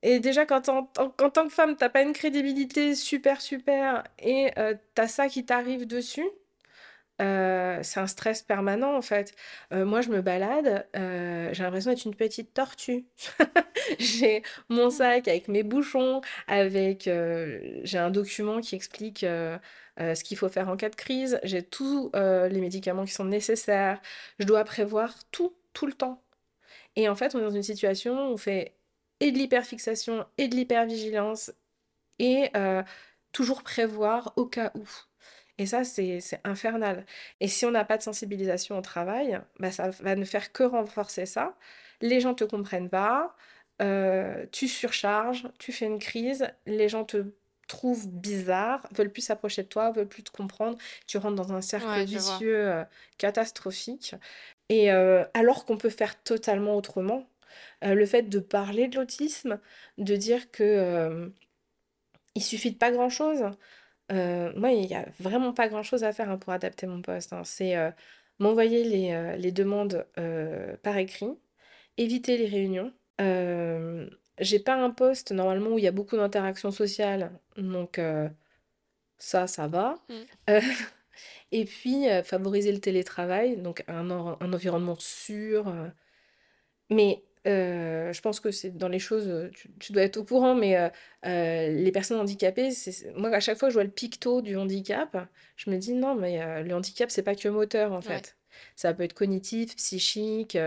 et 0.02 0.20
déjà, 0.20 0.46
quand 0.46 0.68
en, 0.68 0.90
en, 0.98 1.30
tant 1.30 1.46
que 1.46 1.52
femme, 1.52 1.76
t'as 1.76 1.88
pas 1.88 2.02
une 2.02 2.12
crédibilité 2.12 2.94
super, 2.94 3.40
super, 3.40 4.04
et 4.18 4.50
euh, 4.58 4.74
t'as 4.94 5.08
ça 5.08 5.28
qui 5.28 5.44
t'arrive 5.44 5.86
dessus, 5.86 6.28
euh, 7.22 7.78
c'est 7.82 8.00
un 8.00 8.06
stress 8.06 8.42
permanent 8.42 8.96
en 8.96 9.02
fait. 9.02 9.34
Euh, 9.72 9.84
moi, 9.84 10.00
je 10.02 10.10
me 10.10 10.20
balade, 10.20 10.86
euh, 10.96 11.48
j'ai 11.52 11.62
l'impression 11.62 11.90
d'être 11.90 12.04
une 12.04 12.14
petite 12.14 12.54
tortue. 12.54 13.06
J'ai 14.00 14.42
mon 14.68 14.90
sac 14.90 15.28
avec 15.28 15.46
mes 15.46 15.62
bouchons, 15.62 16.20
avec 16.48 17.04
j'ai 17.04 17.98
un 17.98 18.10
document 18.10 18.60
qui 18.60 18.74
explique 18.74 19.20
ce 19.20 20.24
qu'il 20.24 20.36
faut 20.36 20.48
faire 20.48 20.68
en 20.68 20.76
cas 20.76 20.88
de 20.88 20.96
crise. 20.96 21.38
J'ai 21.44 21.62
tous 21.62 22.10
les 22.14 22.60
médicaments 22.60 23.04
qui 23.04 23.12
sont 23.12 23.24
nécessaires. 23.24 24.00
Je 24.40 24.44
dois 24.44 24.64
prévoir 24.64 25.14
tout, 25.30 25.54
tout 25.72 25.86
le 25.86 25.92
temps. 25.92 26.20
Et 26.96 27.08
en 27.08 27.14
fait, 27.14 27.34
on 27.34 27.38
est 27.38 27.42
dans 27.42 27.50
une 27.50 27.62
situation 27.62 28.30
où 28.30 28.32
on 28.32 28.36
fait 28.36 28.74
et 29.20 29.30
de 29.30 29.38
l'hyperfixation 29.38 30.26
et 30.36 30.48
de 30.48 30.56
l'hypervigilance 30.56 31.52
et 32.18 32.50
toujours 33.32 33.62
prévoir 33.62 34.32
au 34.36 34.46
cas 34.46 34.72
où. 34.74 34.88
Et 35.58 35.66
ça, 35.66 35.84
c'est 35.84 36.20
infernal. 36.44 37.06
Et 37.40 37.48
si 37.48 37.64
on 37.64 37.70
n'a 37.70 37.84
pas 37.84 37.96
de 37.96 38.02
sensibilisation 38.02 38.78
au 38.78 38.82
travail, 38.82 39.40
bah, 39.58 39.70
ça 39.70 39.90
va 39.90 40.14
ne 40.14 40.24
faire 40.24 40.52
que 40.52 40.62
renforcer 40.62 41.24
ça. 41.24 41.56
Les 42.02 42.20
gens 42.20 42.34
te 42.34 42.44
comprennent 42.44 42.90
pas, 42.90 43.34
euh, 43.82 44.46
tu 44.52 44.68
surcharges, 44.68 45.48
tu 45.58 45.72
fais 45.72 45.86
une 45.86 45.98
crise, 45.98 46.46
les 46.66 46.88
gens 46.88 47.04
te 47.04 47.24
trouvent 47.68 48.08
bizarre, 48.08 48.86
veulent 48.92 49.10
plus 49.10 49.22
s'approcher 49.22 49.62
de 49.62 49.68
toi, 49.68 49.90
veulent 49.90 50.08
plus 50.08 50.22
te 50.22 50.30
comprendre, 50.30 50.78
tu 51.06 51.18
rentres 51.18 51.36
dans 51.36 51.52
un 51.52 51.60
cercle 51.62 52.04
vicieux 52.04 52.68
euh, 52.70 52.84
catastrophique. 53.18 54.14
Et 54.68 54.92
euh, 54.92 55.24
alors 55.34 55.64
qu'on 55.64 55.78
peut 55.78 55.90
faire 55.90 56.22
totalement 56.22 56.76
autrement, 56.76 57.26
le 57.82 58.04
fait 58.04 58.22
de 58.22 58.40
parler 58.40 58.88
de 58.88 58.96
l'autisme, 58.96 59.58
de 59.98 60.16
dire 60.16 60.50
que 60.50 61.32
il 62.34 62.42
suffit 62.42 62.72
de 62.72 62.76
pas 62.76 62.90
grand-chose, 62.90 63.44
euh, 64.12 64.52
moi, 64.56 64.70
il 64.70 64.86
n'y 64.86 64.94
a 64.94 65.06
vraiment 65.18 65.52
pas 65.52 65.68
grand-chose 65.68 66.04
à 66.04 66.12
faire, 66.12 66.30
hein, 66.30 66.38
pour 66.38 66.52
adapter 66.52 66.86
mon 66.86 67.02
poste, 67.02 67.32
hein. 67.32 67.42
C'est, 67.44 67.76
euh, 67.76 67.90
m'envoyer 68.38 68.84
les, 68.84 69.12
euh, 69.12 69.36
les 69.36 69.52
demandes, 69.52 70.06
par 70.82 70.96
écrit, 70.98 71.30
éviter 71.96 72.36
les 72.36 72.46
réunions. 72.46 72.92
j'ai 74.38 74.58
pas 74.60 74.74
un 74.74 74.90
poste 74.90 75.32
normalement 75.32 75.70
où 75.70 75.78
il 75.78 75.84
y 75.84 75.88
a 75.88 75.92
beaucoup 75.92 76.16
d'interactions 76.16 76.70
sociales, 76.70 77.32
donc 77.56 78.00
ça, 79.18 79.46
ça 79.46 79.66
va. 79.68 79.96
Mmh. 80.08 80.46
et 81.52 81.64
puis, 81.64 82.06
favoriser 82.24 82.72
le 82.72 82.80
télétravail, 82.80 83.56
donc 83.56 83.82
un 83.88 84.10
un 84.10 84.52
environnement 84.52 84.96
sûr, 84.98 85.72
mais 86.90 87.25
euh, 87.46 88.12
je 88.12 88.20
pense 88.20 88.40
que 88.40 88.50
c'est 88.50 88.76
dans 88.76 88.88
les 88.88 88.98
choses, 88.98 89.28
euh, 89.28 89.50
tu, 89.78 89.92
dois 89.92 90.02
être 90.02 90.16
au 90.16 90.24
courant, 90.24 90.54
mais 90.54 90.76
euh, 90.76 91.68
les 91.68 91.92
personnes 91.92 92.18
handicapées, 92.18 92.70
moi 93.14 93.30
à 93.30 93.40
chaque 93.40 93.58
fois 93.58 93.68
que 93.68 93.72
je 93.72 93.76
vois 93.76 93.84
le 93.84 93.90
picto 93.90 94.42
du 94.42 94.56
handicap, 94.56 95.16
je 95.56 95.70
me 95.70 95.76
dis 95.76 95.94
non, 95.94 96.14
mais 96.14 96.62
le 96.62 96.74
handicap, 96.74 97.10
c'est 97.10 97.22
pas 97.22 97.34
que 97.34 97.48
moteur 97.48 97.92
en 97.92 98.00
fait. 98.00 98.36
Ça 98.74 98.94
peut 98.94 99.02
être 99.02 99.12
cognitif, 99.12 99.76
psychique, 99.76 100.58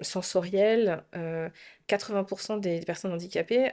sensoriel. 0.00 1.02
80% 1.88 2.60
des 2.60 2.80
personnes 2.80 3.12
handicapées, 3.12 3.72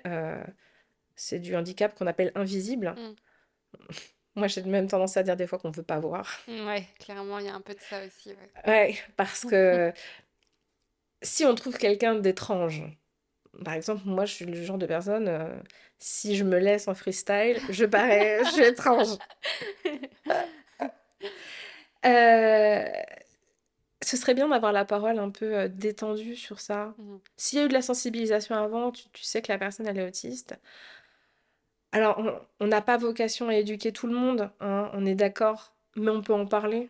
c'est 1.15 1.39
du 1.39 1.55
handicap 1.55 1.93
qu'on 1.95 2.07
appelle 2.07 2.31
invisible. 2.35 2.95
Mmh. 2.97 3.79
Moi, 4.35 4.47
j'ai 4.47 4.63
même 4.63 4.87
tendance 4.87 5.17
à 5.17 5.23
dire 5.23 5.35
des 5.35 5.47
fois 5.47 5.59
qu'on 5.59 5.69
ne 5.69 5.73
veut 5.73 5.83
pas 5.83 5.99
voir. 5.99 6.39
Ouais, 6.47 6.87
clairement, 6.99 7.39
il 7.39 7.47
y 7.47 7.49
a 7.49 7.55
un 7.55 7.61
peu 7.61 7.73
de 7.73 7.79
ça 7.79 8.05
aussi. 8.05 8.29
Ouais, 8.29 8.61
ouais 8.67 8.97
parce 9.17 9.43
que 9.49 9.91
si 11.21 11.45
on 11.45 11.55
trouve 11.55 11.77
quelqu'un 11.77 12.15
d'étrange, 12.15 12.83
par 13.63 13.73
exemple, 13.73 14.03
moi, 14.05 14.25
je 14.25 14.33
suis 14.33 14.45
le 14.45 14.63
genre 14.63 14.77
de 14.77 14.85
personne, 14.85 15.27
euh, 15.27 15.59
si 15.97 16.35
je 16.35 16.43
me 16.43 16.57
laisse 16.57 16.87
en 16.87 16.95
freestyle, 16.95 17.59
je 17.69 17.85
parais, 17.85 18.39
je 18.45 18.51
suis 18.51 18.63
étrange. 18.63 19.17
Euh, 22.05 22.85
ce 24.01 24.15
serait 24.15 24.33
bien 24.33 24.47
d'avoir 24.47 24.71
la 24.71 24.85
parole 24.85 25.19
un 25.19 25.29
peu 25.29 25.57
euh, 25.57 25.67
détendue 25.67 26.35
sur 26.35 26.61
ça. 26.61 26.93
Mmh. 26.97 27.17
S'il 27.35 27.59
y 27.59 27.61
a 27.61 27.65
eu 27.65 27.67
de 27.67 27.73
la 27.73 27.81
sensibilisation 27.81 28.55
avant, 28.55 28.91
tu, 28.91 29.03
sais 29.21 29.41
que 29.41 29.51
la 29.51 29.57
personne, 29.57 29.85
elle 29.87 29.97
est 29.97 30.07
autiste. 30.07 30.57
Alors, 31.91 32.21
on 32.59 32.67
n'a 32.67 32.81
pas 32.81 32.97
vocation 32.97 33.49
à 33.49 33.55
éduquer 33.55 33.91
tout 33.91 34.07
le 34.07 34.13
monde, 34.13 34.51
hein, 34.59 34.89
on 34.93 35.05
est 35.05 35.15
d'accord, 35.15 35.73
mais 35.95 36.09
on 36.11 36.21
peut 36.21 36.33
en 36.33 36.45
parler. 36.45 36.89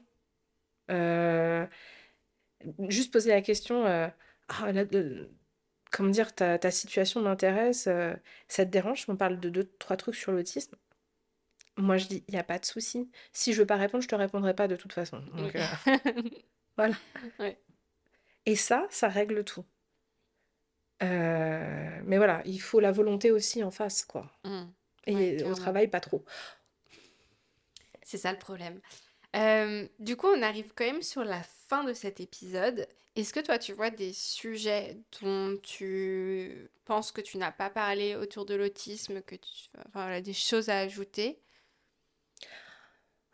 Euh, 0.92 1.66
juste 2.88 3.12
poser 3.12 3.30
la 3.32 3.42
question, 3.42 3.86
euh, 3.86 4.08
ah, 4.50 4.72
comment 5.92 6.10
dire, 6.10 6.34
ta, 6.34 6.58
ta 6.60 6.72
situation 6.72 7.22
m'intéresse, 7.22 7.88
euh, 7.88 8.14
ça 8.48 8.66
te 8.66 8.72
dérange 8.72 9.06
on 9.08 9.16
parle 9.16 9.40
de 9.40 9.50
deux, 9.50 9.66
trois 9.80 9.98
trucs 9.98 10.16
sur 10.16 10.32
l'autisme? 10.32 10.76
Moi, 11.78 11.98
je 11.98 12.08
dis, 12.08 12.24
il 12.28 12.34
n'y 12.34 12.40
a 12.40 12.44
pas 12.44 12.60
de 12.60 12.66
souci. 12.66 13.10
Si 13.32 13.54
je 13.54 13.60
veux 13.60 13.66
pas 13.66 13.78
répondre, 13.78 14.04
je 14.04 14.10
te 14.10 14.16
répondrai 14.16 14.54
pas 14.54 14.68
de 14.68 14.76
toute 14.76 14.92
façon. 14.92 15.22
Donc, 15.34 15.56
voilà. 16.78 16.96
Et 18.46 18.56
ça, 18.56 18.86
ça 18.90 19.08
règle 19.08 19.44
tout. 19.44 19.66
mais 21.02 22.18
voilà, 22.18 22.42
il 22.46 22.60
faut 22.60 22.80
la 22.80 22.92
volonté 22.92 23.32
aussi 23.32 23.64
en 23.64 23.72
face, 23.72 24.04
quoi. 24.04 24.30
Mmh. 24.44 24.64
Et 25.08 25.44
au 25.44 25.56
travail, 25.56 25.88
pas 25.88 26.02
trop. 26.02 26.26
C'est 28.04 28.18
ça 28.18 28.32
le 28.32 28.40
problème. 28.40 28.82
Du 29.34 30.16
coup, 30.16 30.28
on 30.28 30.42
arrive 30.42 30.72
quand 30.76 30.86
même 30.86 31.02
sur 31.02 31.24
la 31.24 31.42
fin 31.68 31.84
de 31.84 31.94
cet 31.94 32.20
épisode. 32.20 32.88
Est-ce 33.16 33.34
que 33.34 33.40
toi, 33.40 33.58
tu 33.60 33.74
vois 33.74 33.90
des 33.90 34.14
sujets 34.14 34.98
dont 35.22 35.58
tu 35.62 36.70
penses 36.86 37.12
que 37.12 37.22
tu 37.22 37.38
n'as 37.38 37.52
pas 37.52 37.70
parlé 37.70 38.16
autour 38.16 38.46
de 38.46 38.56
l'autisme, 38.56 39.22
que 39.22 39.36
tu... 39.36 39.68
enfin, 39.88 40.22
des 40.22 40.34
choses 40.34 40.70
à 40.70 40.80
ajouter? 40.80 41.40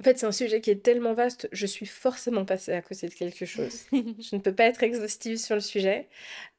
En 0.02 0.04
fait, 0.04 0.18
c'est 0.20 0.26
un 0.26 0.32
sujet 0.32 0.60
qui 0.60 0.72
est 0.72 0.84
tellement 0.84 1.14
vaste, 1.14 1.48
je 1.52 1.66
suis 1.66 1.86
forcément 1.86 2.44
passée 2.46 2.74
à 2.74 2.82
côté 2.82 3.08
de 3.08 3.14
quelque 3.14 3.46
chose. 3.46 3.86
je 3.92 4.36
ne 4.36 4.42
peux 4.42 4.54
pas 4.54 4.66
être 4.66 4.84
exhaustive 4.84 5.38
sur 5.38 5.56
le 5.56 5.62
sujet. 5.62 6.10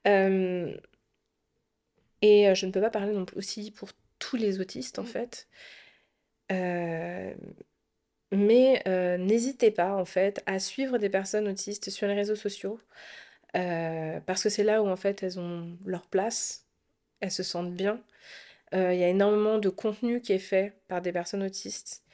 et 0.05 0.79
je 2.23 2.67
ne 2.67 2.71
peux 2.71 2.81
pas 2.81 2.91
parler 2.91 3.13
non 3.13 3.27
plus 3.27 3.37
aussi 3.37 3.71
pour 3.71 3.91
tous 4.19 4.37
les 4.37 4.61
autistes, 4.61 4.99
en 4.99 5.03
mmh. 5.03 5.07
fait. 5.07 5.49
Mais 8.33 8.83
euh, 8.89 9.17
n'hésitez 9.19 9.71
pas, 9.71 9.95
en 9.95 10.05
fait, 10.05 10.43
à 10.47 10.59
suivre 10.59 10.99
des 10.99 11.09
personnes 11.09 11.49
autistes 11.49 11.91
sur 11.91 12.09
les 12.09 12.15
réseaux 12.15 12.35
sociaux, 12.37 12.81
euh, 13.57 14.21
parce 14.27 14.43
que 14.43 14.49
c'est 14.49 14.65
là 14.65 14.83
où, 14.83 14.89
en 14.89 14.97
fait, 14.97 15.23
elles 15.23 15.39
ont 15.41 15.79
leur 15.85 16.07
place, 16.07 16.67
elles 17.21 17.31
se 17.31 17.43
sentent 17.43 17.75
bien. 17.75 18.03
Euh, 18.75 18.95
il 18.95 19.01
y 19.01 19.05
a 19.05 19.09
énormément 19.09 19.59
de 19.59 19.69
contenu 19.71 20.21
qui 20.21 20.33
est 20.33 20.39
fait 20.41 20.75
par 20.89 21.03
des 21.03 21.13
personnes 21.13 21.43
autistes, 21.45 22.05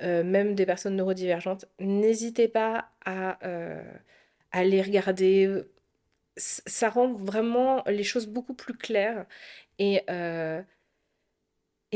même 0.00 0.54
des 0.54 0.66
personnes 0.66 0.96
neurodivergentes. 0.96 1.66
N'hésitez 1.80 2.48
pas 2.48 2.90
à, 3.04 3.38
les 4.64 4.82
regarder. 4.82 5.64
Ça 6.36 6.90
rend 6.90 7.12
vraiment 7.14 7.82
les 7.86 8.04
choses 8.04 8.26
beaucoup 8.26 8.54
plus 8.54 8.76
claires 8.76 9.26
et 9.78 10.02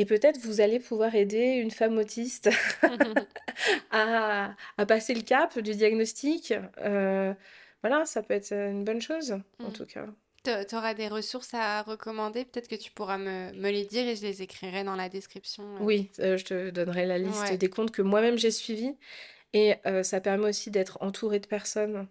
et 0.00 0.06
peut-être 0.06 0.38
vous 0.38 0.62
allez 0.62 0.80
pouvoir 0.80 1.14
aider 1.14 1.56
une 1.56 1.70
femme 1.70 1.98
autiste 1.98 2.48
à, 3.90 4.54
passer 4.88 5.12
le 5.12 5.20
cap 5.20 5.58
du 5.58 5.72
diagnostic. 5.74 6.54
Euh, 6.78 7.34
voilà, 7.82 8.06
ça 8.06 8.22
peut 8.22 8.32
être 8.32 8.50
une 8.50 8.82
bonne 8.82 9.02
chose, 9.02 9.32
en 9.62 9.68
mmh. 9.68 9.72
tout 9.74 9.84
cas. 9.84 10.06
Tu 10.42 10.74
auras 10.74 10.94
des 10.94 11.08
ressources 11.08 11.52
à 11.52 11.82
recommander, 11.82 12.46
peut-être 12.46 12.68
que 12.68 12.76
tu 12.76 12.90
pourras 12.90 13.18
me, 13.18 13.52
les 13.52 13.84
dire 13.84 14.08
et 14.08 14.16
je 14.16 14.22
les 14.22 14.40
écrirai 14.40 14.84
dans 14.84 14.96
la 14.96 15.10
description. 15.10 15.64
Euh. 15.64 15.80
Oui, 15.82 16.08
euh, 16.20 16.38
je 16.38 16.46
te 16.46 16.70
donnerai 16.70 17.04
la 17.04 17.18
liste 17.18 17.52
des 17.52 17.68
comptes 17.68 17.90
que 17.90 18.00
moi-même 18.00 18.38
j'ai 18.38 18.50
suivis. 18.50 18.96
Et 19.52 19.74
ça 20.02 20.22
permet 20.22 20.48
aussi 20.48 20.70
d'être 20.70 20.96
entouré 21.02 21.40
de 21.40 21.46
personnes 21.46 22.06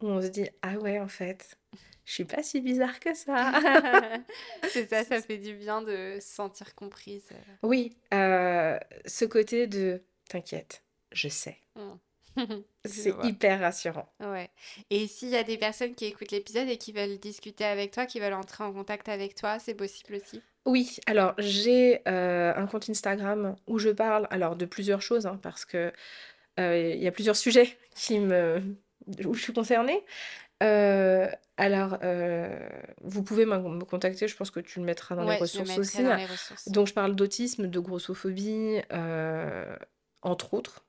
où 0.00 0.06
on 0.06 0.22
se 0.22 0.28
dit, 0.28 0.48
ah 0.62 0.76
ouais, 0.78 0.98
en 0.98 1.08
fait, 1.08 1.58
je 2.04 2.12
suis 2.12 2.24
pas 2.24 2.42
si 2.42 2.60
bizarre 2.60 3.00
que 3.00 3.14
ça. 3.14 3.52
c'est 4.70 4.88
ça, 4.88 5.04
ça 5.04 5.20
fait 5.20 5.38
du 5.38 5.54
bien 5.54 5.82
de 5.82 6.18
se 6.20 6.34
sentir 6.34 6.74
comprise. 6.74 7.28
Oui, 7.62 7.96
euh, 8.14 8.78
ce 9.04 9.24
côté 9.24 9.66
de 9.66 10.02
t'inquiète, 10.28 10.82
je 11.12 11.28
sais. 11.28 11.58
Mmh. 12.36 12.62
c'est 12.84 13.14
hyper 13.24 13.58
rassurant. 13.58 14.08
Ouais. 14.20 14.48
Et 14.90 15.08
s'il 15.08 15.30
y 15.30 15.36
a 15.36 15.42
des 15.42 15.58
personnes 15.58 15.96
qui 15.96 16.04
écoutent 16.04 16.30
l'épisode 16.30 16.68
et 16.68 16.76
qui 16.76 16.92
veulent 16.92 17.18
discuter 17.18 17.64
avec 17.64 17.90
toi, 17.90 18.06
qui 18.06 18.20
veulent 18.20 18.34
entrer 18.34 18.62
en 18.62 18.72
contact 18.72 19.08
avec 19.08 19.34
toi, 19.34 19.58
c'est 19.58 19.74
possible 19.74 20.14
aussi? 20.14 20.40
Oui, 20.64 20.98
alors 21.06 21.34
j'ai 21.38 22.00
euh, 22.06 22.52
un 22.54 22.66
compte 22.66 22.88
Instagram 22.90 23.56
où 23.66 23.78
je 23.80 23.88
parle 23.88 24.28
alors 24.30 24.54
de 24.54 24.66
plusieurs 24.66 25.02
choses, 25.02 25.26
hein, 25.26 25.40
parce 25.42 25.64
que 25.64 25.92
euh, 26.60 26.92
il 26.94 27.02
y 27.02 27.08
a 27.08 27.12
plusieurs 27.12 27.36
sujets 27.36 27.76
qui 27.96 28.20
me 28.20 28.62
où 29.24 29.34
je 29.34 29.42
suis 29.42 29.52
concernée. 29.52 30.04
Euh, 30.62 31.28
alors, 31.56 31.98
euh, 32.02 32.58
vous 33.02 33.22
pouvez 33.22 33.46
me 33.46 33.84
contacter, 33.84 34.26
je 34.26 34.36
pense 34.36 34.50
que 34.50 34.60
tu 34.60 34.80
le 34.80 34.84
mettras 34.84 35.14
dans 35.14 35.28
les 35.28 35.36
ressources 35.36 35.78
aussi. 35.78 36.02
Donc, 36.66 36.86
je 36.86 36.94
parle 36.94 37.14
d'autisme, 37.14 37.68
de 37.68 37.78
grossophobie, 37.78 38.80
euh, 38.92 39.76
entre 40.22 40.54
autres. 40.54 40.84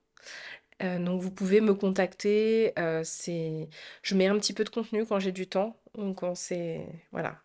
donc, 0.81 1.21
vous 1.21 1.31
pouvez 1.31 1.61
me 1.61 1.73
contacter. 1.73 2.73
c'est... 3.03 3.69
Je 4.01 4.15
mets 4.15 4.27
un 4.27 4.37
petit 4.37 4.53
peu 4.53 4.63
de 4.63 4.69
contenu 4.69 5.05
quand 5.05 5.19
j'ai 5.19 5.31
du 5.31 5.47
temps, 5.47 5.79
ou 5.97 6.13
quand 6.13 6.35
c'est... 6.35 6.87
Voilà. 7.11 7.39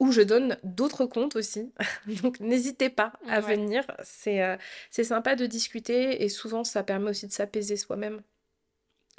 Ou 0.00 0.10
je 0.10 0.22
donne 0.22 0.58
d'autres 0.64 1.06
comptes 1.06 1.36
aussi. 1.36 1.72
donc, 2.22 2.40
n'hésitez 2.40 2.90
pas 2.90 3.12
à 3.28 3.40
venir. 3.40 3.84
C'est 4.02 4.58
c'est 4.90 5.04
sympa 5.04 5.36
de 5.36 5.46
discuter 5.46 6.24
et 6.24 6.28
souvent, 6.28 6.64
ça 6.64 6.82
permet 6.82 7.10
aussi 7.10 7.28
de 7.28 7.32
s'apaiser 7.32 7.76
soi-même. 7.76 8.22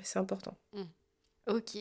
C'est 0.04 0.20
important. 0.20 0.56
Mmh. 0.74 0.84
Ok, 1.48 1.78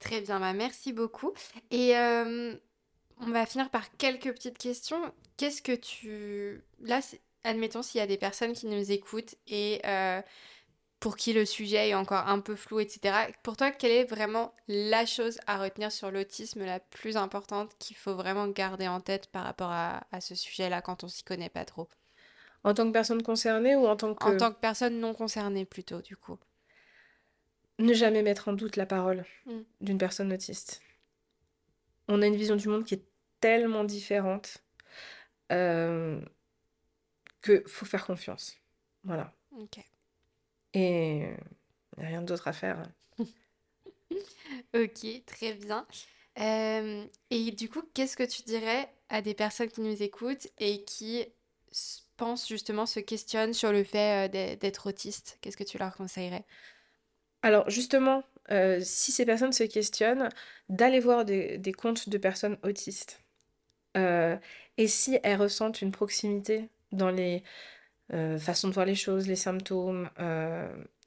très 0.00 0.20
bien, 0.22 0.40
bah, 0.40 0.52
merci 0.52 0.92
beaucoup. 0.92 1.32
Et 1.70 1.94
on 1.94 3.30
va 3.30 3.46
finir 3.46 3.70
par 3.70 3.96
quelques 3.96 4.32
petites 4.32 4.58
questions. 4.58 5.12
Qu'est-ce 5.36 5.62
que 5.62 5.74
tu... 5.74 6.64
Là, 6.80 7.00
admettons 7.44 7.82
s'il 7.82 7.98
y 7.98 8.02
a 8.02 8.08
des 8.08 8.16
personnes 8.16 8.54
qui 8.54 8.66
nous 8.66 8.90
écoutent 8.90 9.36
et 9.46 9.80
pour 10.98 11.16
qui 11.16 11.32
le 11.34 11.44
sujet 11.44 11.90
est 11.90 11.94
encore 11.94 12.26
un 12.28 12.40
peu 12.40 12.56
flou, 12.56 12.80
etc. 12.80 13.14
Pour 13.42 13.56
toi, 13.56 13.70
quelle 13.70 13.92
est 13.92 14.04
vraiment 14.04 14.54
la 14.68 15.04
chose 15.04 15.38
à 15.46 15.58
retenir 15.58 15.92
sur 15.92 16.10
l'autisme 16.10 16.64
la 16.64 16.80
plus 16.80 17.18
importante 17.18 17.72
qu'il 17.78 17.94
faut 17.94 18.14
vraiment 18.14 18.48
garder 18.48 18.88
en 18.88 19.00
tête 19.00 19.26
par 19.26 19.44
rapport 19.44 19.70
à, 19.70 20.06
à 20.12 20.20
ce 20.20 20.34
sujet-là 20.34 20.80
quand 20.80 21.04
on 21.04 21.08
s'y 21.08 21.22
connaît 21.22 21.50
pas 21.50 21.66
trop? 21.66 21.88
En 22.64 22.72
tant 22.72 22.86
que 22.86 22.92
personne 22.92 23.22
concernée 23.22 23.76
ou 23.76 23.86
en 23.86 23.96
tant 23.96 24.14
que... 24.14 24.24
En 24.24 24.36
tant 24.38 24.50
que 24.50 24.58
personne 24.58 24.98
non 24.98 25.12
concernée 25.12 25.66
plutôt, 25.66 26.00
du 26.00 26.16
coup. 26.16 26.38
Ne 27.78 27.92
jamais 27.92 28.22
mettre 28.22 28.48
en 28.48 28.52
doute 28.52 28.76
la 28.76 28.86
parole 28.86 29.24
mm. 29.46 29.60
d'une 29.80 29.98
personne 29.98 30.32
autiste. 30.32 30.80
On 32.08 32.22
a 32.22 32.26
une 32.26 32.36
vision 32.36 32.56
du 32.56 32.68
monde 32.68 32.84
qui 32.84 32.94
est 32.94 33.04
tellement 33.40 33.84
différente 33.84 34.62
euh, 35.52 36.20
que 37.40 37.62
faut 37.66 37.86
faire 37.86 38.06
confiance. 38.06 38.56
Voilà. 39.04 39.32
Et 40.72 41.18
il 41.18 42.00
n'y 42.00 42.04
a 42.04 42.08
rien 42.08 42.22
d'autre 42.22 42.48
à 42.48 42.52
faire. 42.52 42.82
ok, 44.74 45.24
très 45.26 45.54
bien. 45.54 45.86
Euh, 46.38 47.04
et 47.30 47.50
du 47.52 47.68
coup, 47.68 47.82
qu'est-ce 47.94 48.16
que 48.16 48.24
tu 48.24 48.42
dirais 48.42 48.88
à 49.08 49.22
des 49.22 49.34
personnes 49.34 49.68
qui 49.68 49.80
nous 49.80 50.02
écoutent 50.02 50.48
et 50.58 50.84
qui 50.84 51.24
pensent 52.16 52.48
justement, 52.48 52.86
se 52.86 53.00
questionnent 53.00 53.54
sur 53.54 53.72
le 53.72 53.84
fait 53.84 54.28
euh, 54.28 54.56
d'être 54.56 54.88
autiste 54.88 55.38
Qu'est-ce 55.40 55.56
que 55.56 55.64
tu 55.64 55.78
leur 55.78 55.94
conseillerais? 55.96 56.44
Alors 57.44 57.68
justement, 57.68 58.24
euh, 58.50 58.80
si 58.82 59.12
ces 59.12 59.26
personnes 59.26 59.52
se 59.52 59.64
questionnent, 59.64 60.30
d'aller 60.70 60.98
voir 60.98 61.26
des, 61.26 61.74
comptes 61.76 62.08
de 62.08 62.16
personnes 62.16 62.56
autistes. 62.62 63.20
Euh, 63.98 64.38
et 64.78 64.88
si 64.88 65.18
elles 65.22 65.36
ressentent 65.36 65.82
une 65.82 65.92
proximité 65.92 66.70
dans 66.90 67.10
les 67.10 67.42
euh, 68.14 68.38
façons 68.38 68.68
de 68.68 68.72
voir 68.72 68.86
les 68.86 68.94
choses, 68.94 69.28
les 69.28 69.36
symptômes, 69.36 70.08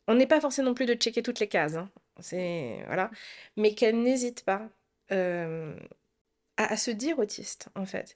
on 0.10 0.14
n'est 0.14 0.28
pas 0.28 0.40
forcé 0.40 0.62
non 0.62 0.76
plus 0.76 0.86
de 0.86 0.94
checker 0.94 1.24
toutes 1.24 1.40
les 1.40 1.48
cases, 1.48 1.76
hein. 1.76 1.90
c'est 2.20 2.84
voilà, 2.86 3.10
mais 3.58 3.74
qu'elles 3.74 4.00
n'hésitent 4.00 4.46
pas 4.46 4.70
à, 5.10 6.78
se 6.78 6.92
dire 6.92 7.18
autiste 7.18 7.70
en 7.76 7.86
fait. 7.86 8.16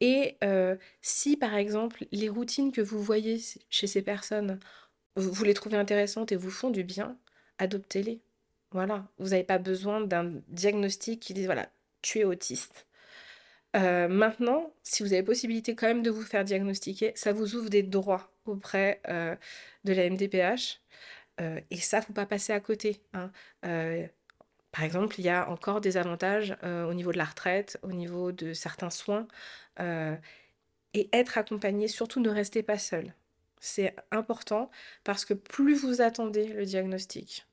Et 0.00 0.36
si 1.00 1.38
par 1.38 1.54
exemple 1.54 2.04
les 2.12 2.28
routines 2.28 2.70
que 2.70 2.82
vous 2.82 3.02
voyez 3.02 3.40
chez 3.70 3.86
ces 3.86 4.02
personnes, 4.02 4.60
vous 5.16 5.44
les 5.44 5.54
trouvez 5.54 5.78
intéressantes 5.78 6.32
et 6.32 6.36
vous 6.36 6.50
font 6.50 6.70
du 6.70 6.84
bien, 6.84 7.18
adoptez-les. 7.58 8.20
Voilà, 8.72 9.06
vous 9.18 9.30
n'avez 9.30 9.44
pas 9.44 9.58
besoin 9.58 10.00
d'un 10.00 10.40
diagnostic 10.48 11.20
qui 11.20 11.34
dit, 11.34 11.44
voilà, 11.44 11.68
tu 12.02 12.20
es 12.20 12.24
autiste. 12.24 12.86
Euh, 13.76 14.08
maintenant, 14.08 14.72
si 14.82 15.02
vous 15.02 15.12
avez 15.12 15.22
possibilité 15.22 15.74
quand 15.74 15.86
même 15.86 16.02
de 16.02 16.10
vous 16.10 16.22
faire 16.22 16.44
diagnostiquer, 16.44 17.12
ça 17.14 17.32
vous 17.32 17.54
ouvre 17.56 17.70
des 17.70 17.82
droits 17.82 18.30
auprès 18.44 19.00
euh, 19.08 19.34
de 19.84 19.92
la 19.94 20.08
MDPH. 20.10 20.80
Euh, 21.40 21.60
et 21.70 21.76
ça, 21.78 22.02
faut 22.02 22.12
pas 22.12 22.26
passer 22.26 22.52
à 22.52 22.60
côté. 22.60 23.02
Hein. 23.14 23.30
par 24.72 24.84
exemple, 24.84 25.16
il 25.18 25.24
y 25.24 25.28
a 25.28 25.48
encore 25.50 25.80
des 25.80 25.96
avantages 25.96 26.56
au 26.62 26.94
niveau 26.94 27.12
de 27.12 27.18
la 27.18 27.24
retraite, 27.24 27.78
au 27.82 27.92
niveau 27.92 28.32
de 28.32 28.54
certains 28.54 28.90
soins. 28.90 29.26
et 30.94 31.08
être 31.12 31.38
accompagné, 31.38 31.88
surtout 31.88 32.20
ne 32.20 32.30
restez 32.30 32.62
pas 32.62 32.78
seul. 32.78 33.14
C'est 33.64 33.94
important 34.10 34.72
parce 35.04 35.24
que 35.24 35.34
plus 35.34 35.76
vous 35.76 36.00
attendez 36.00 36.48
le 36.48 36.64
diagnostic, 36.64 37.46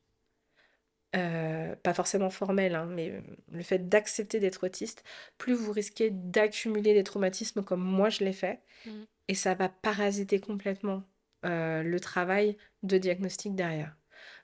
euh, 1.15 1.75
pas 1.75 1.93
forcément 1.93 2.31
formel, 2.31 2.73
hein, 2.73 2.87
mais 2.87 3.21
le 3.51 3.61
fait 3.61 3.87
d'accepter 3.87 4.39
d'être 4.39 4.65
autiste, 4.65 5.03
plus 5.37 5.53
vous 5.53 5.71
risquez 5.71 6.09
d'accumuler 6.09 6.95
des 6.95 7.03
traumatismes 7.03 7.63
comme 7.63 7.83
moi 7.83 8.09
je 8.09 8.23
l'ai 8.23 8.33
fait. 8.33 8.59
Mmh. 8.87 8.91
et 9.27 9.35
ça 9.35 9.53
va 9.53 9.69
parasiter 9.69 10.39
complètement 10.39 11.03
euh, 11.45 11.83
le 11.83 11.99
travail 11.99 12.57
de 12.81 12.97
diagnostic 12.97 13.53
derrière. 13.53 13.95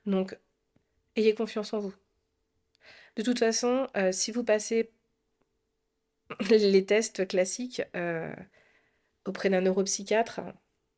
Donc, 0.06 0.38
ayez 1.16 1.34
confiance 1.34 1.74
en 1.74 1.80
vous. 1.80 1.96
De 3.16 3.24
toute 3.24 3.40
façon, 3.40 3.88
euh, 3.98 4.12
si 4.12 4.32
vous 4.32 4.44
passez 4.44 4.92
les 6.52 6.86
tests 6.86 7.28
classiques 7.28 7.82
auprès 9.26 9.50
d'un 9.50 9.62
neuropsychiatre, 9.62 10.42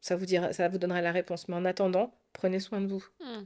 ça 0.01 0.15
vous, 0.15 0.25
dira, 0.25 0.53
ça 0.53 0.67
vous 0.67 0.77
donnera 0.77 1.01
la 1.01 1.11
réponse. 1.11 1.47
Mais 1.47 1.55
en 1.55 1.65
attendant, 1.65 2.13
prenez 2.33 2.59
soin 2.59 2.81
de 2.81 2.87
vous. 2.87 3.05
Hmm. 3.19 3.43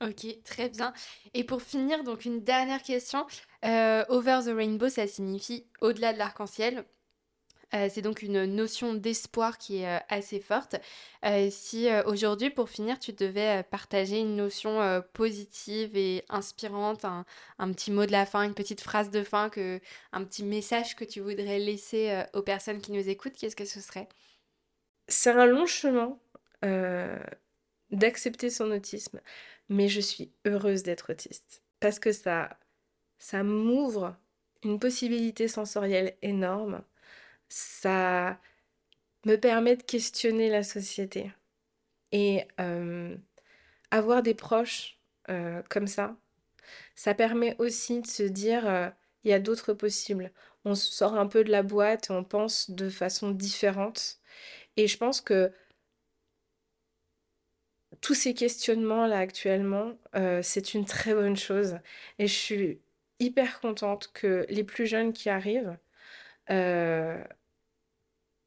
Ok, 0.00 0.26
très 0.44 0.68
bien. 0.68 0.92
Et 1.34 1.44
pour 1.44 1.62
finir, 1.62 2.02
donc 2.02 2.24
une 2.24 2.42
dernière 2.42 2.82
question. 2.82 3.26
over 3.62 4.40
the 4.44 4.54
rainbow, 4.54 4.88
ça 4.88 5.06
signifie 5.06 5.66
au-delà 5.80 6.12
de 6.12 6.18
l'arc-en-ciel. 6.18 6.84
Euh, 7.74 7.88
c'est 7.92 8.02
donc 8.02 8.22
une 8.22 8.44
notion 8.44 8.94
d'espoir 8.94 9.58
qui 9.58 9.78
est 9.78 9.88
euh, 9.88 9.98
assez 10.08 10.38
forte. 10.38 10.76
Euh, 11.24 11.48
si 11.50 11.88
aujourd'hui, 12.06 12.50
pour 12.50 12.68
finir, 12.68 12.98
tu 12.98 13.12
devais 13.12 13.62
partager 13.64 14.20
une 14.20 14.36
notion 14.36 15.02
positive 15.12 15.96
et 15.96 16.24
inspirante, 16.28 17.04
un, 17.04 17.24
un, 17.58 17.72
petit 17.72 17.90
mot 17.90 18.06
de 18.06 18.12
la 18.12 18.26
fin, 18.26 18.42
une 18.42 18.54
petite 18.54 18.80
phrase 18.80 19.10
de 19.10 19.22
fin, 19.24 19.48
que, 19.48 19.80
un 20.12 20.24
petit 20.24 20.44
message 20.44 20.94
que 20.94 21.04
tu 21.04 21.20
voudrais 21.20 21.58
laisser 21.58 22.24
aux 22.34 22.42
personnes 22.42 22.80
qui 22.80 22.92
nous 22.92 23.08
écoutent, 23.08 23.34
qu'est-ce 23.34 23.56
que 23.56 23.64
ce 23.64 23.80
serait? 23.80 24.08
C'est 25.08 25.30
un 25.30 25.46
long 25.46 25.66
chemin 25.66 26.18
d'accepter 27.90 28.50
son 28.50 28.70
autisme, 28.70 29.20
mais 29.68 29.88
je 29.88 30.00
suis 30.00 30.32
heureuse 30.46 30.82
d'être 30.82 31.12
autiste 31.12 31.62
parce 31.80 31.98
que 31.98 32.12
ça, 32.12 32.58
ça 33.18 33.42
m'ouvre 33.42 34.16
une 34.64 34.78
possibilité 34.78 35.48
sensorielle 35.48 36.16
énorme 36.22 36.82
ça 37.48 38.40
me 39.26 39.36
permet 39.36 39.76
de 39.76 39.82
questionner 39.82 40.50
la 40.50 40.62
société. 40.62 41.32
Et 42.12 42.46
avoir 43.90 44.22
des 44.22 44.34
proches 44.34 44.98
comme 45.68 45.86
ça, 45.86 46.16
ça 46.94 47.14
permet 47.14 47.56
aussi 47.58 48.00
de 48.00 48.06
se 48.06 48.22
dire, 48.22 48.92
il 49.24 49.30
y 49.30 49.32
a 49.32 49.38
d'autres 49.40 49.72
possibles. 49.72 50.32
On 50.64 50.74
sort 50.74 51.14
un 51.14 51.26
peu 51.26 51.44
de 51.44 51.50
la 51.50 51.62
boîte, 51.62 52.10
on 52.10 52.24
pense 52.24 52.70
de 52.70 52.88
façon 52.90 53.30
différente. 53.30 54.18
Et 54.76 54.86
je 54.88 54.96
pense 54.98 55.20
que 55.20 55.52
tous 58.00 58.14
ces 58.14 58.34
questionnements-là 58.34 59.18
actuellement, 59.18 59.96
c'est 60.42 60.74
une 60.74 60.84
très 60.84 61.14
bonne 61.14 61.36
chose. 61.36 61.78
Et 62.18 62.26
je 62.26 62.34
suis 62.34 62.80
hyper 63.20 63.60
contente 63.60 64.10
que 64.12 64.46
les 64.48 64.64
plus 64.64 64.86
jeunes 64.86 65.12
qui 65.12 65.30
arrivent 65.30 65.76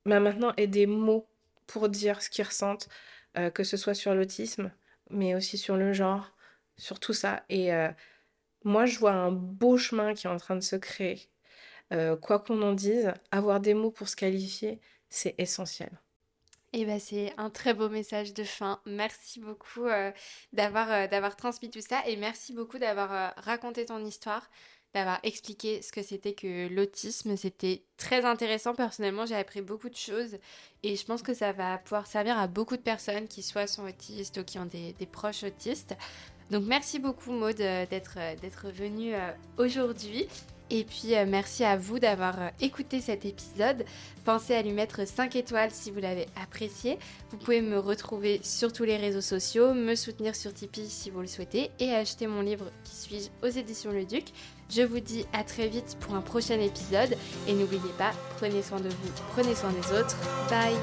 bah, 0.07 0.19
maintenant 0.21 0.53
aient 0.57 0.67
des 0.67 0.87
mots 0.87 1.27
pour 1.67 1.89
dire 1.89 2.21
ce 2.21 2.29
qu'ils 2.29 2.45
ressentent, 2.45 2.89
euh, 3.37 3.49
que 3.51 3.63
ce 3.63 3.77
soit 3.77 3.93
sur 3.93 4.15
l'autisme, 4.15 4.71
mais 5.11 5.35
aussi 5.35 5.57
sur 5.57 5.77
le 5.77 5.93
genre, 5.93 6.33
sur 6.77 6.99
tout 6.99 7.13
ça. 7.13 7.43
Et 7.49 7.73
euh, 7.73 7.89
moi, 8.63 8.85
je 8.85 8.99
vois 8.99 9.13
un 9.13 9.31
beau 9.31 9.77
chemin 9.77 10.13
qui 10.13 10.27
est 10.27 10.29
en 10.29 10.37
train 10.37 10.55
de 10.55 10.61
se 10.61 10.75
créer. 10.77 11.29
Euh, 11.93 12.15
quoi 12.17 12.39
qu'on 12.39 12.61
en 12.61 12.73
dise, 12.73 13.13
avoir 13.31 13.59
des 13.61 13.73
mots 13.73 13.91
pour 13.91 14.09
se 14.09 14.15
qualifier, 14.15 14.81
c'est 15.09 15.35
essentiel. 15.37 15.91
Et 16.77 16.81
eh 16.81 16.85
ben 16.85 16.99
c'est 16.99 17.33
un 17.37 17.49
très 17.49 17.73
beau 17.73 17.89
message 17.89 18.35
de 18.35 18.43
fin. 18.43 18.79
Merci 18.85 19.39
beaucoup 19.39 19.87
d'avoir 20.53 21.09
d'avoir 21.09 21.35
transmis 21.35 21.71
tout 21.71 21.81
ça 21.81 22.03
et 22.05 22.17
merci 22.17 22.53
beaucoup 22.53 22.77
d'avoir 22.77 23.33
raconté 23.37 23.83
ton 23.85 24.05
histoire 24.05 24.47
d'avoir 24.93 25.19
expliqué 25.23 25.81
ce 25.81 25.91
que 25.91 26.03
c'était 26.03 26.33
que 26.33 26.67
l'autisme. 26.67 27.35
C'était 27.35 27.81
très 27.97 28.25
intéressant. 28.25 28.75
Personnellement, 28.75 29.25
j'ai 29.25 29.33
appris 29.35 29.61
beaucoup 29.63 29.89
de 29.89 29.95
choses 29.95 30.37
et 30.83 30.95
je 30.95 31.03
pense 31.03 31.23
que 31.23 31.33
ça 31.33 31.51
va 31.51 31.79
pouvoir 31.79 32.05
servir 32.05 32.37
à 32.37 32.45
beaucoup 32.45 32.77
de 32.77 32.83
personnes 32.83 33.27
qui 33.27 33.41
soit 33.41 33.65
sont 33.65 33.87
autistes 33.87 34.37
ou 34.37 34.43
qui 34.43 34.59
ont 34.59 34.67
des, 34.67 34.93
proches 35.11 35.45
autistes. 35.45 35.95
Donc 36.51 36.63
merci 36.67 36.99
beaucoup 36.99 37.31
Maud 37.31 37.55
d'être 37.55 38.19
d'être 38.39 38.69
venue 38.69 39.15
euh, 39.15 39.31
aujourd'hui. 39.57 40.27
Et 40.69 40.84
puis 40.84 41.15
euh, 41.15 41.26
merci 41.27 41.64
à 41.64 41.77
vous 41.77 41.99
d'avoir 41.99 42.41
euh, 42.41 42.49
écouté 42.61 42.99
cet 43.02 43.26
épisode. 43.26 43.85
Pensez 44.26 44.56
à 44.56 44.61
lui 44.61 44.72
mettre 44.72 45.07
5 45.07 45.35
étoiles 45.35 45.72
si 45.72 45.91
vous 45.91 45.99
l'avez 45.99 46.26
apprécié. 46.41 46.98
Vous 47.31 47.38
pouvez 47.38 47.61
me 47.61 47.80
retrouver 47.80 48.39
sur 48.44 48.73
tous 48.73 48.84
les 48.84 48.98
réseaux 48.98 49.22
sociaux, 49.22 49.73
me 49.73 49.95
soutenir 49.95 50.35
sur 50.35 50.53
Tipeee 50.53 50.89
si 50.89 51.10
vous 51.10 51.22
le 51.22 51.27
souhaitez 51.27 51.72
et 51.80 51.91
acheter 51.91 52.27
mon 52.27 52.41
livre 52.41 52.65
Qui 52.84 52.95
suis-je 52.95 53.48
aux 53.48 53.52
éditions 53.52 53.91
Le 53.91 54.06
Duc. 54.06 54.26
Je 54.69 54.81
vous 54.81 54.99
dis 54.99 55.26
à 55.31 55.44
très 55.44 55.68
vite 55.68 55.98
pour 56.02 56.14
un 56.15 56.22
prochain 56.22 56.60
épisode 56.60 57.15
et 57.48 57.53
n'oubliez 57.53 57.80
pas, 57.98 58.11
prenez 58.35 58.61
soin 58.61 58.81
de 58.81 58.89
vous, 58.89 59.11
prenez 59.31 59.56
soin 59.56 59.72
des 59.72 59.98
autres. 59.98 60.18
Bye 60.49 60.76